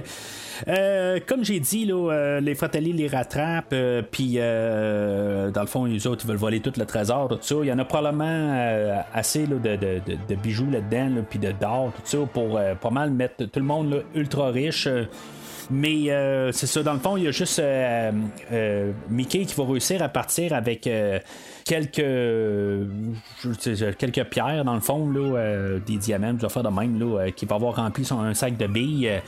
euh, 0.68 1.18
comme 1.26 1.44
j'ai 1.44 1.60
dit, 1.60 1.84
là, 1.84 2.12
euh, 2.12 2.40
les 2.40 2.54
Fratelli 2.54 2.92
les 2.92 3.08
rattrapent, 3.08 3.72
euh, 3.72 4.02
puis 4.02 4.34
dans 4.34 5.60
le 5.60 5.66
fond, 5.66 5.84
les 5.84 6.06
autres 6.06 6.24
ils 6.24 6.28
veulent 6.28 6.36
voler 6.36 6.60
tout 6.60 6.72
le 6.76 6.84
trésor, 6.84 7.28
tout 7.28 7.38
ça. 7.40 7.54
Il 7.62 7.66
y 7.66 7.72
en 7.72 7.78
a 7.78 7.84
probablement 7.84 9.04
assez 9.12 9.46
de, 9.46 9.58
de, 9.58 10.34
bijoux 10.34 10.70
là-dedans, 10.70 11.22
puis 11.28 11.38
de 11.38 11.52
d'or, 11.52 11.92
tout 11.94 12.02
ça, 12.04 12.18
pour 12.32 12.60
pas 12.80 12.90
mal 12.90 13.10
mettre 13.10 13.44
tout 13.44 13.60
le 13.60 13.66
monde 13.66 14.04
ultra 14.14 14.50
riche. 14.50 14.88
Mais 15.70 16.08
c'est 16.52 16.66
ça, 16.66 16.82
dans 16.82 16.94
le 16.94 16.98
fond, 16.98 17.16
il 17.16 17.24
y 17.24 17.28
a 17.28 17.30
juste 17.30 17.62
Mickey 19.10 19.44
qui 19.44 19.54
va 19.54 19.64
réussir 19.64 20.02
à 20.02 20.08
partir 20.08 20.52
avec 20.52 20.88
quelques 21.64 22.04
quelques 23.98 24.24
pierres 24.24 24.64
dans 24.64 24.74
le 24.74 24.80
fond 24.80 25.10
là, 25.10 25.78
des 25.86 25.96
diamants, 25.96 26.34
des 26.34 26.44
affaires 26.44 26.62
de 26.62 26.68
même 26.68 26.98
là, 26.98 27.30
qui 27.30 27.46
va 27.46 27.56
avoir 27.56 27.76
rempli 27.76 28.04
son 28.04 28.20
un 28.20 28.34
sac 28.34 28.56
de 28.56 28.66
billes. 28.66 29.20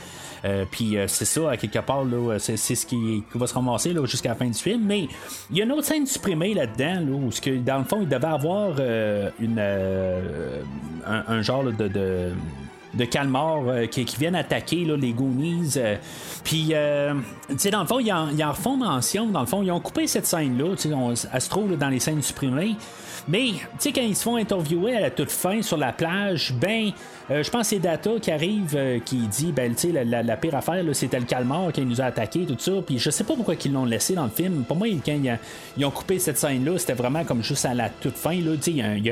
Euh, 0.45 0.65
puis 0.69 0.97
euh, 0.97 1.07
c'est 1.07 1.25
ça, 1.25 1.57
quelque 1.57 1.79
part, 1.79 2.03
là, 2.03 2.37
c'est, 2.37 2.57
ce 2.57 2.85
qui, 2.85 3.23
va 3.33 3.47
se 3.47 3.53
ramasser 3.53 3.93
là, 3.93 4.05
jusqu'à 4.05 4.29
la 4.29 4.35
fin 4.35 4.45
du 4.45 4.53
film. 4.53 4.83
Mais 4.85 5.07
il 5.49 5.57
y 5.57 5.61
a 5.61 5.65
une 5.65 5.71
autre 5.71 5.85
scène 5.85 6.05
supprimée 6.05 6.53
là-dedans, 6.53 7.01
là, 7.01 7.11
où 7.11 7.29
que, 7.29 7.57
dans 7.57 7.79
le 7.79 7.83
fond, 7.83 7.99
il 8.01 8.07
devait 8.07 8.27
avoir 8.27 8.75
euh, 8.79 9.29
une, 9.39 9.59
un, 11.05 11.41
genre 11.41 11.63
de, 11.63 11.87
de 11.87 12.31
de 12.95 13.05
calmar 13.05 13.61
qui, 13.91 14.05
viennent 14.17 14.35
attaquer 14.35 14.85
là, 14.85 14.95
les 14.95 15.11
Goonies. 15.11 15.75
Puis, 16.43 16.73
tu 17.49 17.57
sais, 17.57 17.71
dans 17.71 17.81
le 17.81 17.87
fond, 17.87 17.99
ils 17.99 18.11
en, 18.11 18.29
ils 18.29 18.43
en, 18.43 18.51
refont 18.51 18.77
mention. 18.77 19.27
Dans 19.27 19.41
le 19.41 19.45
fond, 19.45 19.61
ils 19.63 19.71
ont 19.71 19.79
coupé 19.79 20.07
cette 20.07 20.25
scène-là. 20.25 20.75
Elle 21.33 21.41
se 21.41 21.49
trouve 21.49 21.77
dans 21.77 21.89
les 21.89 21.99
scènes 21.99 22.21
supprimées. 22.21 22.75
Mais, 23.27 23.47
tu 23.47 23.59
sais, 23.79 23.91
quand 23.91 24.01
ils 24.01 24.15
se 24.15 24.23
font 24.23 24.35
interviewer 24.35 24.95
à 24.95 25.01
la 25.01 25.11
toute 25.11 25.31
fin 25.31 25.61
sur 25.61 25.77
la 25.77 25.91
plage, 25.91 26.53
ben, 26.53 26.91
euh, 27.31 27.41
je 27.41 27.49
pense 27.49 27.61
que 27.61 27.75
c'est 27.75 27.79
Data 27.79 28.11
qui 28.21 28.29
arrive, 28.29 28.75
euh, 28.75 28.99
qui 28.99 29.17
dit, 29.27 29.51
ben, 29.51 29.73
tu 29.73 29.91
sais, 29.91 30.05
la, 30.05 30.37
pire 30.37 30.53
affaire, 30.53 30.83
c'était 30.93 31.19
le 31.19 31.25
calmar 31.25 31.71
qui 31.71 31.81
nous 31.81 31.99
a 31.99 32.05
attaqué, 32.05 32.45
tout 32.45 32.55
ça. 32.59 32.73
Puis 32.85 32.99
je 32.99 33.09
sais 33.09 33.23
pas 33.23 33.35
pourquoi 33.35 33.55
ils 33.63 33.73
l'ont 33.73 33.85
laissé 33.85 34.13
dans 34.13 34.25
le 34.25 34.29
film. 34.29 34.63
Pour 34.63 34.77
moi, 34.77 34.87
quand 35.03 35.17
ils, 35.77 35.85
ont 35.85 35.91
coupé 35.91 36.19
cette 36.19 36.37
scène-là, 36.37 36.77
c'était 36.77 36.93
vraiment 36.93 37.23
comme 37.23 37.41
juste 37.41 37.65
à 37.65 37.73
la 37.73 37.89
toute 37.89 38.15
fin. 38.15 38.35
Tu 38.35 38.61
sais, 38.61 38.71
il 38.71 39.05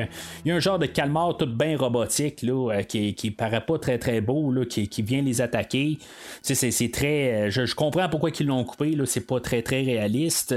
y, 0.46 0.52
a 0.52 0.56
un 0.56 0.60
genre 0.60 0.78
de 0.78 0.86
calmar 0.86 1.38
tout 1.38 1.48
bien 1.48 1.76
robotique, 1.76 2.44
là, 2.44 2.72
euh, 2.72 2.84
qui, 2.84 3.16
qui 3.16 3.32
paraît 3.32 3.66
pas 3.66 3.80
très 3.80 3.98
très 3.98 4.22
beau, 4.22 4.52
là, 4.52 4.66
qui, 4.66 5.02
vient 5.02 5.24
les 5.24 5.42
attaquer. 5.42 5.98
Tu 6.46 6.54
sais, 6.54 6.70
c'est 6.70 6.92
très. 6.92 7.50
Je, 7.50 7.74
comprends 7.74 8.10
pourquoi 8.10 8.30
ils 8.40 8.46
l'ont 8.46 8.64
coupé, 8.64 8.92
là. 8.92 9.06
C'est 9.08 9.26
pas 9.26 9.40
très 9.40 9.64
très 9.64 9.82
réaliste. 9.82 10.56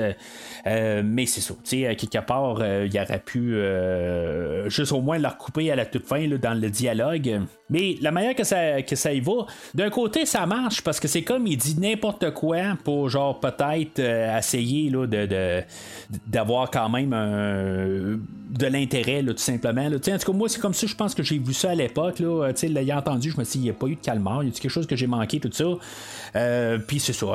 mais 0.67 1.25
c'est 1.25 1.41
ça. 1.41 1.55
Tu 1.65 1.83
sais, 1.83 1.97
quelque 1.97 2.25
part, 2.27 2.59
il 2.63 3.01
aurait 3.01 3.23
pu 3.25 3.46
juste 4.69 4.93
au 4.93 5.01
moins 5.01 5.19
leur 5.19 5.39
couper 5.39 5.71
à 5.71 5.77
la 5.77 5.87
toute 5.87 6.07
fin, 6.07 6.27
dans 6.29 6.61
le 6.61 6.71
dialogue. 6.71 7.43
Mais 7.69 7.97
la 8.01 8.12
manière 8.12 8.35
que 8.35 8.45
ça, 8.45 8.83
que 8.83 8.95
ça 8.95 9.12
y 9.12 9.21
va, 9.21 9.47
d'un 9.75 9.91
côté, 9.91 10.25
ça 10.25 10.47
marche 10.47 10.83
parce 10.83 11.01
que 11.01 11.09
c'est 11.09 11.23
comme 11.23 11.47
il 11.47 11.57
dit 11.57 11.79
n'importe 11.81 12.31
quoi 12.33 12.77
pour, 12.85 13.09
genre, 13.09 13.41
peut-être 13.41 13.99
euh, 13.99 14.39
essayer 14.39 14.89
là, 14.91 15.07
de, 15.07 15.62
d'avoir 16.27 16.71
quand 16.71 16.89
même 16.89 17.12
de 18.51 18.67
l'intérêt, 18.67 19.23
tout 19.23 19.35
simplement. 19.37 19.89
Là. 19.89 19.97
En 19.97 19.99
tout 19.99 20.33
cas, 20.33 20.33
moi, 20.33 20.49
c'est 20.49 20.61
comme 20.61 20.75
ça, 20.75 20.87
je 20.87 20.95
pense 20.95 21.14
que 21.14 21.23
j'ai 21.23 21.39
vu 21.39 21.53
ça 21.53 21.71
à 21.71 21.75
l'époque. 21.75 22.21
Là, 22.21 22.53
l'ayant 22.62 22.99
entendu, 22.99 23.31
je 23.31 23.39
me 23.39 23.45
suis 23.45 23.59
dit, 23.59 23.67
il 23.67 23.71
n'y 23.71 23.71
a 23.71 23.79
pas 23.79 23.87
eu 23.87 23.97
de 23.97 24.01
calmar, 24.01 24.43
il 24.43 24.49
y 24.49 24.51
a 24.51 24.53
quelque 24.53 24.71
chose 24.71 24.87
que 24.87 24.97
j'ai 24.97 25.07
manqué, 25.07 25.41
tout 25.41 25.51
ça? 25.53 25.64
Euh, 26.37 26.79
puis 26.79 27.01
c'est 27.01 27.12
ça. 27.12 27.27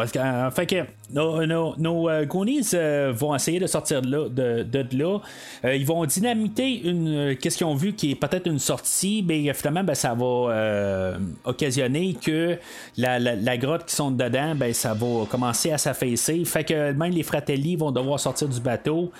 Fait 0.52 0.66
que 0.66 0.86
nos, 1.14 1.46
nos, 1.46 1.76
nos 1.78 2.10
euh, 2.10 3.14
vont 3.14 3.36
essayer 3.36 3.60
de 3.60 3.68
sortir 3.68 4.02
de 4.02 4.10
là. 4.10 4.30
De, 4.30 4.64
de, 4.64 4.98
là. 4.98 5.20
ils 5.64 5.86
vont 5.86 6.06
dynamiter 6.06 6.88
une. 6.88 7.36
Qu'est-ce 7.36 7.58
qu'ils 7.58 7.68
ont 7.68 7.76
vu 7.76 7.94
qui 7.94 8.12
est 8.12 8.16
peut-être 8.16 8.48
une 8.48 8.60
sortie, 8.60 9.24
mais 9.28 9.54
finalement, 9.54 9.84
ben, 9.84 9.96
ça 9.96 10.14
va 10.14 10.21
euh, 10.24 11.18
occasionner 11.44 12.16
que 12.22 12.58
la, 12.98 13.58
grotte 13.58 13.86
qui 13.86 13.96
sont 13.96 14.12
dedans, 14.12 14.56
ben, 14.56 14.74
ça 14.74 14.94
va 14.94 15.26
commencer 15.30 15.72
à 15.72 15.78
s'affaisser. 15.78 16.44
Fait 16.46 16.64
que 16.64 16.92
même 16.92 17.12
les 17.12 17.24
Fratelli 17.24 17.76
vont 17.76 17.92
devoir 17.92 18.20
sortir 18.20 18.48
du 18.48 18.60
bateau. 18.60 19.12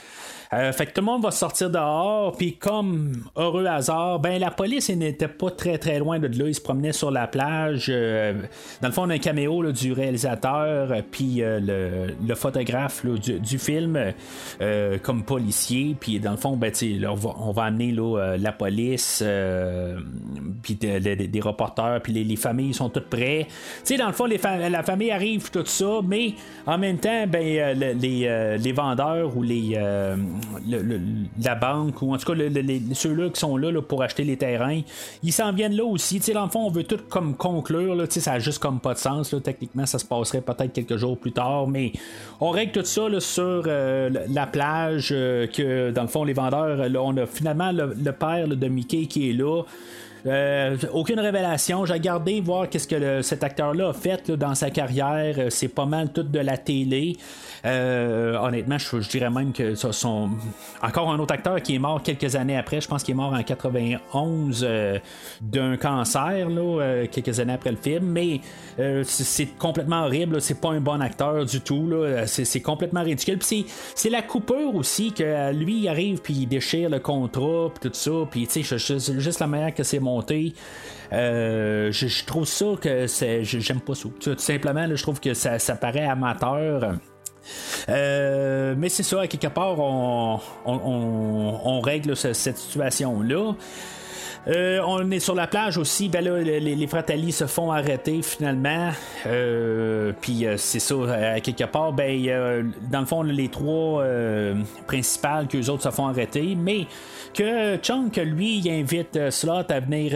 Euh, 0.54 0.74
fait 0.74 0.86
que 0.86 0.92
tout 0.92 1.00
le 1.00 1.06
monde 1.06 1.24
va 1.24 1.32
sortir 1.32 1.70
dehors, 1.70 2.36
puis 2.36 2.58
comme 2.58 3.24
heureux 3.38 3.66
hasard, 3.68 4.20
ben 4.20 4.38
la 4.38 4.52
police 4.52 4.90
n'était 4.90 5.30
pas 5.30 5.50
très 5.50 5.78
très 5.78 5.98
loin 5.98 6.20
de 6.20 6.28
là, 6.28 6.50
ils 6.50 6.54
se 6.54 6.60
promenaient 6.60 6.92
sur 6.92 7.10
la 7.10 7.26
plage. 7.28 7.88
Euh, 7.90 8.34
dans 8.82 8.90
le 8.90 8.94
fond, 8.94 9.04
on 9.04 9.10
a 9.12 9.14
un 9.14 9.18
caméo 9.18 9.72
du 9.72 9.94
réalisateur, 9.94 10.92
euh, 10.92 11.02
puis 11.10 11.42
le, 11.42 12.36
photographe 12.36 13.06
du, 13.06 13.58
film 13.60 14.14
comme 15.04 15.24
policier, 15.24 15.96
puis 15.98 16.20
dans 16.20 16.32
le 16.32 16.38
fond, 16.38 16.58
ben, 16.58 16.74
on, 17.08 17.52
va, 17.52 17.64
amener 17.64 17.96
la 18.38 18.52
police, 18.52 19.24
puis 20.64 20.76
des 20.76 21.42
reporters, 21.42 22.02
puis 22.02 22.12
les, 22.12 22.36
familles 22.36 22.74
sont 22.74 22.90
toutes 22.90 23.10
prêts. 23.10 23.48
sais 23.84 23.96
dans 23.96 24.08
le 24.08 24.14
fond, 24.14 24.26
la 24.26 24.84
famille 24.84 25.12
arrive, 25.12 25.50
tout 25.52 25.66
ça, 25.66 26.00
mais 26.04 26.34
en 26.66 26.78
même 26.78 26.98
temps, 26.98 27.26
ben, 27.28 27.78
les, 27.78 28.58
les 28.58 28.72
vendeurs 28.72 29.38
ou 29.38 29.44
les 29.44 29.78
la 31.44 31.56
banque, 31.56 32.02
ou 32.02 32.14
en 32.14 32.18
tout 32.18 32.34
cas 32.34 32.40
ceux-là 32.94 33.30
qui 33.30 33.40
sont 33.40 33.58
là, 33.58 33.82
pour 33.82 34.04
acheter 34.04 34.24
les 34.24 34.38
terrains, 34.38 34.82
ils 35.24 35.34
s'en 35.34 35.52
viennent 35.54 35.76
là 35.76 35.84
aussi. 35.84 36.20
sais 36.20 36.34
dans 36.34 36.46
le 36.46 36.50
fond, 36.50 36.66
on 36.66 36.70
veut 36.70 36.84
tout 36.84 37.00
comme 37.10 37.36
conclure, 37.36 37.96
là, 37.96 38.06
ça 38.10 38.34
a 38.34 38.40
juste 38.40 38.60
comme 38.60 38.80
pas 38.80 38.94
de 38.94 39.00
sens. 39.00 39.32
Là, 39.34 39.40
techniquement, 39.40 39.86
ça 39.86 40.00
se 40.00 40.06
passerait 40.06 40.42
peut-être 40.42 40.74
quelques 40.74 40.98
jours 40.98 41.18
plus 41.18 41.32
tard, 41.32 41.68
mais 41.68 41.92
on 42.40 42.50
règle 42.50 42.72
tout 42.72 42.86
ça 42.86 43.02
sur 43.20 43.64
euh, 43.68 44.10
la 44.30 44.48
plage, 44.48 45.10
euh, 45.12 45.48
que 45.48 45.92
dans 45.92 46.04
le 46.04 46.08
fond, 46.08 46.24
les 46.24 46.34
vendeurs, 46.34 46.90
là, 46.90 47.02
on 47.02 47.16
a 47.18 47.26
finalement 47.26 47.72
le, 47.72 48.12
père 48.12 48.48
de 48.48 48.68
Mickey 48.68 49.06
qui 49.06 49.30
est 49.30 49.34
là. 49.34 49.64
Euh, 50.26 50.78
aucune 50.94 51.20
révélation. 51.20 51.86
J'ai 51.86 51.94
regardé 51.94 52.42
voir 52.42 52.70
qu'est-ce 52.70 52.88
que 52.88 53.22
cet 53.22 53.44
acteur-là 53.44 53.90
a 53.90 53.94
fait 53.94 54.32
dans 54.32 54.56
sa 54.56 54.70
carrière. 54.70 55.36
C'est 55.50 55.68
pas 55.68 55.86
mal 55.86 56.12
tout 56.12 56.24
de 56.24 56.40
la 56.40 56.58
télé. 56.58 57.18
Euh, 57.66 58.38
honnêtement, 58.38 58.78
je, 58.78 58.98
dirais 59.10 59.30
même 59.30 59.54
que 59.54 59.76
ça 59.76 59.92
sont 59.92 60.30
encore 60.82 61.12
un 61.12 61.20
autre 61.20 61.34
acteur 61.34 61.62
qui 61.62 61.76
est 61.76 61.80
mort 61.80 62.02
quelques 62.02 62.36
années 62.36 62.58
après. 62.58 62.82
Je 62.82 62.88
pense 62.88 63.04
qu'il 63.04 63.14
est 63.14 63.16
mort 63.18 63.34
en 63.34 63.44
91 63.44 64.66
euh, 64.68 65.00
d'un 65.42 65.78
cancer, 65.78 66.50
là, 66.50 66.82
euh, 66.82 67.08
quelques 67.12 67.40
années 67.40 67.54
après 67.54 67.72
le 67.72 67.78
film. 67.78 68.06
Mais 68.06 68.42
c'est 69.04 69.58
complètement 69.58 70.06
horrible. 70.06 70.42
C'est 70.42 70.60
pas 70.60 70.70
un 70.70 70.80
bon 70.80 71.02
acteur 71.02 71.46
du 71.46 71.62
tout. 71.62 71.92
C'est 72.26 72.62
complètement 72.62 73.04
ridicule. 73.04 73.38
Puis 73.38 73.66
c'est 73.96 74.10
la 74.10 74.22
coupure 74.22 74.76
aussi 74.76 75.12
que 75.12 75.54
lui 75.54 75.82
il 75.82 75.88
arrive 75.88 76.22
puis 76.22 76.34
il 76.34 76.48
déchire 76.48 76.90
le 76.90 77.00
contrat 77.00 77.70
puis 77.70 77.90
tout 77.90 77.96
ça. 77.96 78.12
Puis 78.30 78.48
tu 78.48 78.64
sais, 78.64 79.00
juste 79.20 79.40
la 79.40 79.48
manière 79.48 79.74
que 79.74 79.84
c'est 79.84 80.00
monté. 80.12 80.54
je, 81.12 82.26
trouve 82.26 82.46
ça 82.46 82.66
que 82.80 83.08
c'est 83.08 83.44
j'aime 83.44 83.82
pas 83.82 83.96
ça. 83.96 84.10
Tout 84.20 84.38
simplement, 84.38 84.88
je 84.94 85.02
trouve 85.02 85.20
que 85.20 85.34
ça, 85.34 85.58
paraît 85.76 86.06
amateur. 86.06 86.96
Euh, 87.90 88.76
mais 88.78 88.90
c'est 88.90 89.04
ça, 89.04 89.28
quelque 89.28 89.48
part, 89.48 89.80
on, 89.80 91.82
règle 91.82 92.16
cette 92.16 92.58
situation-là. 92.58 93.54
Euh, 94.48 94.80
on 94.86 95.12
est 95.12 95.20
sur 95.20 95.36
la 95.36 95.48
plage 95.48 95.78
aussi. 95.78 96.10
Ben 96.10 96.24
là, 96.24 96.40
les, 96.40 96.60
les 96.60 96.88
Fratelli 96.88 97.32
se 97.32 97.46
font 97.46 97.72
arrêter 97.72 98.22
finalement. 98.22 98.90
Euh, 99.28 100.14
Puis 100.20 100.46
euh, 100.46 100.58
c'est 100.58 100.80
ça, 100.80 101.40
quelque 101.42 101.66
part, 101.66 101.94
ben, 101.94 102.72
dans 102.90 103.00
le 103.02 103.06
fond, 103.06 103.22
les 103.22 103.50
trois 103.50 104.04
principales 104.88 105.48
qu'eux 105.48 105.70
autres 105.70 105.84
se 105.84 105.92
font 105.92 106.08
arrêter. 106.08 106.56
Mais 106.58 106.88
que 107.34 107.78
Chunk, 107.78 108.18
lui, 108.18 108.58
il 108.60 108.70
invite 108.70 109.30
Slot 109.30 109.70
à 109.70 109.80
venir 109.80 110.14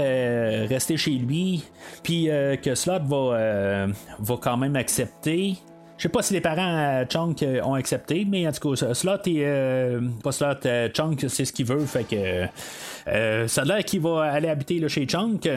rester 0.69 0.97
chez 0.97 1.11
lui. 1.11 1.63
Puis 2.03 2.29
que 2.61 2.75
Slot 2.75 3.03
va, 3.05 3.87
va 4.19 4.37
quand 4.41 4.57
même 4.57 4.75
accepter. 4.75 5.55
Je 5.97 6.03
sais 6.03 6.09
pas 6.09 6.21
si 6.21 6.33
les 6.33 6.41
parents 6.41 6.77
euh, 6.77 7.05
Chunk 7.05 7.41
euh, 7.41 7.61
ont 7.63 7.73
accepté, 7.73 8.25
mais 8.29 8.47
en 8.47 8.51
tout 8.51 8.75
cas, 8.75 8.93
Slot 8.93 9.17
et. 9.27 9.43
euh, 9.45 10.01
pas 10.23 10.31
Slot, 10.31 10.65
euh, 10.65 10.89
Chunk, 10.89 11.25
c'est 11.29 11.45
ce 11.45 11.53
qu'il 11.53 11.65
veut. 11.65 11.85
Fait 11.85 12.03
que. 12.03 13.47
ça 13.47 13.61
a 13.61 13.65
l'air 13.65 13.85
qu'il 13.85 14.01
va 14.01 14.23
aller 14.23 14.49
habiter 14.49 14.79
là, 14.79 14.87
chez 14.87 15.05
Chunk. 15.05 15.49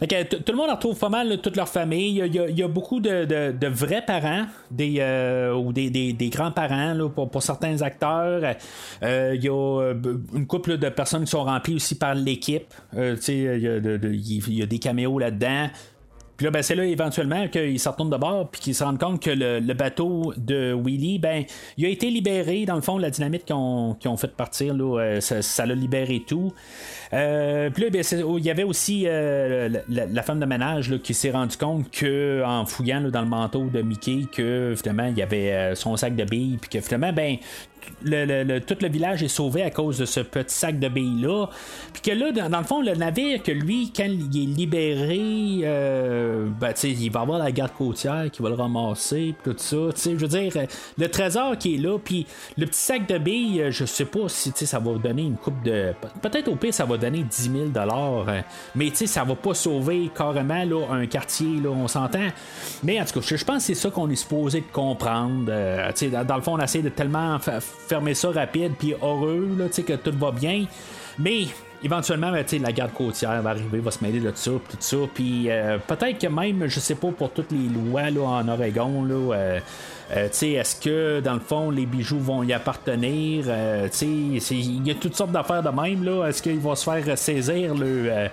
Fait 0.00 0.06
que 0.06 0.36
tout 0.36 0.52
le 0.52 0.56
monde 0.58 0.70
en 0.70 0.74
retrouve 0.74 0.98
pas 0.98 1.10
mal, 1.10 1.38
toute 1.42 1.54
leur 1.54 1.68
famille. 1.68 2.18
Il 2.18 2.58
y 2.58 2.62
a, 2.62 2.68
beaucoup 2.68 2.98
de, 2.98 3.68
vrais 3.68 4.02
parents 4.04 4.46
des, 4.70 5.00
ou 5.54 5.72
des, 5.72 6.30
grands-parents 6.32 7.10
pour, 7.10 7.42
certains 7.42 7.82
acteurs. 7.82 8.56
Il 9.02 9.44
y 9.44 9.48
a 9.48 9.92
une 10.34 10.46
couple 10.46 10.78
de 10.78 10.88
personnes 10.88 11.24
qui 11.24 11.30
sont 11.30 11.44
remplies 11.44 11.74
aussi 11.74 11.94
par 11.94 12.14
l'équipe. 12.14 12.72
Il 12.96 14.48
y 14.48 14.62
a 14.62 14.66
des 14.66 14.78
caméos 14.78 15.18
là-dedans. 15.18 15.68
Puis 16.36 16.44
là, 16.44 16.50
ben, 16.50 16.62
c'est 16.62 16.74
là 16.74 16.84
éventuellement 16.84 17.48
qu'ils 17.48 17.80
se 17.80 17.88
retournent 17.88 18.10
de 18.10 18.16
bord 18.16 18.50
puis 18.50 18.60
qu'ils 18.60 18.74
se 18.74 18.84
rendent 18.84 18.98
compte 18.98 19.22
que 19.22 19.30
le, 19.30 19.60
le 19.60 19.74
bateau 19.74 20.34
de 20.36 20.74
Willy, 20.74 21.18
ben, 21.18 21.44
il 21.76 21.86
a 21.86 21.88
été 21.88 22.10
libéré. 22.10 22.64
Dans 22.66 22.74
le 22.74 22.82
fond, 22.82 22.98
la 22.98 23.10
dynamite 23.10 23.44
qu'ils 23.44 23.56
ont, 23.56 23.94
qu'ils 23.94 24.10
ont 24.10 24.16
fait 24.16 24.34
partir, 24.34 24.74
là, 24.74 25.00
euh, 25.00 25.20
ça 25.20 25.66
l'a 25.66 25.74
libéré 25.74 26.22
tout. 26.26 26.52
Euh, 27.12 27.70
puis 27.70 27.84
là, 27.84 27.90
ben, 27.90 28.02
c'est- 28.02 28.20
il 28.20 28.44
y 28.44 28.50
avait 28.50 28.64
aussi 28.64 29.04
euh, 29.06 29.68
la, 29.88 30.22
femme 30.22 30.40
de 30.40 30.46
ménage 30.46 30.98
qui 31.02 31.14
s'est 31.14 31.30
rendu 31.30 31.56
compte 31.56 31.90
que 31.90 32.42
en 32.44 32.66
fouillant 32.66 33.00
dans 33.02 33.22
le 33.22 33.28
manteau 33.28 33.64
de 33.66 33.82
Mickey, 33.82 34.26
que 34.30 34.74
finalement 34.76 35.06
il 35.06 35.16
y 35.16 35.22
avait 35.22 35.52
euh, 35.52 35.74
son 35.74 35.96
sac 35.96 36.16
de 36.16 36.24
billes, 36.24 36.58
puis 36.60 36.70
que 36.70 36.80
finalement, 36.80 37.12
ben, 37.12 37.36
le, 38.02 38.58
tout 38.58 38.76
le 38.80 38.88
village 38.88 39.22
est 39.22 39.28
sauvé 39.28 39.62
à 39.62 39.70
cause 39.70 39.98
de 39.98 40.04
ce 40.04 40.20
petit 40.20 40.54
sac 40.54 40.78
de 40.78 40.88
billes 40.88 41.20
là. 41.22 41.46
Puis 41.92 42.02
que 42.02 42.10
là, 42.10 42.32
dans, 42.32 42.58
le 42.58 42.64
fond, 42.64 42.82
le 42.82 42.94
navire, 42.94 43.42
que 43.42 43.52
lui, 43.52 43.92
quand 43.94 44.06
il 44.06 44.42
est 44.42 44.46
libéré, 44.46 45.60
euh, 45.64 46.48
ben, 46.60 46.72
il 46.82 47.10
va 47.10 47.20
avoir 47.20 47.38
la 47.38 47.50
garde 47.52 47.72
côtière 47.72 48.26
qui 48.30 48.42
va 48.42 48.48
le 48.48 48.54
ramasser, 48.54 49.34
tout 49.44 49.54
ça. 49.56 49.76
Je 50.04 50.10
veux 50.10 50.28
dire, 50.28 50.52
le 50.98 51.08
trésor 51.08 51.56
qui 51.58 51.74
est 51.74 51.78
là, 51.78 51.98
puis 51.98 52.26
le 52.56 52.66
petit 52.66 52.80
sac 52.80 53.08
de 53.08 53.18
billes, 53.18 53.66
je 53.70 53.84
sais 53.84 54.04
pas 54.04 54.28
si 54.28 54.52
ça 54.54 54.78
va 54.78 54.94
donner 54.94 55.22
une 55.22 55.36
coupe 55.36 55.62
de. 55.62 55.92
Peut-être 56.22 56.48
au 56.48 56.56
pire, 56.56 56.74
ça 56.74 56.84
va 56.84 56.95
donner 56.96 57.22
10 57.22 57.50
000 57.52 57.64
euh, 57.76 58.40
mais 58.74 58.90
tu 58.90 58.96
sais, 58.96 59.06
ça 59.06 59.24
va 59.24 59.34
pas 59.34 59.54
sauver 59.54 60.10
carrément 60.14 60.64
là, 60.64 60.86
un 60.92 61.06
quartier, 61.06 61.60
là, 61.62 61.70
on 61.70 61.88
s'entend. 61.88 62.28
Mais 62.82 63.00
en 63.00 63.04
tout 63.04 63.20
cas, 63.20 63.26
je, 63.36 63.44
pense 63.44 63.58
que 63.58 63.62
c'est 63.62 63.74
ça 63.74 63.90
qu'on 63.90 64.10
est 64.10 64.16
supposé 64.16 64.60
de 64.60 64.72
comprendre. 64.72 65.46
euh, 65.48 65.90
dans, 66.24 66.36
le 66.36 66.42
fond, 66.42 66.54
on 66.54 66.60
essaie 66.60 66.82
de 66.82 66.88
tellement 66.88 67.38
fermer 67.88 68.14
ça 68.14 68.30
rapide 68.30 68.72
puis 68.78 68.94
heureux, 69.02 69.48
là, 69.58 69.66
que 69.68 69.92
tout 69.94 70.16
va 70.18 70.32
bien. 70.32 70.64
Mais 71.18 71.46
éventuellement, 71.82 72.32
ben, 72.32 72.44
la 72.60 72.72
garde 72.72 72.92
côtière 72.92 73.40
va 73.42 73.50
arriver, 73.50 73.78
va 73.78 73.90
se 73.90 74.02
mêler 74.02 74.20
de 74.20 74.32
ça, 74.34 74.50
tout 74.50 74.76
ça. 74.78 74.96
Puis 75.14 75.50
euh, 75.50 75.78
peut-être 75.78 76.18
que 76.18 76.26
même, 76.26 76.66
je 76.66 76.80
sais 76.80 76.94
pas, 76.94 77.08
pour 77.08 77.30
toutes 77.30 77.52
les 77.52 77.68
lois 77.68 78.10
là, 78.10 78.22
en 78.22 78.48
Oregon, 78.48 79.04
là, 79.04 79.34
euh, 79.34 79.60
est-ce 80.10 80.76
que 80.80 81.20
dans 81.20 81.34
le 81.34 81.40
fond 81.40 81.70
les 81.70 81.86
bijoux 81.86 82.18
vont 82.20 82.42
y 82.42 82.52
appartenir? 82.52 83.44
Euh, 83.48 83.88
il 84.02 84.86
y 84.86 84.90
a 84.90 84.94
toutes 84.94 85.16
sortes 85.16 85.32
d'affaires 85.32 85.62
de 85.62 85.68
même. 85.68 86.04
là. 86.04 86.26
Est-ce 86.28 86.42
qu'il 86.42 86.58
va 86.58 86.76
se 86.76 86.88
faire 86.90 87.18
saisir 87.18 87.74
le, 87.74 88.06
euh, 88.10 88.28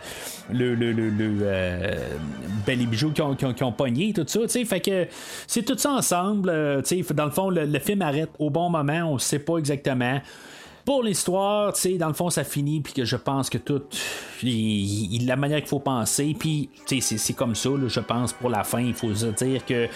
le, 0.52 0.76
le, 0.76 0.92
le- 0.92 1.10
le, 1.10 1.38
euh, 1.42 1.92
ben, 2.66 2.78
les 2.78 2.86
bijoux 2.86 3.12
qui 3.12 3.22
ont, 3.22 3.36
qui 3.36 3.46
pogné, 3.78 4.14
tout 4.14 4.26
ça? 4.28 4.40
Fait 4.66 4.80
que 4.82 5.08
c'est 5.48 5.64
tout 5.64 5.78
ça 5.78 5.92
ensemble. 5.94 6.50
euh, 6.50 6.82
dans 7.14 7.26
le 7.26 7.32
fond, 7.32 7.50
le, 7.50 7.66
le 7.66 7.80
film 7.80 8.02
arrête 8.02 8.30
au 8.40 8.50
bon 8.50 8.70
moment, 8.70 9.12
on 9.12 9.18
sait 9.18 9.40
pas 9.40 9.58
exactement. 9.58 10.20
Pour 10.86 11.02
l'histoire, 11.02 11.72
tu 11.72 11.80
sais, 11.82 11.94
dans 11.98 12.08
le 12.10 12.14
fond, 12.14 12.30
ça 12.30 12.44
finit, 12.44 12.82
puis 12.82 12.92
que 12.92 13.06
je 13.06 13.16
pense 13.16 13.50
que 13.50 13.58
tout, 13.58 13.84
la 14.44 15.38
manière 15.38 15.60
qu'il 15.60 15.70
faut 15.70 15.80
penser, 15.80 16.36
puis, 16.38 16.70
tu 16.86 17.00
sais, 17.00 17.18
c'est- 17.18 17.34
comme 17.34 17.56
ça, 17.56 17.70
là, 17.70 17.88
je 17.88 18.02
pense, 18.02 18.34
pour 18.34 18.50
la 18.50 18.66
fin, 18.66 18.82
il 18.82 18.94
faut 18.94 19.14
se 19.16 19.28
dire 19.28 19.66
que 19.66 19.88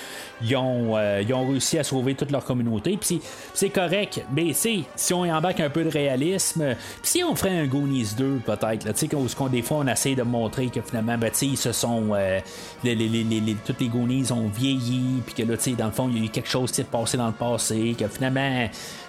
ils 0.42 0.56
ont, 0.56 0.96
euh, 0.98 1.22
ont 1.34 1.46
réussi 1.50 1.78
à 1.78 1.84
sauver 1.84 2.16
toute 2.16 2.32
leur 2.32 2.46
communauté, 2.46 2.96
puis 2.98 3.20
c'est- 3.54 3.70
correct, 3.70 4.24
mais, 4.34 4.54
si 4.54 5.14
on 5.14 5.24
embarque 5.24 5.60
un 5.60 5.70
peu 5.70 5.84
de 5.84 5.90
réalisme, 5.90 6.76
puis 7.02 7.12
si 7.12 7.24
on 7.24 7.36
ferait 7.36 7.60
un 7.60 7.66
Goonies 7.68 8.16
2, 8.18 8.40
peut-être, 8.46 8.86
tu 8.94 9.08
sais, 9.10 9.50
des 9.52 9.62
fois, 9.62 9.78
on 9.80 9.88
essaie 9.88 10.16
de 10.16 10.24
montrer 10.24 10.68
que 10.68 10.80
finalement, 10.82 11.18
ben, 11.18 11.32
ils 11.42 11.58
se 11.58 11.74
sont, 11.74 12.12
euh, 12.14 12.40
les, 12.86 13.56
toutes 13.66 13.82
les 13.82 13.90
Goonies 13.90 14.32
ont 14.32 14.48
vieilli, 14.48 15.22
puis 15.26 15.36
que 15.36 15.44
là, 15.52 15.58
tu 15.58 15.64
sais, 15.64 15.72
dans 15.72 15.88
le 15.88 15.92
fond, 15.92 16.08
il 16.10 16.18
y 16.18 16.22
a 16.22 16.26
eu 16.26 16.30
quelque 16.30 16.50
chose 16.50 16.70
qui 16.70 16.78
s'est 16.78 16.84
passé 16.86 17.18
dans 17.18 17.28
le 17.28 17.34
passé, 17.34 17.94
que 18.00 18.08
finalement, 18.08 18.40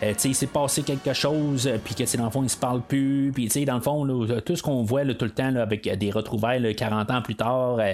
euh, 0.02 0.09
tu 0.14 0.14
sais, 0.18 0.28
il 0.30 0.34
s'est 0.34 0.46
passé 0.48 0.82
quelque 0.82 1.12
chose, 1.12 1.68
puis 1.85 1.95
que, 1.95 2.16
dans 2.16 2.24
le 2.24 2.31
fond, 2.31 2.43
ils 2.43 2.49
se 2.49 2.57
parlent 2.57 2.82
plus, 2.82 3.31
puis, 3.35 3.45
tu 3.47 3.51
sais, 3.51 3.65
dans 3.65 3.74
le 3.74 3.81
fond, 3.81 4.05
là, 4.05 4.40
tout 4.40 4.57
ce 4.57 4.62
qu'on 4.62 4.82
voit 4.82 5.05
tout 5.15 5.24
le 5.24 5.31
temps 5.31 5.55
avec 5.57 5.86
euh, 5.86 5.97
des 5.97 6.11
retrouvailles 6.11 6.61
là, 6.62 6.73
40 6.73 7.11
ans 7.11 7.23
plus 7.23 7.35
tard, 7.35 7.78
euh, 7.78 7.93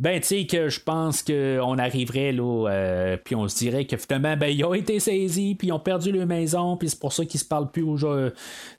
ben, 0.00 0.20
tu 0.20 0.26
sais, 0.26 0.46
que 0.46 0.68
je 0.68 0.80
pense 0.80 1.22
qu'on 1.22 1.78
arriverait, 1.78 2.32
là, 2.32 2.68
euh, 2.68 3.16
puis 3.22 3.34
on 3.34 3.46
se 3.48 3.56
dirait 3.58 3.84
que 3.84 3.96
finalement, 3.96 4.36
ben, 4.36 4.48
ils 4.48 4.64
ont 4.64 4.74
été 4.74 4.98
saisis, 5.00 5.54
puis 5.54 5.68
ils 5.68 5.72
ont 5.72 5.78
perdu 5.78 6.10
leur 6.12 6.26
maison, 6.26 6.76
puis 6.76 6.88
c'est 6.90 6.98
pour 6.98 7.12
ça 7.12 7.24
qu'ils 7.24 7.40
se 7.40 7.44
parlent 7.44 7.70
plus 7.70 7.82
aujourd'hui, 7.82 8.30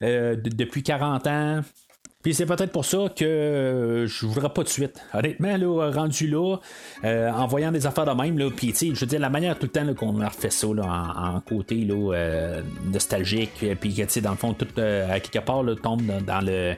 euh, 0.02 0.36
de- 0.36 0.50
depuis 0.50 0.84
40 0.84 1.28
ans. 1.28 1.62
Puis 2.24 2.34
c'est 2.34 2.46
peut-être 2.46 2.72
pour 2.72 2.86
ça 2.86 3.10
que 3.14 3.26
euh, 3.26 4.08
je 4.08 4.26
voudrais 4.26 4.50
pas 4.50 4.64
de 4.64 4.70
suite. 4.70 4.96
Honnêtement, 5.14 5.58
là, 5.58 5.92
rendu 5.92 6.28
là, 6.28 6.56
euh, 7.04 7.30
en 7.30 7.46
voyant 7.48 7.72
des 7.72 7.86
affaires 7.86 8.06
de 8.06 8.12
même, 8.22 8.38
là, 8.40 8.50
puis 8.50 8.74
je 8.74 8.98
veux 8.98 9.06
dire, 9.06 9.20
la 9.20 9.30
manière 9.30 9.60
tout 9.60 9.68
le 9.68 9.72
temps 9.72 9.94
qu'on 9.94 10.22
a 10.22 10.30
refait 10.30 10.50
ça 10.50 10.68
là, 10.74 10.84
en, 11.18 11.42
côté 11.42 11.76
là, 11.84 12.14
euh, 12.14 12.62
nostalgique, 12.92 13.52
euh, 13.64 13.76
puis 13.80 13.94
que 13.94 14.04
tu 14.04 14.10
sais, 14.10 14.22
dans 14.22 14.32
le 14.32 14.38
fond, 14.38 14.54
tout 14.54 14.68
euh, 14.78 15.14
à 15.14 15.20
quelque 15.20 15.44
part 15.46 15.64
là, 15.64 15.76
tombe 15.76 16.02
dans, 16.26 16.40
le 16.42 16.76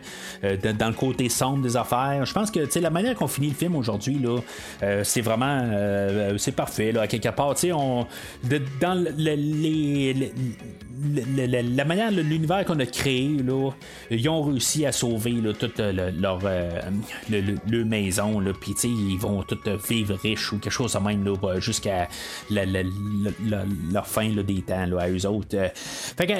dans, 0.73 0.87
le 0.87 0.93
côté 0.93 1.29
sombre 1.29 1.61
des 1.61 1.77
affaires. 1.77 2.25
Je 2.25 2.33
pense 2.33 2.49
que 2.49 2.61
tu 2.61 2.71
sais, 2.71 2.81
la 2.81 2.89
manière 2.89 3.13
qu'on 3.15 3.27
finit 3.27 3.49
le 3.49 3.53
film 3.55 3.75
aujourd'hui, 3.75 4.17
là, 4.19 4.39
c'est 5.03 5.21
vraiment 5.21 5.61
c'est 6.37 6.53
parfait. 6.55 6.91
Là, 6.91 7.01
à 7.01 7.07
quelque 7.07 7.29
part, 7.29 7.53
tu 7.53 7.67
sais, 7.67 7.71
on 7.71 8.07
de- 8.43 8.61
dans 8.81 8.95
le- 8.95 9.11
le- 9.15 9.35
les, 9.35 10.13
les- 10.13 10.33
la 11.37 11.85
manière, 11.85 12.11
l'univers 12.11 12.63
qu'on 12.65 12.79
a 12.79 12.85
créé, 12.85 13.29
là, 13.45 13.71
ils 14.11 14.29
ont 14.29 14.41
réussi 14.43 14.85
à 14.85 14.91
sauver 14.91 15.31
là, 15.33 15.53
toute 15.53 15.79
euh, 15.79 15.91
le- 15.91 16.21
leur, 16.21 16.39
euh, 16.45 16.69
le- 17.29 17.83
maison. 17.85 18.39
Là, 18.39 18.51
puis, 18.59 18.73
ils 18.83 19.17
vont 19.19 19.43
tous 19.43 19.57
euh, 19.67 19.77
vivre 19.89 20.15
riches 20.21 20.51
ou 20.53 20.57
quelque 20.59 20.71
chose 20.71 20.93
de 20.93 20.99
même 20.99 21.23
bah, 21.41 21.59
jusqu'à 21.59 22.07
leur 23.91 24.07
fin 24.07 24.29
des 24.29 24.61
temps 24.61 24.87
à 24.97 25.09
eux 25.09 25.25
autres. 25.25 25.55
Euh, 25.55 25.67
Fait 25.73 26.27
que 26.27 26.33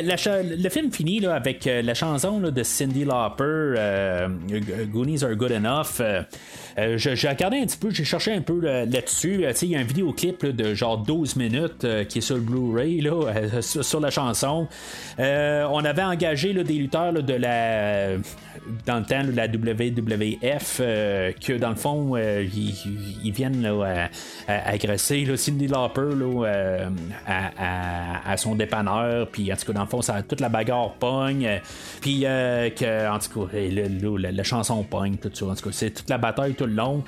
le 0.64 0.70
film 0.70 0.92
finit 0.92 1.26
avec 1.26 1.66
euh, 1.68 1.82
la 1.82 1.94
chanson 1.94 2.40
de 2.40 2.64
Cindy 2.64 3.04
Lauper, 3.06 3.44
euh, 3.78 4.28
Goonies 4.92 5.24
Are 5.24 5.36
Good 5.36 5.52
Enough. 5.52 6.00
Euh, 6.00 6.22
euh, 6.78 6.98
j'ai 6.98 7.30
regardé 7.30 7.58
un 7.58 7.66
petit 7.66 7.78
peu, 7.78 7.90
j'ai 7.90 8.04
cherché 8.04 8.34
un 8.34 8.42
peu 8.42 8.60
là- 8.60 8.86
là-dessus. 8.86 9.46
Euh, 9.46 9.54
Il 9.62 9.70
y 9.70 9.76
a 9.76 9.80
un 9.80 9.84
vidéoclip 9.84 10.46
de 10.46 10.74
genre 10.74 10.98
12 10.98 11.36
minutes 11.38 11.84
euh, 11.86 12.04
qui 12.04 12.20
est 12.20 12.22
sur 12.22 12.36
le 12.36 12.42
Blu-ray 12.42 13.08
euh, 13.08 13.62
sur 13.62 14.00
la 14.00 14.12
chanson. 14.12 14.45
Euh, 15.20 15.68
on 15.72 15.84
avait 15.84 16.04
engagé 16.04 16.54
là, 16.54 16.64
des 16.64 16.74
lutteurs 16.74 17.14
de 17.14 17.34
la 17.34 18.18
dans 18.86 19.00
le 19.00 19.06
temps 19.06 19.24
de 19.24 19.32
la 19.32 19.48
WWF 19.48 20.78
euh, 20.80 21.32
que 21.34 21.54
dans 21.54 21.70
le 21.70 21.76
fond 21.76 22.14
euh, 22.16 22.46
ils, 22.54 23.32
viennent 23.32 23.70
agresser 24.48 25.26
Cindy 25.36 25.68
Lauper 25.68 26.02
euh, 26.02 26.90
à, 27.28 28.38
son 28.38 28.56
dépanneur. 28.56 29.28
Puis 29.28 29.52
en 29.52 29.56
tout 29.56 29.66
cas 29.68 29.74
dans 29.74 29.82
le 29.82 29.88
fond 29.88 30.02
ça 30.02 30.22
toute 30.22 30.42
la 30.42 30.50
bagarre 30.50 30.94
pogne. 30.94 31.62
Puis 32.02 32.22
que 32.22 33.10
en 33.10 33.20
tout 33.20 33.48
cas 33.48 33.58
le- 33.58 34.44
chanson 34.44 34.84
pogne 34.84 35.18
tout 35.18 35.32
ça. 35.34 35.46
En 35.46 35.56
tout 35.56 35.70
cas 35.70 35.72
c'est 35.74 35.92
toute 35.92 36.10
la 36.10 36.18
bataille 36.18 36.54
tout 36.54 36.66
le 36.66 36.74
long. 36.74 37.04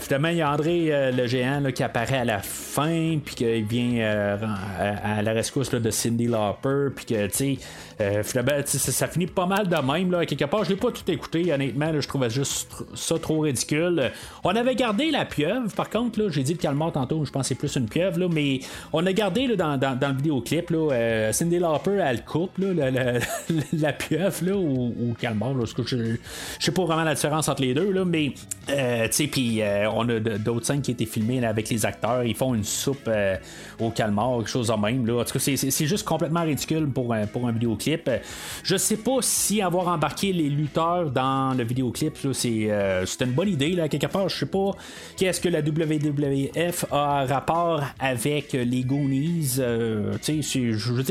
Finalement 0.00 0.28
il 0.28 0.36
y 0.36 0.42
a 0.42 0.50
André 0.50 1.12
le 1.12 1.26
géant 1.26 1.62
qui 1.74 1.82
apparaît 1.82 2.18
à 2.18 2.24
la 2.24 2.38
fin 2.38 3.18
puis 3.24 3.34
qu'il 3.34 3.64
vient 3.64 4.38
à, 4.78 5.22
la 5.22 5.32
rescousse 5.32 5.70
de 5.70 5.90
Cindy 5.90 6.26
Lauper 6.26 6.88
puis 6.94 7.04
que 7.04 7.26
tu 7.26 7.32
sais 7.32 7.58
ça, 7.98 8.78
ça 8.78 9.08
finit 9.08 9.26
pas 9.26 9.46
mal 9.46 9.68
de 9.68 9.76
même 9.76 10.26
quelque 10.26 10.44
part 10.44 10.55
je 10.64 10.70
l'ai 10.70 10.76
pas 10.76 10.90
tout 10.90 11.08
écouté 11.10 11.52
honnêtement 11.52 11.92
je 12.00 12.06
trouvais 12.06 12.30
juste 12.30 12.70
ça 12.94 13.18
trop 13.18 13.40
ridicule. 13.40 14.12
On 14.44 14.50
avait 14.50 14.74
gardé 14.74 15.10
la 15.10 15.24
pieuvre 15.24 15.72
par 15.74 15.90
contre 15.90 16.20
là 16.20 16.28
j'ai 16.30 16.42
dit 16.42 16.52
le 16.52 16.58
calmar 16.58 16.92
tantôt 16.92 17.24
je 17.24 17.30
c'est 17.42 17.54
plus 17.54 17.74
une 17.76 17.88
pieuvre 17.88 18.18
là 18.18 18.28
mais 18.30 18.60
on 18.92 19.04
a 19.06 19.12
gardé 19.12 19.56
dans, 19.56 19.78
dans, 19.78 20.08
le 20.08 20.16
vidéoclip 20.16 20.70
là, 20.70 20.92
euh, 20.92 21.32
Cindy 21.32 21.58
Lauper 21.58 22.02
elle 22.02 22.24
coupe 22.24 22.58
là, 22.58 22.72
la, 22.72 22.90
la, 22.90 23.18
la 23.72 23.92
pieuvre 23.92 24.44
là, 24.44 24.56
ou, 24.56 24.94
ou 24.98 25.14
calmar 25.18 25.54
là, 25.54 25.64
je, 25.64 25.82
je 25.86 26.16
sais 26.64 26.72
pas 26.72 26.84
vraiment 26.84 27.04
la 27.04 27.14
différence 27.14 27.48
entre 27.48 27.62
les 27.62 27.74
deux 27.74 27.90
là, 27.90 28.04
mais 28.04 28.32
euh, 28.68 29.08
puis 29.30 29.62
euh, 29.62 29.90
on 29.90 30.08
a 30.08 30.20
d'autres 30.20 30.66
scènes 30.66 30.82
qui 30.82 30.90
étaient 30.90 31.06
filmées 31.06 31.40
là, 31.40 31.48
avec 31.48 31.68
les 31.68 31.86
acteurs 31.86 32.24
ils 32.24 32.34
font 32.34 32.54
une 32.54 32.64
soupe 32.64 33.08
euh, 33.08 33.36
au 33.78 33.90
calmar 33.90 34.38
quelque 34.38 34.48
chose 34.48 34.68
de 34.68 34.74
même 34.74 35.06
là. 35.06 35.20
en 35.20 35.24
tout 35.24 35.34
cas 35.34 35.38
c'est, 35.38 35.86
juste 35.86 36.04
complètement 36.04 36.42
ridicule 36.42 36.88
pour 36.88 37.12
un, 37.12 37.26
pour 37.26 37.46
un 37.46 37.52
vidéoclip 37.52 38.06
Euh, 38.08 38.18
je 38.62 38.76
sais 38.76 38.96
pas 38.96 39.18
si 39.20 39.62
avoir 39.62 39.88
embarqué 39.88 40.32
les 40.32 40.48
lutteurs 40.48 41.10
dans 41.10 41.56
le 41.56 41.64
vidéoclip. 41.64 42.14
euh, 42.24 43.06
c'est 43.06 43.24
une 43.24 43.32
bonne 43.32 43.48
idée, 43.48 43.72
là, 43.72 43.88
quelque 43.88 44.06
part. 44.06 44.28
Je 44.28 44.38
sais 44.38 44.46
pas 44.46 44.72
qu'est-ce 45.16 45.40
que 45.40 45.48
la 45.48 45.60
WWF 45.60 46.86
a 46.90 47.24
rapport 47.26 47.82
avec 47.98 48.52
les 48.52 48.82
Goonies. 48.82 49.56
euh, 49.58 50.12
je 50.26 50.92
veux 50.92 51.04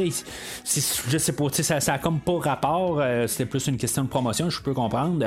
je 0.66 1.18
sais 1.18 1.34
pas, 1.34 1.46
ça, 1.52 1.80
ça 1.80 1.94
a 1.94 1.98
comme 1.98 2.20
pas 2.20 2.40
rapport. 2.40 3.02
C'était 3.28 3.46
plus 3.46 3.68
une 3.68 3.78
question 3.78 4.04
de 4.04 4.10
promotion, 4.10 4.50
je 4.50 4.62
peux 4.62 4.74
comprendre. 4.74 5.26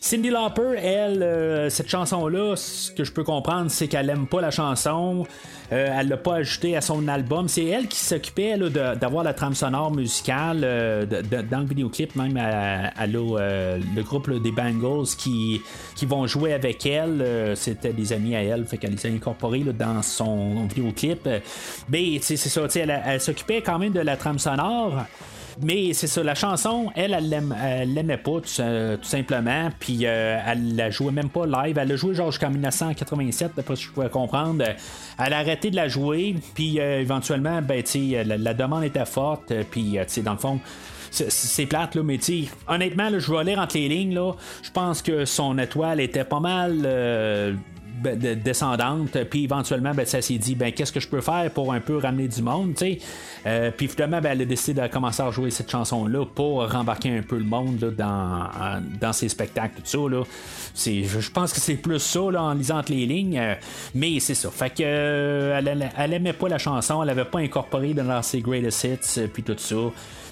Cindy 0.00 0.30
Lauper, 0.30 0.76
elle, 0.78 1.61
euh, 1.62 1.70
cette 1.70 1.88
chanson-là, 1.88 2.56
ce 2.56 2.90
que 2.90 3.04
je 3.04 3.12
peux 3.12 3.24
comprendre, 3.24 3.70
c'est 3.70 3.88
qu'elle 3.88 4.10
aime 4.10 4.26
pas 4.26 4.40
la 4.40 4.50
chanson. 4.50 5.26
Euh, 5.72 5.88
elle 5.98 6.08
l'a 6.08 6.16
pas 6.18 6.36
ajoutée 6.36 6.76
à 6.76 6.80
son 6.80 7.08
album. 7.08 7.48
C'est 7.48 7.64
elle 7.64 7.88
qui 7.88 7.98
s'occupait 7.98 8.58
d'avoir 8.58 9.24
la 9.24 9.32
trame 9.32 9.54
sonore 9.54 9.90
musicale 9.90 10.60
euh, 10.64 11.06
dans 11.50 11.60
le 11.60 11.66
vidéoclip. 11.66 12.14
Même 12.14 12.36
a 12.36 12.92
euh, 13.00 13.78
le 13.96 14.02
groupe 14.02 14.30
des 14.42 14.52
Bangles 14.52 15.06
qui, 15.16 15.62
qui 15.96 16.04
vont 16.04 16.26
jouer 16.26 16.52
avec 16.52 16.84
elle. 16.84 17.54
C'était 17.56 17.92
des 17.92 18.12
amis 18.12 18.36
à 18.36 18.42
elle, 18.42 18.66
fait 18.66 18.76
qu'elle 18.76 18.92
les 18.92 19.06
a 19.06 19.08
incorporés 19.08 19.60
dans 19.60 20.02
son 20.02 20.66
vidéoclip. 20.66 21.28
Mais 21.88 22.18
c'est 22.20 22.36
ça, 22.36 22.62
elle, 22.74 23.02
elle 23.06 23.20
s'occupait 23.20 23.62
quand 23.62 23.78
même 23.78 23.92
de 23.92 24.00
la 24.00 24.16
trame 24.16 24.38
sonore. 24.38 25.04
Mais 25.60 25.92
c'est 25.92 26.06
ça, 26.06 26.22
la 26.22 26.34
chanson, 26.34 26.90
elle, 26.94 27.12
elle 27.14 27.94
l'aimait 27.94 28.16
pas, 28.16 28.40
tout, 28.40 29.02
simplement. 29.02 29.68
Puis 29.78 30.00
euh, 30.06 30.38
elle 30.46 30.76
la 30.76 30.90
jouait 30.90 31.12
même 31.12 31.28
pas 31.28 31.46
live. 31.46 31.76
Elle 31.78 31.88
l'a 31.88 31.96
joué 31.96 32.14
genre 32.14 32.30
jusqu'en 32.30 32.50
1987, 32.50 33.52
d'après 33.56 33.76
ce 33.76 33.82
que 33.82 33.86
je 33.88 33.92
pouvais 33.92 34.08
comprendre. 34.08 34.64
Elle 35.18 35.32
a 35.32 35.38
arrêté 35.38 35.70
de 35.70 35.76
la 35.76 35.88
jouer. 35.88 36.36
Puis 36.54 36.80
euh, 36.80 37.00
éventuellement, 37.00 37.60
ben, 37.62 37.82
tu 37.82 38.10
sais, 38.12 38.24
la, 38.24 38.36
la 38.38 38.54
demande 38.54 38.84
était 38.84 39.04
forte. 39.04 39.52
Puis, 39.70 39.98
euh, 39.98 40.04
dans 40.22 40.32
le 40.32 40.38
fond. 40.38 40.60
c'est- 41.10 41.66
plate, 41.66 41.94
là, 41.94 42.02
mais 42.02 42.18
honnêtement, 42.68 43.08
là, 43.10 43.18
je 43.18 43.30
vais 43.32 43.44
lire 43.44 43.58
entre 43.58 43.76
les 43.76 43.88
lignes, 43.88 44.14
là. 44.14 44.32
Je 44.62 44.70
pense 44.70 45.02
que 45.02 45.24
son 45.24 45.58
étoile 45.58 46.00
était 46.00 46.24
pas 46.24 46.40
mal 46.40 46.82
euh, 46.84 47.54
de- 48.10 48.34
descendante, 48.34 49.16
puis 49.30 49.44
éventuellement, 49.44 49.92
ben, 49.94 50.04
ça 50.06 50.20
s'est 50.22 50.38
dit, 50.38 50.54
ben, 50.54 50.72
qu'est-ce 50.72 50.92
que 50.92 51.00
je 51.00 51.08
peux 51.08 51.20
faire 51.20 51.50
pour 51.52 51.72
un 51.72 51.80
peu 51.80 51.96
ramener 51.98 52.28
du 52.28 52.42
monde, 52.42 52.74
tu 52.74 52.78
sais? 52.78 52.98
Euh, 53.46 53.70
puis 53.76 53.88
finalement, 53.88 54.20
ben, 54.20 54.32
elle 54.32 54.42
a 54.42 54.44
décidé 54.44 54.80
de 54.80 54.86
commencer 54.86 55.22
à 55.22 55.30
jouer 55.30 55.50
cette 55.50 55.70
chanson-là 55.70 56.24
pour 56.34 56.70
rembarquer 56.70 57.16
un 57.16 57.22
peu 57.22 57.38
le 57.38 57.44
monde 57.44 57.80
là, 57.80 57.90
dans, 57.90 58.82
dans 59.00 59.12
ses 59.12 59.28
spectacles, 59.28 59.80
tout 59.82 59.82
ça, 59.84 59.98
là. 60.10 60.22
C'est, 60.74 61.02
je 61.04 61.30
pense 61.30 61.52
que 61.52 61.60
c'est 61.60 61.74
plus 61.76 61.98
ça, 61.98 62.20
là, 62.30 62.42
en 62.42 62.54
lisant 62.54 62.82
les 62.88 63.04
lignes, 63.06 63.38
euh, 63.38 63.54
mais 63.94 64.20
c'est 64.20 64.34
ça. 64.34 64.50
Fait 64.50 64.70
que, 64.70 64.82
euh, 64.82 65.58
elle, 65.58 65.68
elle, 65.68 65.90
elle 65.98 66.12
aimait 66.14 66.32
pas 66.32 66.48
la 66.48 66.58
chanson, 66.58 67.02
elle 67.02 67.10
avait 67.10 67.24
pas 67.24 67.40
incorporé 67.40 67.92
dans 67.94 68.22
ses 68.22 68.40
greatest 68.40 68.84
hits, 68.84 69.20
euh, 69.20 69.26
puis 69.32 69.42
tout 69.42 69.54
ça. 69.58 69.76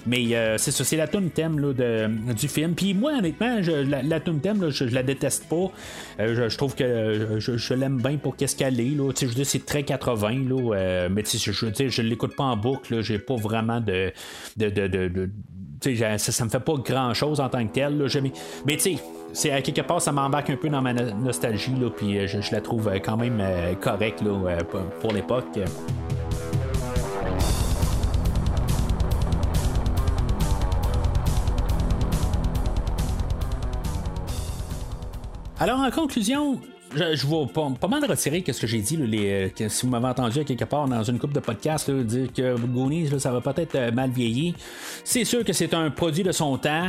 Mais 0.05 0.35
euh, 0.35 0.57
c'est 0.57 0.71
ça, 0.71 0.83
c'est 0.83 0.97
la 0.97 1.07
tune 1.07 1.29
thème 1.29 1.59
là, 1.59 1.73
de, 1.73 2.33
du 2.33 2.47
film. 2.47 2.73
Puis 2.73 2.93
moi, 2.93 3.13
honnêtement, 3.17 3.59
la, 3.87 4.01
la 4.01 4.19
tune 4.19 4.39
thème, 4.39 4.61
là, 4.61 4.69
je, 4.69 4.85
la 4.85 5.03
déteste 5.03 5.47
pas. 5.47 5.71
Euh, 6.19 6.49
je, 6.49 6.57
trouve 6.57 6.75
que 6.75 6.83
euh, 6.83 7.39
je, 7.39 7.73
l'aime 7.73 8.01
bien 8.01 8.17
pour 8.17 8.35
qu'est-ce 8.35 8.55
qu'elle 8.55 8.79
est. 8.79 8.95
Là. 8.95 9.11
Je 9.19 9.27
dire, 9.27 9.45
c'est 9.45 9.65
très 9.65 9.83
80, 9.83 10.29
là, 10.49 11.07
mais 11.09 11.23
je, 11.25 11.51
je, 11.51 12.01
l'écoute 12.01 12.35
pas 12.35 12.45
en 12.45 12.57
boucle. 12.57 13.01
J'ai 13.01 13.19
pas 13.19 13.35
vraiment 13.35 13.79
de. 13.79 14.11
de, 14.57 14.69
de, 14.69 14.87
de, 14.87 15.29
ça, 16.17 16.17
ça 16.17 16.45
me 16.45 16.49
fait 16.49 16.59
pas 16.59 16.73
grand 16.75 17.13
chose 17.13 17.39
en 17.39 17.49
tant 17.49 17.65
que 17.65 17.73
tel. 17.73 17.97
là. 17.97 18.05
Mais 18.65 18.77
tu 18.77 18.97
sais, 19.33 19.51
à 19.51 19.61
quelque 19.61 19.81
part, 19.81 20.01
ça 20.01 20.11
m'embarque 20.11 20.49
un 20.49 20.55
peu 20.55 20.69
dans 20.69 20.81
ma 20.81 20.93
no- 20.93 21.13
nostalgie, 21.13 21.73
là, 21.79 21.89
puis 21.89 22.27
je, 22.27 22.51
la 22.51 22.61
trouve 22.61 22.91
quand 23.03 23.17
même 23.17 23.41
correcte 23.81 24.23
pour 25.01 25.11
l'époque. 25.11 25.59
Alors, 35.61 35.79
en 35.79 35.91
conclusion, 35.91 36.59
je, 36.95 37.15
je 37.15 37.27
vais 37.27 37.45
pas, 37.53 37.87
mal 37.87 38.03
retirer 38.03 38.43
ce 38.51 38.59
que 38.59 38.65
j'ai 38.65 38.81
dit. 38.81 38.97
euh, 39.31 39.49
que 39.49 39.69
si 39.69 39.85
vous 39.85 39.91
m'avez 39.91 40.07
entendu 40.07 40.43
quelque 40.43 40.65
part 40.65 40.87
dans 40.87 41.03
une 41.03 41.19
coupe 41.19 41.33
de 41.33 41.39
podcast 41.39 41.91
dire 41.91 42.33
que 42.33 42.55
Goonies, 42.57 43.09
là, 43.09 43.19
ça 43.19 43.31
va 43.31 43.41
peut-être 43.41 43.75
euh, 43.75 43.91
mal 43.91 44.09
vieillir. 44.09 44.55
C'est 45.03 45.23
sûr 45.23 45.45
que 45.45 45.53
c'est 45.53 45.75
un 45.75 45.91
produit 45.91 46.23
de 46.23 46.31
son 46.31 46.57
temps. 46.57 46.87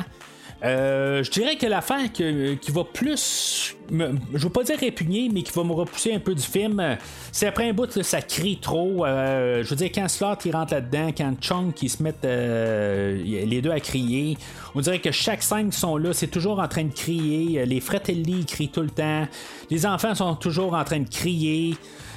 Euh, 0.64 1.24
je 1.24 1.30
dirais 1.32 1.56
que 1.56 1.66
l'affaire 1.66 2.12
que- 2.12 2.55
qui 2.55 2.70
va 2.70 2.84
plus, 2.84 3.74
me- 3.90 4.12
je 4.32 4.44
veux 4.44 4.52
pas 4.52 4.62
dire 4.62 4.78
répugner, 4.78 5.28
mais 5.32 5.43
qui 5.43 5.51
va 5.52 5.64
me 5.64 5.72
repousser 5.72 6.14
un 6.14 6.20
peu 6.20 6.36
du 6.36 6.43
film, 6.43 6.78
euh, 6.78 6.94
c'est 7.32 7.48
après 7.48 7.68
un 7.68 7.72
bout, 7.72 7.94
là, 7.97 8.02
ça 8.05 8.22
crie 8.22 8.59
trop. 8.59 9.05
Euh, 9.05 9.64
je 9.64 9.68
veux 9.70 9.74
dire, 9.76 9.90
quand 9.93 10.06
Slot 10.09 10.36
qui 10.36 10.52
rentre 10.52 10.74
là-dedans, 10.74 11.10
quand 11.16 11.34
Chung 11.40 11.72
qui 11.74 11.89
se 11.89 11.98
euh, 12.24 13.22
les 13.24 13.60
deux 13.60 13.72
à 13.72 13.80
crier, 13.80 14.39
on 14.76 14.80
dirait 14.80 15.01
que 15.01 15.10
chaque 15.10 15.43
scène 15.43 15.70
qui 15.70 15.78
sont 15.80 15.97
là, 15.97 16.12
c'est 16.12 16.28
toujours 16.28 16.60
en 16.60 16.68
train 16.68 16.84
de 16.84 16.93
crier. 16.94 17.66
Les 17.66 17.80
Fratelli 17.80 18.44
crient 18.44 18.68
tout 18.68 18.82
le 18.82 18.90
temps. 18.90 19.26
Les 19.68 19.84
enfants 19.84 20.14
sont 20.14 20.34
toujours 20.36 20.74
en 20.74 20.84
train 20.84 21.01
de 21.01 21.09
crier. 21.09 21.74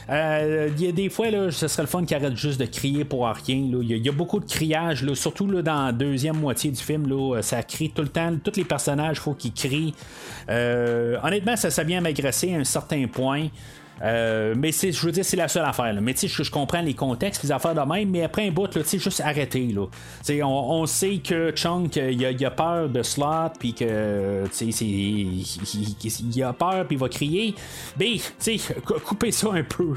Euh, 0.09 0.69
Il 0.77 0.83
y 0.85 0.87
a 0.87 0.91
des 0.91 1.09
fois, 1.09 1.29
là, 1.31 1.51
ce 1.51 1.67
serait 1.67 1.83
le 1.83 1.87
fun 1.87 2.05
qu'ils 2.05 2.15
arrêtent 2.17 2.35
juste 2.37 2.59
de 2.59 2.65
crier 2.65 3.05
pour 3.05 3.25
rien. 3.27 3.33
Il 3.47 3.91
y, 3.91 4.09
a- 4.09 4.11
beaucoup 4.11 4.39
de 4.39 4.45
criage, 4.45 5.03
là, 5.03 5.15
surtout 5.15 5.47
là, 5.49 5.61
dans 5.61 5.85
la 5.87 5.91
deuxième 5.91 6.37
moitié 6.37 6.71
du 6.71 6.81
film. 6.81 7.07
Là, 7.07 7.41
ça 7.41 7.63
crie 7.63 7.89
tout 7.89 8.01
le 8.01 8.07
temps. 8.09 8.31
Tous 8.43 8.55
les 8.55 8.63
personnages, 8.65 9.19
faut 9.19 9.33
qu'ils 9.33 9.53
crient. 9.53 9.93
Euh, 10.49 11.17
honnêtement, 11.23 11.55
ça, 11.55 11.69
ça 11.71 11.83
vient 11.83 12.01
m'agresser 12.01 12.53
à 12.53 12.57
un 12.59 12.63
certain 12.63 13.05
point. 13.07 13.47
Euh, 14.01 14.55
mais 14.57 14.71
je 14.71 15.05
veux 15.05 15.11
dire, 15.11 15.23
c'est 15.23 15.37
la 15.37 15.47
seule 15.47 15.65
affaire. 15.65 15.93
Mais 16.01 16.13
tu 16.13 16.27
sais, 16.27 16.43
je, 16.43 16.51
comprends 16.51 16.81
les 16.81 16.93
contextes, 16.93 17.43
les 17.43 17.51
affaires 17.51 17.75
de 17.75 17.81
même, 17.81 18.09
mais 18.09 18.23
après 18.23 18.47
un 18.47 18.51
bout, 18.51 18.67
tu 18.67 18.83
sais, 18.83 18.99
juste 18.99 19.21
arrêter. 19.21 19.67
Là. 19.67 19.85
On, 20.43 20.85
sait 20.85 21.17
que 21.17 21.51
Chunk, 21.51 21.97
euh, 21.97 22.11
il 22.11 22.45
a, 22.45 22.51
peur 22.51 22.89
de 22.89 23.03
Slot, 23.03 23.53
puis 23.59 23.73
que, 23.73 24.45
tu 24.55 24.71
sais, 24.71 24.85
il, 24.85 26.43
a 26.43 26.53
peur, 26.53 26.85
puis 26.85 26.95
il 26.95 26.99
va 26.99 27.09
crier. 27.09 27.55
Mais, 27.99 28.15
tu 28.15 28.57
sais, 28.57 28.73
cou- 28.85 28.99
coupez 29.03 29.31
ça 29.31 29.49
un 29.51 29.63
peu. 29.63 29.95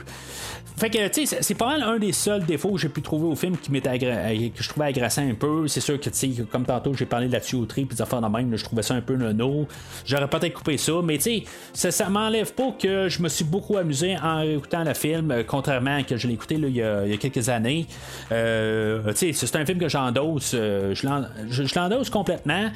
Fait 0.79 0.91
que, 0.91 1.09
tu 1.09 1.27
sais, 1.27 1.39
c'est- 1.43 1.55
pas 1.55 1.67
mal 1.67 1.83
un 1.83 1.99
des 1.99 2.13
seuls 2.13 2.45
défauts 2.45 2.71
que 2.71 2.79
j'ai 2.79 2.89
pu 2.89 3.03
trouver 3.03 3.27
au 3.27 3.35
film 3.35 3.57
qui 3.57 3.73
m'était 3.73 3.99
euh, 4.01 4.49
que 4.51 4.63
je 4.63 4.69
trouvais 4.69 4.87
agressant 4.87 5.29
un 5.29 5.35
peu. 5.35 5.67
C'est 5.67 5.81
sûr 5.81 5.99
que, 5.99 6.09
tu 6.09 6.17
sais, 6.17 6.45
comme 6.53 6.65
tantôt, 6.65 6.95
j'ai 6.95 7.05
parlé 7.05 7.27
de 7.27 7.33
la 7.33 7.41
tuyauterie 7.41 7.85
puis 7.85 7.97
des 7.97 8.03
affaires 8.03 8.21
de 8.21 8.29
même, 8.29 8.57
je 8.57 8.63
trouvais 8.63 8.83
ça 8.83 8.95
un 8.95 9.01
peu 9.01 9.17
nono. 9.17 9.67
J'aurais 10.05 10.29
peut-être 10.29 10.55
coupé 10.55 10.77
ça, 10.77 10.93
mais 11.03 11.17
tu 11.17 11.23
sais, 11.23 11.45
ça, 11.73 11.91
ça 11.91 12.09
m'enlève 12.09 12.53
pas 12.55 12.71
que 12.81 13.09
je 13.09 13.21
me 13.21 13.29
suis 13.29 13.45
beaucoup 13.45 13.77
amusé 13.77 13.88
en 14.23 14.41
écoutant 14.43 14.85
le 14.85 14.95
film, 14.95 15.31
euh, 15.31 15.43
contrairement 15.47 15.97
à 15.97 16.03
que 16.03 16.17
je 16.17 16.27
l'ai 16.27 16.35
écouté 16.35 16.57
il, 16.57 16.69
y 16.69 16.83
a, 16.83 17.17
quelques 17.19 17.49
années. 17.49 17.87
Euh, 18.33 19.13
c'est 19.15 19.57
un 19.57 19.67
film 19.67 19.79
que 19.79 19.89
j'endosse, 19.89 20.53
euh, 20.55 20.95
je 20.95 21.75
l'endosse 21.75 22.11
complètement. 22.11 22.71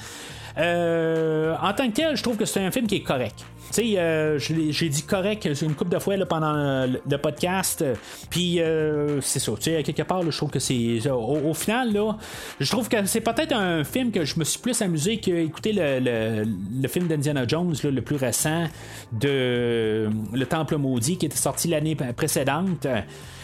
Euh, 0.59 1.55
en 1.61 1.73
tant 1.73 1.89
que 1.89 1.95
tel, 1.95 2.16
je 2.16 2.23
trouve 2.23 2.37
que 2.37 2.45
c'est 2.45 2.61
un 2.61 2.70
film 2.70 2.87
qui 2.87 2.97
est 2.97 3.03
correct. 3.03 3.45
Tu 3.69 3.74
sais, 3.74 3.99
euh, 3.99 4.39
j'ai 4.39 4.89
dit 4.89 5.03
correct 5.05 5.49
une 5.62 5.74
couple 5.74 5.93
de 5.93 5.99
fois 5.99 6.15
pendant 6.29 6.87
le, 6.87 7.16
podcast. 7.16 7.85
Puis 8.29 8.61
euh, 8.61 9.20
c'est 9.23 9.39
ça. 9.39 9.53
Tu 9.57 9.70
sais, 9.70 9.83
quelque 9.83 10.03
part, 10.03 10.23
je 10.31 10.37
trouve 10.37 10.51
que 10.51 10.59
c'est. 10.59 11.09
Au, 11.11 11.55
final, 11.55 11.93
là, 11.93 12.16
je 12.61 12.70
trouve 12.70 12.89
que 12.89 13.07
c'est 13.07 13.23
peut-être 13.23 13.55
un 13.55 13.83
film 13.85 14.11
que 14.11 14.24
je 14.24 14.39
me 14.39 14.45
suis 14.45 14.59
plus 14.59 14.83
amusé 14.83 15.19
qu'écouter 15.19 15.73
le, 15.73 16.45
le, 16.83 16.89
film 16.89 17.07
d'Indiana 17.07 17.47
Jones, 17.47 17.74
le 17.83 18.03
plus 18.03 18.16
récent, 18.16 18.66
de 19.12 20.11
Le 20.33 20.47
Temple 20.47 20.77
Maudit, 20.77 21.16
qui 21.16 21.27
était 21.27 21.37
sorti 21.37 21.69
l'année 21.69 21.97
précédente. 22.15 22.87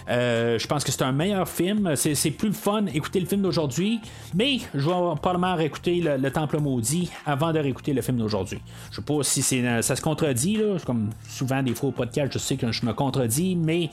Euh, 0.09 0.59
je 0.59 0.67
pense 0.67 0.85
que 0.85 0.93
c'est 0.93 1.03
un 1.03 1.13
meilleur 1.13 1.49
film. 1.49 1.95
C'est, 1.97 2.31
plus 2.31 2.53
fun 2.53 2.87
écouter 2.87 3.21
le 3.21 3.27
film 3.27 3.43
d'aujourd'hui, 3.43 4.01
mais 4.35 4.59
je 4.75 4.87
vais 4.87 4.93
probablement 5.21 5.55
réécouter 5.55 6.01
le, 6.01 6.17
le 6.17 6.31
Temple 6.31 6.59
Maudit 6.59 7.11
avant 7.27 7.53
de 7.53 7.59
réécouter 7.59 7.93
le 7.93 8.03
film 8.03 8.19
d'aujourd'hui. 8.19 8.61
Je 8.91 8.97
sais 8.97 9.03
pas 9.03 9.23
si 9.23 9.43
ça 9.43 9.97
se 9.97 10.03
contredit, 10.03 10.57
là. 10.57 10.77
comme 10.85 11.11
souvent 11.29 11.63
des 11.63 11.75
fois 11.75 11.91
au 11.91 11.93
podcast, 11.93 12.33
je 12.33 12.39
sais 12.39 12.57
que 12.57 12.71
je 12.73 12.87
me 12.87 12.93
contredis, 12.93 13.57
mais 13.57 13.91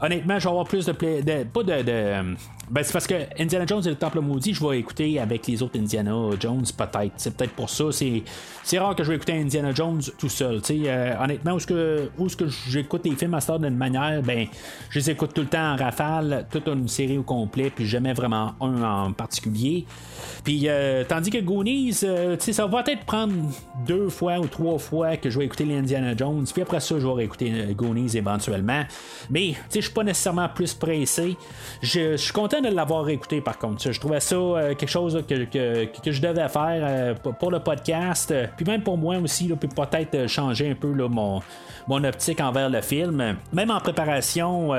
honnêtement, 0.00 0.38
je 0.38 0.44
vais 0.44 0.50
avoir 0.50 0.66
plus 0.66 0.86
de, 0.86 0.92
pla- 0.92 1.22
de- 1.22 1.44
pas 1.44 1.62
de, 1.62 1.82
de- 1.82 2.36
ben, 2.68 2.82
c'est 2.82 2.92
parce 2.92 3.06
que 3.06 3.14
Indiana 3.40 3.64
Jones 3.64 3.82
et 3.86 3.90
le 3.90 3.94
Temple 3.94 4.20
Maudit, 4.20 4.52
je 4.54 4.66
vais 4.66 4.78
écouter 4.80 5.20
avec 5.20 5.46
les 5.46 5.62
autres 5.62 5.78
Indiana 5.78 6.12
Jones, 6.40 6.64
peut-être. 6.76 7.12
C'est 7.16 7.36
peut-être 7.36 7.52
pour 7.52 7.70
ça. 7.70 7.84
C'est, 7.92 8.24
c'est 8.64 8.78
rare 8.80 8.96
que 8.96 9.04
je 9.04 9.10
vais 9.10 9.14
écouter 9.16 9.34
Indiana 9.34 9.70
Jones 9.72 10.02
tout 10.18 10.28
seul. 10.28 10.60
Euh, 10.70 11.14
honnêtement, 11.22 11.52
où 11.52 11.56
est-ce 11.58 11.66
que, 11.68 12.10
où 12.18 12.26
est-ce 12.26 12.36
que 12.36 12.46
j'écoute 12.68 13.02
les 13.04 13.12
films 13.14 13.34
à 13.34 13.40
ce 13.40 13.46
d'une 13.58 13.76
manière, 13.76 14.20
ben, 14.22 14.48
je 14.90 14.98
les 14.98 15.10
écoute 15.10 15.32
tout 15.32 15.42
le 15.42 15.46
temps 15.46 15.74
en 15.74 15.76
rafale, 15.76 16.46
toute 16.50 16.66
une 16.66 16.88
série 16.88 17.16
au 17.18 17.22
complet, 17.22 17.70
puis 17.70 17.86
jamais 17.86 18.12
vraiment 18.12 18.54
un 18.60 18.82
en 18.82 19.12
particulier. 19.12 19.84
Puis, 20.42 20.62
euh, 20.66 21.04
tandis 21.08 21.30
que 21.30 21.38
Goonies, 21.38 22.00
euh, 22.02 22.36
ça 22.38 22.66
va 22.66 22.82
peut-être 22.82 23.04
prendre 23.04 23.32
deux 23.86 24.08
fois 24.08 24.40
ou 24.40 24.48
trois 24.48 24.78
fois 24.78 25.16
que 25.16 25.30
je 25.30 25.38
vais 25.38 25.44
écouter 25.44 25.64
les 25.64 25.76
Indiana 25.76 26.16
Jones, 26.16 26.44
puis 26.52 26.62
après 26.62 26.80
ça, 26.80 26.98
je 26.98 27.06
vais 27.06 27.12
réécouter 27.12 27.52
euh, 27.54 27.72
Goonies 27.74 28.16
éventuellement. 28.16 28.82
Mais, 29.30 29.54
je 29.72 29.85
suis 29.86 29.94
pas 29.94 30.04
nécessairement 30.04 30.48
plus 30.48 30.74
pressé. 30.74 31.36
Je, 31.82 32.16
suis 32.16 32.32
content 32.32 32.60
de 32.60 32.68
l'avoir 32.68 33.08
écouté 33.08 33.40
par 33.40 33.58
contre. 33.58 33.92
Je 33.92 33.98
trouvais 33.98 34.20
ça 34.20 34.36
euh, 34.36 34.74
quelque 34.74 34.88
chose 34.88 35.22
que, 35.28 35.44
que, 35.44 35.84
que 35.84 36.12
je 36.12 36.20
devais 36.20 36.48
faire 36.48 36.80
euh, 36.82 37.14
pour- 37.14 37.50
le 37.50 37.60
podcast, 37.60 38.30
euh, 38.30 38.46
puis 38.56 38.66
même 38.66 38.82
pour 38.82 38.98
moi 38.98 39.16
aussi, 39.18 39.48
peut-être 39.48 40.26
changer 40.28 40.70
un 40.70 40.74
peu 40.74 40.88
mon, 40.88 41.40
mon 41.86 42.02
optique 42.04 42.40
envers 42.40 42.68
le 42.68 42.80
film. 42.80 43.36
Même 43.52 43.70
en 43.70 43.80
préparation, 43.80 44.72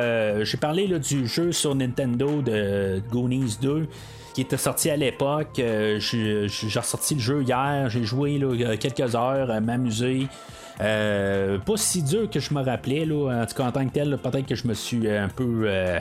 j'ai 0.44 0.58
parlé 0.58 0.88
du 1.00 1.28
jeu 1.28 1.52
sur 1.52 1.74
Nintendo 1.76 2.42
de 2.42 3.02
Goonies 3.10 3.58
2 3.62 3.88
qui 4.34 4.42
était 4.42 4.58
sorti 4.58 4.90
à 4.90 4.98
l'époque. 4.98 5.56
j'ai 5.56 6.48
ressorti 6.76 7.16
le 7.16 7.22
jeu 7.22 7.44
hier, 7.44 7.90
j'ai 7.90 8.04
joué 8.04 8.40
quelques 8.80 9.16
heures, 9.16 9.62
m'amuser. 9.62 10.28
Euh, 10.82 11.58
pas 11.60 11.78
si 11.78 12.04
dur 12.04 12.30
que 12.30 12.40
je 12.40 12.54
me 12.54 12.62
rappelais, 12.62 13.06
là, 13.06 13.42
en 13.42 13.46
tout 13.46 13.56
cas 13.56 13.66
en 13.66 13.72
tant 13.72 13.86
que 13.86 13.94
tel, 13.94 14.18
peut-être 14.18 14.46
que 14.46 14.56
je 14.56 14.68
me 14.68 14.74
suis 14.74 15.10
un 15.10 15.30
peu. 15.30 15.64
Euh, 15.66 16.00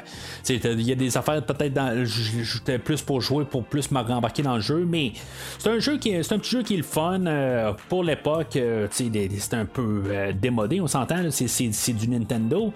il 0.48 0.82
y 0.82 0.92
a 0.92 0.94
des 0.94 1.16
affaires, 1.16 1.42
peut-être 1.42 1.72
dans. 1.72 2.04
J'étais 2.04 2.78
plus 2.78 3.02
pour 3.02 3.20
jouer, 3.20 3.44
pour 3.44 3.64
plus 3.64 3.90
me 3.90 4.00
rembarquer 4.00 4.42
dans 4.42 4.56
le 4.56 4.60
jeu, 4.60 4.86
mais 4.88 5.12
c'est 5.58 5.70
un 5.70 5.78
jeu 5.78 5.98
qui 5.98 6.12
c'est 6.22 6.34
un 6.34 6.38
petit 6.38 6.50
jeu 6.50 6.62
qui 6.62 6.74
est 6.74 6.78
le 6.78 6.82
fun 6.82 7.24
euh, 7.26 7.72
pour 7.88 8.04
l'époque. 8.04 8.58
c'est 8.90 9.54
un 9.54 9.64
peu 9.64 10.02
démodé, 10.34 10.80
on 10.80 10.86
s'entend, 10.86 11.30
c'est 11.30 11.92
du 11.92 12.08
Nintendo, 12.08 12.72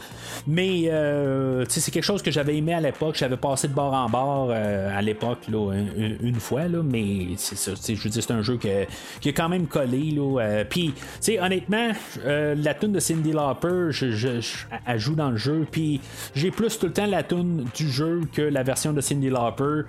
mais 0.46 0.90
c'est 1.68 1.90
quelque 1.90 2.04
chose 2.04 2.22
que 2.22 2.30
j'avais 2.30 2.56
aimé 2.56 2.74
à 2.74 2.80
l'époque, 2.80 3.16
j'avais 3.18 3.36
passé 3.36 3.68
de 3.68 3.74
bord 3.74 3.92
en 3.92 4.08
bord 4.08 4.50
à 4.50 5.02
l'époque 5.02 5.38
une, 5.48 6.40
fois, 6.40 6.68
là, 6.68 6.82
mais 6.82 7.28
c'est 7.36 7.94
je 7.94 8.02
veux 8.02 8.10
dire, 8.10 8.22
c'est 8.22 8.32
un 8.32 8.42
jeu 8.42 8.56
que, 8.56 8.86
qui 9.20 9.28
est 9.28 9.32
quand 9.32 9.48
même 9.48 9.66
collé. 9.66 10.14
Puis, 10.68 10.94
honnêtement, 11.40 11.89
euh, 12.24 12.54
la 12.56 12.74
tune 12.74 12.92
de 12.92 13.00
Cindy 13.00 13.32
Lauper, 13.32 13.90
elle 14.86 14.98
joue 14.98 15.14
dans 15.14 15.30
le 15.30 15.36
jeu, 15.36 15.66
puis 15.70 16.00
j'ai 16.34 16.50
plus 16.50 16.78
tout 16.78 16.86
le 16.86 16.92
temps 16.92 17.06
la 17.06 17.22
tune 17.22 17.66
du 17.74 17.90
jeu 17.90 18.22
que 18.32 18.42
la 18.42 18.62
version 18.62 18.92
de 18.92 19.00
Cindy 19.00 19.28
Lauper. 19.30 19.82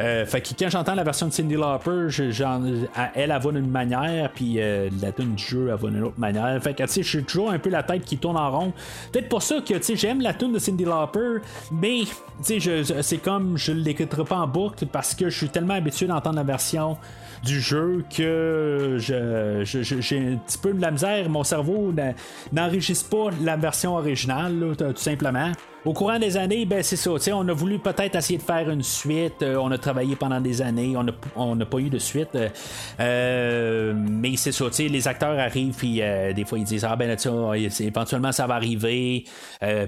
Euh, 0.00 0.24
fait 0.24 0.40
que 0.40 0.48
quand 0.58 0.70
j'entends 0.70 0.94
la 0.94 1.04
version 1.04 1.26
de 1.26 1.32
Cindy 1.32 1.54
Lauper, 1.54 2.08
elle, 2.18 3.10
elle 3.14 3.28
va 3.28 3.52
d'une 3.52 3.70
manière, 3.70 4.30
puis 4.32 4.54
euh, 4.58 4.88
la 5.02 5.12
tune 5.12 5.34
du 5.34 5.42
jeu, 5.42 5.68
elle 5.70 5.76
va 5.76 5.90
d'une 5.90 6.04
autre 6.04 6.18
manière. 6.18 6.62
Fait 6.62 6.74
que, 6.74 6.82
tu 6.84 6.88
sais, 6.88 7.02
j'ai 7.02 7.22
toujours 7.22 7.50
un 7.50 7.58
peu 7.58 7.70
la 7.70 7.82
tête 7.82 8.04
qui 8.04 8.16
tourne 8.16 8.36
en 8.36 8.50
rond. 8.50 8.72
Peut-être 9.12 9.28
pour 9.28 9.42
ça 9.42 9.56
que, 9.60 9.74
tu 9.74 9.82
sais, 9.82 9.96
j'aime 9.96 10.20
la 10.20 10.34
tune 10.34 10.52
de 10.52 10.58
Cindy 10.58 10.84
Lauper, 10.84 11.40
mais, 11.70 12.00
tu 12.44 12.60
sais, 12.60 13.02
c'est 13.02 13.18
comme 13.18 13.58
je 13.58 13.72
l'écouterai 13.72 14.24
pas 14.24 14.36
en 14.36 14.46
boucle 14.46 14.86
parce 14.86 15.14
que 15.14 15.28
je 15.28 15.36
suis 15.36 15.48
tellement 15.48 15.74
habitué 15.74 16.06
d'entendre 16.06 16.36
la 16.36 16.44
version 16.44 16.96
du 17.42 17.60
jeu 17.60 18.04
que 18.14 18.96
je, 18.98 19.62
j'ai 19.64 20.18
un 20.18 20.36
petit 20.36 20.58
peu 20.58 20.72
de 20.72 20.80
la 20.80 20.90
misère. 20.90 21.28
Mon 21.28 21.44
cerveau 21.44 21.92
n'enregistre 22.52 23.08
pas 23.08 23.30
la 23.42 23.56
version 23.56 23.96
originale, 23.96 24.74
tout 24.78 24.96
simplement. 24.96 25.52
Au 25.84 25.92
courant 25.92 26.20
des 26.20 26.36
années, 26.36 26.64
ben 26.64 26.80
c'est 26.80 26.94
ça. 26.94 27.10
On 27.34 27.48
a 27.48 27.52
voulu 27.52 27.80
peut-être 27.80 28.14
essayer 28.14 28.38
de 28.38 28.44
faire 28.44 28.70
une 28.70 28.84
suite. 28.84 29.42
Euh, 29.42 29.56
on 29.56 29.68
a 29.72 29.78
travaillé 29.78 30.14
pendant 30.14 30.40
des 30.40 30.62
années. 30.62 30.94
On 31.34 31.56
n'a 31.56 31.66
pas 31.66 31.78
eu 31.78 31.90
de 31.90 31.98
suite. 31.98 32.36
Euh, 32.36 32.48
euh, 33.00 33.92
mais 33.96 34.36
c'est 34.36 34.52
ça. 34.52 34.66
Les 34.78 35.08
acteurs 35.08 35.36
arrivent 35.36 35.74
puis 35.74 36.00
des 36.34 36.44
fois 36.46 36.58
ils 36.58 36.64
disent 36.64 36.84
ah 36.84 36.94
ben 36.94 37.08
là, 37.08 37.16
éventuellement 37.80 38.30
ça 38.30 38.46
va 38.46 38.54
arriver. 38.54 39.24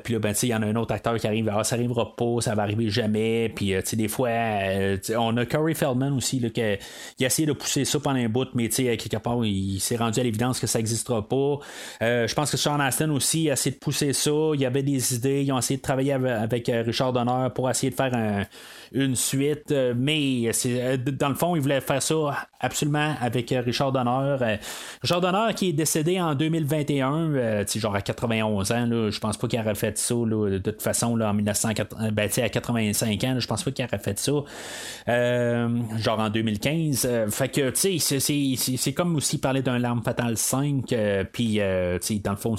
puis 0.02 0.14
là 0.14 0.18
ben 0.18 0.34
il 0.42 0.48
y 0.48 0.54
en 0.54 0.62
a 0.62 0.66
un 0.66 0.74
autre 0.74 0.94
acteur 0.94 1.16
qui 1.16 1.28
arrive. 1.28 1.48
Ah 1.54 1.62
ça 1.62 1.76
arrivera 1.76 2.16
pas, 2.16 2.40
ça 2.40 2.56
va 2.56 2.62
arriver 2.62 2.90
jamais. 2.90 3.52
Puis 3.54 3.74
des 3.92 4.08
fois 4.08 4.30
on 5.16 5.36
a 5.36 5.46
Corey 5.46 5.74
Feldman 5.74 6.12
aussi 6.14 6.40
qui, 6.50 6.60
a 6.60 6.76
essayé 7.20 7.46
de 7.46 7.52
pousser 7.52 7.84
ça 7.84 8.00
pendant 8.00 8.18
un 8.18 8.28
bout, 8.28 8.48
mais 8.54 8.68
quelque 8.68 9.16
part 9.18 9.44
il 9.44 9.78
s'est 9.78 9.96
rendu 9.96 10.18
à 10.18 10.24
l'évidence 10.24 10.58
que 10.58 10.66
ça 10.66 10.80
n'existera 10.80 11.26
pas. 11.26 11.58
je 12.00 12.34
pense 12.34 12.50
que 12.50 12.56
Sean 12.56 12.80
Astin 12.80 13.10
aussi 13.10 13.48
a 13.48 13.52
essayé 13.52 13.76
de 13.76 13.80
pousser 13.80 14.12
ça. 14.12 14.32
Il 14.54 14.60
y 14.60 14.66
avait 14.66 14.82
des 14.82 15.14
idées. 15.14 15.44
Ils 15.44 15.52
ont 15.52 15.58
essayé 15.58 15.78
de 15.78 15.83
travailler 15.84 16.12
avec 16.12 16.68
euh, 16.68 16.82
Richard 16.84 17.12
Donner 17.12 17.48
pour 17.54 17.70
essayer 17.70 17.90
de 17.90 17.94
faire 17.94 18.12
un, 18.14 18.44
une 18.92 19.14
suite, 19.14 19.70
euh, 19.70 19.94
mais 19.96 20.50
euh, 20.66 20.96
dans 20.96 21.28
le 21.28 21.34
fond, 21.34 21.54
il 21.54 21.62
voulait 21.62 21.80
faire 21.80 22.02
ça 22.02 22.48
absolument 22.58 23.14
avec 23.20 23.54
Richard 23.64 23.92
Donner. 23.92 24.58
Richard 25.02 25.20
Donner 25.20 25.54
qui 25.54 25.68
est 25.68 25.72
décédé 25.72 26.20
en 26.20 26.34
2021, 26.34 27.64
genre 27.76 27.94
à 27.94 28.00
91 28.00 28.72
ans, 28.72 28.86
là, 28.86 29.10
je 29.10 29.20
pense 29.20 29.36
pas 29.36 29.46
qu'il 29.46 29.60
aurait 29.60 29.74
fait 29.74 29.98
ça 29.98 30.14
de 30.14 30.58
toute 30.58 30.82
façon 30.82 31.14
là, 31.14 31.30
en 31.30 31.34
1980, 31.34 32.12
ben, 32.12 32.30
à 32.36 32.48
85 32.48 33.24
ans, 33.24 33.36
je 33.38 33.46
pense 33.46 33.62
pas 33.62 33.70
qu'il 33.70 33.84
aurait 33.84 33.98
fait 33.98 34.18
ça. 34.18 34.32
genre 35.06 36.18
en 36.18 36.30
2015. 36.30 37.08
fait 37.30 37.48
que 37.48 37.70
tu 37.70 37.98
sais, 37.98 38.56
c'est, 38.78 38.92
comme 38.94 39.16
aussi 39.16 39.38
parler 39.38 39.60
d'un 39.60 39.78
Larme 39.78 40.02
Fatale 40.02 40.38
5, 40.38 40.94
puis 41.32 41.58
dans 41.58 42.30
le 42.30 42.36
fond, 42.36 42.56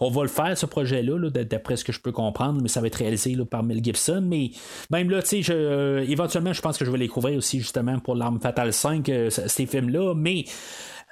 on 0.00 0.10
va 0.10 0.22
le 0.22 0.28
faire 0.28 0.58
ce 0.58 0.66
projet-là, 0.66 1.30
d'après 1.30 1.76
ce 1.76 1.84
que 1.84 1.92
je 1.92 2.00
peux 2.00 2.12
comprendre, 2.12 2.47
mais 2.52 2.68
ça 2.68 2.80
va 2.80 2.86
être 2.86 2.96
réalisé 2.96 3.36
par 3.50 3.62
Mel 3.62 3.82
Gibson. 3.82 4.24
Mais 4.24 4.50
même 4.90 5.10
là, 5.10 5.22
tu 5.22 5.42
sais, 5.42 5.52
euh, 5.52 6.04
éventuellement, 6.08 6.52
je 6.52 6.60
pense 6.60 6.78
que 6.78 6.84
je 6.84 6.90
vais 6.90 6.98
les 6.98 7.08
couvrir 7.08 7.36
aussi 7.38 7.58
justement 7.58 7.98
pour 7.98 8.14
l'arme 8.14 8.40
fatale 8.40 8.72
5, 8.72 9.08
euh, 9.08 9.30
ces 9.30 9.66
films-là, 9.66 10.14
mais 10.14 10.44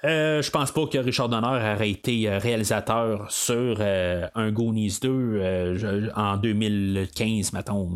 euh, 0.04 0.42
je 0.42 0.50
pense 0.50 0.72
pas 0.72 0.86
que 0.86 0.98
Richard 0.98 1.28
Donner 1.28 1.46
aurait 1.46 1.90
été 1.90 2.28
réalisateur 2.28 3.30
sur 3.30 3.80
un 3.80 4.50
Goonies 4.50 4.98
2 5.00 6.10
en 6.14 6.36
2015, 6.36 7.52
mettons. 7.52 7.88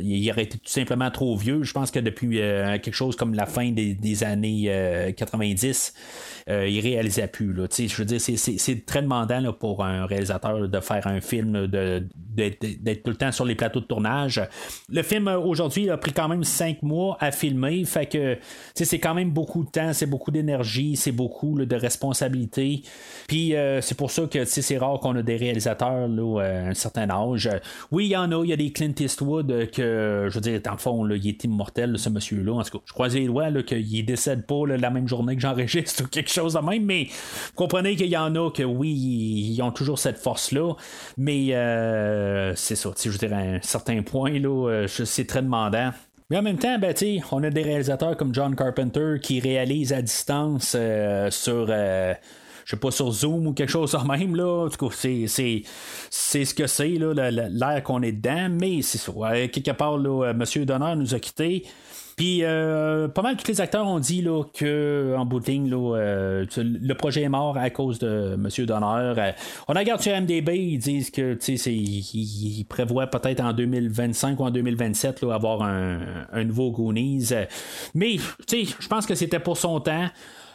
il 0.00 0.30
aurait 0.30 0.44
été 0.44 0.58
tout 0.58 0.70
simplement 0.70 1.10
trop 1.10 1.36
vieux. 1.36 1.62
Je 1.62 1.72
pense 1.72 1.90
que 1.90 1.98
depuis 1.98 2.36
quelque 2.36 2.92
chose 2.92 3.16
comme 3.16 3.34
la 3.34 3.46
fin 3.46 3.70
des, 3.70 4.24
années 4.24 5.12
90, 5.16 5.94
euh, 6.48 6.68
il 6.68 6.80
réalisait 6.80 7.28
plus. 7.28 7.52
Là. 7.52 7.66
Je 7.70 7.96
veux 7.96 8.04
dire, 8.04 8.20
c'est 8.20 8.86
très 8.86 9.02
demandant 9.02 9.52
pour 9.52 9.84
un 9.84 10.06
réalisateur 10.06 10.68
de 10.68 10.80
faire 10.80 11.06
un 11.06 11.20
film, 11.20 11.66
d'être 11.66 13.02
tout 13.02 13.10
le 13.10 13.16
temps 13.16 13.32
sur 13.32 13.44
les 13.44 13.54
plateaux 13.54 13.80
de 13.80 13.86
tournage. 13.86 14.42
Le 14.88 15.02
film 15.02 15.28
euh, 15.28 15.38
aujourd'hui 15.38 15.90
a 15.90 15.96
pris 15.96 16.12
quand 16.12 16.28
même 16.28 16.44
cinq 16.44 16.82
mois 16.82 17.16
à 17.20 17.30
filmer, 17.30 17.84
fait 17.84 18.06
que 18.06 18.38
c'est 18.74 18.98
quand 18.98 19.14
même 19.14 19.30
beaucoup 19.30 19.64
de 19.64 19.70
temps, 19.70 19.92
c'est 19.92 20.06
beaucoup 20.06 20.30
d'énergie, 20.30 20.96
c'est 20.96 21.12
beaucoup 21.12 21.31
de 21.42 21.76
responsabilité. 21.76 22.82
Puis 23.26 23.54
euh, 23.54 23.80
c'est 23.80 23.96
pour 23.96 24.10
ça 24.10 24.26
que 24.26 24.44
c'est 24.44 24.78
rare 24.78 25.00
qu'on 25.00 25.16
a 25.16 25.22
des 25.22 25.36
réalisateurs 25.36 26.08
là, 26.08 26.40
à 26.40 26.68
un 26.68 26.74
certain 26.74 27.08
âge. 27.10 27.48
Oui, 27.90 28.06
il 28.06 28.10
y 28.10 28.16
en 28.16 28.30
a, 28.32 28.44
il 28.44 28.50
y 28.50 28.52
a 28.52 28.56
des 28.56 28.72
Clint 28.72 28.94
Eastwood 28.98 29.70
que, 29.70 30.28
je 30.28 30.34
veux 30.34 30.40
dire, 30.40 30.60
dans 30.60 30.72
le 30.72 30.78
fond, 30.78 31.08
il 31.08 31.28
est 31.28 31.44
immortel, 31.44 31.98
ce 31.98 32.08
monsieur-là. 32.08 32.52
En 32.52 32.62
tout 32.62 32.78
cas, 32.78 32.84
je 32.84 32.92
croise 32.92 33.14
les 33.14 33.26
doigts 33.26 33.50
qu'il 33.62 34.04
décède 34.04 34.46
pas 34.46 34.66
la 34.66 34.90
même 34.90 35.08
journée 35.08 35.34
que 35.34 35.42
j'enregistre 35.42 36.04
ou 36.04 36.06
quelque 36.08 36.30
chose 36.30 36.54
de 36.54 36.60
même, 36.60 36.84
mais 36.84 37.04
vous 37.04 37.52
comprenez 37.56 37.96
qu'il 37.96 38.06
y 38.06 38.16
en 38.16 38.34
a 38.34 38.50
que 38.50 38.62
oui, 38.62 38.90
ils 38.90 39.62
ont 39.62 39.72
toujours 39.72 39.98
cette 39.98 40.18
force-là, 40.18 40.74
mais 41.16 41.54
euh, 41.54 42.54
c'est 42.54 42.76
ça, 42.76 42.90
je 43.02 43.18
dirais 43.18 43.34
à 43.34 43.56
un 43.56 43.62
certain 43.62 44.02
point, 44.02 44.38
là, 44.38 44.68
euh, 44.68 44.86
c'est 44.86 45.26
très 45.26 45.42
demandant. 45.42 45.92
Mais 46.30 46.38
en 46.38 46.42
même 46.42 46.58
temps, 46.58 46.78
ben, 46.78 46.94
on 47.30 47.42
a 47.42 47.50
des 47.50 47.62
réalisateurs 47.62 48.16
comme 48.16 48.34
John 48.34 48.56
Carpenter 48.56 49.16
qui 49.20 49.40
réalisent 49.40 49.92
à 49.92 50.02
distance 50.02 50.74
euh, 50.76 51.30
sur 51.30 51.68
je 52.64 52.70
sais 52.70 52.76
pas, 52.76 52.90
sur 52.90 53.10
Zoom 53.10 53.48
ou 53.48 53.52
quelque 53.52 53.70
chose 53.70 53.92
de 53.92 54.06
même, 54.06 54.36
là. 54.36 54.66
En 54.66 54.68
tout 54.68 54.88
cas, 54.88 54.94
c'est, 54.96 55.26
c'est, 55.26 55.64
ce 56.44 56.54
que 56.54 56.66
c'est, 56.66 56.90
là, 56.90 57.30
l'air 57.30 57.82
qu'on 57.82 58.02
est 58.02 58.12
dedans, 58.12 58.48
mais 58.50 58.82
c'est 58.82 58.98
ça. 58.98 59.12
Quelque 59.48 59.72
part, 59.72 59.98
là, 59.98 60.30
M. 60.30 60.64
Donner 60.64 60.94
nous 60.96 61.14
a 61.14 61.18
quittés. 61.18 61.64
Puis 62.22 62.44
euh, 62.44 63.08
pas 63.08 63.22
mal 63.22 63.36
tous 63.36 63.48
les 63.48 63.60
acteurs 63.60 63.84
ont 63.84 63.98
dit 63.98 64.22
là, 64.22 64.44
que 64.54 65.12
en 65.18 65.24
bout 65.24 65.42
euh, 65.48 66.46
le 66.56 66.92
projet 66.92 67.22
est 67.22 67.28
mort 67.28 67.58
à 67.58 67.68
cause 67.70 67.98
de 67.98 68.34
M. 68.34 68.48
Donner. 68.64 68.86
Euh, 69.18 69.32
on 69.66 69.72
regarde 69.72 70.00
sur 70.00 70.12
MDB, 70.12 70.56
ils 70.56 70.78
disent 70.78 71.10
que 71.10 71.36
ils, 71.68 72.64
prévoient 72.68 73.08
peut-être 73.08 73.40
en 73.40 73.52
2025 73.52 74.38
ou 74.38 74.44
en 74.44 74.52
2027 74.52 75.22
là, 75.22 75.34
avoir 75.34 75.62
un, 75.62 75.98
un 76.32 76.44
nouveau 76.44 76.70
Goonies. 76.70 77.30
Mais 77.92 78.18
je 78.18 78.88
pense 78.88 79.04
que 79.04 79.16
c'était 79.16 79.40
pour 79.40 79.56
son 79.56 79.80
temps. 79.80 80.06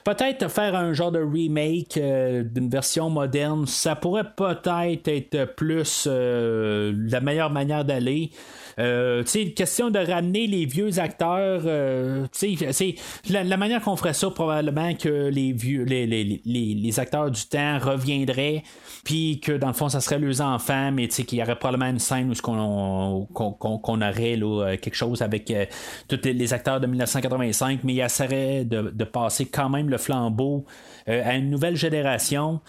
Peut-être 0.06 0.50
faire 0.50 0.74
un 0.74 0.94
genre 0.94 1.12
de 1.12 1.20
remake 1.20 2.00
d'une 2.00 2.70
version 2.70 3.10
moderne, 3.10 3.68
ça 3.68 3.98
pourrait 3.98 4.32
peut-être 4.38 5.10
être 5.10 5.54
plus 5.58 6.08
la 6.08 7.20
meilleure 7.20 7.50
manière 7.50 7.84
d'aller. 7.84 8.32
Euh, 8.80 9.24
question 9.56 9.90
de 9.90 10.00
ramener 10.00 10.48
les 10.48 10.66
vieux 10.66 11.00
acteurs, 11.00 11.62
euh, 11.66 12.28
c'est 12.32 12.96
la, 13.30 13.58
manière 13.58 13.82
qu'on 13.82 13.96
ferait 13.96 14.14
ça, 14.14 14.30
probablement 14.30 14.94
que 14.94 15.30
les 15.30 15.52
vieux, 15.52 15.84
les, 15.84 16.06
les, 16.06 16.42
les, 16.46 17.00
acteurs 17.00 17.32
du 17.32 17.46
temps 17.46 17.80
reviendraient, 17.80 18.64
puis 19.04 19.40
que 19.40 19.52
dans 19.52 19.68
le 19.68 19.74
fond, 19.74 19.90
ça 19.90 20.00
serait 20.00 20.20
leurs 20.20 20.42
enfants, 20.42 20.92
mais 20.92 21.08
qu'il 21.08 21.40
y 21.40 21.42
aurait 21.42 21.58
probablement 21.58 21.90
une 21.90 22.00
scène 22.00 22.32
où 22.32 23.26
qu'on 23.26 24.02
aurait 24.02 24.36
là, 24.36 24.78
quelque 24.78 24.96
chose 24.96 25.22
avec 25.22 25.50
euh, 25.52 25.66
tous 26.08 26.20
les 26.24 26.54
acteurs 26.54 26.80
de 26.80 26.88
1985, 26.88 27.80
mais 27.84 27.94
il 27.96 28.02
essaierait 28.02 28.64
de, 28.66 28.92
de 28.94 29.04
passer 29.04 29.46
quand 29.46 29.70
même 29.70 29.90
le 29.90 29.98
flambeau 29.98 30.66
euh, 31.10 31.22
à 31.26 31.36
une 31.36 31.50
nouvelle 31.50 31.76
génération. 31.76 32.60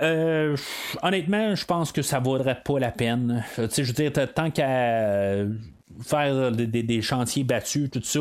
Euh, 0.00 0.56
honnêtement, 1.02 1.54
je 1.54 1.64
pense 1.64 1.92
que 1.92 2.02
ça 2.02 2.18
vaudrait 2.18 2.60
pas 2.62 2.78
la 2.78 2.90
peine. 2.90 3.44
Tu 3.54 3.68
sais, 3.70 3.84
je 3.84 3.92
veux 3.94 4.10
dire, 4.10 4.34
tant 4.34 4.50
qu'à 4.50 5.44
faire 6.02 6.52
des, 6.52 7.02
chantiers 7.02 7.44
battus, 7.44 7.90
tout 7.90 8.00
ça, 8.02 8.20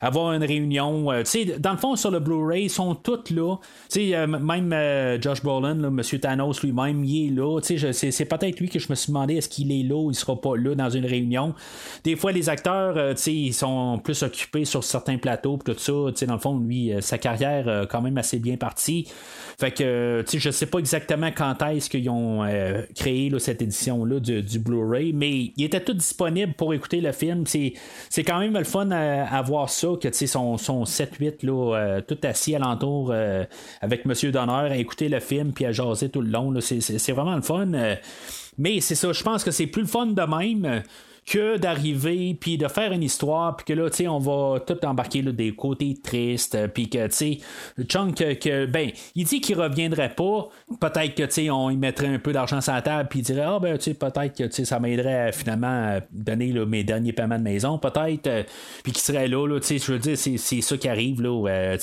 avoir 0.00 0.32
une 0.32 0.44
réunion. 0.44 1.12
Euh, 1.12 1.22
dans 1.58 1.72
le 1.72 1.78
fond, 1.78 1.96
sur 1.96 2.10
le 2.10 2.20
Blu-ray, 2.20 2.64
ils 2.64 2.70
sont 2.70 2.94
tous 2.94 3.30
là. 3.30 3.56
Euh, 3.96 4.26
même 4.26 4.72
euh, 4.72 5.20
Josh 5.20 5.42
Brolin, 5.42 5.82
M. 5.82 6.00
Thanos 6.20 6.62
lui-même, 6.62 7.04
il 7.04 7.28
est 7.28 7.34
là. 7.34 7.60
C'est, 7.62 8.24
peut-être 8.24 8.60
lui 8.60 8.68
que 8.68 8.78
je 8.78 8.88
me 8.90 8.94
suis 8.94 9.08
demandé 9.08 9.34
est-ce 9.34 9.48
qu'il 9.48 9.72
est 9.72 9.82
là 9.82 9.96
ou 9.96 10.10
il 10.10 10.14
sera 10.14 10.40
pas 10.40 10.56
là 10.56 10.74
dans 10.74 10.90
une 10.90 11.06
réunion. 11.06 11.54
Des 12.04 12.16
fois, 12.16 12.32
les 12.32 12.48
acteurs, 12.48 13.14
ils 13.26 13.54
sont 13.54 14.00
plus 14.02 14.22
occupés 14.22 14.64
sur 14.64 14.84
certains 14.84 15.18
plateaux, 15.18 15.58
tout 15.64 15.74
ça. 15.76 15.92
Dans 16.26 16.34
le 16.34 16.40
fond, 16.40 16.58
lui, 16.58 16.92
sa 17.00 17.18
carrière 17.18 17.86
quand 17.90 18.00
même 18.00 18.18
assez 18.18 18.38
bien 18.38 18.56
partie. 18.56 19.08
Fait 19.58 19.70
que, 19.70 20.24
je 20.32 20.50
sais 20.50 20.66
pas 20.66 20.78
exactement 20.78 21.30
quand 21.34 21.62
est-ce 21.68 21.88
qu'ils 21.90 22.08
ont 22.10 22.46
créé 22.94 23.32
cette 23.38 23.62
édition-là 23.62 24.20
du, 24.20 24.42
du 24.42 24.58
Blu-ray, 24.58 25.12
mais 25.12 25.52
il 25.56 25.64
était 25.64 25.80
tout 25.80 25.94
disponible 25.94 26.54
pour 26.54 26.74
écouter 26.74 27.00
le 27.00 27.11
film. 27.12 27.44
C'est, 27.46 28.24
quand 28.24 28.38
même 28.38 28.56
le 28.56 28.64
fun 28.64 28.90
à, 28.90 29.42
voir 29.42 29.70
ça, 29.70 29.88
que 30.00 30.10
son, 30.12 30.58
son 30.58 30.84
7-8 30.84 31.44
là, 31.46 32.00
tout 32.02 32.18
assis 32.22 32.54
alentour 32.54 33.14
avec 33.80 34.04
Monsieur 34.04 34.32
Donner, 34.32 34.52
à 34.52 34.76
écouter 34.76 35.08
le 35.08 35.20
film 35.20 35.52
puis 35.52 35.66
à 35.66 35.72
jaser 35.72 36.08
tout 36.08 36.22
le 36.22 36.30
long. 36.30 36.52
C'est, 36.60 36.80
c'est, 36.80 37.12
vraiment 37.12 37.36
le 37.36 37.42
fun. 37.42 37.66
mais 38.58 38.80
c'est 38.80 38.94
ça, 38.94 39.12
je 39.12 39.22
pense 39.22 39.44
que 39.44 39.50
c'est 39.50 39.66
plus 39.66 39.82
le 39.82 39.88
fun 39.88 40.06
de 40.06 40.22
même 40.22 40.82
que 41.26 41.56
d'arriver 41.56 42.36
puis 42.38 42.58
de 42.58 42.66
faire 42.68 42.92
une 42.92 43.02
histoire 43.02 43.56
puis 43.56 43.64
que 43.64 43.72
là 43.72 43.88
tu 43.90 43.98
sais 43.98 44.08
on 44.08 44.18
va 44.18 44.60
tout 44.60 44.84
embarquer 44.84 45.22
des 45.22 45.54
côtés 45.54 45.96
tristes 46.02 46.66
puis 46.74 46.88
que 46.88 47.06
tu 47.06 47.12
sais 47.12 47.38
Chunk 47.88 48.38
que 48.38 48.66
ben 48.66 48.90
il 49.14 49.24
dit 49.24 49.40
qu'il 49.40 49.58
reviendrait 49.58 50.14
pas. 50.14 50.48
Peut-être 50.80 51.14
que 51.14 51.22
tu 51.24 51.32
sais 51.32 51.50
on 51.50 51.70
y 51.70 51.76
mettrait 51.76 52.08
un 52.08 52.18
peu 52.18 52.32
d'argent 52.32 52.60
sur 52.60 52.72
la 52.72 52.82
table 52.82 53.08
puis 53.08 53.20
il 53.20 53.22
dirait 53.22 53.44
ah 53.46 53.58
ben 53.60 53.78
tu 53.78 53.84
sais 53.84 53.94
peut-être 53.94 54.36
que 54.36 54.44
tu 54.44 54.52
sais 54.52 54.64
ça 54.64 54.80
m'aiderait 54.80 55.32
finalement 55.32 55.96
à 55.96 56.00
donner 56.10 56.52
mes 56.66 56.84
derniers 56.84 57.12
paiements 57.12 57.38
de 57.38 57.44
maison 57.44 57.78
peut-être 57.78 58.26
euh, 58.26 58.42
puis 58.82 58.92
qu'il 58.92 59.02
serait 59.02 59.28
là, 59.28 59.46
là 59.46 59.60
tu 59.60 59.66
sais 59.66 59.78
je 59.78 59.92
veux 59.92 59.98
dire 59.98 60.18
c'est, 60.18 60.36
c'est 60.36 60.60
ça 60.60 60.76
qui 60.76 60.88
arrive 60.88 61.22
là 61.22 61.48
euh, 61.48 61.76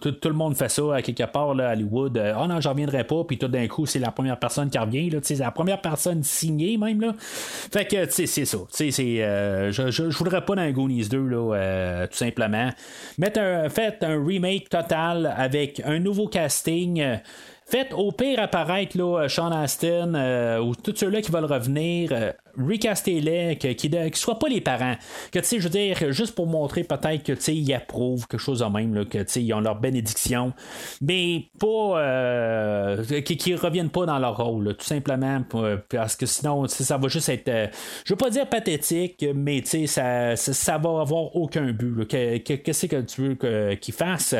tout, 0.00 0.28
le 0.28 0.34
monde 0.34 0.56
fait 0.56 0.68
ça 0.68 0.96
à 0.96 1.02
quelque 1.02 1.24
part 1.24 1.54
là 1.54 1.70
à 1.70 1.72
Hollywood 1.72 2.18
euh, 2.18 2.34
oh 2.40 2.46
non 2.46 2.60
j'en 2.60 2.70
reviendrai 2.70 3.04
pas 3.04 3.24
puis 3.24 3.38
tout 3.38 3.48
d'un 3.48 3.66
coup 3.66 3.86
c'est 3.86 3.98
la 3.98 4.10
première 4.10 4.38
personne 4.38 4.70
qui 4.70 4.78
revient 4.78 5.10
là 5.10 5.20
tu 5.20 5.34
sais 5.34 5.42
la 5.42 5.50
première 5.50 5.80
personne 5.80 6.22
signée 6.22 6.76
même 6.76 7.00
là. 7.00 7.14
Fait 7.18 7.86
que 7.86 8.04
tu 8.06 8.12
sais 8.12 8.26
c'est 8.26 8.44
ça 8.44 8.58
c'est, 8.74 9.22
euh, 9.22 9.70
je, 9.72 9.90
je, 9.90 10.02
voudrais 10.04 10.44
pas 10.44 10.56
dans 10.56 10.70
Goonies 10.70 11.08
2, 11.08 11.28
là, 11.28 11.54
euh, 11.54 12.06
tout 12.06 12.16
simplement. 12.16 12.70
Faites 13.18 14.02
un 14.02 14.24
remake 14.24 14.68
total 14.68 15.32
avec 15.36 15.80
un 15.84 15.98
nouveau 15.98 16.26
casting. 16.26 17.18
Faites 17.66 17.92
au 17.94 18.12
pire 18.12 18.40
apparaître 18.40 18.98
là, 18.98 19.28
Sean 19.28 19.52
Astin 19.52 20.60
ou 20.60 20.74
tous 20.74 20.96
ceux-là 20.96 21.22
qui 21.22 21.30
veulent 21.30 21.44
revenir 21.44 22.34
recastez-les, 22.58 23.56
qu'ils 23.56 23.90
ne 23.90 24.10
soient 24.14 24.38
pas 24.38 24.48
les 24.48 24.60
parents. 24.60 24.96
Que 25.32 25.38
tu 25.38 25.44
sais, 25.44 25.58
je 25.58 25.64
veux 25.64 25.70
dire, 25.70 26.12
juste 26.12 26.34
pour 26.34 26.46
montrer 26.46 26.84
peut-être 26.84 27.22
que 27.22 27.32
tu 27.32 27.40
sais, 27.40 27.54
ils 27.54 27.74
approuvent 27.74 28.26
quelque 28.26 28.40
chose 28.40 28.60
de 28.60 28.64
même, 28.64 28.94
là, 28.94 29.04
que 29.04 29.18
tu 29.18 29.24
sais, 29.28 29.42
ils 29.42 29.52
ont 29.52 29.60
leur 29.60 29.76
bénédiction, 29.80 30.52
mais 31.00 31.44
pas 31.58 31.98
euh, 31.98 33.02
qu'ils 33.22 33.54
ne 33.54 33.58
reviennent 33.58 33.90
pas 33.90 34.06
dans 34.06 34.18
leur 34.18 34.36
rôle, 34.36 34.74
tout 34.76 34.84
simplement, 34.84 35.42
parce 35.88 36.16
que 36.16 36.26
sinon, 36.26 36.66
ça 36.66 36.96
va 36.96 37.08
juste 37.08 37.28
être, 37.28 37.48
euh, 37.48 37.66
je 38.04 38.12
veux 38.12 38.18
pas 38.18 38.30
dire 38.30 38.48
pathétique, 38.48 39.24
mais 39.34 39.60
tu 39.62 39.86
sais, 39.86 39.86
ça, 39.86 40.36
ça, 40.36 40.78
va 40.78 41.00
avoir 41.00 41.34
aucun 41.36 41.72
but. 41.72 42.06
Qu'est-ce 42.06 42.86
que, 42.86 43.00
tu 43.02 43.22
veux 43.22 43.74
qu'ils 43.76 43.94
fassent? 43.94 44.34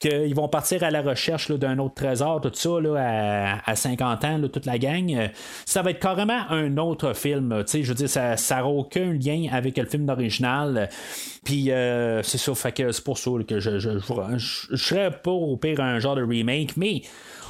Qu'ils 0.00 0.34
vont 0.34 0.48
partir 0.48 0.82
à 0.84 0.90
la 0.90 1.02
recherche 1.02 1.50
d'un 1.50 1.78
autre 1.78 1.94
trésor, 1.94 2.40
tout 2.40 2.50
ça, 2.52 2.80
là, 2.80 3.60
à, 3.64 3.74
50 3.74 4.24
ans, 4.24 4.40
toute 4.48 4.66
la 4.66 4.78
gang. 4.78 5.30
Ça 5.66 5.82
va 5.82 5.90
être 5.90 6.00
carrément 6.00 6.48
un 6.50 6.76
autre 6.76 7.12
film 7.14 7.53
je 7.66 7.88
veux 7.88 7.94
dire, 7.94 8.08
ça 8.08 8.36
n'a 8.36 8.66
aucun 8.66 9.12
lien 9.12 9.46
avec 9.52 9.76
le 9.76 9.86
film 9.86 10.06
d'original. 10.06 10.88
Puis 11.44 11.70
euh, 11.70 12.22
c'est 12.22 12.38
ça, 12.38 12.54
fait 12.54 12.72
que 12.72 12.92
c'est 12.92 13.04
pour 13.04 13.18
ça 13.18 13.30
que 13.46 13.60
je, 13.60 13.78
je, 13.78 13.98
je, 13.98 14.76
serais 14.76 15.10
pas 15.10 15.30
au 15.30 15.56
pire 15.56 15.80
un 15.80 15.98
genre 15.98 16.16
de 16.16 16.22
remake, 16.22 16.76
mais 16.76 17.02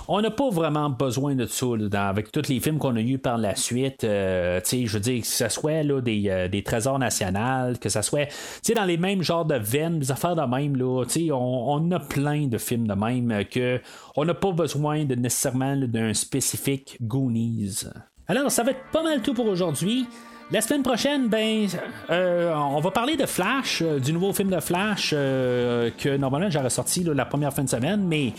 on 0.08 0.20
n'a 0.20 0.30
pas 0.30 0.50
vraiment 0.50 0.90
besoin 0.90 1.34
de 1.34 1.46
ça 1.46 1.66
avec 1.94 2.30
tous 2.30 2.48
les 2.48 2.60
films 2.60 2.78
qu'on 2.78 2.96
a 2.96 3.00
eu 3.00 3.18
par 3.18 3.38
la 3.38 3.54
suite. 3.54 4.04
Euh, 4.04 4.60
je 4.70 4.92
veux 4.92 5.00
dire, 5.00 5.22
que 5.22 5.26
ce 5.26 5.48
soit 5.48 5.82
là, 5.82 6.00
des, 6.00 6.24
euh, 6.28 6.48
des, 6.48 6.62
trésors 6.62 6.98
nationaux, 6.98 7.74
que 7.80 7.88
ce 7.88 8.02
soit 8.02 8.28
dans 8.74 8.84
les 8.84 8.96
mêmes 8.96 9.22
genres 9.22 9.46
de 9.46 9.54
veines, 9.54 9.98
des 9.98 10.10
affaires 10.10 10.36
de 10.36 10.42
même. 10.42 10.76
Là, 10.76 11.04
on, 11.30 11.34
on 11.34 11.90
a 11.92 12.00
plein 12.00 12.46
de 12.46 12.58
films 12.58 12.86
de 12.86 12.94
même 12.94 13.44
que 13.46 13.80
on 14.16 14.24
n'a 14.24 14.34
pas 14.34 14.52
besoin 14.52 15.04
de 15.04 15.14
nécessairement 15.14 15.76
d'un 15.76 16.12
spécifique 16.12 16.98
Goonies. 17.00 17.84
Alors, 18.26 18.50
ça 18.50 18.62
va 18.62 18.70
être 18.70 18.84
pas 18.90 19.02
mal 19.02 19.20
tout 19.20 19.34
pour 19.34 19.46
aujourd'hui. 19.46 20.06
La 20.50 20.60
semaine 20.60 20.82
prochaine, 20.82 21.28
ben, 21.28 21.66
euh, 22.10 22.54
on 22.54 22.80
va 22.80 22.90
parler 22.90 23.16
de 23.16 23.26
Flash, 23.26 23.82
euh, 23.82 23.98
du 23.98 24.12
nouveau 24.12 24.32
film 24.32 24.50
de 24.50 24.60
Flash 24.60 25.10
euh, 25.12 25.90
que 25.98 26.16
normalement 26.16 26.50
j'aurais 26.50 26.70
sorti 26.70 27.02
la 27.02 27.24
première 27.24 27.52
fin 27.52 27.64
de 27.64 27.68
semaine, 27.68 28.06
mais 28.06 28.32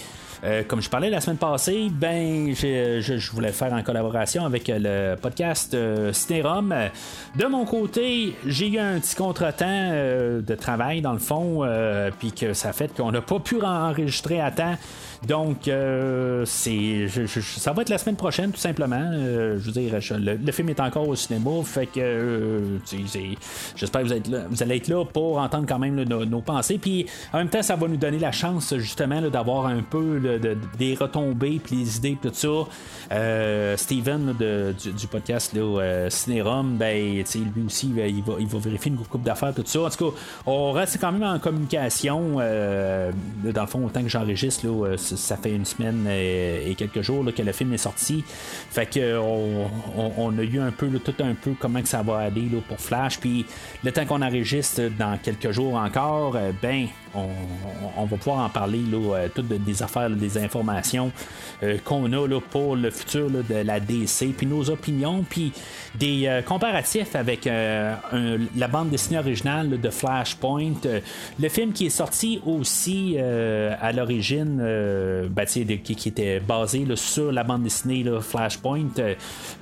comme 0.68 0.80
je 0.80 0.92
parlais 0.92 1.10
la 1.10 1.22
semaine 1.22 1.38
passée, 1.38 1.88
ben, 1.90 2.54
je, 2.54 3.32
voulais 3.32 3.52
faire 3.52 3.74
en 3.74 3.82
collaboration 3.82 4.46
avec 4.46 4.68
le 4.68 5.16
podcast 5.16 5.76
Cinérum. 6.12 6.72
De 7.36 7.46
mon 7.48 7.66
côté, 7.66 8.36
j'ai 8.46 8.68
eu 8.68 8.78
un 8.78 9.00
petit 9.00 9.16
contretemps 9.16 9.66
de 9.66 10.56
travail 10.56 11.02
dans 11.02 11.14
le 11.14 11.20
fond, 11.20 11.68
puis 12.20 12.32
que 12.32 12.54
ça 12.54 12.74
fait 12.74 12.96
qu'on 12.96 13.12
n'a 13.12 13.22
pas 13.22 13.40
pu 13.40 13.60
enregistrer 13.60 14.40
à 14.40 14.52
temps. 14.52 14.76
Donc, 15.28 15.68
euh, 15.68 16.44
c'est, 16.46 17.08
ça 17.58 17.74
va 17.74 17.82
être 17.82 17.90
la 17.90 17.98
semaine 17.98 18.16
prochaine, 18.16 18.52
tout 18.52 18.60
simplement. 18.60 19.02
Euh, 19.02 19.58
je 19.60 19.66
veux 19.66 19.72
dire, 19.72 19.94
le, 20.20 20.52
film 20.52 20.70
est 20.70 20.80
encore 20.80 21.08
au 21.08 21.16
cinéma, 21.16 21.52
fait 21.64 21.88
que 21.88 22.00
euh, 22.00 22.78
j'espère 23.76 24.04
que 24.04 24.08
vous, 24.50 24.64
allez 24.64 24.78
être 24.78 24.88
là 24.88 25.04
pour 25.06 25.40
entendre 25.40 25.66
quand 25.68 25.80
même 25.80 26.04
nos, 26.04 26.42
pensées. 26.42 26.78
Puis, 26.78 27.08
en 27.34 27.40
même 27.40 27.50
temps, 27.50 27.64
ça 27.64 27.76
va 27.76 27.88
nous 27.88 27.98
donner 27.98 28.20
la 28.20 28.32
chance, 28.32 28.76
justement, 28.78 29.22
d'avoir 29.22 29.66
un 29.66 29.82
peu 29.82 30.40
des 30.78 30.96
retombées, 30.96 31.60
puis 31.64 31.78
les 31.78 31.98
idées, 31.98 32.18
tout 32.22 32.32
ça. 32.34 33.78
Steven 33.78 34.36
du, 34.38 35.08
podcast 35.08 35.54
là, 35.54 36.10
Cinérum, 36.10 36.78
ben, 36.78 37.24
lui 37.56 37.66
aussi, 37.66 37.88
ben, 37.88 38.14
il, 38.14 38.48
va, 38.48 38.60
vérifier 38.60 38.92
une 38.92 38.98
coupe 38.98 39.24
d'affaires, 39.24 39.54
tout 39.54 39.64
ça. 39.66 39.82
En 39.82 39.90
tout 39.90 40.12
cas, 40.12 40.18
on 40.46 40.72
reste 40.72 41.00
quand 41.00 41.12
même 41.12 41.24
en 41.24 41.40
communication. 41.40 42.36
dans 42.36 43.62
le 43.62 43.68
fond, 43.68 43.86
autant 43.86 44.04
que 44.04 44.10
j'enregistre, 44.10 44.68
là, 44.68 44.96
ça 45.16 45.38
fait 45.38 45.52
une 45.52 45.66
semaine 45.66 46.08
et, 46.10 46.76
quelques 46.78 47.02
jours 47.02 47.26
que 47.36 47.42
le 47.42 47.52
film 47.52 47.74
est 47.74 47.78
sorti. 47.78 48.24
Fait 48.70 48.86
que 48.86 49.18
on, 49.18 50.38
a 50.38 50.44
eu 50.44 50.60
un 50.60 50.72
peu 50.72 50.90
tout 51.00 51.14
un 51.20 51.34
peu 51.34 51.54
comment 51.58 51.82
que 51.82 51.88
ça 51.88 52.02
va 52.02 52.20
aller 52.20 52.50
pour 52.68 52.80
Flash. 52.80 53.20
Puis 53.20 53.46
le 53.84 53.92
temps 53.92 54.06
qu'on 54.06 54.22
enregistre 54.22 54.90
dans 54.98 55.18
quelques 55.18 55.52
jours 55.52 55.76
encore, 55.76 56.36
euh, 56.36 56.52
ben 56.62 56.88
on, 57.98 58.06
va 58.06 58.18
pouvoir 58.18 58.46
en 58.46 58.50
parler 58.50 58.80
là, 58.80 59.16
euh, 59.16 59.28
toutes 59.34 59.48
des 59.48 59.84
affaires, 59.84 60.10
des 60.10 60.38
informations 60.38 61.12
euh, 61.64 61.78
qu'on 61.84 62.12
a 62.14 62.28
là, 62.28 62.40
pour 62.40 62.76
le 62.76 62.92
futur 62.92 63.30
de 63.30 63.56
la 63.56 63.80
DC, 63.80 64.34
puis 64.38 64.46
nos 64.46 64.70
opinions, 64.70 65.24
puis 65.28 65.52
des 65.96 66.42
comparatifs 66.46 67.16
avec 67.16 67.46
la 67.46 68.68
bande 68.70 68.90
dessinée 68.90 69.20
originale 69.20 69.80
de 69.80 69.90
Flashpoint, 69.90 70.74
le 71.40 71.50
film 71.50 71.72
qui 71.72 71.86
est 71.86 71.90
sorti 71.90 72.42
aussi 72.46 73.18
à 73.18 73.92
l'origine 73.94 74.60
euh, 74.62 75.28
ben, 75.30 75.46
qui, 75.46 76.10
était 76.10 76.40
basé 76.40 76.86
sur 76.96 77.32
la 77.32 77.44
bande 77.44 77.64
dessinée 77.64 78.06
Flashpoint, 78.22 78.88
euh, 79.00 79.14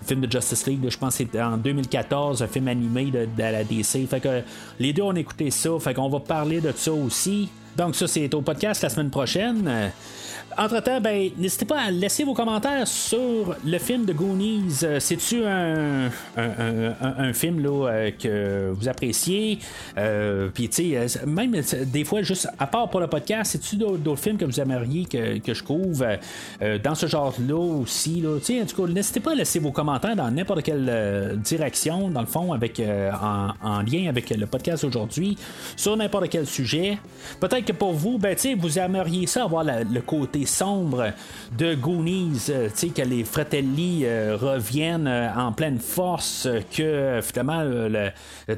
le 0.02 0.08
film 0.08 0.22
de 0.22 0.32
Justice 0.32 0.68
League, 0.68 0.80
je 0.88 0.98
pense 0.98 1.14
que 1.14 1.24
c'était 1.24 1.42
en 1.42 1.58
2014, 1.58 2.42
un 2.42 2.48
film 2.48 2.68
animé 2.68 3.06
de, 3.06 3.28
la 3.38 3.64
DC. 3.64 4.08
Fait 4.10 4.20
que 4.20 4.42
les 4.80 4.94
deux 4.94 5.04
ont 5.04 5.16
écouté 5.16 5.52
ça, 5.52 5.70
fait 5.80 5.94
qu'on 5.94 6.10
va 6.10 6.20
parler 6.20 6.62
de 6.62 6.72
ça 6.76 6.92
aussi. 6.92 7.43
Donc 7.78 7.96
ça 7.96 8.08
c'est 8.08 8.34
au 8.34 8.42
podcast 8.42 8.82
la 8.84 8.90
semaine 8.90 9.10
prochaine. 9.10 9.92
Entre-temps, 10.58 11.02
ben, 11.02 11.32
n'hésitez 11.38 11.66
pas 11.66 11.82
à 11.82 11.92
laisser 11.92 12.24
vos 12.24 12.34
commentaires 12.34 12.88
sur 12.88 13.56
le 13.66 13.78
film 13.80 14.06
de 14.06 14.14
Goonies. 14.14 14.80
Euh, 14.84 15.00
c'est-tu 15.00 15.44
un, 15.46 16.10
un, 16.38 17.34
film 17.34 17.60
là, 17.62 17.90
euh, 17.90 18.12
que 18.12 18.72
vous 18.74 18.88
appréciez? 18.88 19.60
Euh, 19.98 20.50
puis, 20.54 20.70
tu 20.70 20.94
sais, 20.94 21.26
même 21.26 21.56
des 21.88 22.04
fois, 22.04 22.22
juste 22.22 22.48
à 22.60 22.68
part 22.68 22.90
pour 22.90 23.00
le 23.00 23.08
podcast, 23.08 23.52
c'est-tu 23.54 23.78
d'autres, 23.78 24.22
films 24.22 24.38
que 24.38 24.46
vous 24.46 24.60
aimeriez 24.60 25.06
que, 25.06 25.40
que 25.40 25.54
je 25.54 25.64
couvre 25.64 26.18
dans 26.84 26.96
ce 26.96 27.08
genre-là 27.08 27.56
aussi? 27.56 28.22
Là? 28.22 28.36
En 28.36 28.66
tout 28.66 28.86
cas, 28.86 28.92
n'hésitez 28.92 29.20
pas 29.20 29.32
à 29.32 29.36
laisser 29.36 29.60
vos 29.60 29.72
commentaires 29.72 30.16
dans 30.16 30.30
n'importe 30.30 30.62
quelle 30.62 31.40
direction, 31.44 32.10
dans 32.10 32.22
le 32.22 32.28
fond, 32.28 32.54
avec, 32.54 32.80
en, 32.80 33.82
lien 33.82 34.08
avec 34.08 34.30
le 34.30 34.46
podcast 34.46 34.84
aujourd'hui, 34.84 35.38
sur 35.76 35.98
n'importe 35.98 36.30
quel 36.30 36.46
sujet. 36.46 37.00
Peut-être 37.40 37.66
que 37.66 37.74
pour 37.74 37.94
vous, 37.94 38.20
ben, 38.20 38.36
vous 38.58 38.80
aimeriez 38.80 39.26
ça 39.26 39.44
avoir 39.44 39.64
le 39.64 40.02
côté 40.02 40.43
sombre 40.46 41.14
de 41.58 41.76
Goonies, 41.76 42.48
euh, 42.50 42.70
tu 42.76 42.90
que 42.90 43.02
les 43.02 43.24
Fratelli 43.24 44.06
euh, 44.06 44.38
reviennent 44.40 45.08
euh, 45.08 45.30
en 45.36 45.52
pleine 45.52 45.80
force, 45.80 46.48
que 46.76 47.20
finalement, 47.22 47.64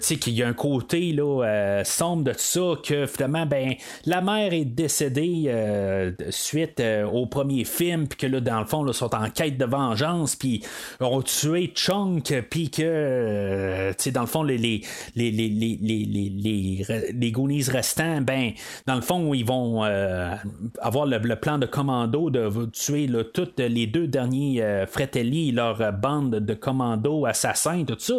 tu 0.01 0.17
qu'il 0.17 0.33
y 0.33 0.43
a 0.43 0.47
un 0.47 0.53
côté 0.53 1.11
là, 1.11 1.83
sombre 1.83 2.23
de 2.23 2.31
tout 2.31 2.39
ça, 2.39 2.73
que 2.83 3.05
finalement, 3.05 3.45
ben, 3.45 3.73
la 4.05 4.21
mère 4.21 4.53
est 4.53 4.65
décédée 4.65 5.53
suite 6.29 6.81
au 7.11 7.25
premier 7.25 7.63
film, 7.63 8.07
puis 8.07 8.17
que 8.17 8.27
là, 8.27 8.39
dans 8.39 8.59
le 8.59 8.65
fond, 8.65 8.83
là, 8.83 8.93
sont 8.93 9.13
en 9.13 9.29
quête 9.29 9.57
de 9.57 9.65
vengeance, 9.65 10.35
puis 10.35 10.63
ont 10.99 11.21
tué 11.21 11.71
Chunk, 11.75 12.33
puis 12.49 12.69
que, 12.69 13.91
tu 13.91 14.03
sais, 14.03 14.11
dans 14.11 14.21
le 14.21 14.27
fond, 14.27 14.43
les, 14.43 14.57
les, 14.57 14.81
les, 15.15 15.31
les, 15.31 15.49
les, 15.81 16.85
les, 17.13 17.31
Goonies 17.31 17.69
restants, 17.69 18.21
ben, 18.21 18.51
dans 18.85 18.95
le 18.95 19.01
fond, 19.01 19.33
ils 19.33 19.45
vont 19.45 19.83
avoir 19.83 21.05
le, 21.05 21.17
le 21.17 21.35
plan 21.35 21.57
de 21.57 21.65
commando 21.75 22.29
de 22.29 22.69
tuer 22.71 23.09
toutes 23.33 23.59
les 23.59 23.85
deux 23.85 24.07
derniers 24.07 24.63
euh, 24.63 24.87
Fratelli, 24.87 25.51
leur 25.51 25.91
bande 25.91 26.35
de 26.35 26.53
commando 26.53 27.25
assassins, 27.25 27.83
tout 27.83 27.97
ça. 27.99 28.13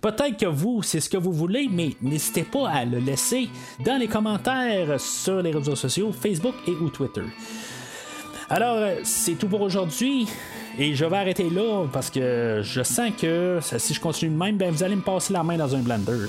Peut-être 0.00 0.38
que 0.38 0.46
vous, 0.46 0.82
c'est 0.82 1.00
ce 1.00 1.10
que 1.10 1.18
vous 1.18 1.32
voulez, 1.32 1.68
mais 1.70 1.90
n'hésitez 2.00 2.42
pas 2.42 2.70
à 2.70 2.86
le 2.86 2.98
laisser 3.00 3.50
dans 3.84 3.98
les 3.98 4.08
commentaires 4.08 4.98
sur 4.98 5.42
les 5.42 5.50
réseaux 5.50 5.76
sociaux, 5.76 6.10
Facebook 6.10 6.54
et 6.66 6.70
ou 6.70 6.88
Twitter. 6.88 7.24
Alors, 8.48 8.78
euh, 8.78 8.94
c'est 9.02 9.34
tout 9.34 9.48
pour 9.48 9.60
aujourd'hui. 9.60 10.26
Et 10.78 10.94
je 10.94 11.04
vais 11.04 11.16
arrêter 11.16 11.50
là 11.50 11.84
parce 11.92 12.08
que 12.08 12.62
je 12.62 12.82
sens 12.82 13.10
que 13.20 13.58
si 13.60 13.92
je 13.92 14.00
continue 14.00 14.30
de 14.30 14.38
même, 14.38 14.56
ben, 14.56 14.70
vous 14.72 14.82
allez 14.82 14.96
me 14.96 15.02
passer 15.02 15.34
la 15.34 15.42
main 15.42 15.58
dans 15.58 15.76
un 15.76 15.80
blender. 15.80 16.28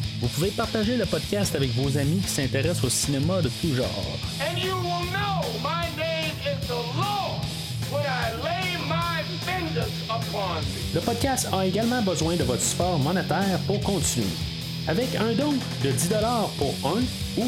Vous 0.21 0.27
pouvez 0.27 0.51
partager 0.51 0.97
le 0.97 1.05
podcast 1.07 1.55
avec 1.55 1.71
vos 1.71 1.97
amis 1.97 2.19
qui 2.19 2.29
s'intéressent 2.29 2.83
au 2.83 2.89
cinéma 2.89 3.41
de 3.41 3.49
tout 3.59 3.73
genre. 3.73 3.87
And 4.39 4.55
you 4.59 4.75
will 4.75 5.09
know 5.11 5.41
my 5.63 5.87
name 5.97 6.35
is 6.45 6.67
the 6.67 6.73
Lord 6.95 7.41
when 7.91 8.03
I 8.05 8.31
lay 8.43 8.77
my 8.87 9.23
vengeance 9.47 9.89
upon 10.09 10.61
thee. 10.61 10.93
Le 10.93 10.99
podcast 11.01 11.47
a 11.51 11.65
également 11.65 12.03
besoin 12.03 12.35
de 12.35 12.43
votre 12.43 12.61
support 12.61 12.99
monétaire 12.99 13.59
pour 13.65 13.81
continuer. 13.81 14.27
Avec 14.87 15.15
un 15.15 15.33
don 15.33 15.53
de 15.83 15.89
10$ 15.89 16.19
pour 16.59 16.75
un 16.85 17.01
ou 17.41 17.45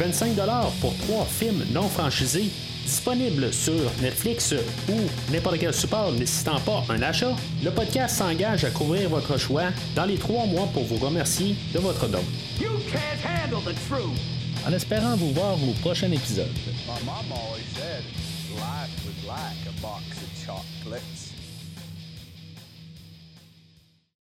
25$ 0.00 0.70
pour 0.80 0.94
trois 0.98 1.26
films 1.26 1.64
non 1.72 1.88
franchisés 1.88 2.50
disponibles 2.92 3.50
sur 3.54 3.90
Netflix 4.02 4.54
ou 4.86 5.32
n'importe 5.32 5.58
quel 5.58 5.72
support 5.72 6.12
nécessitant 6.12 6.60
pas 6.60 6.84
un 6.90 7.00
achat, 7.00 7.34
le 7.64 7.70
podcast 7.70 8.18
s'engage 8.18 8.64
à 8.64 8.70
couvrir 8.70 9.08
votre 9.08 9.38
choix 9.38 9.68
dans 9.96 10.04
les 10.04 10.18
trois 10.18 10.44
mois 10.44 10.68
pour 10.74 10.84
vous 10.84 10.96
remercier 10.96 11.56
de 11.72 11.78
votre 11.78 12.06
don. 12.06 12.22
En 14.68 14.72
espérant 14.74 15.16
vous 15.16 15.32
voir 15.32 15.54
au 15.54 15.72
prochain 15.80 16.12
épisode. 16.12 16.52